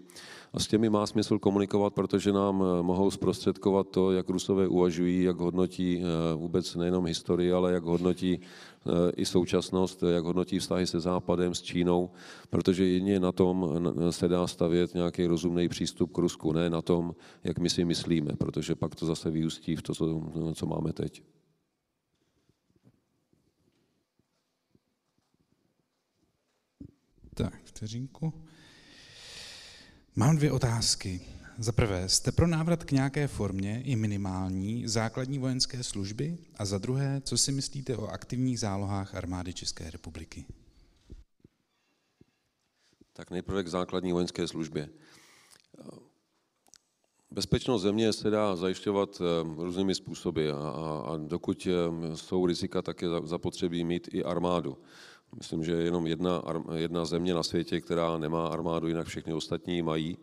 A 0.55 0.59
s 0.59 0.67
těmi 0.67 0.91
má 0.91 1.07
smysl 1.07 1.39
komunikovat, 1.39 1.95
protože 1.95 2.33
nám 2.33 2.63
eh, 2.63 2.83
mohou 2.83 3.11
zprostředkovat 3.11 3.89
to, 3.89 4.13
jak 4.13 4.29
Rusové 4.29 4.69
uvažují, 4.69 5.23
jak 5.23 5.37
hodnotí 5.37 6.01
eh, 6.01 6.35
vůbec 6.35 6.75
nejenom 6.75 7.07
historii, 7.07 7.53
ale 7.53 7.73
jak 7.73 7.85
hodnotí 7.85 8.41
eh, 8.41 9.13
i 9.17 9.25
současnost, 9.25 10.03
jak 10.03 10.25
hodnotí 10.25 10.59
vztahy 10.59 10.87
se 10.87 11.01
Západem, 11.01 11.55
s 11.55 11.63
Čínou, 11.63 12.11
protože 12.51 12.87
jedině 12.87 13.21
na 13.21 13.33
tom 13.33 13.83
se 14.11 14.29
dá 14.29 14.47
stavět 14.47 14.95
nějaký 14.95 15.27
rozumný 15.27 15.69
přístup 15.69 16.13
k 16.13 16.19
Rusku, 16.19 16.53
ne 16.53 16.71
na 16.71 16.83
tom, 16.83 17.15
jak 17.45 17.59
my 17.59 17.71
si 17.71 17.85
myslíme, 17.85 18.33
protože 18.39 18.75
pak 18.75 18.95
to 18.95 19.07
zase 19.07 19.31
vyústí 19.31 19.77
v 19.77 19.83
to, 19.83 19.95
co, 19.95 20.23
co 20.55 20.67
máme 20.67 20.93
teď. 20.93 21.23
Tak, 27.35 27.61
vteřinku. 27.65 28.33
Mám 30.17 30.37
dvě 30.37 30.53
otázky. 30.53 31.21
Za 31.59 31.73
prvé, 31.73 32.09
jste 32.09 32.33
pro 32.33 32.47
návrat 32.47 32.85
k 32.85 32.93
nějaké 32.93 33.29
formě 33.29 33.83
i 33.85 33.97
minimální 33.97 34.89
základní 34.89 35.39
vojenské 35.39 35.83
služby? 35.83 36.39
A 36.57 36.65
za 36.65 36.79
druhé, 36.79 37.21
co 37.25 37.39
si 37.39 37.53
myslíte 37.53 37.97
o 37.97 38.07
aktivních 38.07 38.61
zálohách 38.61 39.15
armády 39.15 39.55
České 39.55 39.91
republiky? 39.91 40.45
Tak 43.13 43.31
nejprve 43.31 43.63
k 43.63 43.69
základní 43.69 44.13
vojenské 44.13 44.49
službě. 44.49 44.89
Bezpečnost 47.31 47.83
země 47.83 48.13
se 48.13 48.31
dá 48.31 48.57
zajišťovat 48.57 49.21
eh, 49.21 49.25
různými 49.65 49.95
způsoby 49.95 50.51
a, 50.51 50.55
a 51.07 51.17
dokud 51.17 51.67
eh, 51.67 52.17
jsou 52.17 52.47
rizika, 52.47 52.83
tak 52.83 53.03
je 53.03 53.09
zapotřebí 53.25 53.85
mít 53.85 54.09
i 54.13 54.25
armádu. 54.25 54.79
Myslím, 55.37 55.65
že 55.65 55.73
je 55.73 55.83
jenom 55.83 56.07
jedna, 56.07 56.43
jedna 56.75 57.05
země 57.05 57.35
na 57.35 57.43
světě, 57.43 57.81
která 57.81 58.19
nemá 58.19 58.47
armádu, 58.47 58.89
jinak 58.89 59.07
všechny 59.07 59.33
ostatní 59.33 59.83
mají. 59.83 60.19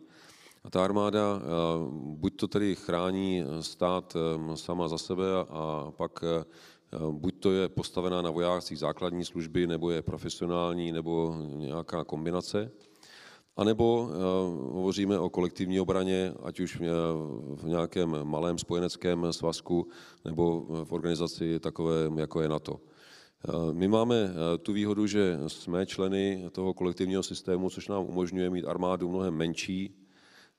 A 0.64 0.70
ta 0.70 0.84
armáda 0.84 1.40
eh, 1.40 1.44
buď 1.92 2.36
to 2.36 2.48
tedy 2.48 2.74
chrání 2.74 3.44
stát 3.60 4.16
eh, 4.16 4.56
sama 4.56 4.88
za 4.88 4.98
sebe 4.98 5.24
a 5.48 5.92
pak 5.96 6.24
eh, 6.24 6.44
buď 7.10 7.34
to 7.40 7.52
je 7.52 7.68
postavená 7.68 8.22
na 8.22 8.30
vojácích 8.30 8.78
základní 8.78 9.24
služby, 9.24 9.66
nebo 9.66 9.90
je 9.90 10.02
profesionální, 10.02 10.92
nebo 10.92 11.36
nějaká 11.46 12.04
kombinace. 12.04 12.70
A 13.56 13.64
nebo 13.64 14.10
hovoříme 14.72 15.18
o 15.18 15.30
kolektivní 15.30 15.80
obraně, 15.80 16.34
ať 16.42 16.60
už 16.60 16.80
v 17.54 17.64
nějakém 17.64 18.24
malém 18.24 18.58
spojeneckém 18.58 19.32
svazku, 19.32 19.88
nebo 20.24 20.66
v 20.84 20.92
organizaci 20.92 21.60
takové, 21.60 22.10
jako 22.16 22.40
je 22.42 22.48
NATO. 22.48 22.80
Eh, 23.48 23.72
my 23.72 23.88
máme 23.88 24.16
eh, 24.16 24.58
tu 24.58 24.72
výhodu, 24.72 25.06
že 25.06 25.38
jsme 25.46 25.86
členy 25.86 26.44
toho 26.52 26.74
kolektivního 26.74 27.22
systému, 27.22 27.70
což 27.70 27.88
nám 27.88 28.04
umožňuje 28.04 28.50
mít 28.50 28.64
armádu 28.64 29.08
mnohem 29.08 29.34
menší, 29.34 29.94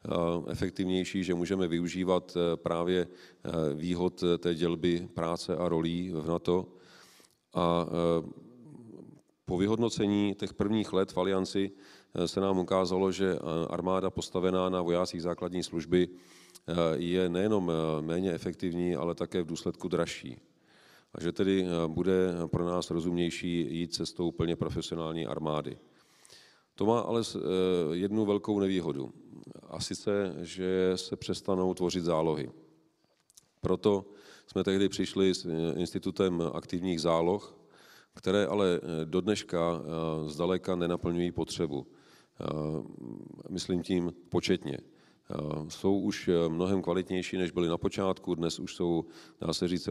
eh, 0.06 0.52
efektivnější, 0.52 1.24
že 1.24 1.34
můžeme 1.34 1.68
využívat 1.68 2.38
právě 2.56 3.08
výhod 3.74 4.24
té 4.38 4.56
dělby 4.56 5.08
práce 5.14 5.56
a 5.56 5.70
rolí 5.70 6.12
v 6.14 6.28
NATO. 6.28 6.68
A 7.54 7.88
po 9.46 9.58
vyhodnocení 9.58 10.36
těch 10.36 10.54
prvních 10.54 10.94
let 10.94 11.12
v 11.12 11.18
Alianci 11.18 11.72
se 12.26 12.40
nám 12.40 12.60
ukázalo, 12.60 13.12
že 13.12 13.40
armáda 13.70 14.10
postavená 14.10 14.70
na 14.70 14.82
vojácích 14.82 15.22
základní 15.22 15.64
služby 15.64 16.08
je 16.96 17.30
nejenom 17.30 17.72
méně 18.02 18.32
efektivní, 18.32 18.96
ale 18.96 19.16
také 19.16 19.42
v 19.42 19.46
důsledku 19.46 19.88
dražší 19.88 20.51
a 21.14 21.22
že 21.22 21.32
tedy 21.32 21.66
eh, 21.66 21.88
bude 21.88 22.34
pro 22.48 22.66
nás 22.66 22.92
rozumnější 22.92 23.68
jít 23.80 23.94
cestou 23.94 24.32
plně 24.32 24.56
profesionální 24.56 25.26
armády. 25.26 25.78
To 26.76 26.86
má 26.86 27.00
ale 27.00 27.22
eh, 27.22 27.40
jednu 27.92 28.26
velkou 28.26 28.60
nevýhodu, 28.60 29.14
a 29.70 29.80
sice, 29.80 30.36
že 30.42 30.92
se 30.96 31.16
přestanou 31.16 31.74
tvořit 31.74 32.04
zálohy. 32.04 32.52
Proto 33.62 34.06
jsme 34.48 34.64
tehdy 34.64 34.90
přišli 34.90 35.34
s 35.34 35.46
eh, 35.46 35.80
institutem 35.80 36.42
aktivních 36.54 37.02
záloh, 37.02 37.58
které 38.14 38.46
ale 38.46 38.82
do 39.04 39.22
dneška 39.22 39.82
zdaleka 40.26 40.76
nenaplňují 40.76 41.32
potřebu. 41.32 41.88
Myslím 43.50 43.84
tím 43.84 44.14
početně. 44.30 44.78
Jsou 45.68 46.00
už 46.00 46.30
mnohem 46.48 46.82
kvalitnější, 46.82 47.38
než 47.38 47.52
byly 47.52 47.68
na 47.68 47.78
počátku. 47.78 48.36
Dnes 48.36 48.60
už 48.60 48.76
jsou, 48.76 49.06
dá 49.42 49.54
se 49.54 49.68
říct, 49.68 49.90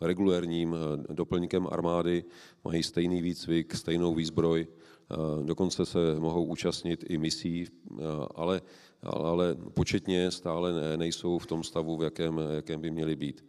regulérním 0.00 0.74
eh, 0.74 1.14
doplňkem 1.14 1.68
armády, 1.70 2.24
mají 2.64 2.82
stejný 2.82 3.22
výcvik, 3.22 3.74
stejnou 3.74 4.14
výzbroj, 4.14 4.66
eh, 4.66 5.16
dokonce 5.44 5.86
se 5.86 5.98
mohou 6.18 6.44
účastnit 6.44 7.04
i 7.08 7.18
misí, 7.18 7.66
eh, 7.66 8.02
ale, 8.34 8.60
ale 9.02 9.54
početně 9.54 10.30
stále 10.30 10.96
nejsou 10.96 11.38
v 11.38 11.46
tom 11.46 11.62
stavu, 11.62 11.96
v 11.96 12.02
jakém, 12.02 12.40
jakém 12.54 12.80
by 12.80 12.90
měli 12.90 13.16
být. 13.16 13.44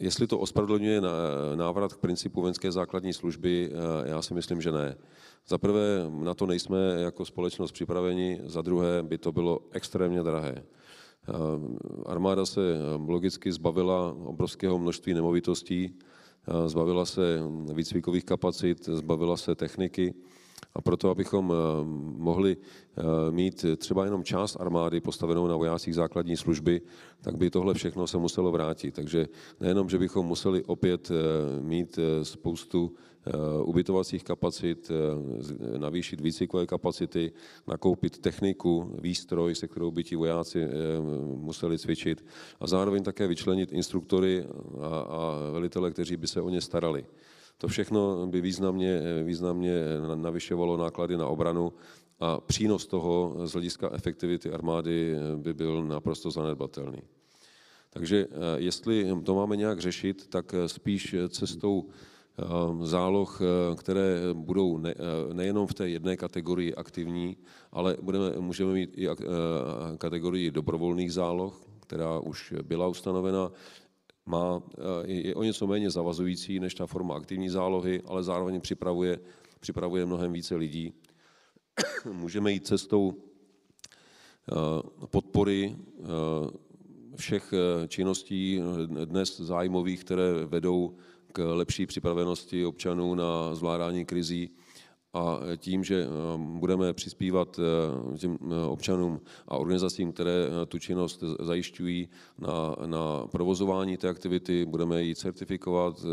Jestli 0.00 0.26
to 0.26 0.38
ospravedlňuje 0.38 1.00
návrat 1.54 1.92
k 1.92 1.98
principu 1.98 2.40
vojenské 2.40 2.72
základní 2.72 3.12
služby, 3.12 3.70
já 4.04 4.22
si 4.22 4.34
myslím, 4.34 4.60
že 4.60 4.72
ne. 4.72 4.96
Za 5.48 5.58
prvé 5.58 6.06
na 6.10 6.34
to 6.34 6.46
nejsme 6.46 6.78
jako 6.98 7.24
společnost 7.24 7.72
připraveni, 7.72 8.40
za 8.44 8.62
druhé 8.62 9.02
by 9.02 9.18
to 9.18 9.32
bylo 9.32 9.60
extrémně 9.72 10.22
drahé. 10.22 10.64
Armáda 12.06 12.46
se 12.46 12.60
logicky 13.06 13.52
zbavila 13.52 14.12
obrovského 14.24 14.78
množství 14.78 15.14
nemovitostí, 15.14 15.94
zbavila 16.66 17.06
se 17.06 17.40
výcvikových 17.72 18.24
kapacit, 18.24 18.84
zbavila 18.84 19.36
se 19.36 19.54
techniky 19.54 20.14
a 20.74 20.80
proto, 20.80 21.10
abychom 21.10 21.52
mohli 22.16 22.56
mít 23.30 23.64
třeba 23.76 24.04
jenom 24.04 24.24
část 24.24 24.56
armády 24.60 25.00
postavenou 25.00 25.46
na 25.46 25.56
vojácích 25.56 25.94
základní 25.94 26.36
služby, 26.36 26.80
tak 27.20 27.36
by 27.36 27.50
tohle 27.50 27.74
všechno 27.74 28.06
se 28.06 28.18
muselo 28.18 28.52
vrátit. 28.52 28.94
Takže 28.94 29.26
nejenom, 29.60 29.88
že 29.88 29.98
bychom 29.98 30.26
museli 30.26 30.64
opět 30.64 31.10
mít 31.60 31.98
spoustu 32.22 32.92
Eh, 32.92 33.09
ubytovacích 33.64 34.24
kapacit, 34.24 34.90
eh, 34.90 35.78
navýšit 35.78 36.20
výcvikové 36.20 36.66
kapacity, 36.66 37.32
nakoupit 37.66 38.18
techniku, 38.18 38.96
výstroj, 39.02 39.54
se 39.54 39.68
kterou 39.68 39.90
by 39.90 40.04
ti 40.04 40.16
vojáci 40.16 40.62
eh, 40.62 40.68
museli 41.36 41.78
cvičit 41.78 42.24
a 42.60 42.66
zároveň 42.66 43.02
také 43.02 43.26
vyčlenit 43.26 43.72
instruktory 43.72 44.44
a, 44.80 44.86
a 44.86 45.50
velitele, 45.52 45.90
kteří 45.90 46.16
by 46.16 46.26
se 46.26 46.40
o 46.40 46.48
ně 46.48 46.60
starali. 46.60 47.06
To 47.58 47.68
všechno 47.68 48.26
by 48.26 48.40
významně, 48.40 49.00
významně 49.24 49.74
navyšovalo 50.14 50.76
náklady 50.76 51.16
na 51.16 51.26
obranu 51.26 51.72
a 52.20 52.40
přínos 52.40 52.86
toho 52.86 53.36
z 53.44 53.52
hlediska 53.52 53.90
efektivity 53.92 54.50
armády 54.50 55.14
by 55.36 55.54
byl 55.54 55.84
naprosto 55.84 56.30
zanedbatelný. 56.30 57.02
Takže 57.90 58.26
jestli 58.56 59.06
to 59.24 59.34
máme 59.34 59.56
nějak 59.56 59.80
řešit, 59.80 60.26
tak 60.26 60.54
spíš 60.66 61.14
cestou 61.28 61.88
záloh, 62.82 63.40
které 63.76 64.20
budou 64.32 64.78
ne, 64.78 64.94
nejenom 65.32 65.66
v 65.66 65.74
té 65.74 65.88
jedné 65.88 66.16
kategorii 66.16 66.74
aktivní, 66.74 67.36
ale 67.72 67.96
budeme, 68.02 68.30
můžeme 68.38 68.72
mít 68.72 68.98
i 68.98 69.08
kategorii 69.98 70.50
dobrovolných 70.50 71.12
záloh, 71.12 71.62
která 71.80 72.18
už 72.18 72.54
byla 72.62 72.88
ustanovena, 72.88 73.52
má, 74.26 74.62
je 75.04 75.34
o 75.34 75.42
něco 75.42 75.66
méně 75.66 75.90
zavazující 75.90 76.60
než 76.60 76.74
ta 76.74 76.86
forma 76.86 77.14
aktivní 77.14 77.48
zálohy, 77.48 78.02
ale 78.06 78.22
zároveň 78.22 78.60
připravuje, 78.60 79.18
připravuje 79.60 80.06
mnohem 80.06 80.32
více 80.32 80.56
lidí. 80.56 80.92
Můžeme 82.12 82.52
jít 82.52 82.66
cestou 82.66 83.14
podpory 85.10 85.76
všech 87.16 87.54
činností 87.88 88.60
dnes 89.04 89.40
zájmových, 89.40 90.04
které 90.04 90.46
vedou 90.46 90.96
k 91.32 91.54
lepší 91.54 91.86
připravenosti 91.86 92.66
občanů 92.66 93.14
na 93.14 93.54
zvládání 93.54 94.04
krizí 94.04 94.50
a 95.14 95.38
tím, 95.56 95.84
že 95.84 96.06
budeme 96.36 96.92
přispívat 96.92 97.60
těm 98.18 98.38
občanům 98.68 99.20
a 99.48 99.56
organizacím, 99.56 100.12
které 100.12 100.46
tu 100.68 100.78
činnost 100.78 101.24
zajišťují 101.40 102.08
na, 102.38 102.76
na 102.86 103.26
provozování 103.26 103.96
té 103.96 104.08
aktivity, 104.08 104.66
budeme 104.66 105.02
ji 105.02 105.14
certifikovat, 105.14 106.04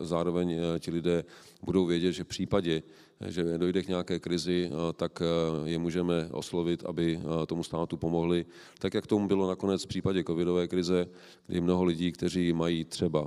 zároveň 0.00 0.60
ti 0.78 0.90
lidé 0.90 1.24
budou 1.62 1.86
vědět, 1.86 2.12
že 2.12 2.24
v 2.24 2.26
případě, 2.26 2.82
že 3.28 3.58
dojde 3.58 3.82
k 3.82 3.88
nějaké 3.88 4.18
krizi, 4.18 4.70
tak 4.96 5.22
je 5.64 5.78
můžeme 5.78 6.28
oslovit, 6.32 6.84
aby 6.86 7.20
tomu 7.46 7.64
státu 7.64 7.96
pomohli. 7.96 8.46
Tak, 8.78 8.94
jak 8.94 9.06
tomu 9.06 9.28
bylo 9.28 9.48
nakonec 9.48 9.84
v 9.84 9.88
případě 9.88 10.24
covidové 10.24 10.68
krize, 10.68 11.06
kdy 11.46 11.60
mnoho 11.60 11.84
lidí, 11.84 12.12
kteří 12.12 12.52
mají 12.52 12.84
třeba 12.84 13.26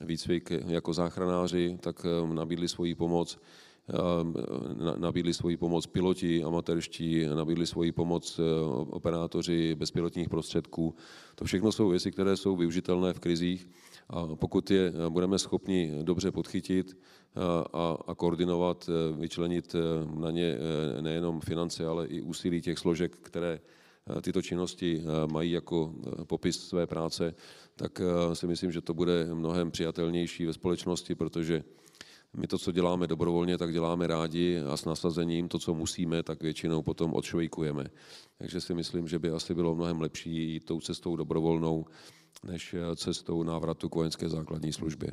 výcvik 0.00 0.50
jako 0.66 0.92
záchranáři, 0.92 1.78
tak 1.80 2.06
nabídli 2.32 2.68
svoji 2.68 2.94
pomoc 2.94 3.38
nabídli 4.96 5.34
svoji 5.34 5.56
pomoc 5.56 5.86
piloti 5.86 6.44
amatérští, 6.44 7.26
nabídli 7.34 7.66
svoji 7.66 7.92
pomoc 7.92 8.40
operátoři 8.90 9.74
bezpilotních 9.74 10.28
prostředků. 10.28 10.94
To 11.34 11.44
všechno 11.44 11.72
jsou 11.72 11.88
věci, 11.88 12.12
které 12.12 12.36
jsou 12.36 12.56
využitelné 12.56 13.12
v 13.12 13.20
krizích 13.20 13.68
a 14.10 14.26
pokud 14.26 14.70
je 14.70 14.92
budeme 15.08 15.38
schopni 15.38 15.92
dobře 16.02 16.30
podchytit 16.30 16.96
a, 17.72 17.96
a 18.06 18.14
koordinovat, 18.14 18.90
vyčlenit 19.18 19.76
na 20.14 20.30
ně 20.30 20.58
nejenom 21.00 21.40
finance, 21.40 21.86
ale 21.86 22.06
i 22.06 22.20
úsilí 22.20 22.60
těch 22.62 22.78
složek, 22.78 23.16
které 23.16 23.60
tyto 24.22 24.42
činnosti 24.42 25.02
mají 25.32 25.50
jako 25.50 25.94
popis 26.26 26.68
své 26.68 26.86
práce, 26.86 27.34
tak 27.76 28.00
si 28.32 28.46
myslím, 28.46 28.72
že 28.72 28.80
to 28.80 28.94
bude 28.94 29.34
mnohem 29.34 29.70
přijatelnější 29.70 30.46
ve 30.46 30.52
společnosti, 30.52 31.14
protože 31.14 31.64
my 32.36 32.46
to, 32.46 32.58
co 32.58 32.72
děláme 32.72 33.06
dobrovolně, 33.06 33.58
tak 33.58 33.72
děláme 33.72 34.06
rádi 34.06 34.58
a 34.58 34.76
s 34.76 34.84
nasazením 34.84 35.48
to, 35.48 35.58
co 35.58 35.74
musíme, 35.74 36.22
tak 36.22 36.42
většinou 36.42 36.82
potom 36.82 37.14
odšvejkujeme. 37.14 37.84
Takže 38.38 38.60
si 38.60 38.74
myslím, 38.74 39.08
že 39.08 39.18
by 39.18 39.30
asi 39.30 39.54
bylo 39.54 39.74
mnohem 39.74 40.00
lepší 40.00 40.52
jít 40.52 40.64
tou 40.64 40.80
cestou 40.80 41.16
dobrovolnou, 41.16 41.84
než 42.44 42.74
cestou 42.96 43.42
návratu 43.42 43.88
k 43.88 43.94
vojenské 43.94 44.28
základní 44.28 44.72
službě. 44.72 45.10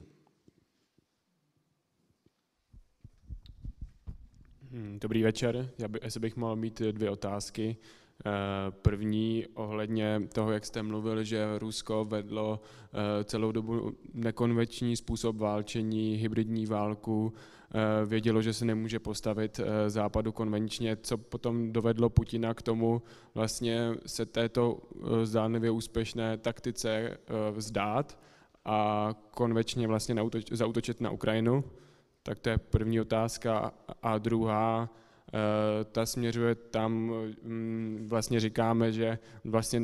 Hmm, 4.71 4.99
dobrý 5.01 5.23
večer. 5.23 5.69
Já 5.77 5.87
by, 5.87 5.99
jestli 6.03 6.19
bych 6.19 6.35
mohl 6.35 6.55
mít 6.55 6.81
dvě 6.81 7.09
otázky. 7.09 7.77
Eh, 8.25 8.71
první 8.71 9.45
ohledně 9.53 10.21
toho, 10.33 10.51
jak 10.51 10.65
jste 10.65 10.83
mluvil, 10.83 11.23
že 11.23 11.59
Rusko 11.59 12.05
vedlo 12.05 12.59
eh, 12.93 13.23
celou 13.23 13.51
dobu 13.51 13.91
nekonvenční 14.13 14.95
způsob 14.95 15.35
válčení, 15.35 16.15
hybridní 16.15 16.65
válku, 16.65 17.33
eh, 17.33 18.05
vědělo, 18.05 18.41
že 18.41 18.53
se 18.53 18.65
nemůže 18.65 18.99
postavit 18.99 19.59
západu 19.87 20.31
konvenčně, 20.31 20.97
co 21.01 21.17
potom 21.17 21.73
dovedlo 21.73 22.09
Putina 22.09 22.53
k 22.53 22.61
tomu 22.61 23.01
vlastně 23.35 23.91
se 24.05 24.25
této 24.25 24.77
zdánlivě 25.23 25.71
úspěšné 25.71 26.37
taktice 26.37 27.17
vzdát 27.51 28.19
a 28.65 29.09
konvenčně 29.31 29.87
vlastně 29.87 30.15
zautočit 30.51 31.01
na 31.01 31.11
Ukrajinu. 31.11 31.63
Tak 32.23 32.39
to 32.39 32.49
je 32.49 32.57
první 32.57 33.01
otázka. 33.01 33.73
A 34.01 34.17
druhá, 34.17 34.89
ta 35.91 36.05
směřuje 36.05 36.55
tam, 36.55 37.13
mm, 37.43 38.05
vlastně 38.09 38.39
říkáme, 38.39 38.91
že 38.91 39.19
vlastně 39.43 39.81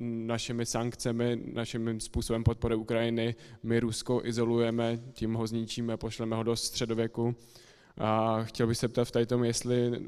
našimi 0.00 0.66
sankcemi, 0.66 1.40
naším 1.52 2.00
způsobem 2.00 2.44
podpory 2.44 2.74
Ukrajiny, 2.74 3.34
my 3.62 3.80
Rusko 3.80 4.20
izolujeme, 4.24 4.98
tím 5.12 5.34
ho 5.34 5.46
zničíme, 5.46 5.96
pošleme 5.96 6.36
ho 6.36 6.42
do 6.42 6.56
středověku. 6.56 7.34
A 7.98 8.42
chtěl 8.42 8.66
bych 8.66 8.78
se 8.78 8.88
ptat 8.88 9.08
v 9.08 9.26
tom, 9.26 9.44
jestli 9.44 10.00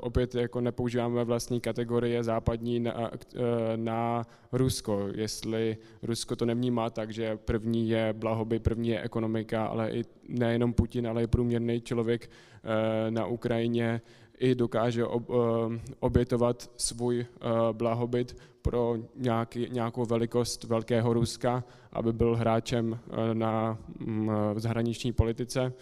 opět 0.00 0.34
jako 0.34 0.60
nepoužíváme 0.60 1.24
vlastní 1.24 1.60
kategorie 1.60 2.24
západní 2.24 2.80
na, 2.80 3.10
eh, 3.10 3.40
na 3.76 4.26
Rusko, 4.52 5.08
jestli 5.14 5.76
Rusko 6.02 6.36
to 6.36 6.46
nevnímá 6.46 6.90
tak, 6.90 7.10
že 7.10 7.36
první 7.36 7.88
je 7.88 8.12
blahoby, 8.12 8.58
první 8.58 8.88
je 8.88 9.02
ekonomika, 9.02 9.66
ale 9.66 9.90
i 9.90 10.04
nejenom 10.28 10.72
Putin, 10.72 11.08
ale 11.08 11.22
i 11.22 11.26
průměrný 11.26 11.80
člověk 11.80 12.30
eh, 12.30 13.10
na 13.10 13.26
Ukrajině 13.26 14.00
i 14.42 14.54
dokáže 14.54 15.04
ob, 15.04 15.30
eh, 15.30 15.80
obětovat 16.00 16.70
svůj 16.76 17.20
eh, 17.20 17.48
blahobyt 17.72 18.36
pro 18.62 18.96
nějaký, 19.16 19.68
nějakou 19.70 20.04
velikost 20.04 20.64
velkého 20.64 21.12
Ruska, 21.12 21.64
aby 21.92 22.12
byl 22.12 22.36
hráčem 22.36 22.98
eh, 23.10 23.34
na 23.34 23.78
mm, 23.98 24.30
zahraniční 24.56 25.12
politice. 25.12 25.72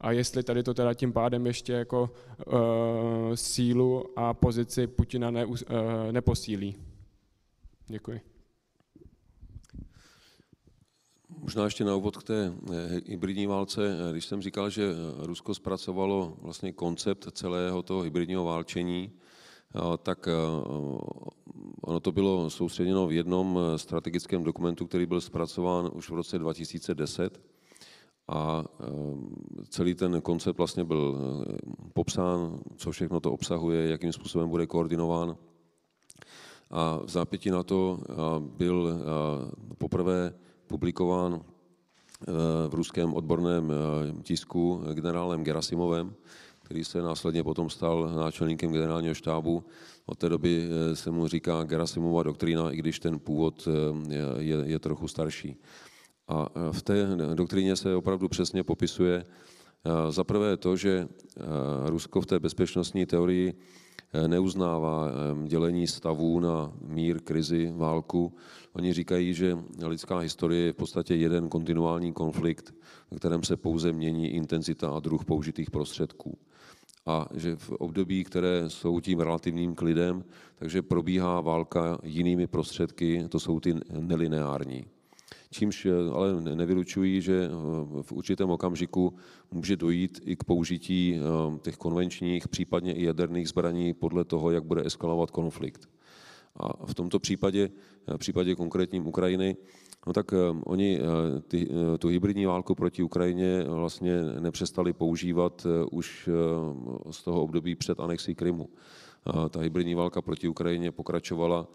A 0.00 0.12
jestli 0.12 0.42
tady 0.42 0.62
to 0.62 0.74
teda 0.74 0.94
tím 0.94 1.12
pádem 1.12 1.46
ještě 1.46 1.72
jako 1.72 2.10
sílu 3.34 4.04
a 4.16 4.34
pozici 4.34 4.86
Putina 4.86 5.30
ne, 5.30 5.46
neposílí. 6.12 6.76
Děkuji. 7.88 8.37
Možná 11.48 11.64
ještě 11.64 11.84
na 11.84 11.96
úvod 11.96 12.16
k 12.16 12.22
té 12.22 12.52
eh, 12.72 13.00
hybridní 13.06 13.46
válce. 13.46 13.80
Eh, 13.88 14.12
když 14.12 14.24
jsem 14.24 14.42
říkal, 14.42 14.70
že 14.70 14.84
eh, 14.84 15.26
Rusko 15.26 15.54
zpracovalo 15.54 16.36
vlastně 16.42 16.72
koncept 16.72 17.28
celého 17.32 17.82
toho 17.82 18.02
hybridního 18.02 18.44
válčení, 18.44 19.12
tak 20.02 20.28
ono 21.82 22.00
to 22.00 22.12
bylo 22.12 22.50
soustředěno 22.50 23.06
v 23.06 23.12
jednom 23.12 23.58
strategickém 23.76 24.44
dokumentu, 24.44 24.86
který 24.86 25.06
byl 25.06 25.20
zpracován 25.20 25.90
už 25.94 26.10
v 26.10 26.14
roce 26.14 26.38
2010 26.38 27.40
a 28.28 28.64
celý 29.68 29.94
ten 29.94 30.20
koncept 30.20 30.58
vlastně 30.58 30.84
byl 30.84 31.16
popsán, 31.92 32.60
co 32.76 32.90
všechno 32.90 33.20
to 33.20 33.32
obsahuje, 33.32 33.88
jakým 33.88 34.12
způsobem 34.12 34.48
bude 34.48 34.66
koordinován. 34.66 35.36
A 36.70 37.00
v 37.04 37.08
zápěti 37.08 37.50
na 37.50 37.62
to 37.62 38.00
byl 38.40 38.98
poprvé 39.78 40.34
publikován 40.68 41.40
eh, 41.40 42.24
v 42.68 42.74
ruském 42.74 43.14
odborném 43.14 43.72
eh, 43.72 44.22
tisku 44.22 44.84
generálem 44.94 45.44
Gerasimovem, 45.44 46.14
který 46.62 46.84
se 46.84 47.02
následně 47.02 47.42
potom 47.42 47.70
stal 47.70 48.12
náčelníkem 48.16 48.72
generálního 48.72 49.14
štábu. 49.14 49.64
Od 50.06 50.18
té 50.18 50.28
doby 50.28 50.68
eh, 50.68 50.96
se 50.96 51.10
mu 51.10 51.28
říká 51.28 51.64
Gerasimova 51.64 52.22
doktrína, 52.22 52.70
i 52.70 52.76
když 52.76 53.00
ten 53.00 53.18
původ 53.18 53.68
je, 54.38 54.56
je 54.64 54.78
trochu 54.78 55.08
starší. 55.08 55.56
A 56.28 56.48
v 56.72 56.82
té 56.82 57.08
doktríně 57.34 57.76
se 57.76 57.94
opravdu 57.94 58.28
přesně 58.28 58.62
popisuje 58.62 59.24
za 60.10 60.24
prvé 60.24 60.56
to, 60.56 60.76
že 60.76 61.08
Rusko 61.86 62.20
v 62.20 62.26
té 62.26 62.38
bezpečnostní 62.38 63.06
teorii 63.06 63.56
neuznává 64.26 65.10
dělení 65.46 65.86
stavů 65.86 66.40
na 66.40 66.72
mír, 66.80 67.20
krizi, 67.20 67.72
válku. 67.76 68.32
Oni 68.72 68.92
říkají, 68.92 69.34
že 69.34 69.58
lidská 69.86 70.18
historie 70.18 70.64
je 70.64 70.72
v 70.72 70.76
podstatě 70.76 71.14
jeden 71.14 71.48
kontinuální 71.48 72.12
konflikt, 72.12 72.74
v 73.10 73.16
kterém 73.16 73.42
se 73.42 73.56
pouze 73.56 73.92
mění 73.92 74.28
intenzita 74.28 74.90
a 74.90 75.00
druh 75.00 75.24
použitých 75.24 75.70
prostředků. 75.70 76.38
A 77.06 77.26
že 77.34 77.56
v 77.56 77.70
období, 77.70 78.24
které 78.24 78.70
jsou 78.70 79.00
tím 79.00 79.20
relativním 79.20 79.74
klidem, 79.74 80.24
takže 80.54 80.82
probíhá 80.82 81.40
válka 81.40 81.98
jinými 82.02 82.46
prostředky, 82.46 83.24
to 83.28 83.40
jsou 83.40 83.60
ty 83.60 83.74
nelineární 84.00 84.84
čímž 85.50 85.86
eh, 85.86 85.92
ale 86.12 86.40
nevylučují, 86.40 87.20
že 87.20 87.44
eh, 87.44 88.02
v 88.02 88.12
určitém 88.12 88.50
okamžiku 88.50 89.14
může 89.52 89.76
dojít 89.76 90.20
i 90.24 90.36
k 90.36 90.44
použití 90.44 91.16
eh, 91.16 91.58
těch 91.58 91.76
konvenčních, 91.76 92.48
případně 92.48 92.92
i 92.92 93.04
jaderných 93.04 93.48
zbraní 93.48 93.94
podle 93.94 94.24
toho, 94.24 94.50
jak 94.50 94.64
bude 94.64 94.86
eskalovat 94.86 95.30
konflikt. 95.30 95.88
A 96.56 96.86
v 96.86 96.94
tomto 96.94 97.18
případě, 97.18 97.70
v 98.06 98.18
případě 98.18 98.54
konkrétním 98.54 99.06
Ukrajiny, 99.06 99.56
no 100.06 100.12
tak 100.12 100.34
oni 100.64 101.00
ty, 101.48 101.68
tu 101.98 102.08
hybridní 102.08 102.46
válku 102.46 102.74
proti 102.74 103.02
Ukrajině 103.02 103.64
vlastně 103.68 104.22
nepřestali 104.22 104.92
používat 104.92 105.66
už 105.90 106.28
z 107.10 107.22
toho 107.22 107.42
období 107.42 107.74
před 107.74 108.00
anexí 108.00 108.34
Krymu. 108.34 108.68
Ta 109.50 109.60
hybridní 109.60 109.94
válka 109.94 110.22
proti 110.22 110.48
Ukrajině 110.48 110.92
pokračovala 110.92 111.68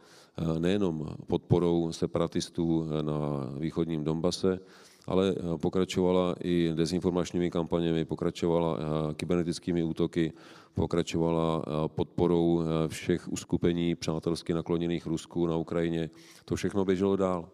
nejenom 0.59 1.07
podporou 1.27 1.91
separatistů 1.91 2.85
na 3.01 3.49
východním 3.57 4.03
Donbase, 4.03 4.59
ale 5.07 5.35
pokračovala 5.61 6.35
i 6.43 6.71
dezinformačními 6.75 7.51
kampaněmi, 7.51 8.05
pokračovala 8.05 8.77
kybernetickými 9.13 9.83
útoky, 9.83 10.33
pokračovala 10.73 11.63
podporou 11.87 12.63
všech 12.87 13.31
uskupení 13.31 13.95
přátelsky 13.95 14.53
nakloněných 14.53 15.05
Rusku 15.05 15.47
na 15.47 15.57
Ukrajině. 15.57 16.09
To 16.45 16.55
všechno 16.55 16.85
běželo 16.85 17.15
dál. 17.15 17.49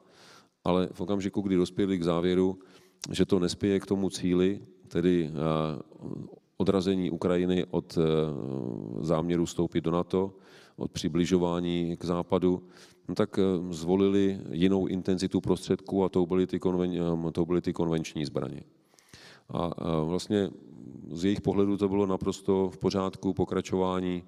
Ale 0.63 0.89
v 0.93 1.01
okamžiku, 1.01 1.41
kdy 1.41 1.55
dospěli 1.55 1.97
k 1.97 2.03
závěru, 2.03 2.59
že 3.11 3.25
to 3.25 3.39
nespěje 3.39 3.79
k 3.79 3.85
tomu 3.85 4.09
cíli, 4.09 4.59
tedy 4.87 5.31
odrazení 6.57 7.11
Ukrajiny 7.11 7.65
od 7.71 7.97
záměru 9.01 9.45
vstoupit 9.45 9.81
do 9.81 9.91
NATO, 9.91 10.33
od 10.79 10.91
přibližování 10.91 11.97
k 11.97 12.05
západu, 12.05 12.63
no 13.07 13.15
tak 13.15 13.39
zvolili 13.69 14.39
jinou 14.51 14.87
intenzitu 14.87 15.41
prostředků 15.41 16.03
a 16.03 16.09
to 16.09 16.25
byly 16.25 16.47
ty, 16.47 16.59
konven, 16.59 17.31
to 17.31 17.45
byly 17.45 17.61
ty 17.61 17.73
konvenční 17.73 18.25
zbraně. 18.25 18.61
A 19.49 19.69
vlastně 20.03 20.49
z 21.11 21.23
jejich 21.23 21.41
pohledu 21.41 21.77
to 21.77 21.89
bylo 21.89 22.05
naprosto 22.05 22.69
v 22.69 22.77
pořádku 22.77 23.33
pokračování, 23.33 24.23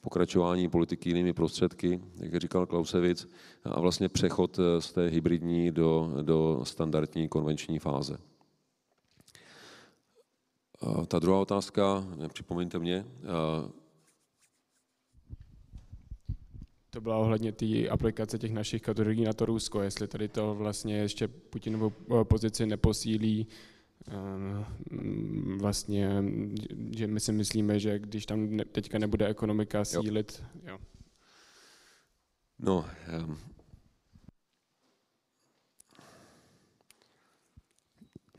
pokračování 0.00 0.68
politiky 0.68 1.08
jinými 1.08 1.32
prostředky, 1.32 2.00
jak 2.16 2.36
říkal 2.36 2.66
Klausevic, 2.66 3.28
a 3.64 3.80
vlastně 3.80 4.08
přechod 4.08 4.60
z 4.78 4.92
té 4.92 5.06
hybridní 5.06 5.70
do, 5.70 6.12
do 6.22 6.60
standardní 6.64 7.28
konvenční 7.28 7.78
fáze. 7.78 8.18
Ta 11.08 11.18
druhá 11.18 11.40
otázka, 11.40 12.04
připomeňte 12.32 12.78
mě. 12.78 13.04
To 16.90 17.00
byla 17.00 17.16
ohledně 17.16 17.52
té 17.52 17.88
aplikace 17.88 18.38
těch 18.38 18.52
našich 18.52 18.82
kategorií 18.82 19.24
na 19.24 19.32
to 19.32 19.46
Rusko, 19.46 19.82
jestli 19.82 20.08
tady 20.08 20.28
to 20.28 20.54
vlastně 20.54 20.96
ještě 20.96 21.28
Putinovu 21.28 21.90
pozici 22.22 22.66
neposílí, 22.66 23.46
vlastně, 25.56 26.24
že 26.96 27.06
my 27.06 27.20
si 27.20 27.32
myslíme, 27.32 27.78
že 27.78 27.98
když 27.98 28.26
tam 28.26 28.58
teďka 28.72 28.98
nebude 28.98 29.26
ekonomika 29.26 29.84
sílit. 29.84 30.44
Jo. 30.54 30.72
jo. 30.72 30.78
No, 32.58 32.84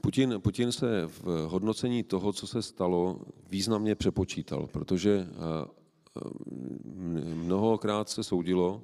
Putin, 0.02 0.42
Putin 0.42 0.72
se 0.72 1.08
v 1.08 1.48
hodnocení 1.48 2.04
toho, 2.04 2.34
co 2.34 2.48
se 2.48 2.62
stalo, 2.62 3.20
významně 3.50 3.96
přepočítal, 3.96 4.68
protože 4.68 5.28
eh, 5.30 5.81
mnohokrát 7.34 8.10
se 8.10 8.24
soudilo 8.24 8.82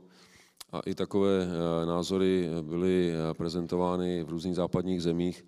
a 0.71 0.79
i 0.79 0.95
takové 0.95 1.43
eh, 1.43 1.85
názory 1.85 2.49
byly 2.61 3.11
eh, 3.11 3.33
prezentovány 3.33 4.23
v 4.23 4.29
různých 4.29 4.55
západních 4.55 5.01
zemích, 5.01 5.45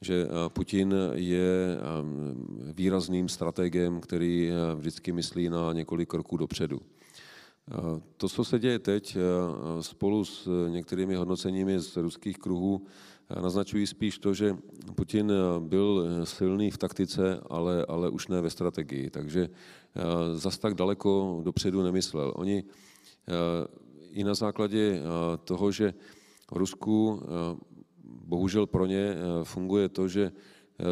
že 0.00 0.26
Putin 0.48 0.94
je 1.12 1.78
výrazným 2.74 3.28
strategem, 3.28 4.00
který 4.00 4.50
vždycky 4.74 5.12
myslí 5.12 5.48
na 5.48 5.72
několik 5.72 6.08
kroků 6.08 6.36
dopředu. 6.36 6.80
To, 8.16 8.28
co 8.28 8.44
se 8.44 8.58
děje 8.58 8.78
teď, 8.78 9.16
spolu 9.80 10.24
s 10.24 10.48
některými 10.68 11.14
hodnoceními 11.14 11.80
z 11.80 11.96
ruských 11.96 12.38
kruhů, 12.38 12.86
naznačují 13.40 13.86
spíš 13.86 14.18
to, 14.18 14.34
že 14.34 14.56
Putin 14.94 15.32
byl 15.58 16.06
silný 16.24 16.70
v 16.70 16.78
taktice, 16.78 17.40
ale, 17.50 17.86
ale 17.88 18.10
už 18.10 18.28
ne 18.28 18.40
ve 18.40 18.50
strategii. 18.50 19.10
Takže 19.10 19.48
zas 20.34 20.58
tak 20.58 20.74
daleko 20.74 21.40
dopředu 21.44 21.82
nemyslel. 21.82 22.32
Oni 22.36 22.64
i 24.10 24.24
na 24.24 24.34
základě 24.34 25.02
toho, 25.44 25.70
že 25.70 25.94
v 26.52 26.56
Rusku 26.56 27.22
bohužel 28.04 28.66
pro 28.66 28.86
ně 28.86 29.16
funguje 29.42 29.88
to, 29.88 30.08
že 30.08 30.32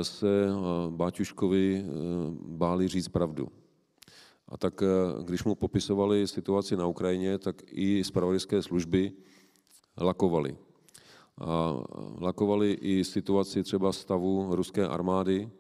se 0.02 0.48
Báťuškovi 0.90 1.85
báli 2.40 2.89
říct 2.89 3.09
pravdu. 3.09 3.48
A 4.48 4.56
tak 4.56 4.82
když 5.22 5.44
mu 5.44 5.55
popisovali 5.55 6.27
situaci 6.27 6.77
na 6.77 6.86
Ukrajině, 6.86 7.39
tak 7.39 7.62
i 7.66 8.05
zpravodajské 8.05 8.62
služby 8.62 9.12
lakovali. 10.01 10.56
A 11.39 11.77
lakovali 12.20 12.72
i 12.72 13.05
situaci 13.05 13.62
třeba 13.62 13.93
stavu 13.93 14.48
ruské 14.51 14.89
armády, 14.89 15.51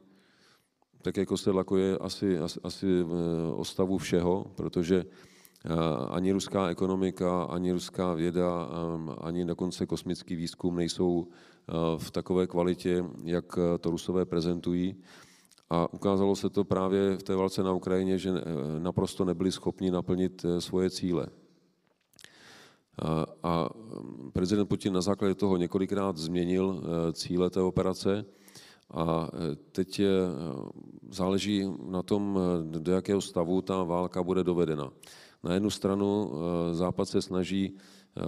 tak 1.02 1.16
jako 1.16 1.36
se 1.36 1.50
lakuje 1.50 1.98
asi, 1.98 2.38
asi, 2.38 2.60
asi 2.62 2.86
e, 2.86 3.04
o 3.52 3.64
stavu 3.64 3.98
všeho, 3.98 4.46
protože 4.54 4.96
e, 4.96 5.04
ani 6.10 6.32
ruská 6.32 6.68
ekonomika, 6.68 7.42
ani 7.42 7.72
ruská 7.72 8.14
věda, 8.14 8.68
ani 9.20 9.44
dokonce 9.44 9.86
kosmický 9.86 10.36
výzkum 10.36 10.76
nejsou 10.76 11.26
e, 11.26 11.98
v 11.98 12.10
takové 12.10 12.46
kvalitě, 12.46 13.04
jak 13.24 13.58
to 13.80 13.90
rusové 13.90 14.24
prezentují. 14.24 14.96
A 15.70 15.92
ukázalo 15.92 16.36
se 16.36 16.50
to 16.50 16.64
právě 16.64 17.16
v 17.16 17.22
té 17.22 17.36
válce 17.36 17.62
na 17.62 17.72
Ukrajině, 17.72 18.18
že 18.18 18.30
naprosto 18.78 19.24
nebyli 19.24 19.52
schopni 19.52 19.90
naplnit 19.90 20.46
svoje 20.58 20.90
cíle. 20.90 21.26
A 23.42 23.68
prezident 24.32 24.66
Putin 24.66 24.92
na 24.92 25.00
základě 25.00 25.34
toho 25.34 25.56
několikrát 25.56 26.16
změnil 26.16 26.82
cíle 27.12 27.50
té 27.50 27.60
operace 27.60 28.24
a 28.90 29.28
e, 29.32 29.56
teď 29.72 30.00
e, 30.00 30.06
záleží 31.10 31.66
na 31.86 32.02
tom, 32.02 32.38
e, 32.38 32.78
do 32.78 32.92
jakého 32.92 33.20
stavu 33.20 33.62
ta 33.62 33.82
válka 33.82 34.22
bude 34.22 34.44
dovedena. 34.44 34.90
Na 35.42 35.54
jednu 35.54 35.70
stranu 35.70 36.32
Západ 36.72 37.08
se 37.08 37.22
snaží 37.22 37.76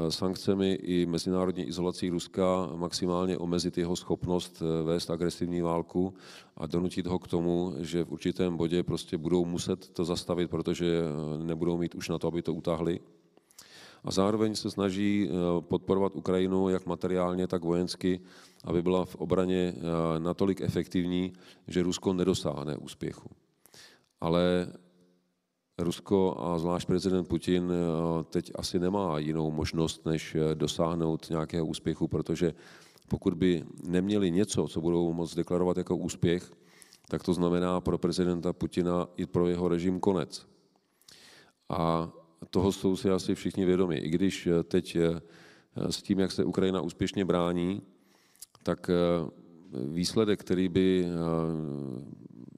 sankcemi 0.09 0.73
i 0.73 1.07
mezinárodní 1.07 1.65
izolací 1.65 2.11
Ruska 2.11 2.69
maximálně 2.75 3.39
omezit 3.39 3.79
jeho 3.79 3.97
schopnost 3.97 4.63
vést 4.85 5.11
agresivní 5.11 5.61
válku 5.61 6.15
a 6.57 6.67
donutit 6.67 7.07
ho 7.07 7.19
k 7.19 7.29
tomu, 7.29 7.75
že 7.79 8.05
v 8.05 8.13
určitém 8.13 8.57
bodě 8.57 8.83
prostě 8.83 9.19
budou 9.19 9.45
muset 9.45 9.89
to 9.89 10.05
zastavit, 10.05 10.51
protože 10.51 11.03
nebudou 11.43 11.79
mít 11.79 11.95
už 11.95 12.09
na 12.09 12.19
to, 12.19 12.29
aby 12.29 12.43
to 12.43 12.55
utáhli. 12.55 13.01
A 14.05 14.11
zároveň 14.11 14.55
se 14.55 14.71
snaží 14.71 15.31
podporovat 15.61 16.17
Ukrajinu 16.17 16.69
jak 16.69 16.87
materiálně, 16.87 17.47
tak 17.47 17.63
vojensky 17.63 18.21
aby 18.65 18.83
byla 18.83 19.05
v 19.05 19.15
obraně 19.15 19.75
eh, 19.77 19.81
natolik 20.21 20.61
efektivní, 20.61 21.33
že 21.69 21.83
Rusko 21.83 22.13
nedosáhne 22.13 22.77
úspěchu. 22.77 23.31
Ale 24.21 24.73
Rusko 25.79 26.37
a 26.39 26.59
zvlášť 26.59 26.87
prezident 26.87 27.29
Putin 27.29 27.73
eh, 27.73 28.25
teď 28.25 28.53
asi 28.55 28.79
nemá 28.79 29.19
jinou 29.19 29.51
možnost, 29.51 30.07
než 30.07 30.35
eh, 30.35 30.55
dosáhnout 30.55 31.31
nějakého 31.31 31.67
úspěchu, 31.67 32.09
protože 32.09 32.55
pokud 33.09 33.35
by 33.35 33.65
neměli 33.85 34.31
něco, 34.31 34.69
co 34.69 34.81
budou 34.81 35.13
moct 35.13 35.35
deklarovat 35.35 35.77
jako 35.77 35.97
úspěch, 35.97 36.53
tak 37.09 37.23
to 37.23 37.35
znamená 37.35 37.81
pro 37.81 37.99
prezidenta 37.99 38.53
Putina 38.53 39.09
i 39.17 39.27
pro 39.27 39.49
jeho 39.49 39.69
režim 39.69 40.01
konec. 40.01 40.47
A 41.69 42.11
toho 42.51 42.73
jsou 42.73 42.97
si 42.97 43.11
asi 43.11 43.35
všichni 43.35 43.65
vědomi. 43.65 43.97
I 43.97 44.09
když 44.09 44.49
teď 44.65 44.97
s 45.91 46.03
tím, 46.03 46.19
jak 46.19 46.33
se 46.33 46.45
Ukrajina 46.45 46.81
úspěšně 46.81 47.25
brání, 47.25 47.83
tak 48.63 48.91
eh, 48.91 48.95
výsledek, 49.73 50.41
který 50.41 50.69
by 50.69 51.05
eh, 51.05 51.11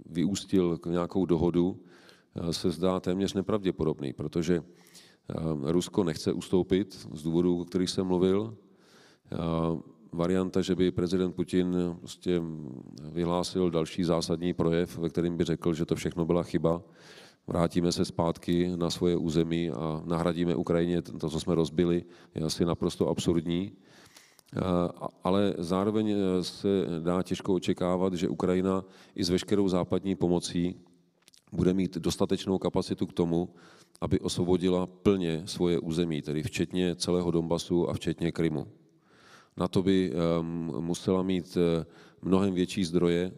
vyústil 0.06 0.78
k 0.78 0.86
nějakou 0.86 1.26
dohodu, 1.26 1.81
eh, 2.35 2.52
se 2.52 2.70
zdá 2.70 3.01
téměř 3.01 3.35
nepravděpodobný, 3.35 4.12
protože 4.12 4.62
Rusko 5.62 6.05
nechce 6.05 6.32
ustoupit 6.32 7.09
z 7.12 7.22
důvodů, 7.22 7.60
o 7.60 7.64
kterých 7.64 7.90
jsem 7.90 8.06
mluvil. 8.06 8.56
Varianta, 10.12 10.60
že 10.60 10.74
by 10.74 10.90
prezident 10.90 11.32
Putin 11.32 11.76
prostě 11.98 12.43
vyhlásil 13.12 13.70
další 13.70 14.05
zásadní 14.05 14.52
projev, 14.52 14.98
ve 14.98 15.09
kterém 15.09 15.36
by 15.36 15.44
řekl, 15.44 15.74
že 15.74 15.86
to 15.86 15.94
všechno 15.94 16.24
byla 16.24 16.43
chyba, 16.43 16.82
vrátíme 17.47 17.93
se 17.93 18.05
zpátky 18.05 18.76
na 18.76 18.90
svoje 18.90 19.16
území 19.16 19.70
a 19.70 20.02
nahradíme 20.05 20.55
Ukrajině 20.55 21.02
to, 21.02 21.31
co 21.31 21.40
jsme 21.40 21.55
rozbili, 21.55 22.05
je 22.35 22.43
asi 22.43 22.64
naprosto 22.64 23.09
absurdní. 23.09 23.72
Eh, 24.56 24.60
ale 25.24 25.55
zároveň 25.59 26.10
eh, 26.10 26.44
se 26.44 26.68
dá 27.02 27.22
těžko 27.22 27.55
očekávat, 27.55 28.14
že 28.14 28.28
Ukrajina 28.28 28.85
i 29.14 29.24
s 29.24 29.31
veškerou 29.31 29.68
západní 29.68 30.14
pomocí 30.14 30.76
bude 31.52 31.74
mít 31.74 31.97
dostatečnou 31.98 32.59
kapacitu 32.59 33.06
k 33.06 33.12
tomu, 33.12 33.48
aby 34.01 34.20
osvobodila 34.20 34.86
plně 34.86 35.43
svoje 35.47 35.78
území, 35.78 36.22
tedy 36.22 36.43
včetně 36.43 36.94
celého 36.94 37.31
Donbasu 37.31 37.90
a 37.90 37.94
včetně 37.94 38.32
Krymu. 38.32 38.66
Na 39.56 39.68
to 39.68 39.82
by 39.82 40.12
ehm, 40.12 40.72
musela 40.81 41.22
mít 41.22 41.56
eh, 41.56 41.86
mnohem 42.22 42.55
větší 42.55 42.85
zdroje 42.85 43.32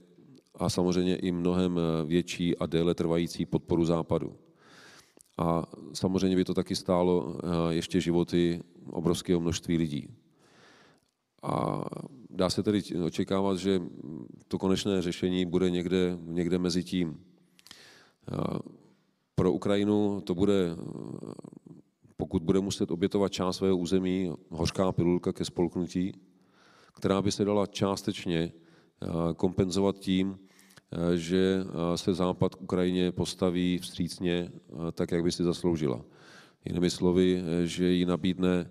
a 0.55 0.69
samozřejmě 0.69 1.17
i 1.17 1.33
mnohem 1.33 1.81
větší 2.07 2.57
a 2.57 2.67
déle 2.67 2.95
trvající 2.95 3.47
podporu 3.47 3.85
Západu. 3.85 4.37
A 5.39 5.65
samozřejmě 5.93 6.37
by 6.37 6.45
to 6.45 6.55
taky 6.55 6.77
stálo 6.77 7.37
ještě 7.71 8.01
životy 8.01 8.61
obrovského 8.91 9.41
množství 9.41 9.77
lidí. 9.77 10.09
A 11.47 11.85
dá 12.31 12.51
se 12.51 12.63
tedy 12.63 12.83
očekávat, 13.05 13.59
že 13.59 13.83
to 14.49 14.59
konečné 14.59 15.03
řešení 15.03 15.47
bude 15.47 15.71
někde, 15.71 16.19
někde 16.21 16.59
mezi 16.59 16.85
tím. 16.85 17.21
Pro 19.35 19.53
Ukrajinu 19.53 20.21
to 20.21 20.35
bude 20.35 20.77
pokud 22.17 22.43
bude 22.43 22.61
muset 22.61 22.91
obětovat 22.91 23.33
část 23.33 23.57
svého 23.57 23.77
území, 23.77 24.33
hořká 24.51 24.93
pilulka 24.93 25.33
ke 25.33 25.45
spolknutí, 25.45 26.13
která 26.95 27.23
by 27.23 27.33
se 27.33 27.45
dala 27.45 27.67
částečně 27.67 28.53
kompenzovat 29.37 29.99
tím, 29.99 30.39
že 31.15 31.65
se 31.95 32.15
Západ 32.15 32.55
k 32.55 32.63
Ukrajině 32.63 33.13
postaví 33.13 33.79
vstřícně 33.79 34.53
tak, 34.93 35.13
jak 35.13 35.23
by 35.23 35.33
si 35.33 35.45
zasloužila. 35.45 36.05
Jinými 36.65 36.91
slovy, 36.91 37.43
že 37.65 37.89
ji 37.89 38.07
nabídne 38.07 38.71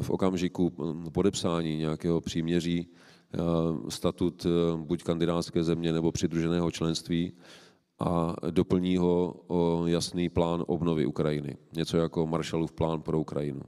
v 0.00 0.10
okamžiku 0.10 0.72
podepsání 1.12 1.76
nějakého 1.76 2.20
příměří 2.20 2.88
statut 3.88 4.46
buď 4.76 5.02
kandidátské 5.02 5.64
země 5.64 5.92
nebo 5.92 6.12
přidruženého 6.12 6.70
členství 6.70 7.32
a 7.98 8.36
doplní 8.50 8.96
ho 8.96 9.34
o 9.46 9.86
jasný 9.86 10.28
plán 10.28 10.64
obnovy 10.66 11.06
Ukrajiny. 11.06 11.56
Něco 11.72 11.96
jako 11.96 12.26
Marshallův 12.26 12.72
plán 12.72 13.02
pro 13.02 13.20
Ukrajinu. 13.20 13.60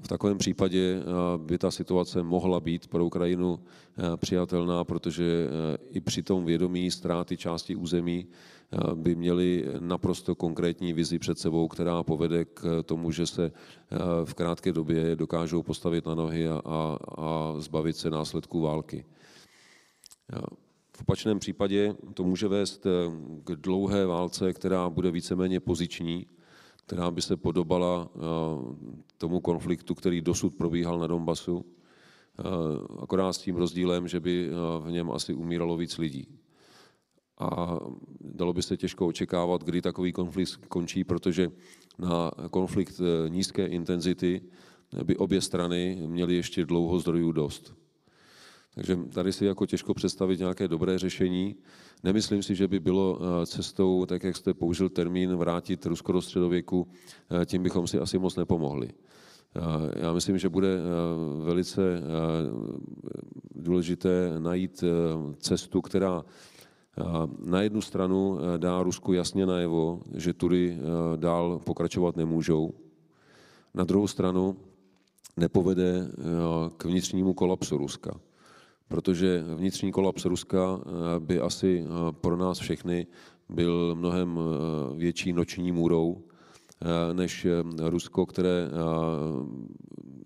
V 0.00 0.08
takovém 0.08 0.38
případě 0.38 1.02
by 1.36 1.58
ta 1.58 1.70
situace 1.70 2.22
mohla 2.22 2.60
být 2.60 2.86
pro 2.86 3.06
Ukrajinu 3.06 3.60
přijatelná, 4.16 4.84
protože 4.84 5.48
i 5.90 6.00
při 6.00 6.22
tom 6.22 6.44
vědomí 6.44 6.90
ztráty 6.90 7.36
části 7.36 7.76
území 7.76 8.26
by 8.94 9.14
měli 9.14 9.64
naprosto 9.78 10.34
konkrétní 10.34 10.92
vizi 10.92 11.18
před 11.18 11.38
sebou, 11.38 11.68
která 11.68 12.02
povede 12.02 12.44
k 12.44 12.82
tomu, 12.86 13.10
že 13.10 13.26
se 13.26 13.52
v 14.24 14.34
krátké 14.34 14.72
době 14.72 15.16
dokážou 15.16 15.62
postavit 15.62 16.06
na 16.06 16.14
nohy 16.14 16.48
a, 16.48 16.62
a, 16.64 16.98
a 17.18 17.54
zbavit 17.58 17.96
se 17.96 18.10
následků 18.10 18.60
války. 18.60 19.04
V 20.96 21.00
opačném 21.00 21.38
případě 21.38 21.94
to 22.14 22.24
může 22.24 22.48
vést 22.48 22.86
k 23.44 23.50
dlouhé 23.50 24.06
válce, 24.06 24.52
která 24.52 24.90
bude 24.90 25.10
víceméně 25.10 25.60
poziční, 25.60 26.26
která 26.86 27.10
by 27.10 27.22
se 27.22 27.36
podobala 27.36 28.08
tomu 29.18 29.40
konfliktu, 29.40 29.94
který 29.94 30.20
dosud 30.20 30.54
probíhal 30.56 30.98
na 30.98 31.06
Donbasu, 31.06 31.64
akorát 33.02 33.32
s 33.32 33.38
tím 33.38 33.56
rozdílem, 33.56 34.08
že 34.08 34.20
by 34.20 34.50
v 34.80 34.90
něm 34.90 35.10
asi 35.10 35.34
umíralo 35.34 35.76
víc 35.76 35.98
lidí 35.98 36.28
a 37.38 37.78
dalo 38.20 38.52
by 38.52 38.62
se 38.62 38.76
těžko 38.76 39.06
očekávat, 39.06 39.64
kdy 39.64 39.82
takový 39.82 40.12
konflikt 40.12 40.66
končí, 40.68 41.04
protože 41.04 41.50
na 41.98 42.30
konflikt 42.50 43.00
eh, 43.00 43.30
nízké 43.30 43.66
intenzity 43.66 44.42
by 45.04 45.16
obě 45.16 45.40
strany 45.40 46.02
měly 46.06 46.34
ještě 46.34 46.64
dlouho 46.64 46.98
zdrojů 46.98 47.32
dost. 47.32 47.74
Takže 48.74 48.96
tady 48.96 49.32
si 49.32 49.44
jako 49.44 49.66
těžko 49.66 49.94
představit 49.94 50.38
nějaké 50.38 50.68
dobré 50.68 50.98
řešení. 50.98 51.56
Nemyslím 52.02 52.42
si, 52.42 52.54
že 52.54 52.68
by 52.68 52.80
bylo 52.80 53.18
eh, 53.20 53.46
cestou, 53.46 54.06
tak 54.06 54.24
jak 54.24 54.36
jste 54.36 54.54
použil 54.54 54.88
termín, 54.88 55.36
vrátit 55.36 55.86
Rusko 55.86 56.12
do 56.12 56.22
středověku, 56.22 56.88
eh, 57.42 57.46
tím 57.46 57.62
bychom 57.62 57.86
si 57.86 57.98
asi 57.98 58.18
moc 58.18 58.36
nepomohli. 58.36 58.90
Já 59.96 60.12
myslím, 60.12 60.38
že 60.38 60.48
bude 60.48 60.78
velice 61.44 62.02
důležité 63.54 64.34
najít 64.38 64.84
cestu, 65.38 65.82
která 65.82 66.24
na 67.44 67.62
jednu 67.62 67.80
stranu 67.80 68.38
eh, 68.38 68.58
dá 68.58 68.82
Rusku 68.82 69.12
jasně 69.12 69.46
najevo, 69.46 70.00
že 70.14 70.32
tudy 70.32 70.78
eh, 70.78 71.16
dál 71.16 71.60
pokračovat 71.64 72.16
nemůžou. 72.16 72.72
Na 73.74 73.84
druhou 73.84 74.06
stranu 74.06 74.56
nepovede 75.36 76.08
eh, 76.08 76.10
k 76.76 76.84
vnitřnímu 76.84 77.34
kolapsu 77.34 77.76
Ruska. 77.78 78.20
Protože 78.88 79.44
vnitřní 79.54 79.92
kolaps 79.92 80.24
Ruska 80.24 80.80
by 81.18 81.40
asi 81.40 81.86
pro 82.10 82.36
nás 82.36 82.58
všechny 82.58 83.06
byl 83.48 83.94
mnohem 83.94 84.40
větší 84.96 85.32
noční 85.32 85.72
můrou, 85.72 86.24
než 87.12 87.46
Rusko, 87.78 88.26
které 88.26 88.70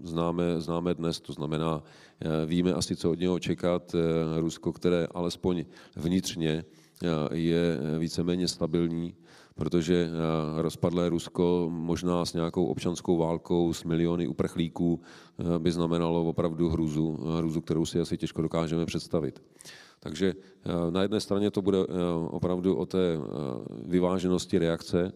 známe, 0.01 0.61
známe 0.61 0.95
dnes, 0.95 1.21
to 1.21 1.33
znamená, 1.33 1.83
eh, 2.21 2.47
víme 2.47 2.73
asi, 2.73 2.97
co 2.97 3.11
od 3.11 3.19
něho 3.19 3.39
čekat. 3.39 3.95
Eh, 3.95 4.41
Rusko, 4.41 4.73
které 4.73 5.07
alespoň 5.15 5.65
vnitřně 5.97 6.65
eh, 6.65 7.37
je 7.37 7.79
víceméně 7.99 8.49
stabilní, 8.49 9.15
protože 9.59 10.11
rozpadlé 10.57 11.09
Rusko 11.09 11.67
možná 11.71 12.25
s 12.25 12.35
nějakou 12.35 12.67
občanskou 12.67 13.17
válkou, 13.17 13.73
s 13.73 13.85
miliony 13.85 14.29
uprchlíků 14.29 15.01
by 15.59 15.73
znamenalo 15.73 16.25
opravdu 16.25 16.69
hruzu, 16.69 17.19
hruzu, 17.37 17.61
kterou 17.61 17.87
si 17.87 18.01
asi 18.01 18.17
těžko 18.17 18.43
dokážeme 18.43 18.87
představit. 18.87 19.43
Takže 20.01 20.35
na 20.91 21.03
jedné 21.03 21.21
straně 21.21 21.51
to 21.51 21.63
bude 21.63 21.79
opravdu 22.27 22.77
o 22.77 22.87
té 22.87 23.19
vyváženosti 23.85 24.59
reakce 24.59 25.13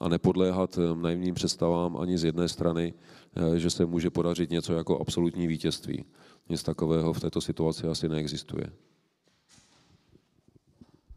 a 0.00 0.08
nepodléhat 0.08 0.78
naivním 0.94 1.34
představám 1.34 1.96
ani 1.96 2.18
z 2.18 2.24
jedné 2.24 2.48
strany, 2.48 2.94
Eh, 3.36 3.58
že 3.58 3.70
se 3.70 3.86
může 3.86 4.10
podařit 4.10 4.50
něco 4.50 4.72
jako 4.72 4.98
absolutní 4.98 5.46
vítězství. 5.46 6.04
Nic 6.48 6.62
takového 6.62 7.12
v 7.12 7.20
této 7.20 7.40
situaci 7.40 7.86
asi 7.86 8.08
neexistuje. 8.08 8.66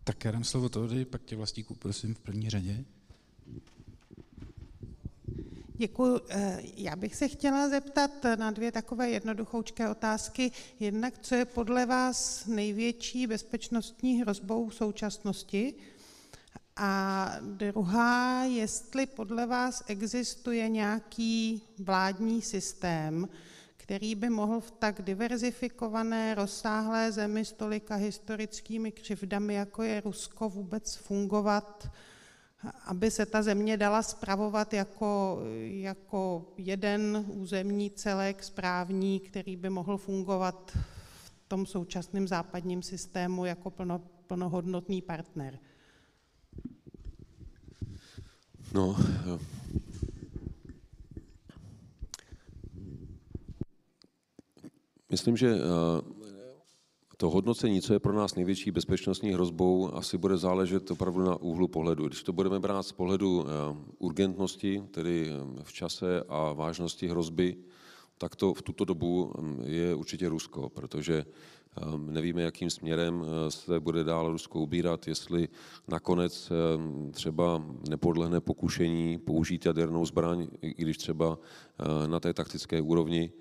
Tak 0.07 0.25
já 0.25 0.31
dám 0.31 0.43
slovo 0.43 0.69
tady, 0.69 1.05
pak 1.05 1.23
tě 1.23 1.35
vlastníku 1.35 1.75
prosím 1.75 2.15
v 2.15 2.19
první 2.19 2.49
řadě. 2.49 2.85
Děkuji. 5.77 6.19
Eh, 6.29 6.61
já 6.77 6.95
bych 6.95 7.15
se 7.15 7.27
chtěla 7.27 7.69
zeptat 7.69 8.11
na 8.35 8.51
dvě 8.51 8.71
takové 8.71 9.09
jednoduchoučké 9.09 9.89
otázky. 9.89 10.51
Jednak, 10.79 11.19
co 11.21 11.35
je 11.35 11.45
podle 11.45 11.85
vás 11.85 12.45
největší 12.45 13.27
bezpečnostní 13.27 14.21
hrozbou 14.21 14.69
v 14.69 14.75
současnosti? 14.75 15.73
A 16.75 17.31
druhá, 17.41 18.43
jestli 18.43 19.05
podle 19.05 19.45
vás 19.45 19.83
existuje 19.87 20.69
nějaký 20.69 21.61
vládní 21.79 22.41
systém, 22.41 23.27
který 23.85 24.15
by 24.15 24.29
mohl 24.29 24.59
v 24.59 24.71
tak 24.71 25.01
diverzifikované, 25.01 26.35
rozsáhlé 26.35 27.11
zemi 27.11 27.45
s 27.45 27.51
tolika 27.51 27.95
historickými 27.95 28.91
křivdami, 28.91 29.53
jako 29.53 29.83
je 29.83 30.01
Rusko, 30.01 30.49
vůbec 30.49 30.95
fungovat, 30.95 31.89
aby 32.85 33.11
se 33.11 33.25
ta 33.25 33.41
země 33.43 33.77
dala 33.77 34.03
spravovat 34.03 34.73
jako, 34.73 35.39
jako 35.61 36.53
jeden 36.57 37.25
územní 37.27 37.91
celek 37.91 38.43
správní, 38.43 39.19
který 39.19 39.55
by 39.55 39.69
mohl 39.69 39.97
fungovat 39.97 40.77
v 41.23 41.31
tom 41.47 41.65
současném 41.65 42.27
západním 42.27 42.81
systému 42.81 43.45
jako 43.45 43.69
plno, 43.69 44.01
plnohodnotný 44.27 45.01
partner. 45.01 45.59
No, 48.73 48.95
myslím, 55.15 55.37
že 55.37 55.49
eh, 55.55 55.59
to 57.17 57.29
hodnocení, 57.29 57.81
co 57.81 57.93
je 57.93 57.99
pro 57.99 58.13
nás 58.13 58.35
největší 58.35 58.71
bezpečnostní 58.71 59.31
hrozbou, 59.31 59.95
asi 59.95 60.17
bude 60.17 60.37
záležet 60.37 60.91
opravdu 60.91 61.23
na 61.23 61.35
úhlu 61.35 61.67
pohledu. 61.67 62.07
Když 62.07 62.23
to 62.23 62.33
budeme 62.33 62.59
brát 62.59 62.83
z 62.83 62.91
pohledu 62.91 63.45
eh, 63.47 63.47
urgentnosti, 63.99 64.83
tedy 64.91 65.31
eh, 65.31 65.63
v 65.63 65.71
čase 65.73 66.23
a 66.27 66.53
vážnosti 66.53 67.07
hrozby, 67.07 67.55
tak 68.17 68.35
to 68.35 68.53
v 68.53 68.61
tuto 68.61 68.85
dobu 68.85 69.31
hm, 69.31 69.63
je 69.63 69.95
určitě 69.95 70.29
Rusko, 70.29 70.69
protože 70.69 71.25
nevíme, 71.97 72.41
jakým 72.41 72.69
směrem 72.69 73.25
se 73.49 73.79
bude 73.79 74.03
dál 74.03 74.31
Rusko 74.31 74.59
ubírat, 74.59 75.07
jestli 75.07 75.47
nakonec 75.87 76.51
třeba 77.11 77.63
nepodlehne 77.89 78.39
pokušení 78.39 79.17
použít 79.17 79.65
jadernou 79.65 80.05
zbraň, 80.05 80.47
i 80.61 80.81
když 80.83 80.97
třeba 80.97 81.37
na 82.07 82.19
té 82.19 82.33
taktické 82.33 82.81
úrovni, 82.81 83.31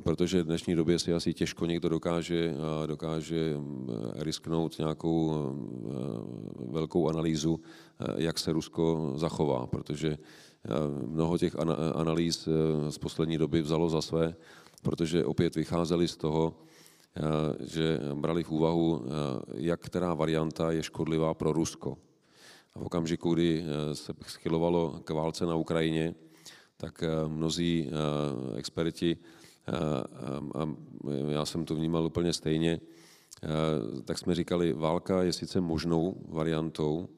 protože 0.00 0.42
v 0.42 0.46
dnešní 0.46 0.74
době 0.74 0.98
si 0.98 1.12
asi 1.12 1.34
těžko 1.34 1.66
někdo 1.66 1.88
dokáže, 1.88 2.54
eh, 2.54 2.86
dokáže 2.86 3.56
risknout 4.14 4.78
nějakou 4.78 5.34
velkou 6.68 7.08
analýzu, 7.08 7.60
jak 8.16 8.38
se 8.38 8.52
Rusko 8.52 9.12
zachová, 9.14 9.66
protože 9.66 10.18
mnoho 11.06 11.38
těch 11.38 11.56
analýz 11.94 12.48
z 12.88 12.98
poslední 12.98 13.38
doby 13.38 13.62
vzalo 13.62 13.88
za 13.88 14.02
své, 14.02 14.36
protože 14.82 15.24
opět 15.24 15.56
vycházeli 15.56 16.08
z 16.08 16.16
toho, 16.16 16.54
Eh, 17.16 17.56
že 17.64 18.00
brali 18.14 18.44
v 18.44 18.50
úvahu, 18.50 18.88
eh, 19.00 19.08
jak 19.64 19.80
která 19.80 20.14
varianta 20.14 20.72
je 20.72 20.82
škodlivá 20.82 21.34
pro 21.34 21.52
Rusko. 21.52 21.96
A 22.74 22.78
v 22.78 22.82
okamžiku, 22.82 23.34
kdy 23.34 23.64
eh, 23.64 23.94
se 23.94 24.12
schylovalo 24.26 25.00
k 25.04 25.10
válce 25.10 25.46
na 25.46 25.54
Ukrajině, 25.54 26.14
tak 26.76 27.04
mnozí 27.26 27.90
experti, 28.56 29.16
a 30.54 30.68
já 31.28 31.44
jsem 31.44 31.64
to 31.64 31.74
vnímal 31.74 32.06
úplně 32.06 32.32
stejně, 32.32 32.80
tak 34.04 34.18
jsme 34.18 34.34
říkali, 34.34 34.72
válka 34.72 35.22
je 35.22 35.32
sice 35.32 35.60
možnou 35.60 36.16
variantou, 36.28 37.08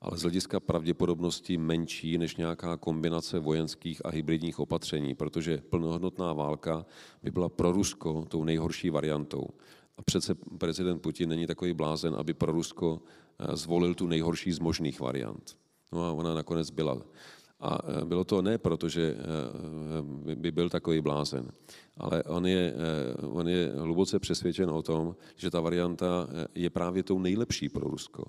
ale 0.00 0.18
z 0.18 0.22
hlediska 0.22 0.60
pravděpodobnosti 0.60 1.56
menší 1.56 2.18
než 2.18 2.36
nějaká 2.36 2.76
kombinace 2.76 3.38
vojenských 3.38 4.06
a 4.06 4.10
hybridních 4.10 4.58
opatření, 4.58 5.14
protože 5.14 5.58
plnohodnotná 5.58 6.32
válka 6.32 6.86
by 7.22 7.30
byla 7.30 7.48
pro 7.48 7.72
Rusko 7.72 8.24
tou 8.28 8.44
nejhorší 8.44 8.90
variantou. 8.90 9.48
A 9.96 10.02
přece 10.02 10.34
prezident 10.34 10.98
Putin 10.98 11.28
není 11.28 11.46
takový 11.46 11.72
blázen, 11.72 12.14
aby 12.14 12.34
pro 12.34 12.52
Rusko 12.52 13.02
eh, 13.38 13.56
zvolil 13.56 13.94
tu 13.94 14.06
nejhorší 14.06 14.52
z 14.52 14.58
možných 14.58 15.00
variant. 15.00 15.56
No 15.92 16.04
a 16.04 16.12
ona 16.12 16.34
nakonec 16.34 16.70
byla. 16.70 17.02
A 17.60 17.78
bylo 18.04 18.24
to 18.24 18.42
ne 18.42 18.58
proto, 18.58 18.88
že 18.88 19.16
by 20.34 20.52
byl 20.52 20.68
takový 20.68 21.00
blázen, 21.00 21.52
ale 21.96 22.22
on 22.22 22.46
je, 22.46 22.74
on 23.22 23.48
je 23.48 23.72
hluboce 23.76 24.18
přesvědčen 24.18 24.70
o 24.70 24.82
tom, 24.82 25.16
že 25.36 25.50
ta 25.50 25.60
varianta 25.60 26.28
je 26.54 26.70
právě 26.70 27.02
tou 27.02 27.18
nejlepší 27.18 27.68
pro 27.68 27.88
Rusko. 27.88 28.24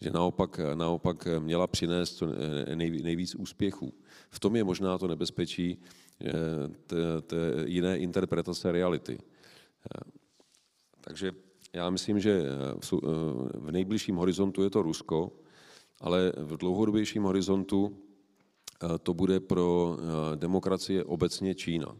Že 0.00 0.10
naopak, 0.10 0.60
naopak 0.74 1.28
měla 1.38 1.66
přinést 1.66 2.22
nejvíc 3.02 3.34
úspěchů. 3.34 3.94
V 4.30 4.40
tom 4.40 4.56
je 4.56 4.64
možná 4.64 4.98
to 4.98 5.08
nebezpečí 5.08 5.78
té 7.26 7.36
jiné 7.64 7.98
interpretace 7.98 8.72
reality. 8.72 9.18
Takže 11.00 11.32
já 11.72 11.90
myslím, 11.90 12.20
že 12.20 12.44
v 13.54 13.70
nejbližším 13.70 14.16
horizontu 14.16 14.62
je 14.62 14.70
to 14.70 14.82
Rusko, 14.82 15.32
ale 16.00 16.32
v 16.36 16.56
dlouhodobějším 16.56 17.22
horizontu 17.22 17.98
to 19.02 19.14
bude 19.14 19.40
pro 19.40 19.96
eh, 19.98 20.36
demokracie 20.36 21.04
obecně 21.04 21.54
Čína. 21.54 21.96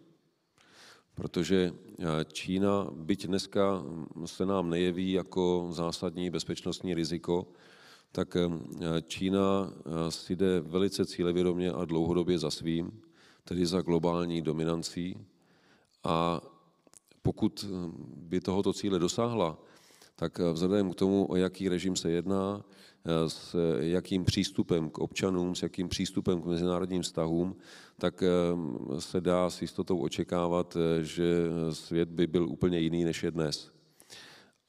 Protože 1.15 1.73
eh, 1.99 2.05
Čína, 2.33 2.91
byť 2.95 3.27
dneska 3.27 3.83
se 4.25 4.47
nám 4.47 4.71
nejeví 4.71 5.13
jako 5.13 5.69
zásadní 5.71 6.31
bezpečnostní 6.31 6.95
riziko, 6.95 7.47
tak 8.13 8.37
Čína 9.07 9.73
si 10.09 10.37
jde 10.37 10.61
velice 10.61 11.07
cílevědomě 11.07 11.73
a 11.73 11.85
dlouhodobě 11.85 12.39
za 12.39 12.51
svým, 12.51 13.03
tedy 13.45 13.67
za 13.67 13.83
globální 13.83 14.43
dominancí. 14.43 15.27
A 16.05 16.41
pokud 17.23 17.65
by 18.17 18.41
tohoto 18.41 18.73
cíle 18.73 18.99
dosáhla, 18.99 19.59
tak 20.17 20.39
vzhledem 20.39 20.91
k 20.91 20.95
tomu, 20.95 21.31
o 21.31 21.37
jaký 21.37 21.69
režim 21.69 21.97
se 21.97 22.11
jedná, 22.11 22.65
s 23.27 23.57
jakým 23.81 24.25
přístupem 24.25 24.91
k 24.91 24.99
občanům, 24.99 25.55
s 25.55 25.63
jakým 25.63 25.89
přístupem 25.89 26.43
k 26.43 26.47
mezinárodním 26.47 27.03
vztahům, 27.03 27.57
tak 27.99 28.23
eh, 28.23 29.01
se 29.01 29.21
dá 29.21 29.51
s 29.51 29.63
jistotou 29.63 29.99
očekávat, 29.99 30.77
eh, 30.77 31.05
že 31.05 31.25
svět 31.71 32.09
by 32.09 32.27
byl 32.27 32.49
úplně 32.49 32.79
jiný, 32.79 33.05
než 33.05 33.23
je 33.23 33.31
dnes. 33.31 33.71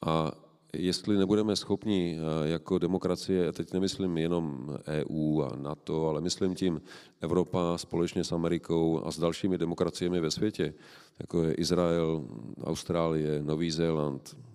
A 0.06 0.32
jestli 0.74 1.18
nebudeme 1.18 1.56
schopni 1.56 2.20
eh, 2.20 2.50
jako 2.50 2.80
demokracie, 2.80 3.48
a 3.48 3.52
teď 3.52 3.74
nemyslím 3.74 4.18
jenom 4.18 4.78
EU 4.88 5.42
a 5.42 5.56
NATO, 5.56 6.08
ale 6.08 6.22
myslím 6.22 6.56
tím 6.56 6.82
Evropa 7.22 7.78
společně 7.78 8.24
s 8.24 8.32
Amerikou 8.32 9.06
a 9.06 9.12
s 9.12 9.20
dalšími 9.20 9.58
demokraciemi 9.58 10.20
ve 10.20 10.32
světě, 10.32 10.74
jako 11.20 11.44
je 11.44 11.54
Izrael, 11.54 12.26
Austrálie, 12.64 13.44
Nový 13.44 13.72
Zéland, 13.72 14.36
Eh, 14.36 14.49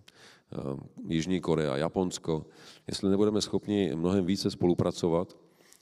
Jižní 1.09 1.40
Korea, 1.40 1.76
Japonsko, 1.76 2.47
jestli 2.86 3.10
nebudeme 3.10 3.40
schopni 3.40 3.93
mnohem 3.94 4.26
více 4.26 4.51
spolupracovat, 4.51 5.36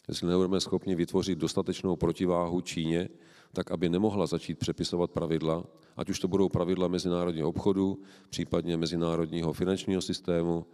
jestli 0.09 0.29
nebudeme 0.29 0.61
schopni 0.61 0.95
vytvořit 0.95 1.39
dostatečnou 1.39 1.97
protiváhu 1.97 2.61
Číně, 2.61 3.09
tak 3.53 3.71
aby 3.71 3.89
nemohla 3.89 4.27
začít 4.27 4.59
přepisovat 4.59 5.11
pravidla, 5.11 5.65
ať 5.97 6.11
už 6.11 6.21
to 6.21 6.29
budou 6.29 6.49
pravidla 6.49 6.89
mezinárodního 6.89 7.49
obchodu, 7.49 7.99
případně 8.31 8.77
mezinárodního 8.77 9.53
finančního 9.53 10.01
systému, 10.01 10.67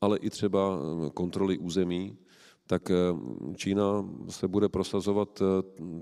ale 0.00 0.18
i 0.18 0.30
třeba 0.30 0.78
eh, 0.78 1.10
kontroly 1.10 1.58
území, 1.58 2.16
tak 2.66 2.90
eh, 2.90 2.94
Čína 3.56 4.08
se 4.28 4.48
bude 4.48 4.68
prosazovat 4.68 5.42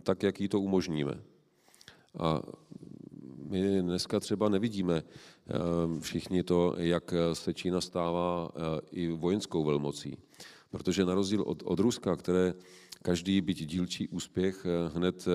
tak, 0.02 0.22
jak 0.22 0.40
jí 0.40 0.48
to 0.48 0.60
umožníme. 0.60 1.20
A 2.18 2.42
my 3.48 3.82
dneska 3.82 4.20
třeba 4.20 4.48
nevidíme 4.48 5.02
eh, 5.02 5.41
všichni 6.00 6.42
to, 6.42 6.74
jak 6.78 7.14
se 7.32 7.54
Čína 7.54 7.80
stává 7.80 8.50
eh, 8.54 8.80
i 8.92 9.08
vojenskou 9.08 9.64
velmocí. 9.64 10.18
Protože 10.70 11.04
na 11.04 11.14
rozdíl 11.14 11.42
od, 11.42 11.62
od 11.64 11.80
Ruska, 11.80 12.16
které 12.16 12.54
každý 13.02 13.40
byť 13.40 13.66
dílčí 13.66 14.08
úspěch 14.08 14.66
eh, 14.66 14.96
hned 14.96 15.26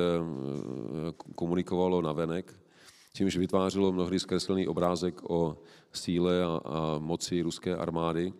komunikovalo 1.35 2.01
na 2.01 2.13
venek, 2.13 2.59
čímž 3.13 3.37
vytvářelo 3.37 3.91
mnohdy 3.91 4.19
zkreslený 4.19 4.67
obrázek 4.67 5.29
o 5.29 5.57
síle 5.93 6.43
a, 6.43 6.59
a 6.65 6.97
moci 6.99 7.41
ruské 7.41 7.75
armády, 7.75 8.33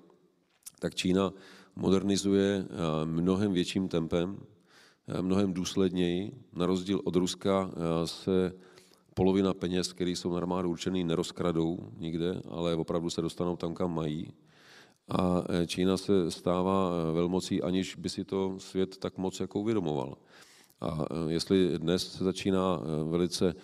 tak 0.80 0.96
Čína 0.96 1.34
modernizuje 1.76 2.66
mnohem 3.04 3.54
větším 3.54 3.88
tempem, 3.88 4.38
mnohem 5.22 5.54
důsledněji. 5.54 6.32
Na 6.54 6.66
rozdíl 6.66 7.02
od 7.04 7.16
Ruska 7.16 7.72
se 8.06 8.54
polovina 9.18 9.54
peněz, 9.54 9.94
které 9.94 10.12
jsou 10.12 10.32
na 10.32 10.38
armádu 10.38 10.70
určený, 10.70 11.04
nerozkradou 11.04 11.78
nikde, 11.98 12.42
ale 12.50 12.76
opravdu 12.76 13.10
se 13.10 13.22
dostanou 13.22 13.58
tam, 13.58 13.74
kam 13.74 13.96
mají. 13.96 14.34
A 15.10 15.44
e, 15.50 15.68
Čína 15.68 15.98
se 15.98 16.32
stává 16.32 16.90
e, 16.90 17.14
velmocí, 17.14 17.62
aniž 17.62 17.96
by 17.96 18.10
si 18.10 18.26
to 18.26 18.60
svět 18.60 18.98
tak 18.98 19.18
moc 19.18 19.40
jako 19.40 19.60
uvědomoval. 19.60 20.18
A 20.82 21.06
e, 21.12 21.32
jestli 21.32 21.80
dnes 21.80 22.14
se 22.14 22.24
začíná 22.24 22.82
velice 23.10 23.56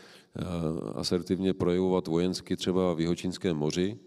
asertivně 0.95 1.53
projevovat 1.53 2.07
vojensky 2.07 2.55
třeba 2.55 2.93
v 2.93 2.99
Jihočínském 2.99 3.57
moři, 3.57 3.97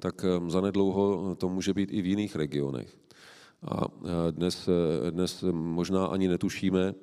tak 0.00 0.24
zanedlouho 0.46 1.34
to 1.34 1.48
může 1.48 1.74
být 1.74 1.92
i 1.92 2.02
v 2.02 2.06
jiných 2.06 2.36
regionech. 2.36 2.96
A 3.68 3.84
dnes, 4.30 4.68
dnes 5.10 5.44
možná 5.52 6.06
ani 6.06 6.28
netušíme, 6.28 6.94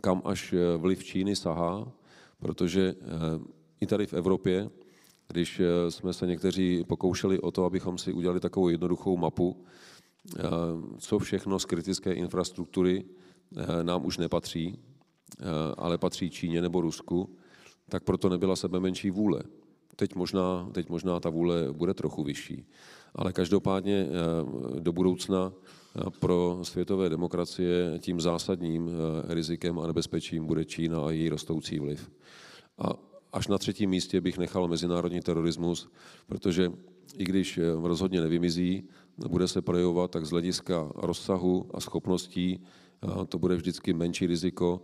kam 0.00 0.22
až 0.24 0.54
vliv 0.76 1.04
Číny 1.04 1.36
sahá, 1.36 1.92
protože 2.38 2.94
eh, 3.00 3.04
i 3.80 3.86
tady 3.86 4.06
v 4.06 4.14
Evropě, 4.14 4.70
když 5.28 5.60
eh, 5.60 5.90
jsme 5.90 6.12
se 6.12 6.26
někteří 6.26 6.84
pokoušeli 6.84 7.40
o 7.40 7.50
to, 7.50 7.64
abychom 7.64 7.98
si 7.98 8.12
udělali 8.12 8.40
takovou 8.40 8.68
jednoduchou 8.68 9.16
mapu, 9.16 9.64
eh, 10.38 10.42
co 10.98 11.18
všechno 11.18 11.58
z 11.58 11.64
kritické 11.64 12.12
infrastruktury 12.12 13.04
nám 13.82 14.06
už 14.06 14.18
nepatří, 14.18 14.78
ale 15.76 15.98
patří 15.98 16.30
Číně 16.30 16.62
nebo 16.62 16.80
Rusku, 16.80 17.36
tak 17.88 18.04
proto 18.04 18.28
nebyla 18.28 18.56
sebe 18.56 18.80
menší 18.80 19.10
vůle. 19.10 19.42
Teď 19.96 20.14
možná, 20.14 20.68
teď 20.72 20.88
možná 20.88 21.20
ta 21.20 21.30
vůle 21.30 21.72
bude 21.72 21.94
trochu 21.94 22.22
vyšší. 22.22 22.66
Ale 23.14 23.32
každopádně 23.32 24.08
do 24.78 24.92
budoucna 24.92 25.52
pro 26.20 26.58
světové 26.62 27.08
demokracie 27.08 27.98
tím 27.98 28.20
zásadním 28.20 28.90
rizikem 29.28 29.78
a 29.78 29.86
nebezpečím 29.86 30.46
bude 30.46 30.64
Čína 30.64 31.00
a 31.00 31.10
její 31.10 31.28
rostoucí 31.28 31.78
vliv. 31.78 32.10
A 32.78 32.88
až 33.32 33.48
na 33.48 33.58
třetím 33.58 33.90
místě 33.90 34.20
bych 34.20 34.38
nechal 34.38 34.68
mezinárodní 34.68 35.20
terorismus, 35.20 35.88
protože 36.26 36.72
i 37.18 37.24
když 37.24 37.60
rozhodně 37.82 38.20
nevymizí, 38.20 38.88
bude 39.28 39.48
se 39.48 39.62
projevovat 39.62 40.10
tak 40.10 40.26
z 40.26 40.30
hlediska 40.30 40.92
rozsahu 40.94 41.66
a 41.74 41.80
schopností, 41.80 42.60
to 43.28 43.38
bude 43.38 43.56
vždycky 43.56 43.92
menší 43.92 44.26
riziko 44.26 44.82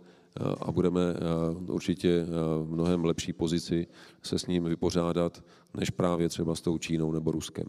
a 0.61 0.71
budeme 0.71 1.01
určitě 1.67 2.25
v 2.63 2.67
mnohem 2.69 3.05
lepší 3.05 3.33
pozici 3.33 3.87
se 4.21 4.39
s 4.39 4.45
ním 4.45 4.63
vypořádat, 4.63 5.43
než 5.73 5.89
právě 5.89 6.29
třeba 6.29 6.55
s 6.55 6.61
tou 6.61 6.77
Čínou 6.77 7.11
nebo 7.11 7.31
Ruskem. 7.31 7.65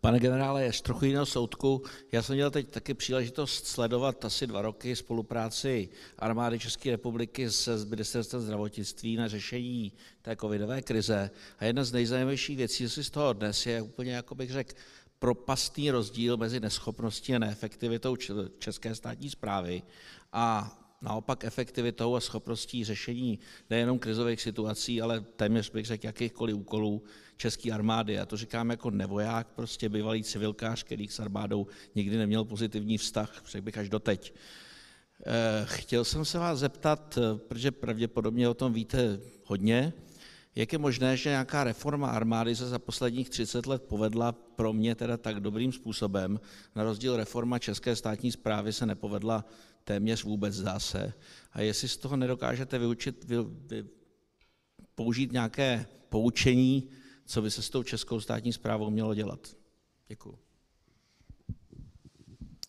Pane 0.00 0.18
generále, 0.18 0.64
je 0.64 0.72
z 0.72 0.82
trochu 0.82 1.04
jiného 1.04 1.26
soudku. 1.26 1.82
Já 2.12 2.22
jsem 2.22 2.34
měl 2.34 2.50
teď 2.50 2.70
taky 2.70 2.94
příležitost 2.94 3.66
sledovat 3.66 4.24
asi 4.24 4.46
dva 4.46 4.62
roky 4.62 4.96
spolupráci 4.96 5.88
armády 6.18 6.58
České 6.58 6.90
republiky 6.90 7.50
s 7.50 7.84
ministerstvem 7.84 8.42
zdravotnictví 8.42 9.16
na 9.16 9.28
řešení 9.28 9.92
té 10.22 10.36
covidové 10.36 10.82
krize. 10.82 11.30
A 11.58 11.64
jedna 11.64 11.84
z 11.84 11.92
nejzajímavějších 11.92 12.56
věcí, 12.56 12.84
co 12.84 12.90
si 12.90 13.04
z 13.04 13.10
toho 13.10 13.32
dnes 13.32 13.66
je 13.66 13.82
úplně, 13.82 14.12
jako 14.12 14.34
bych 14.34 14.50
řekl, 14.50 14.74
propastný 15.18 15.90
rozdíl 15.90 16.36
mezi 16.36 16.60
neschopností 16.60 17.34
a 17.34 17.38
neefektivitou 17.38 18.16
české 18.58 18.94
státní 18.94 19.30
zprávy 19.30 19.82
a 20.32 20.78
naopak 21.02 21.44
efektivitou 21.44 22.14
a 22.16 22.20
schopností 22.20 22.84
řešení 22.84 23.38
nejenom 23.70 23.98
krizových 23.98 24.40
situací, 24.40 25.02
ale 25.02 25.20
téměř 25.20 25.70
bych 25.70 25.86
řekl 25.86 26.06
jakýchkoliv 26.06 26.56
úkolů 26.56 27.02
české 27.36 27.72
armády. 27.72 28.12
Já 28.12 28.26
to 28.26 28.36
říkám 28.36 28.70
jako 28.70 28.90
nevoják, 28.90 29.46
prostě 29.46 29.88
bývalý 29.88 30.22
civilkář, 30.22 30.82
který 30.82 31.08
s 31.08 31.20
armádou 31.20 31.66
nikdy 31.94 32.16
neměl 32.16 32.44
pozitivní 32.44 32.98
vztah, 32.98 33.42
řekl 33.46 33.64
bych 33.64 33.78
až 33.78 33.88
doteď. 33.88 34.34
Eh, 35.26 35.64
chtěl 35.64 36.04
jsem 36.04 36.24
se 36.24 36.38
vás 36.38 36.58
zeptat, 36.58 37.18
eh, 37.18 37.38
protože 37.38 37.70
pravděpodobně 37.70 38.48
o 38.48 38.54
tom 38.54 38.72
víte 38.72 39.20
hodně, 39.44 39.92
jak 40.56 40.72
je 40.72 40.78
možné, 40.78 41.16
že 41.16 41.30
nějaká 41.30 41.64
reforma 41.64 42.10
armády 42.10 42.56
se 42.56 42.68
za 42.68 42.78
posledních 42.78 43.30
30 43.30 43.66
let 43.66 43.82
povedla 43.82 44.32
pro 44.32 44.72
mě 44.72 44.94
teda 44.94 45.16
tak 45.16 45.40
dobrým 45.40 45.72
způsobem, 45.72 46.40
na 46.74 46.84
rozdíl 46.84 47.16
reforma 47.16 47.58
české 47.58 47.96
státní 47.96 48.32
zprávy 48.32 48.72
se 48.72 48.86
nepovedla 48.86 49.44
téměř 49.84 50.24
vůbec, 50.24 50.54
zdá 50.54 50.80
se. 50.80 51.12
A 51.52 51.60
jestli 51.60 51.88
z 51.88 51.96
toho 51.96 52.16
nedokážete 52.16 52.78
vyučit, 52.78 53.24
vy, 53.24 53.36
vy, 53.42 53.84
použít 54.94 55.32
nějaké 55.32 55.86
poučení, 56.08 56.88
co 57.26 57.42
by 57.42 57.50
se 57.50 57.62
s 57.62 57.70
tou 57.70 57.82
českou 57.82 58.20
státní 58.20 58.52
zprávou 58.52 58.90
mělo 58.90 59.14
dělat. 59.14 59.56
Děkuji. 60.08 60.38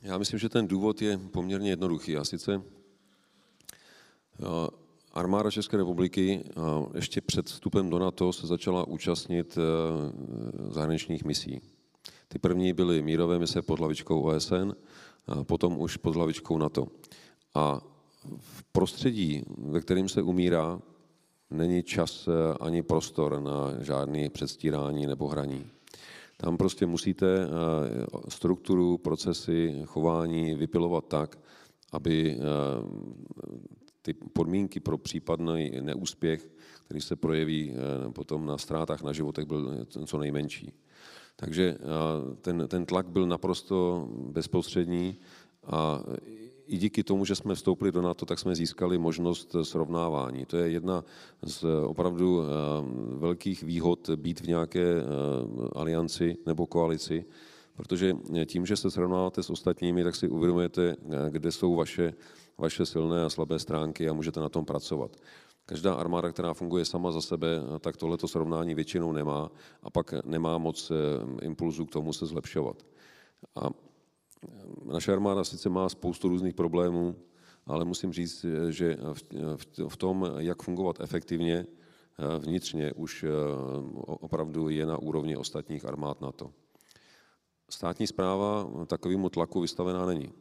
Já 0.01 0.17
myslím, 0.17 0.39
že 0.39 0.49
ten 0.49 0.67
důvod 0.67 1.01
je 1.01 1.17
poměrně 1.17 1.69
jednoduchý. 1.69 2.17
A 2.17 2.23
sice 2.23 2.61
armáda 5.17 5.51
České 5.51 5.77
republiky 5.77 6.43
ještě 6.95 7.21
před 7.21 7.45
vstupem 7.45 7.89
do 7.89 7.99
NATO 7.99 8.33
se 8.33 8.47
začala 8.47 8.87
účastnit 8.87 9.57
zahraničních 10.69 11.23
misí. 11.23 11.61
Ty 12.27 12.39
první 12.39 12.73
byly 12.73 13.01
mírové 13.01 13.39
mise 13.39 13.61
pod 13.61 13.79
hlavičkou 13.79 14.21
OSN, 14.21 14.71
a 15.27 15.43
potom 15.43 15.79
už 15.79 15.97
pod 15.97 16.15
hlavičkou 16.15 16.57
NATO. 16.57 16.87
A 17.55 17.81
v 18.37 18.63
prostředí, 18.71 19.43
ve 19.57 19.81
kterém 19.81 20.09
se 20.09 20.21
umírá, 20.21 20.79
není 21.51 21.83
čas 21.83 22.29
ani 22.59 22.83
prostor 22.83 23.41
na 23.41 23.83
žádné 23.83 24.29
předstírání 24.29 25.05
nebo 25.05 25.27
hraní. 25.27 25.65
Tam 26.37 26.57
prostě 26.57 26.85
musíte 26.85 27.47
strukturu, 28.29 28.97
procesy, 28.97 29.81
chování 29.85 30.55
vypilovat 30.55 31.05
tak, 31.07 31.39
aby 31.91 32.37
ty 34.07 34.13
podmínky 34.13 34.79
pro 34.79 34.97
případný 34.97 35.71
neúspěch, 35.81 36.49
který 36.85 37.01
se 37.01 37.15
projeví 37.15 37.71
eh, 37.71 38.11
potom 38.11 38.45
na 38.45 38.57
ztrátách 38.57 39.03
na 39.03 39.13
životech, 39.13 39.45
byl 39.45 39.85
co 40.05 40.17
nejmenší. 40.17 40.71
Takže 41.35 41.75
eh, 41.75 42.35
ten, 42.41 42.63
ten 42.67 42.85
tlak 42.85 43.07
byl 43.07 43.27
naprosto 43.27 44.07
bezprostřední 44.31 45.19
a 45.63 46.03
i 46.67 46.77
díky 46.77 47.03
tomu, 47.03 47.25
že 47.25 47.35
jsme 47.35 47.55
vstoupili 47.55 47.91
do 47.91 48.01
NATO, 48.01 48.25
tak 48.25 48.39
jsme 48.39 48.55
získali 48.55 48.97
možnost 48.97 49.55
srovnávání. 49.63 50.45
To 50.45 50.57
je 50.57 50.71
jedna 50.71 51.03
z 51.43 51.65
opravdu 51.83 52.41
eh, 52.41 52.47
velkých 53.19 53.63
výhod 53.63 54.09
být 54.15 54.39
v 54.39 54.47
nějaké 54.47 55.03
alianci 55.75 56.37
nebo 56.45 56.67
koalici, 56.67 57.25
protože 57.75 58.15
tím, 58.45 58.65
že 58.65 58.75
se 58.75 58.91
srovnáváte 58.91 59.43
s 59.43 59.49
ostatními, 59.49 60.03
tak 60.03 60.15
si 60.15 60.29
uvědomujete, 60.29 60.95
kde 61.29 61.51
jsou 61.51 61.75
vaše 61.75 62.13
vaše 62.57 62.85
silné 62.85 63.25
a 63.25 63.29
slabé 63.29 63.59
stránky 63.59 64.09
a 64.09 64.13
můžete 64.13 64.39
na 64.39 64.49
tom 64.49 64.65
pracovat. 64.65 65.11
Každá 65.65 65.93
armáda, 65.93 66.31
která 66.31 66.53
funguje 66.53 66.85
sama 66.85 67.11
za 67.11 67.21
sebe, 67.21 67.47
tak 67.79 67.97
tohleto 67.97 68.27
srovnání 68.27 68.75
většinou 68.75 69.11
nemá 69.11 69.51
a 69.83 69.89
pak 69.89 70.25
nemá 70.25 70.57
moc 70.57 70.91
eh, 70.91 71.45
impulzu 71.45 71.85
k 71.85 71.91
tomu 71.91 72.13
se 72.13 72.25
zlepšovat. 72.25 72.85
A 73.55 73.69
eh, 73.69 74.49
naše 74.85 75.13
armáda 75.13 75.43
sice 75.43 75.69
má 75.69 75.89
spoustu 75.89 76.29
různých 76.29 76.53
problémů, 76.53 77.15
ale 77.65 77.85
musím 77.85 78.13
říct, 78.13 78.45
eh, 78.45 78.71
že 78.71 78.97
v 79.87 79.97
tom, 79.97 80.31
jak 80.37 80.63
fungovat 80.63 81.01
efektivně, 81.01 81.65
vnitřně 82.39 82.93
už 82.93 83.25
opravdu 84.05 84.69
je 84.69 84.85
na 84.85 84.97
úrovni 84.97 85.37
ostatních 85.37 85.85
armád 85.85 86.21
NATO. 86.21 86.51
Státní 87.69 88.07
zpráva 88.07 88.69
takovému 88.87 89.29
tlaku 89.29 89.61
vystavená 89.61 90.05
není. 90.05 90.33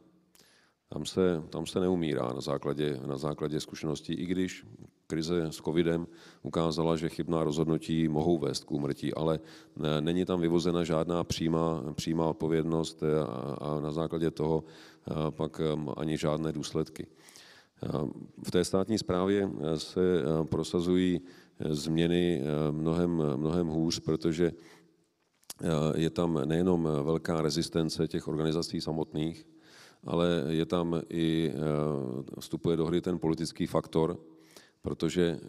Tam 0.89 1.05
se, 1.05 1.43
tam 1.49 1.65
se 1.65 1.79
neumírá 1.79 2.33
na 2.33 2.41
základě, 2.41 2.99
na 3.05 3.17
základě 3.17 3.59
zkušeností, 3.59 4.13
i 4.13 4.25
když 4.25 4.65
krize 5.07 5.45
s 5.45 5.55
covidem 5.55 6.07
ukázala, 6.43 6.95
že 6.95 7.09
chybná 7.09 7.43
rozhodnutí 7.43 8.07
mohou 8.07 8.37
vést 8.37 8.63
k 8.63 8.71
úmrtí, 8.71 9.13
ale 9.13 9.39
ne, 9.75 10.01
není 10.01 10.25
tam 10.25 10.41
vyvozena 10.41 10.83
žádná 10.83 11.23
přímá, 11.23 11.93
přímá 11.93 12.27
odpovědnost 12.29 13.03
a, 13.03 13.23
a 13.53 13.79
na 13.79 13.91
základě 13.91 14.31
toho 14.31 14.63
a 15.05 15.31
pak 15.31 15.61
ani 15.97 16.17
žádné 16.17 16.51
důsledky. 16.51 17.07
V 18.43 18.51
té 18.51 18.65
státní 18.65 18.97
správě 18.97 19.49
se 19.77 20.23
prosazují 20.49 21.21
změny 21.69 22.41
mnohem, 22.71 23.23
mnohem 23.35 23.67
hůř, 23.67 23.99
protože 23.99 24.51
je 25.95 26.09
tam 26.09 26.41
nejenom 26.45 26.89
velká 27.03 27.41
rezistence 27.41 28.07
těch 28.07 28.27
organizací 28.27 28.81
samotných, 28.81 29.45
ale 30.03 30.43
je 30.49 30.65
tam 30.65 31.01
i, 31.09 31.51
eh, 31.53 32.39
vstupuje 32.39 32.77
do 32.77 32.85
hry 32.85 33.01
ten 33.01 33.19
politický 33.19 33.65
faktor, 33.65 34.19
protože 34.81 35.39
eh, 35.41 35.47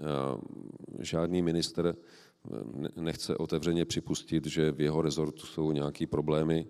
žádný 0.99 1.43
minister 1.43 1.95
eh, 1.95 2.89
nechce 2.97 3.37
otevřeně 3.37 3.85
připustit, 3.85 4.47
že 4.47 4.73
v 4.73 4.81
jeho 4.81 5.03
rezortu 5.03 5.47
jsou 5.47 5.73
nějaké 5.73 6.07
problémy, 6.07 6.67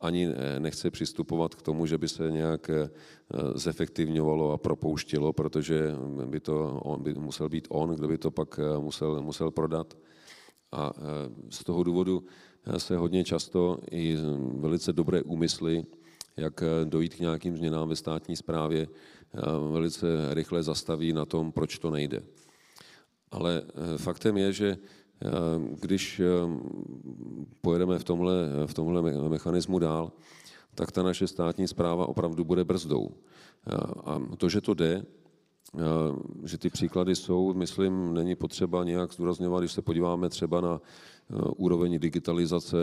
ani 0.00 0.28
nechce 0.58 0.90
přistupovat 0.90 1.54
k 1.54 1.62
tomu, 1.62 1.86
že 1.86 1.98
by 1.98 2.08
se 2.08 2.30
nějak 2.30 2.70
zefektivňovalo 3.54 4.52
a 4.52 4.58
propouštilo, 4.58 5.32
protože 5.32 5.94
by 6.26 6.40
to 6.40 6.80
on, 6.82 7.02
by 7.02 7.14
musel 7.14 7.48
být 7.48 7.68
on, 7.70 7.90
kdo 7.90 8.08
by 8.08 8.18
to 8.18 8.30
pak 8.30 8.60
musel, 8.78 9.22
musel 9.22 9.50
prodat. 9.50 9.94
A 10.72 10.92
z 11.50 11.64
toho 11.64 11.82
důvodu 11.82 12.24
se 12.78 12.96
hodně 12.96 13.24
často 13.24 13.78
i 13.90 14.16
velice 14.58 14.92
dobré 14.92 15.22
úmysly 15.22 15.84
jak 16.36 16.62
eh, 16.62 16.84
dojít 16.84 17.14
k 17.14 17.20
nějakým 17.20 17.56
změnám 17.56 17.88
ve 17.88 17.96
státní 17.96 18.36
správě, 18.36 18.86
eh, 18.86 19.40
velice 19.72 20.06
rychle 20.34 20.62
zastaví 20.62 21.12
na 21.12 21.24
tom, 21.24 21.52
proč 21.52 21.78
to 21.78 21.90
nejde. 21.90 22.22
Ale 23.30 23.62
eh, 23.64 23.98
faktem 23.98 24.36
je, 24.36 24.52
že 24.52 24.78
když 25.80 26.20
pojedeme 27.60 27.98
v 27.98 28.04
tomhle, 28.04 28.34
v 28.66 28.74
tomhle 28.74 29.02
mechanismu 29.28 29.78
dál, 29.78 30.12
tak 30.74 30.92
ta 30.92 31.02
naše 31.02 31.26
státní 31.26 31.68
zpráva 31.68 32.06
opravdu 32.06 32.44
bude 32.44 32.64
brzdou. 32.64 33.10
A 34.04 34.22
to, 34.36 34.48
že 34.48 34.60
to 34.60 34.74
jde, 34.74 35.02
že 36.44 36.58
ty 36.58 36.70
příklady 36.70 37.16
jsou, 37.16 37.54
myslím, 37.54 38.14
není 38.14 38.34
potřeba 38.34 38.84
nějak 38.84 39.12
zdůrazňovat, 39.12 39.60
když 39.60 39.72
se 39.72 39.82
podíváme 39.82 40.28
třeba 40.28 40.60
na 40.60 40.80
úroveň 41.56 41.98
digitalizace, 41.98 42.76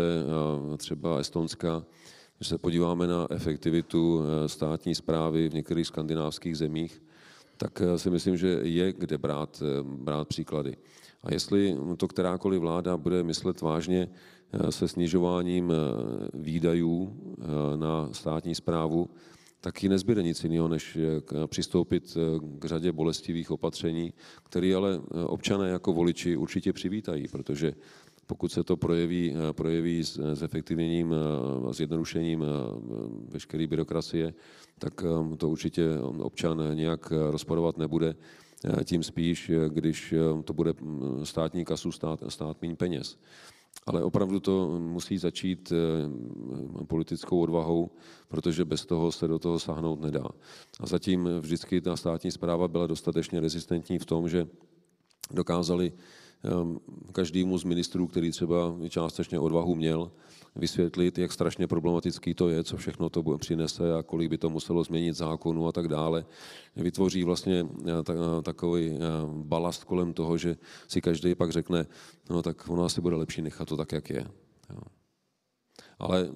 třeba 0.77 1.17
Estonska, 1.17 1.83
když 2.39 2.49
se 2.49 2.57
podíváme 2.57 3.07
na 3.07 3.27
efektivitu 3.29 4.23
eh, 4.23 4.49
státní 4.49 4.95
zprávy 4.95 5.49
v 5.49 5.53
některých 5.53 5.87
skandinávských 5.87 6.57
zemích, 6.57 7.01
tak 7.57 7.81
eh, 7.81 7.99
si 7.99 8.09
myslím, 8.09 8.37
že 8.37 8.59
je 8.63 8.93
kde 8.93 9.17
brát, 9.17 9.63
eh, 9.65 9.83
brát 9.83 10.27
příklady. 10.27 10.77
A 11.23 11.33
jestli 11.33 11.77
to 11.97 12.07
kterákoliv 12.07 12.61
vláda 12.61 12.97
bude 12.97 13.23
myslet 13.23 13.61
vážně 13.61 14.09
se 14.69 14.87
snižováním 14.87 15.73
výdajů 16.33 17.13
na 17.75 18.09
státní 18.11 18.55
zprávu, 18.55 19.09
tak 19.61 19.83
ji 19.83 19.89
nezbyde 19.89 20.23
nic 20.23 20.43
jiného, 20.43 20.67
než 20.67 20.97
přistoupit 21.47 22.17
k 22.59 22.65
řadě 22.65 22.91
bolestivých 22.91 23.51
opatření, 23.51 24.13
které 24.43 24.75
ale 24.75 24.99
občané 25.25 25.69
jako 25.69 25.93
voliči 25.93 26.37
určitě 26.37 26.73
přivítají, 26.73 27.27
protože 27.27 27.73
pokud 28.29 28.51
se 28.51 28.63
to 28.63 28.77
projeví, 28.77 29.33
eh, 29.33 29.53
projeví 29.53 30.03
s, 30.03 30.17
s 30.17 30.41
efektivněním 30.43 31.15
a 31.69 31.73
zjednodušením 31.73 32.43
eh, 32.43 32.45
veškeré 33.33 33.67
byrokracie, 33.67 34.33
tak 34.79 34.93
eh, 35.03 35.37
to 35.37 35.49
určitě 35.49 35.99
občan 35.99 36.61
nějak 36.73 37.11
rozporovat 37.11 37.77
nebude. 37.77 38.15
Tím 38.83 39.03
spíš, 39.03 39.51
když 39.67 40.13
to 40.43 40.53
bude 40.53 40.73
mm, 40.81 41.25
státní 41.25 41.65
kasu 41.65 41.91
stát, 41.91 42.23
stát 42.27 42.61
méně 42.61 42.75
peněz. 42.75 43.17
Ale 43.85 44.03
opravdu 44.03 44.39
to 44.39 44.79
musí 44.79 45.17
začít 45.17 45.73
politickou 46.87 47.39
odvahou, 47.39 47.89
protože 48.27 48.65
bez 48.65 48.85
toho 48.85 49.11
se 49.11 49.27
do 49.27 49.39
toho 49.39 49.59
sahnout 49.59 50.01
nedá. 50.01 50.27
A 50.79 50.85
zatím 50.85 51.29
vždycky 51.39 51.81
ta 51.81 51.95
státní 51.95 52.31
zpráva 52.31 52.67
byla 52.67 52.87
dostatečně 52.87 53.39
rezistentní 53.39 53.99
v 53.99 54.05
tom, 54.05 54.29
že 54.29 54.47
dokázali 55.31 55.93
každému 57.11 57.57
z 57.57 57.63
ministrů, 57.63 58.07
který 58.07 58.31
třeba 58.31 58.75
částečně 58.89 59.39
odvahu 59.39 59.75
měl, 59.75 60.11
vysvětlit, 60.55 61.17
jak 61.17 61.31
strašně 61.31 61.67
problematický 61.67 62.33
to 62.33 62.49
je, 62.49 62.63
co 62.63 62.77
všechno 62.77 63.09
to 63.09 63.37
přinese 63.37 63.93
a 63.93 64.03
kolik 64.03 64.29
by 64.29 64.37
to 64.37 64.49
muselo 64.49 64.83
změnit 64.83 65.13
zákonu 65.13 65.67
a 65.67 65.71
tak 65.71 65.87
dále. 65.87 66.25
Vytvoří 66.75 67.23
vlastně 67.23 67.67
eh, 67.85 67.91
eh, 68.09 68.41
takový 68.41 68.89
eh, 68.89 68.97
balast 69.33 69.83
kolem 69.83 70.13
toho, 70.13 70.37
že 70.37 70.57
si 70.87 71.01
každý 71.01 71.35
pak 71.35 71.51
řekne, 71.51 71.85
no 72.29 72.41
tak 72.41 72.69
ono 72.69 72.83
asi 72.83 73.01
bude 73.01 73.15
lepší 73.15 73.41
nechat 73.41 73.67
to 73.67 73.77
tak, 73.77 73.91
jak 73.91 74.09
je. 74.09 74.27
Ale 75.99 76.31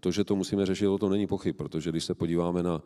to, 0.00 0.10
že 0.10 0.24
to 0.24 0.36
musíme 0.36 0.66
řešit, 0.66 0.86
to 1.00 1.08
není 1.08 1.26
pochyb, 1.26 1.56
protože 1.56 1.90
když 1.90 2.04
se 2.04 2.14
podíváme 2.14 2.62
na 2.62 2.82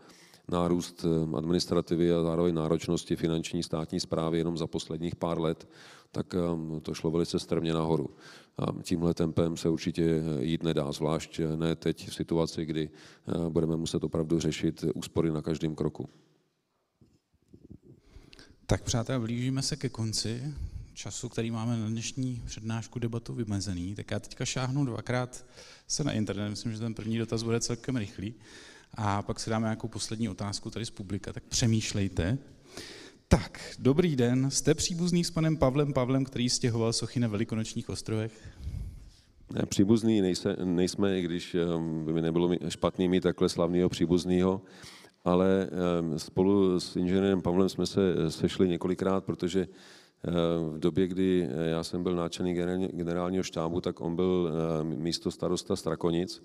nárůst 0.48 1.04
administrativy 1.36 2.12
a 2.12 2.22
zároveň 2.22 2.54
náročnosti 2.54 3.16
finanční 3.16 3.62
státní 3.62 4.00
zprávy 4.00 4.38
jenom 4.38 4.56
za 4.56 4.66
posledních 4.66 5.16
pár 5.16 5.40
let, 5.40 5.68
tak 6.12 6.34
um, 6.34 6.80
to 6.80 6.94
šlo 6.94 7.10
velice 7.10 7.38
strmě 7.38 7.74
nahoru. 7.74 8.10
A 8.58 8.82
tímhle 8.82 9.14
tempem 9.14 9.56
se 9.56 9.68
určitě 9.68 10.22
jít 10.40 10.62
nedá, 10.62 10.92
zvlášť 10.92 11.40
ne 11.56 11.74
teď 11.74 12.08
v 12.08 12.14
situaci, 12.14 12.64
kdy 12.66 12.90
uh, 13.36 13.48
budeme 13.48 13.76
muset 13.76 14.04
opravdu 14.04 14.40
řešit 14.40 14.84
úspory 14.94 15.30
na 15.30 15.42
každém 15.42 15.74
kroku. 15.74 16.08
Tak 18.66 18.82
přátelé, 18.82 19.18
blížíme 19.18 19.62
se 19.62 19.76
ke 19.76 19.88
konci 19.88 20.54
času, 20.94 21.28
který 21.28 21.50
máme 21.50 21.76
na 21.76 21.88
dnešní 21.88 22.42
přednášku 22.46 22.98
debatu 22.98 23.34
vymezený, 23.34 23.94
tak 23.94 24.10
já 24.10 24.20
teďka 24.20 24.44
šáhnu 24.44 24.84
dvakrát 24.84 25.46
se 25.86 26.04
na 26.04 26.12
internet, 26.12 26.50
myslím, 26.50 26.72
že 26.72 26.78
ten 26.78 26.94
první 26.94 27.18
dotaz 27.18 27.42
bude 27.42 27.60
celkem 27.60 27.96
rychlý, 27.96 28.34
a 28.94 29.22
pak 29.22 29.40
si 29.40 29.50
dáme 29.50 29.64
nějakou 29.64 29.88
poslední 29.88 30.28
otázku 30.28 30.70
tady 30.70 30.86
z 30.86 30.90
publika, 30.90 31.32
tak 31.32 31.42
přemýšlejte, 31.42 32.38
tak, 33.30 33.60
dobrý 33.78 34.16
den. 34.16 34.50
Jste 34.50 34.74
příbuzný 34.74 35.24
s 35.24 35.30
panem 35.30 35.56
Pavlem 35.56 35.92
Pavlem, 35.92 36.24
který 36.24 36.50
stěhoval 36.50 36.92
sochy 36.92 37.20
na 37.20 37.28
Velikonočních 37.28 37.88
ostrovech? 37.88 38.32
Ne, 39.52 39.66
příbuzný 39.66 40.20
nejse, 40.20 40.56
nejsme, 40.64 41.18
i 41.18 41.22
když 41.22 41.56
um, 41.76 42.04
by 42.04 42.12
mi 42.12 42.22
nebylo 42.22 42.50
špatný 42.68 43.08
mít 43.08 43.22
takhle 43.22 43.48
slavného 43.48 43.88
příbuzného, 43.88 44.62
ale 45.24 45.68
um, 46.00 46.18
spolu 46.18 46.80
s 46.80 46.96
inženýrem 46.96 47.42
Pavlem 47.42 47.68
jsme 47.68 47.86
se 47.86 48.30
sešli 48.30 48.68
několikrát, 48.68 49.24
protože 49.24 49.68
v 50.72 50.78
době, 50.78 51.06
kdy 51.06 51.48
já 51.70 51.84
jsem 51.84 52.02
byl 52.02 52.14
náčelník 52.14 52.58
generálního 52.92 53.42
štábu, 53.42 53.80
tak 53.80 54.00
on 54.00 54.16
byl 54.16 54.52
místo 54.82 55.30
starosta 55.30 55.76
Strakonic. 55.76 56.42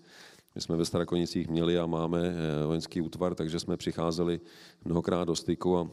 My 0.56 0.62
jsme 0.62 0.76
ve 0.76 0.86
Strakonicích 0.86 1.48
měli 1.48 1.80
a 1.80 1.86
máme 1.86 2.34
vojenský 2.66 3.02
útvar, 3.02 3.36
takže 3.36 3.60
jsme 3.60 3.78
přicházeli 3.78 4.40
mnohokrát 4.86 5.26
do 5.26 5.36
styku 5.36 5.78
a 5.78 5.90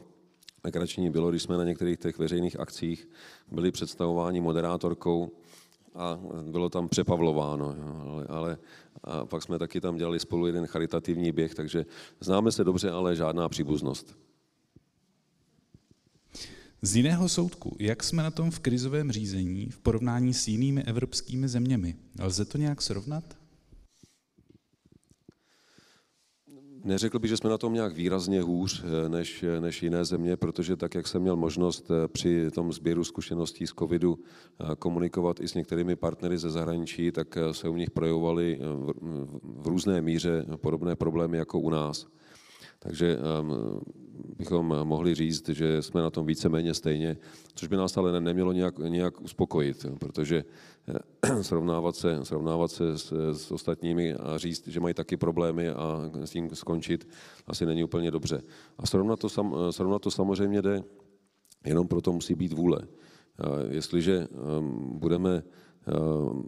legrační 0.64 1.10
bylo, 1.10 1.30
když 1.30 1.42
jsme 1.42 1.56
na 1.56 1.64
některých 1.64 1.98
těch 1.98 2.18
veřejných 2.18 2.60
akcích 2.60 3.08
byli 3.50 3.72
představováni 3.72 4.40
moderátorkou 4.40 5.32
a 5.94 6.20
bylo 6.50 6.68
tam 6.68 6.88
přepavlováno, 6.88 7.76
ale, 8.00 8.26
ale 8.28 8.58
a 9.04 9.26
pak 9.26 9.42
jsme 9.42 9.58
taky 9.58 9.80
tam 9.80 9.96
dělali 9.96 10.20
spolu 10.20 10.46
jeden 10.46 10.66
charitativní 10.66 11.32
běh, 11.32 11.54
takže 11.54 11.86
známe 12.20 12.52
se 12.52 12.64
dobře, 12.64 12.90
ale 12.90 13.16
žádná 13.16 13.48
příbuznost. 13.48 14.16
Z 16.82 16.96
jiného 16.96 17.28
soudku, 17.28 17.76
jak 17.78 18.04
jsme 18.04 18.22
na 18.22 18.30
tom 18.30 18.50
v 18.50 18.60
krizovém 18.60 19.12
řízení 19.12 19.70
v 19.70 19.78
porovnání 19.78 20.34
s 20.34 20.48
jinými 20.48 20.82
evropskými 20.82 21.48
zeměmi? 21.48 21.96
Lze 22.20 22.44
to 22.44 22.58
nějak 22.58 22.82
srovnat? 22.82 23.41
Neřekl 26.84 27.18
bych, 27.18 27.28
že 27.28 27.36
jsme 27.36 27.50
na 27.50 27.58
tom 27.58 27.74
nějak 27.74 27.94
výrazně 27.94 28.42
hůř 28.42 28.84
eh, 28.84 29.08
než, 29.08 29.42
eh, 29.42 29.60
než 29.60 29.82
jiné 29.82 30.04
země, 30.04 30.36
protože 30.36 30.76
tak, 30.76 30.94
jak 30.94 31.06
jsem 31.06 31.22
měl 31.22 31.36
možnost 31.36 31.90
eh, 31.90 32.08
při 32.08 32.50
tom 32.50 32.72
sběru 32.72 33.04
zkušeností 33.04 33.66
z 33.66 33.72
covidu 33.78 34.18
komunikovat 34.78 35.40
i 35.40 35.48
s 35.48 35.54
některými 35.54 35.96
partnery 35.96 36.38
ze 36.38 36.50
zahraničí, 36.50 37.12
tak 37.12 37.38
se 37.52 37.68
u 37.68 37.76
nich 37.76 37.90
projevovaly 37.90 38.58
v, 38.62 38.92
v 39.42 39.66
různé 39.66 40.02
míře 40.02 40.46
podobné 40.56 40.96
problémy 40.96 41.36
jako 41.38 41.58
u 41.60 41.70
nás. 41.70 42.06
Takže 42.78 43.16
ehm, 43.16 43.80
bychom 44.38 44.66
mohli 44.66 45.14
říct, 45.14 45.48
že 45.48 45.82
jsme 45.82 46.02
na 46.02 46.10
tom 46.10 46.26
víceméně 46.26 46.74
stejně, 46.74 47.16
což 47.54 47.68
by 47.68 47.76
nás 47.76 47.96
ale 47.96 48.20
nemělo 48.20 48.52
nějak, 48.52 48.78
nějak 48.78 49.20
uspokojit, 49.20 49.86
protože 49.98 50.44
srovnávat 51.42 51.96
se, 51.96 52.24
srovnávat 52.24 52.70
se 52.70 52.98
s, 52.98 53.12
s 53.32 53.50
ostatními 53.50 54.14
a 54.14 54.38
říct, 54.38 54.68
že 54.68 54.80
mají 54.80 54.94
taky 54.94 55.16
problémy 55.16 55.68
a 55.68 56.10
s 56.24 56.30
tím 56.30 56.50
skončit, 56.54 57.08
asi 57.46 57.66
není 57.66 57.84
úplně 57.84 58.10
dobře. 58.10 58.42
A 58.78 58.86
srovnat 58.86 59.18
to, 59.18 59.28
sam, 59.28 59.54
srovnat 59.70 60.02
to 60.02 60.10
samozřejmě 60.10 60.62
jde, 60.62 60.82
jenom 61.64 61.88
proto 61.88 62.12
musí 62.12 62.34
být 62.34 62.52
vůle. 62.52 62.78
Jestliže 63.68 64.18
ehm, 64.18 64.90
budeme 64.98 65.42
ehm, 65.86 66.42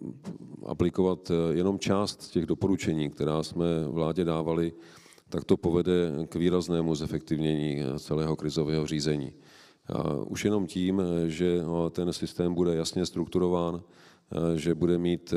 aplikovat 0.66 1.30
jenom 1.50 1.78
část 1.78 2.30
těch 2.30 2.46
doporučení, 2.46 3.10
která 3.10 3.42
jsme 3.42 3.66
vládě 3.84 4.24
dávali, 4.24 4.72
tak 5.34 5.44
to 5.44 5.56
povede 5.56 6.12
k 6.28 6.34
výraznému 6.34 6.94
zefektivnění 6.94 7.82
celého 7.98 8.36
krizového 8.36 8.86
řízení. 8.86 9.32
A 9.86 10.14
už 10.14 10.44
jenom 10.44 10.66
tím, 10.66 11.02
že 11.26 11.60
ten 11.90 12.12
systém 12.12 12.54
bude 12.54 12.74
jasně 12.74 13.06
strukturován, 13.06 13.82
že 14.54 14.74
bude 14.74 14.98
mít 14.98 15.34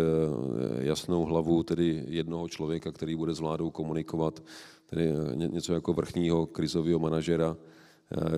jasnou 0.80 1.26
hlavu 1.26 1.64
tedy 1.64 2.04
jednoho 2.08 2.50
člověka, 2.50 2.92
který 2.92 3.16
bude 3.16 3.34
s 3.34 3.40
vládou 3.40 3.72
komunikovat, 3.72 4.44
tedy 4.86 5.14
něco 5.36 5.74
jako 5.74 5.94
vrchního 5.94 6.46
krizového 6.46 7.00
manažera, 7.00 7.58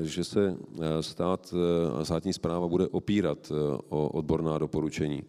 že 0.02 0.24
se 0.24 0.58
stát 1.02 1.54
a 2.00 2.06
státní 2.06 2.34
zpráva 2.34 2.68
bude 2.68 2.88
opírat 2.88 3.52
o 3.90 4.10
odborná 4.10 4.58
doporučení. 4.58 5.24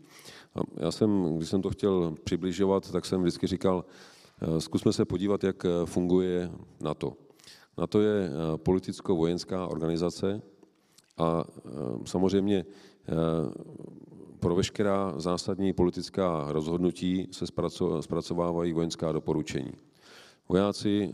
Já 0.77 0.91
jsem, 0.91 1.37
když 1.37 1.49
jsem 1.49 1.63
to 1.63 1.71
chtěl 1.71 2.15
přibližovat, 2.25 2.91
tak 2.91 3.07
jsem 3.07 3.21
vždycky 3.21 3.47
říkal, 3.47 3.85
Eh, 3.85 4.20
zkusme 4.59 4.93
se 4.93 5.05
podívat, 5.05 5.45
jak 5.45 5.65
eh, 5.65 5.87
funguje 5.87 6.51
NATO. 6.81 7.13
NATO 7.79 8.01
je 8.01 8.27
eh, 8.27 8.31
politicko-vojenská 8.57 9.67
organizace 9.67 10.43
a 11.19 11.45
samozřejmě 12.05 12.65
pro 14.41 14.55
veškerá 14.55 15.15
zásadní 15.17 15.73
politická 15.73 16.47
rozhodnutí 16.49 17.29
se 17.31 17.45
zpracovávají 18.01 18.73
vojenská 18.73 19.13
doporučení. 19.13 19.73
Vojáci 20.49 21.13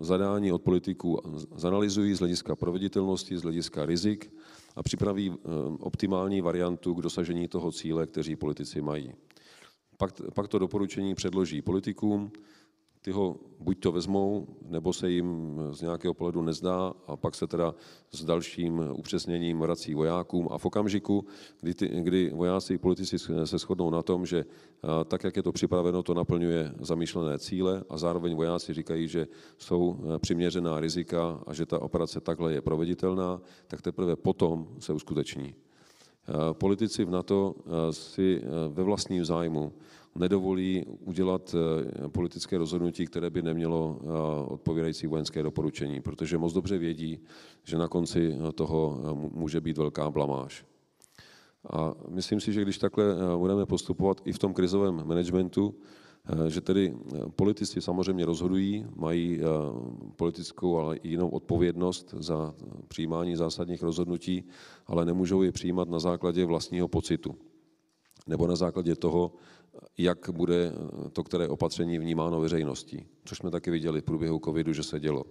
zadání 0.00 0.52
od 0.52 0.62
politiků 0.62 1.20
zanalizují 1.56 2.14
z 2.14 2.18
hlediska 2.18 2.56
proveditelnosti, 2.56 3.38
z 3.38 3.42
hlediska 3.42 3.86
rizik 3.86 4.32
a 4.76 4.82
připraví 4.82 5.34
optimální 5.80 6.40
variantu 6.40 6.94
k 6.94 7.02
dosažení 7.02 7.48
toho 7.48 7.72
cíle, 7.72 8.06
kteří 8.06 8.36
politici 8.36 8.80
mají. 8.80 9.12
Pak, 9.96 10.12
pak 10.34 10.48
to 10.48 10.58
doporučení 10.58 11.14
předloží 11.14 11.62
politikům, 11.62 12.32
ty 13.02 13.10
ho 13.10 13.36
buď 13.58 13.78
to 13.80 13.92
vezmou, 13.92 14.46
nebo 14.68 14.92
se 14.92 15.10
jim 15.10 15.60
z 15.70 15.80
nějakého 15.80 16.14
pohledu 16.14 16.42
nezdá 16.42 16.94
a 17.06 17.16
pak 17.16 17.34
se 17.34 17.46
teda 17.46 17.74
s 18.10 18.24
dalším 18.24 18.82
upřesněním 18.92 19.58
vrací 19.58 19.94
vojákům 19.94 20.48
a 20.50 20.58
v 20.58 20.66
okamžiku, 20.66 21.24
kdy, 21.60 21.74
ty, 21.74 21.88
kdy 21.88 22.30
vojáci 22.34 22.74
i 22.74 22.78
politici 22.78 23.18
se 23.44 23.58
shodnou 23.58 23.90
na 23.90 24.02
tom, 24.02 24.26
že 24.26 24.44
tak, 25.04 25.24
jak 25.24 25.36
je 25.36 25.42
to 25.42 25.52
připraveno, 25.52 26.02
to 26.02 26.14
naplňuje 26.14 26.74
zamýšlené 26.80 27.38
cíle 27.38 27.84
a 27.88 27.98
zároveň 27.98 28.36
vojáci 28.36 28.74
říkají, 28.74 29.08
že 29.08 29.28
jsou 29.58 29.98
přiměřená 30.18 30.80
rizika 30.80 31.40
a 31.46 31.54
že 31.54 31.66
ta 31.66 31.82
operace 31.82 32.20
takhle 32.20 32.52
je 32.52 32.60
proveditelná, 32.60 33.40
tak 33.68 33.82
teprve 33.82 34.16
potom 34.16 34.68
se 34.78 34.92
uskuteční. 34.92 35.54
Politici 36.52 37.04
v 37.04 37.10
NATO 37.10 37.54
si 37.90 38.42
ve 38.68 38.82
vlastním 38.82 39.24
zájmu 39.24 39.72
nedovolí 40.14 40.84
udělat 41.04 41.54
eh, 41.54 42.08
politické 42.08 42.58
rozhodnutí, 42.58 43.06
které 43.06 43.30
by 43.30 43.42
nemělo 43.42 43.98
eh, 44.00 44.06
odpovídající 44.52 45.06
vojenské 45.06 45.42
doporučení, 45.42 46.00
protože 46.00 46.38
moc 46.38 46.52
dobře 46.52 46.78
vědí, 46.78 47.18
že 47.64 47.78
na 47.78 47.88
konci 47.88 48.36
toho 48.54 49.00
eh, 49.00 49.30
může 49.32 49.60
být 49.60 49.78
velká 49.78 50.10
blamáž. 50.10 50.64
A 51.70 51.94
myslím 52.08 52.40
si, 52.40 52.52
že 52.52 52.62
když 52.62 52.78
takhle 52.78 53.04
budeme 53.36 53.66
postupovat 53.66 54.20
i 54.24 54.32
v 54.32 54.38
tom 54.38 54.54
krizovém 54.54 55.06
managementu, 55.06 55.74
že 56.48 56.60
tedy 56.60 56.94
politici 57.36 57.82
samozřejmě 57.82 58.24
rozhodují, 58.24 58.86
mají 58.96 59.40
politickou, 60.16 60.78
ale 60.78 60.96
i 60.96 61.08
jinou 61.08 61.28
odpovědnost 61.28 62.14
za 62.18 62.54
přijímání 62.88 63.36
zásadních 63.36 63.82
rozhodnutí, 63.82 64.44
ale 64.86 65.04
nemůžou 65.04 65.42
je 65.42 65.52
přijímat 65.52 65.88
na 65.88 65.98
základě 65.98 66.44
vlastního 66.44 66.88
pocitu 66.88 67.34
nebo 68.26 68.46
na 68.46 68.56
základě 68.56 68.96
toho, 68.96 69.32
jak 69.98 70.30
bude 70.30 70.72
to, 71.12 71.24
které 71.24 71.48
opatření 71.48 71.98
vnímáno 71.98 72.40
veřejností, 72.40 73.06
což 73.24 73.38
jsme 73.38 73.50
taky 73.50 73.70
viděli 73.70 74.00
v 74.00 74.04
průběhu 74.04 74.40
covidu, 74.44 74.72
že 74.72 74.82
se 74.82 75.00
dělo. 75.00 75.24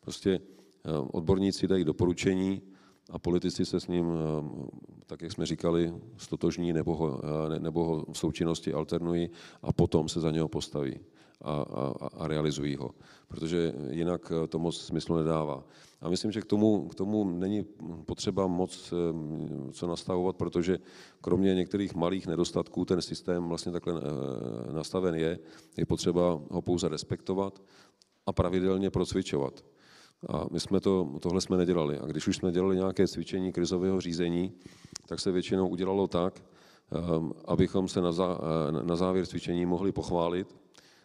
Prostě 0.00 0.30
eh, 0.30 0.90
odborníci 1.12 1.68
dají 1.68 1.84
doporučení 1.84 2.62
a 3.10 3.18
politici 3.18 3.66
se 3.66 3.80
s 3.80 3.86
ním, 3.86 4.06
eh, 4.06 4.66
tak 5.06 5.22
jak 5.22 5.32
jsme 5.32 5.46
říkali, 5.46 5.94
stotožní 6.16 6.72
nebo 6.72 6.96
ho, 6.96 7.20
eh, 7.24 7.58
nebo 7.60 7.84
ho 7.84 8.04
v 8.12 8.18
součinnosti 8.18 8.72
alternují 8.72 9.30
a 9.62 9.72
potom 9.72 10.08
se 10.08 10.20
za 10.20 10.30
něho 10.30 10.48
postaví 10.48 11.00
a, 11.42 11.52
a, 11.52 12.08
a 12.18 12.28
realizují 12.28 12.76
ho, 12.76 12.90
protože 13.28 13.72
jinak 13.90 14.32
to 14.48 14.58
moc 14.58 14.80
smyslu 14.80 15.16
nedává. 15.16 15.64
A 16.00 16.08
myslím, 16.08 16.32
že 16.32 16.40
k 16.40 16.44
tomu, 16.44 16.88
k 16.88 16.94
tomu 16.94 17.24
není 17.24 17.64
potřeba 18.06 18.46
moc 18.46 18.92
eh, 18.92 19.72
co 19.72 19.86
nastavovat, 19.86 20.36
protože 20.36 20.78
kromě 21.20 21.54
některých 21.54 21.94
malých 21.94 22.26
nedostatků 22.26 22.84
ten 22.84 23.02
systém 23.02 23.48
vlastně 23.48 23.72
takhle 23.72 24.02
eh, 24.02 24.72
nastaven 24.72 25.14
je. 25.14 25.38
Je 25.76 25.86
potřeba 25.86 26.40
ho 26.50 26.62
pouze 26.62 26.88
respektovat 26.88 27.62
a 28.26 28.32
pravidelně 28.32 28.90
procvičovat. 28.90 29.64
A 30.28 30.44
my 30.50 30.60
jsme 30.60 30.80
to, 30.80 31.18
tohle 31.20 31.40
jsme 31.40 31.56
nedělali. 31.56 31.98
A 31.98 32.06
když 32.06 32.28
už 32.28 32.36
jsme 32.36 32.52
dělali 32.52 32.76
nějaké 32.76 33.08
cvičení 33.08 33.52
krizového 33.52 34.00
řízení, 34.00 34.52
tak 35.06 35.20
se 35.20 35.32
většinou 35.32 35.68
udělalo 35.68 36.08
tak, 36.08 36.40
eh, 36.40 36.96
abychom 37.44 37.88
se 37.88 38.00
na, 38.00 38.12
zá, 38.12 38.38
na 38.82 38.96
závěr 38.96 39.26
cvičení 39.26 39.66
mohli 39.66 39.92
pochválit 39.92 40.60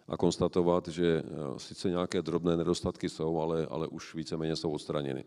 a 0.07 0.17
konstatovat, 0.17 0.87
že 0.87 1.23
eh, 1.25 1.59
sice 1.59 1.89
nějaké 1.89 2.21
drobné 2.21 2.57
nedostatky 2.57 3.09
jsou, 3.09 3.39
ale, 3.39 3.65
ale 3.65 3.87
už 3.87 4.15
víceméně 4.15 4.55
jsou 4.55 4.71
odstraněny. 4.71 5.23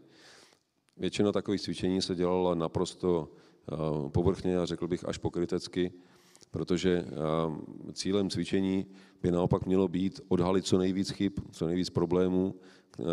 Většina 0.97 1.33
takových 1.33 1.61
cvičení 1.61 2.03
se 2.03 2.15
dělala 2.15 2.55
naprosto 2.55 3.29
eh, 3.29 3.77
povrchně 4.09 4.59
a 4.59 4.65
řekl 4.65 4.89
bych 4.89 5.09
až 5.09 5.19
pokrytecky, 5.19 5.93
protože 6.51 7.05
eh, 7.07 7.93
cílem 7.93 8.31
cvičení 8.31 8.87
by 9.23 9.31
naopak 9.31 9.67
mělo 9.67 9.89
být 9.89 10.21
odhalit 10.29 10.67
co 10.67 10.79
nejvíc 10.79 11.11
chyb, 11.11 11.33
co 11.51 11.67
nejvíc 11.67 11.91
problémů, 11.91 12.55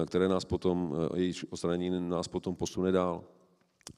které 0.06 0.28
nás 0.28 0.46
potom, 0.46 0.96
jejich 1.16 1.46
odstranění 1.50 2.10
nás 2.10 2.28
potom 2.28 2.56
posune 2.56 2.92
dál 2.92 3.24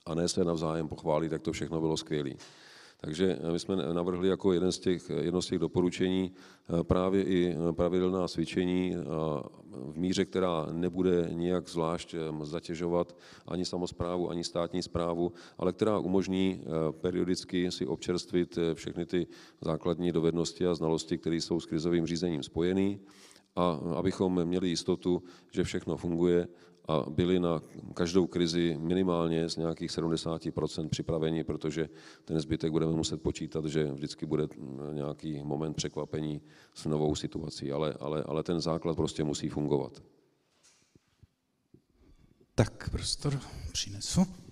a 0.06 0.15
ne 0.15 0.27
se 0.27 0.44
navzájem 0.44 0.88
pochválit, 0.88 1.31
jak 1.31 1.41
to 1.41 1.52
všechno 1.52 1.80
bylo 1.80 1.98
skvělé. 1.98 2.31
Takže 3.02 3.40
my 3.52 3.60
jsme 3.60 3.76
navrhli 3.76 4.28
jako 4.28 4.53
jeden 4.53 4.72
z 4.72 4.80
těch, 4.80 5.10
jedno 5.10 5.41
z 5.41 5.48
těch 5.48 5.60
doporučení 5.60 6.32
eh, 6.32 6.84
právě 6.84 7.24
i 7.24 7.56
pravidelná 7.72 8.28
cvičení 8.28 8.95
eh, 8.95 9.03
v 9.72 9.98
míře, 9.98 10.26
která 10.26 10.68
nebude 10.72 11.30
nijak 11.32 11.69
zvlášť 11.69 12.14
eh, 12.14 12.45
zatěžovat 12.45 13.15
ani 13.48 13.65
samozprávu, 13.65 14.30
ani 14.30 14.44
státní 14.44 14.84
zprávu, 14.84 15.32
ale 15.57 15.74
která 15.74 15.99
umožní 15.99 16.61
periodicky 16.91 17.72
si 17.72 17.88
občerstvit 17.88 18.60
všechny 18.74 19.06
ty 19.06 19.28
základní 19.61 20.11
dovednosti 20.11 20.68
a 20.68 20.76
znalosti, 20.76 21.18
které 21.18 21.36
jsou 21.36 21.60
s 21.60 21.65
krizovým 21.65 22.06
řízením 22.06 22.44
spojený 22.44 22.99
a 23.56 23.80
abychom 23.95 24.45
měli 24.45 24.69
jistotu, 24.69 25.24
že 25.52 25.64
všechno 25.64 25.98
funguje 25.98 26.48
a 26.88 27.10
byli 27.10 27.40
na 27.40 27.62
každou 27.94 28.28
krizi 28.28 28.78
minimálně 28.80 29.50
z 29.50 29.58
nějakých 29.58 29.92
70% 29.92 30.90
připraveni, 30.90 31.44
protože 31.44 31.90
ten 32.26 32.40
zbytek 32.40 32.72
budeme 32.72 32.92
muset 32.92 33.22
počítat, 33.22 33.66
že 33.66 33.92
vždycky 33.92 34.26
bude 34.26 34.48
nějaký 34.92 35.44
moment 35.44 35.74
překvapení 35.74 36.42
s 36.74 36.86
novou 36.86 37.16
situací, 37.16 37.72
ale, 37.72 37.94
ale, 38.00 38.24
ale 38.24 38.44
ten 38.44 38.60
základ 38.60 38.96
prostě 38.96 39.24
musí 39.24 39.50
fungovat. 39.50 40.04
Tak 42.56 42.90
prostor 42.90 43.40
přinesu. 43.72 44.47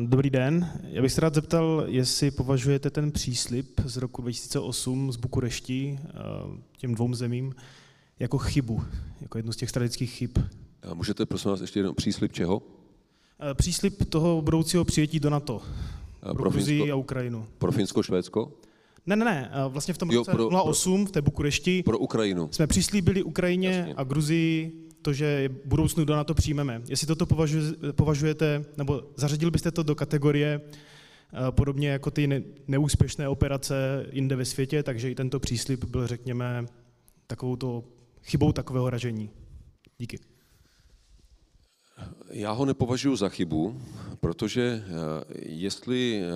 Dobrý 0.00 0.30
den. 0.30 0.70
Já 0.88 1.02
bych 1.02 1.12
se 1.12 1.20
rád 1.20 1.34
zeptal, 1.34 1.84
jestli 1.86 2.30
považujete 2.30 2.90
ten 2.90 3.12
příslip 3.12 3.80
z 3.84 3.96
roku 3.96 4.22
2008 4.22 5.12
z 5.12 5.16
Bukurešti 5.16 5.98
těm 6.78 6.94
dvou 6.94 7.14
zemím 7.14 7.54
jako 8.18 8.38
chybu, 8.38 8.82
jako 9.20 9.38
jednu 9.38 9.52
z 9.52 9.56
těch 9.56 9.70
strategických 9.70 10.10
chyb. 10.10 10.30
A 10.90 10.94
můžete 10.94 11.26
prosím 11.26 11.50
vás 11.50 11.60
ještě 11.60 11.78
jednou 11.78 11.92
příslip 11.92 12.32
čeho? 12.32 12.62
Příslip 13.54 14.04
toho 14.08 14.42
budoucího 14.42 14.84
přijetí 14.84 15.20
do 15.20 15.30
NATO. 15.30 15.62
A 16.22 16.34
pro 16.34 16.50
Gruzii 16.50 16.90
a 16.90 16.94
Ukrajinu. 16.94 17.46
Pro 17.58 17.72
Finsko, 17.72 18.02
Švédsko? 18.02 18.52
Ne, 19.06 19.16
ne, 19.16 19.24
ne. 19.24 19.50
Vlastně 19.68 19.94
v 19.94 19.98
tom 19.98 20.10
roce 20.10 20.30
pro, 20.30 20.48
08 20.64 21.06
v 21.06 21.10
té 21.10 21.22
Bukurešti 21.22 21.82
pro 21.82 21.98
Ukrajinu. 21.98 22.48
jsme 22.52 22.66
přislíbili 22.66 23.22
Ukrajině 23.22 23.68
Jasně. 23.68 23.94
a 23.94 24.04
Gruzii 24.04 24.72
to, 25.02 25.12
že 25.12 25.48
budoucnu 25.64 26.04
do 26.04 26.16
NATO 26.16 26.34
přijmeme. 26.34 26.82
Jestli 26.88 27.06
toto 27.06 27.26
považujete, 27.92 28.64
nebo 28.76 29.02
zařadil 29.16 29.50
byste 29.50 29.70
to 29.70 29.82
do 29.82 29.94
kategorie 29.94 30.60
eh, 30.60 31.52
podobně 31.52 31.88
jako 31.88 32.10
ty 32.10 32.44
neúspěšné 32.68 33.28
operace 33.28 34.06
jinde 34.10 34.36
ve 34.36 34.44
světě, 34.44 34.82
takže 34.82 35.10
i 35.10 35.14
tento 35.14 35.40
příslip 35.40 35.84
byl, 35.84 36.06
řekněme, 36.06 36.66
takovou 37.26 37.56
to 37.56 37.84
chybou 38.22 38.52
takového 38.52 38.90
ražení. 38.90 39.30
Díky. 39.98 40.18
Já 42.30 42.52
ho 42.52 42.64
nepovažuji 42.64 43.16
za 43.16 43.28
chybu, 43.28 43.80
protože 44.20 44.84
eh, 44.86 44.90
jestli 45.38 46.22
eh, 46.22 46.28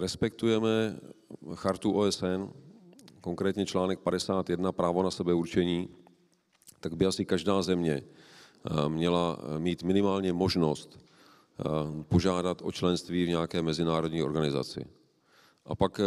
respektujeme 0.00 0.96
chartu 1.54 1.92
OSN, 1.92 2.48
konkrétně 3.20 3.66
článek 3.66 4.00
51, 4.00 4.72
právo 4.72 5.02
na 5.02 5.10
sebeurčení, 5.10 5.88
tak 6.84 6.96
by 6.96 7.06
asi 7.06 7.24
každá 7.24 7.62
země 7.62 8.02
eh, 8.04 8.88
měla 8.88 9.38
mít 9.58 9.82
minimálně 9.82 10.32
možnost 10.32 11.00
požádat 12.08 12.62
o 12.62 12.72
členství 12.72 13.24
v 13.24 13.28
nějaké 13.28 13.62
mezinárodní 13.62 14.22
organizaci. 14.22 14.84
A 15.66 15.74
pak 15.74 16.00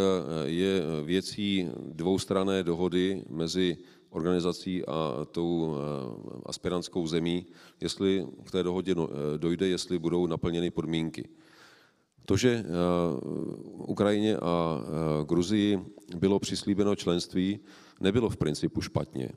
je 0.44 0.82
věcí 1.04 1.68
dvoustrané 1.96 2.62
dohody 2.62 3.24
mezi 3.28 3.76
organizací 4.10 4.86
a 4.86 5.24
tou 5.32 5.76
eh, 5.76 6.40
aspirantskou 6.46 7.06
zemí, 7.06 7.46
jestli 7.80 8.26
k 8.44 8.50
té 8.50 8.62
dohodě 8.62 8.94
no, 8.94 9.08
eh, 9.08 9.38
dojde, 9.38 9.68
jestli 9.68 9.98
budou 9.98 10.26
naplněny 10.26 10.70
podmínky. 10.70 11.28
To, 12.24 12.36
že 12.36 12.50
eh, 12.50 12.64
Ukrajině 13.72 14.36
a 14.36 14.80
Gruzii 15.28 15.78
bylo 16.16 16.38
přislíbeno 16.38 16.96
členství, 16.96 17.60
nebylo 18.00 18.28
v 18.28 18.36
principu 18.36 18.80
špatně. 18.80 19.28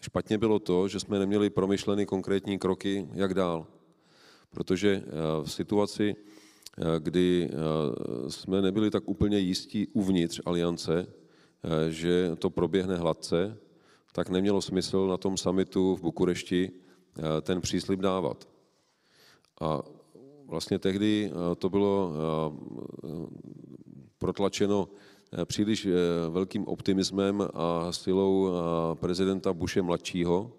Špatně 0.00 0.38
bylo 0.38 0.58
to, 0.58 0.88
že 0.88 1.00
jsme 1.00 1.18
neměli 1.18 1.50
promyšleny 1.50 2.06
konkrétní 2.06 2.58
kroky, 2.58 3.08
jak 3.12 3.34
dál. 3.34 3.66
Protože 4.50 5.02
v 5.42 5.52
situaci, 5.52 6.16
kdy 6.98 7.50
jsme 8.28 8.62
nebyli 8.62 8.90
tak 8.90 9.02
úplně 9.06 9.38
jistí 9.38 9.86
uvnitř 9.86 10.40
aliance, 10.46 11.06
že 11.88 12.36
to 12.38 12.50
proběhne 12.50 12.96
hladce, 12.96 13.58
tak 14.12 14.28
nemělo 14.28 14.62
smysl 14.62 15.06
na 15.06 15.16
tom 15.16 15.36
summitu 15.36 15.96
v 15.96 16.00
Bukurešti 16.00 16.70
eh, 16.70 17.40
ten 17.40 17.60
příslip 17.60 18.00
dávat. 18.00 18.48
A 19.60 19.82
vlastně 20.46 20.78
tehdy 20.78 21.30
eh, 21.30 21.54
to 21.54 21.68
bylo 21.70 22.12
eh, 22.12 23.08
protlačeno 24.18 24.88
příliš 25.44 25.88
velkým 26.28 26.68
optimismem 26.68 27.48
a 27.54 27.92
silou 27.92 28.52
prezidenta 28.94 29.52
Bushe 29.52 29.82
mladšího, 29.82 30.52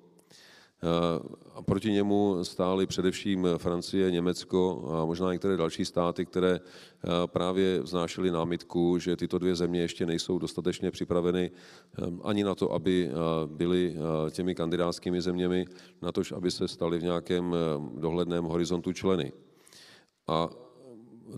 a 1.56 1.62
proti 1.62 1.92
němu 1.92 2.44
stály 2.44 2.88
především 2.88 3.48
Francie, 3.58 4.12
Německo 4.12 4.90
a 4.94 5.06
možná 5.06 5.32
některé 5.32 5.58
další 5.58 5.86
státy, 5.86 6.26
které 6.26 6.60
eh, 6.60 7.10
právě 7.26 7.82
vznášely 7.82 8.32
námitku, 8.32 9.00
že 9.00 9.16
tyto 9.16 9.38
dvě 9.38 9.56
země 9.56 9.82
ještě 9.82 10.06
nejsou 10.06 10.40
dostatečně 10.40 10.92
připraveny 10.92 11.52
eh, 11.52 12.06
ani 12.24 12.44
na 12.44 12.56
to, 12.56 12.72
aby 12.72 13.10
eh, 13.10 13.14
byly 13.46 13.96
těmi 14.32 14.56
kandidátskými 14.56 15.22
zeměmi, 15.22 15.66
na 16.02 16.12
to, 16.12 16.22
aby 16.36 16.52
se 16.52 16.68
staly 16.68 17.00
v 17.00 17.04
nějakém 17.04 17.56
dohledném 17.96 18.44
horizontu 18.44 18.94
členy. 18.94 19.32
A 20.28 20.50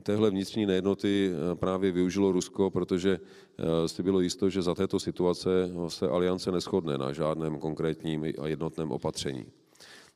téhle 0.03 0.29
vnitřní 0.29 0.65
nejednoty 0.65 1.31
eh, 1.31 1.55
právě 1.55 1.91
využilo 1.91 2.31
Rusko, 2.31 2.69
protože 2.69 3.19
eh, 3.19 3.87
si 3.87 4.03
bylo 4.03 4.19
jisto, 4.19 4.49
že 4.49 4.61
za 4.61 4.75
této 4.75 4.99
situace 4.99 5.49
se 5.87 6.07
aliance 6.07 6.51
neschodne 6.51 6.97
na 6.97 7.13
žádném 7.13 7.59
konkrétním 7.59 8.23
a 8.41 8.47
jednotném 8.47 8.91
opatření. 8.91 9.45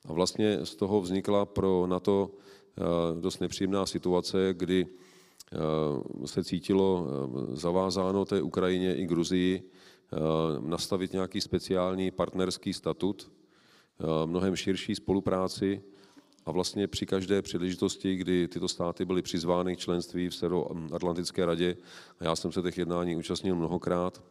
A 0.05 0.13
vlastně 0.13 0.59
z 0.63 0.75
toho 0.75 1.01
vznikla 1.01 1.45
pro 1.45 1.87
NATO 1.87 2.31
eh, 2.31 3.21
dost 3.21 3.39
nepříjemná 3.39 3.85
situace, 3.85 4.53
kdy 4.53 4.87
se 6.25 6.43
cítilo 6.43 7.07
zavázáno 7.53 8.25
té 8.25 8.41
Ukrajině 8.41 8.95
i 8.95 9.05
Gruzii 9.05 9.69
nastavit 10.59 11.13
nějaký 11.13 11.41
speciální 11.41 12.11
partnerský 12.11 12.73
statut, 12.73 13.31
mnohem 14.25 14.55
širší 14.55 14.95
spolupráci, 14.95 15.81
a 16.45 16.51
vlastně 16.51 16.87
při 16.87 17.05
každé 17.05 17.41
příležitosti, 17.41 18.15
kdy 18.15 18.47
tyto 18.47 18.67
státy 18.67 19.05
byly 19.05 19.21
přizvány 19.21 19.75
k 19.75 19.79
členství 19.79 20.29
v 20.29 20.35
Severoatlantické 20.35 21.45
radě, 21.45 21.77
a 22.19 22.23
já 22.23 22.35
jsem 22.35 22.51
se 22.51 22.61
těch 22.61 22.77
jednání 22.77 23.15
účastnil 23.15 23.55
mnohokrát, 23.55 24.23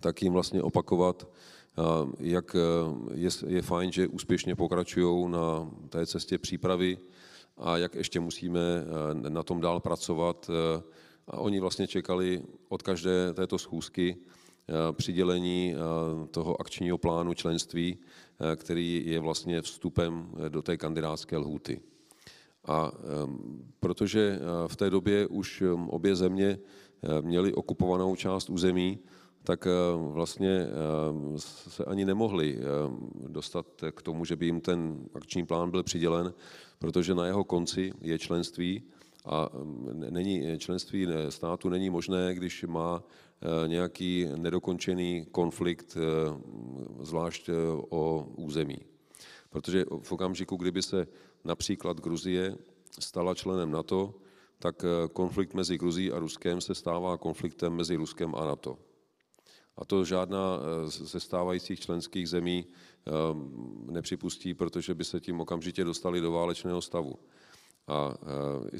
tak 0.00 0.22
jim 0.22 0.32
vlastně 0.32 0.62
opakovat, 0.62 1.28
jak 2.18 2.56
je, 3.14 3.30
je 3.46 3.62
fajn, 3.62 3.92
že 3.92 4.08
úspěšně 4.08 4.56
pokračují 4.56 5.28
na 5.28 5.70
té 5.88 6.06
cestě 6.06 6.38
přípravy 6.38 6.98
a 7.56 7.76
jak 7.76 7.94
ještě 7.94 8.20
musíme 8.20 8.60
na 9.12 9.42
tom 9.42 9.60
dál 9.60 9.80
pracovat. 9.80 10.50
A 11.28 11.38
oni 11.38 11.60
vlastně 11.60 11.86
čekali 11.86 12.42
od 12.68 12.82
každé 12.82 13.32
této 13.32 13.58
schůzky 13.58 14.16
přidělení 14.92 15.74
toho 16.30 16.60
akčního 16.60 16.98
plánu 16.98 17.34
členství, 17.34 17.98
Eh, 17.98 18.25
který 18.56 19.02
je 19.06 19.20
vlastně 19.20 19.62
vstupem 19.62 20.28
eh, 20.36 20.48
do 20.48 20.62
té 20.62 20.76
kandidátské 20.76 21.36
lhůty. 21.36 21.80
A 22.68 22.92
protože 23.80 24.38
eh, 24.40 24.68
v 24.68 24.76
té 24.76 24.90
době 24.90 25.26
už 25.26 25.62
obě 25.88 26.16
země 26.16 26.58
měly 27.20 27.54
okupovanou 27.54 28.16
část 28.16 28.50
území, 28.50 28.98
tak 29.42 29.68
vlastně 29.96 30.66
se 31.36 31.84
ani 31.84 32.04
nemohli 32.04 32.58
dostat 33.28 33.66
k 33.90 34.02
tomu, 34.02 34.24
že 34.24 34.36
by 34.36 34.46
jim 34.46 34.60
ten 34.60 35.04
akční 35.14 35.46
plán 35.46 35.70
byl 35.70 35.82
přidělen, 35.82 36.34
protože 36.78 37.14
na 37.14 37.26
jeho 37.26 37.44
konci 37.44 37.92
je 38.00 38.18
členství 38.18 38.82
a 39.24 39.48
není, 40.10 40.58
členství 40.58 41.06
státu 41.28 41.68
není 41.68 41.90
možné, 41.90 42.34
když 42.34 42.64
má 42.68 43.02
Eh, 43.02 43.25
nějaký 43.66 44.28
nedokončený 44.36 45.26
konflikt, 45.32 45.96
eh, 45.96 46.00
zvlášť 47.04 47.48
eh, 47.48 47.52
o 47.88 48.28
území. 48.36 48.78
Protože 49.50 49.84
v 50.02 50.12
okamžiku, 50.12 50.56
kdyby 50.56 50.82
se 50.82 51.06
například 51.44 52.00
Gruzie 52.00 52.56
stala 53.00 53.34
členem 53.34 53.70
NATO, 53.70 54.14
tak 54.58 54.84
konflikt 55.12 55.54
mezi 55.54 55.78
Gruzií 55.78 56.12
a 56.12 56.18
Ruskem 56.18 56.60
se 56.60 56.74
stává 56.74 57.16
konfliktem 57.16 57.72
mezi 57.72 57.96
Ruskem 57.96 58.34
a 58.34 58.44
NATO. 58.44 58.78
A 59.76 59.84
to 59.84 60.04
žádná 60.04 60.60
ze 60.84 61.20
stávajících 61.20 61.80
členských 61.80 62.28
zemí 62.28 62.66
nepřipustí, 63.90 64.54
protože 64.54 64.94
by 64.94 65.04
se 65.04 65.20
tím 65.20 65.40
okamžitě 65.40 65.84
dostali 65.84 66.20
do 66.20 66.32
válečného 66.32 66.82
stavu. 66.82 67.18
A 67.88 68.14
e, 68.72 68.76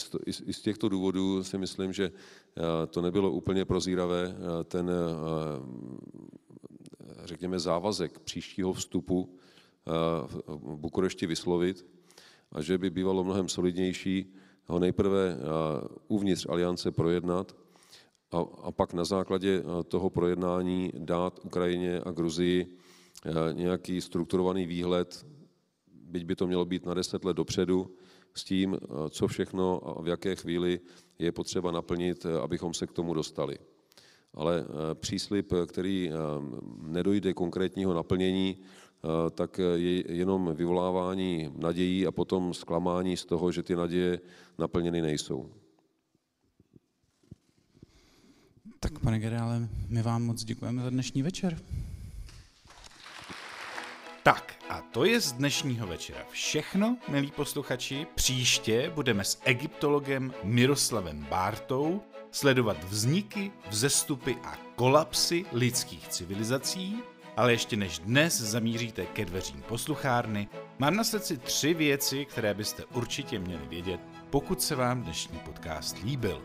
i 0.46 0.52
z 0.52 0.60
těchto 0.60 0.88
důvodů 0.88 1.44
si 1.44 1.58
myslím, 1.58 1.92
že 1.92 2.04
e, 2.04 2.86
to 2.86 3.02
nebylo 3.02 3.30
úplně 3.30 3.64
prozíravé, 3.64 4.24
e, 4.24 4.64
ten, 4.64 4.90
řekněme, 7.24 7.58
závazek 7.58 8.18
příštího 8.18 8.72
vstupu 8.72 9.36
v 10.46 10.76
Bukurešti 10.76 11.26
vyslovit 11.26 11.86
a 12.52 12.62
že 12.62 12.78
by 12.78 12.90
bývalo 12.90 13.24
mnohem 13.24 13.48
solidnější 13.48 14.34
ho 14.66 14.78
nejprve 14.78 15.36
uvnitř 16.08 16.46
aliance 16.48 16.92
projednat 16.92 17.56
a, 18.32 18.38
a 18.62 18.70
pak 18.72 18.92
na 18.92 19.04
základě 19.04 19.62
toho 19.88 20.10
projednání 20.10 20.92
dát 20.98 21.40
Ukrajině 21.44 22.00
a 22.00 22.10
Gruzii 22.10 22.76
nějaký 23.52 24.00
strukturovaný 24.00 24.66
výhled, 24.66 25.26
byť 25.92 26.24
by 26.24 26.36
to 26.36 26.46
mělo 26.46 26.64
být 26.64 26.86
na 26.86 26.94
deset 26.94 27.24
let 27.24 27.36
dopředu, 27.36 27.96
s 28.36 28.44
tím, 28.44 28.74
eh, 28.74 29.10
co 29.10 29.28
všechno 29.28 29.88
a 29.88 30.02
v 30.02 30.08
jaké 30.08 30.36
chvíli 30.36 30.80
je 31.18 31.32
potřeba 31.32 31.70
naplnit, 31.70 32.26
eh, 32.26 32.40
abychom 32.40 32.74
se 32.74 32.86
k 32.86 32.92
tomu 32.92 33.14
dostali. 33.14 33.58
ale 34.36 34.64
příslip, 34.94 35.52
který 35.66 36.10
nedojde 36.82 37.32
konkrétního 37.34 37.94
naplnění, 37.94 38.56
tak 39.34 39.60
je 39.74 40.12
jenom 40.12 40.52
vyvolávání 40.54 41.52
nadějí 41.56 42.06
a 42.06 42.12
potom 42.12 42.54
zklamání 42.54 43.16
z 43.16 43.24
toho, 43.24 43.52
že 43.52 43.62
ty 43.62 43.76
naděje 43.76 44.20
naplněny 44.58 45.02
nejsou. 45.02 45.50
Tak 48.80 48.98
pane 48.98 49.18
generále, 49.18 49.68
my 49.88 50.02
vám 50.02 50.22
moc 50.22 50.44
děkujeme 50.44 50.82
za 50.82 50.90
dnešní 50.90 51.22
večer. 51.22 51.58
Tak 54.26 54.54
a 54.68 54.80
to 54.80 55.04
je 55.04 55.20
z 55.20 55.32
dnešního 55.32 55.86
večera 55.86 56.18
všechno, 56.30 56.96
milí 57.08 57.30
posluchači. 57.30 58.06
Příště 58.14 58.92
budeme 58.94 59.24
s 59.24 59.40
egyptologem 59.44 60.34
Miroslavem 60.42 61.26
Bártou 61.30 62.02
sledovat 62.30 62.84
vzniky, 62.84 63.52
vzestupy 63.68 64.36
a 64.44 64.58
kolapsy 64.76 65.44
lidských 65.52 66.08
civilizací, 66.08 67.02
ale 67.36 67.52
ještě 67.52 67.76
než 67.76 67.98
dnes 67.98 68.40
zamíříte 68.40 69.06
ke 69.06 69.24
dveřím 69.24 69.62
posluchárny, 69.62 70.48
mám 70.78 70.96
na 70.96 71.04
srdci 71.04 71.38
tři 71.38 71.74
věci, 71.74 72.24
které 72.24 72.54
byste 72.54 72.84
určitě 72.84 73.38
měli 73.38 73.66
vědět, 73.66 74.00
pokud 74.30 74.62
se 74.62 74.74
vám 74.74 75.02
dnešní 75.02 75.38
podcast 75.38 75.96
líbil. 76.04 76.42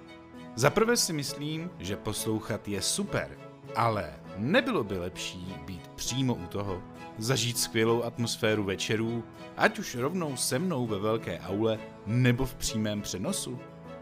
Za 0.56 0.70
prvé 0.70 0.98
si 0.98 1.14
myslím, 1.14 1.72
že 1.80 1.96
poslouchat 1.96 2.68
je 2.68 2.82
super, 2.82 3.38
ale 3.76 4.20
nebylo 4.38 4.84
by 4.84 4.98
lepší 4.98 5.56
být 5.66 5.88
přímo 5.88 6.36
u 6.36 6.48
toho, 6.48 6.84
zažít 7.24 7.58
skvělou 7.58 8.04
atmosféru 8.04 8.64
večerů, 8.64 9.24
ať 9.58 9.80
už 9.80 9.96
rovnou 9.96 10.36
se 10.36 10.60
mnou 10.60 10.88
ve 10.88 11.00
velké 11.00 11.40
aule 11.40 11.80
nebo 12.06 12.46
v 12.46 12.56
přímém 12.56 13.02
přenosu? 13.02 13.60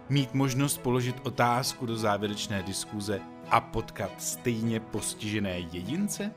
Mít 0.09 0.33
možnost 0.33 0.77
položit 0.77 1.15
otázku 1.23 1.85
do 1.85 1.97
závěrečné 1.97 2.63
diskuze 2.63 3.21
a 3.49 3.61
potkat 3.61 4.11
stejně 4.17 4.79
postižené 4.79 5.59
jedince? 5.59 6.31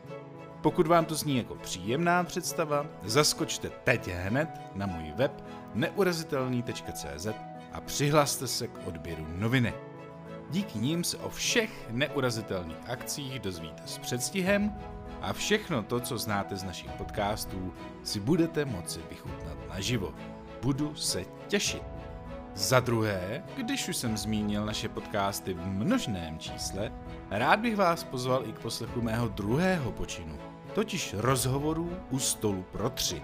Pokud 0.63 0.87
vám 0.87 1.05
to 1.05 1.15
zní 1.15 1.37
jako 1.37 1.55
příjemná 1.55 2.25
představa, 2.25 2.87
zaskočte 3.05 3.71
teď 3.85 4.09
hned 4.09 4.49
na 4.75 4.87
můj 4.87 5.13
web 5.17 5.45
neurazitelný.cz 5.75 7.27
a 7.73 7.81
přihlaste 7.81 8.47
se 8.47 8.69
k 8.69 8.87
odběru 8.87 9.27
novinek. 9.29 9.75
Díky 10.51 10.79
nim 10.79 11.05
se 11.05 11.17
o 11.17 11.29
všech 11.29 11.71
neurazitelných 11.91 12.77
akcích 12.87 13.41
dozvíte 13.41 13.83
s 13.87 13.99
předstihem 13.99 14.75
a 15.23 15.33
všechno 15.33 15.83
to, 15.83 16.01
co 16.01 16.19
znáte 16.19 16.57
z 16.57 16.65
našich 16.65 16.91
podcastů, 16.91 17.73
si 18.03 18.21
budete 18.21 18.65
moci 18.65 19.01
vychutnat 19.11 19.57
naživo. 19.69 20.15
Budu 20.63 20.95
se 20.95 21.25
těšit. 21.49 21.83
Za 22.55 22.81
druhé, 22.81 23.45
když 23.57 23.89
už 23.89 23.97
jsem 23.97 24.17
zmínil 24.17 24.67
naše 24.67 24.89
podcasty 24.89 25.55
v 25.55 25.67
množném 25.67 26.39
čísle, 26.39 26.93
rád 27.31 27.61
bych 27.61 27.77
vás 27.77 28.05
pozval 28.05 28.43
i 28.47 28.53
k 28.53 28.59
poslechu 28.59 29.03
mého 29.03 29.29
druhého 29.29 29.93
počinu, 29.93 30.39
totiž 30.75 31.15
rozhovorů 31.19 31.97
u 32.11 32.19
stolu 32.19 32.65
pro 32.73 32.91
tři. 32.91 33.23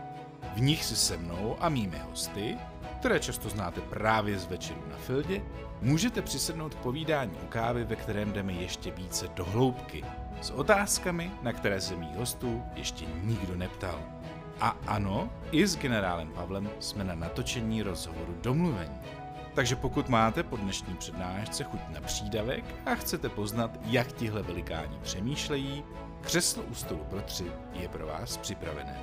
V 0.54 0.60
nich 0.60 0.84
si 0.84 0.96
se 0.96 1.16
mnou 1.16 1.56
a 1.60 1.68
mými 1.68 1.98
hosty, 1.98 2.58
které 2.98 3.20
často 3.20 3.48
znáte 3.48 3.80
právě 3.80 4.38
z 4.38 4.46
večeru 4.46 4.82
na 4.90 4.96
Fildě, 4.96 5.42
můžete 5.82 6.22
přisednout 6.22 6.74
k 6.74 6.78
povídání 6.78 7.32
u 7.44 7.46
kávy, 7.46 7.84
ve 7.84 7.96
kterém 7.96 8.32
jdeme 8.32 8.52
ještě 8.52 8.90
více 8.90 9.28
do 9.28 9.44
hloubky, 9.44 10.04
s 10.40 10.50
otázkami, 10.50 11.30
na 11.42 11.52
které 11.52 11.80
se 11.80 11.96
mých 11.96 12.16
hostů 12.16 12.62
ještě 12.74 13.06
nikdo 13.22 13.56
neptal. 13.56 14.00
A 14.60 14.76
ano, 14.86 15.30
i 15.52 15.66
s 15.66 15.76
generálem 15.76 16.32
Pavlem 16.32 16.70
jsme 16.80 17.04
na 17.04 17.14
natočení 17.14 17.82
rozhovoru 17.82 18.36
domluvení. 18.42 18.98
Takže 19.54 19.76
pokud 19.76 20.08
máte 20.08 20.42
po 20.42 20.56
dnešní 20.56 20.94
přednášce 20.94 21.64
chuť 21.64 21.80
na 21.88 22.00
přídavek 22.00 22.64
a 22.86 22.94
chcete 22.94 23.28
poznat, 23.28 23.70
jak 23.84 24.12
tihle 24.12 24.42
velikáni 24.42 24.98
přemýšlejí, 25.02 25.84
křeslo 26.20 26.62
u 26.62 26.74
stolu 26.74 27.04
pro 27.10 27.20
tři 27.20 27.52
je 27.72 27.88
pro 27.88 28.06
vás 28.06 28.36
připravené. 28.36 29.00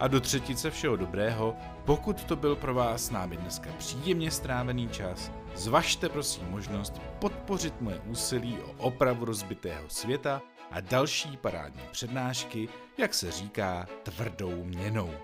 A 0.00 0.08
do 0.08 0.20
třetice 0.20 0.70
všeho 0.70 0.96
dobrého, 0.96 1.56
pokud 1.84 2.24
to 2.24 2.36
byl 2.36 2.56
pro 2.56 2.74
vás 2.74 3.04
s 3.04 3.10
námi 3.10 3.36
dneska 3.36 3.70
příjemně 3.78 4.30
strávený 4.30 4.88
čas, 4.88 5.30
Zvažte 5.54 6.08
prosím 6.08 6.50
možnost 6.50 7.00
podpořit 7.18 7.80
moje 7.80 8.00
úsilí 8.06 8.58
o 8.58 8.72
opravu 8.86 9.24
rozbitého 9.24 9.84
světa 9.88 10.42
a 10.72 10.80
další 10.80 11.36
parádní 11.36 11.82
přednášky, 11.90 12.68
jak 12.98 13.14
se 13.14 13.30
říká, 13.30 13.86
tvrdou 14.02 14.64
měnou. 14.64 15.14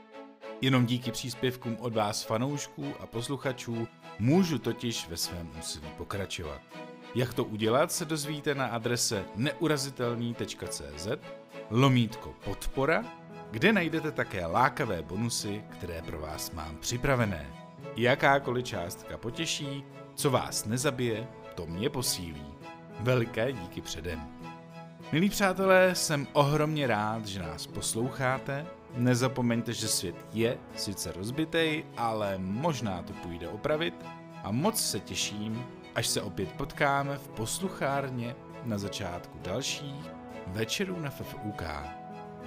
Jenom 0.60 0.86
díky 0.86 1.12
příspěvkům 1.12 1.76
od 1.80 1.94
vás 1.94 2.22
fanoušků 2.22 2.94
a 3.00 3.06
posluchačů 3.06 3.88
můžu 4.18 4.58
totiž 4.58 5.08
ve 5.08 5.16
svém 5.16 5.50
úsilí 5.58 5.88
pokračovat. 5.96 6.60
Jak 7.14 7.34
to 7.34 7.44
udělat, 7.44 7.92
se 7.92 8.04
dozvíte 8.04 8.54
na 8.54 8.66
adrese 8.66 9.24
neurazitelný.cz 9.36 11.08
lomítko 11.70 12.34
podpora, 12.44 13.04
kde 13.50 13.72
najdete 13.72 14.12
také 14.12 14.46
lákavé 14.46 15.02
bonusy, 15.02 15.64
které 15.70 16.02
pro 16.02 16.18
vás 16.20 16.50
mám 16.50 16.76
připravené. 16.76 17.46
Jakákoliv 17.96 18.64
částka 18.64 19.18
potěší 19.18 19.84
co 20.18 20.30
vás 20.30 20.64
nezabije, 20.64 21.28
to 21.54 21.66
mě 21.66 21.90
posílí. 21.90 22.46
Veliké 23.00 23.52
díky 23.52 23.80
předem. 23.80 24.37
Milí 25.12 25.30
přátelé, 25.30 25.94
jsem 25.94 26.26
ohromně 26.32 26.86
rád, 26.86 27.26
že 27.26 27.40
nás 27.40 27.66
posloucháte. 27.66 28.66
Nezapomeňte, 28.94 29.72
že 29.72 29.88
svět 29.88 30.16
je 30.32 30.58
sice 30.76 31.12
rozbitej, 31.12 31.84
ale 31.96 32.38
možná 32.38 33.02
to 33.02 33.12
půjde 33.12 33.48
opravit. 33.48 33.94
A 34.44 34.50
moc 34.50 34.80
se 34.90 35.00
těším, 35.00 35.66
až 35.94 36.06
se 36.06 36.22
opět 36.22 36.52
potkáme 36.52 37.18
v 37.18 37.28
posluchárně 37.28 38.36
na 38.64 38.78
začátku 38.78 39.38
dalších 39.42 40.10
večerů 40.46 41.00
na 41.00 41.10
FFUK. 41.10 41.62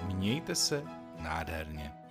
Mějte 0.06 0.54
se 0.54 0.84
nádherně. 1.18 2.01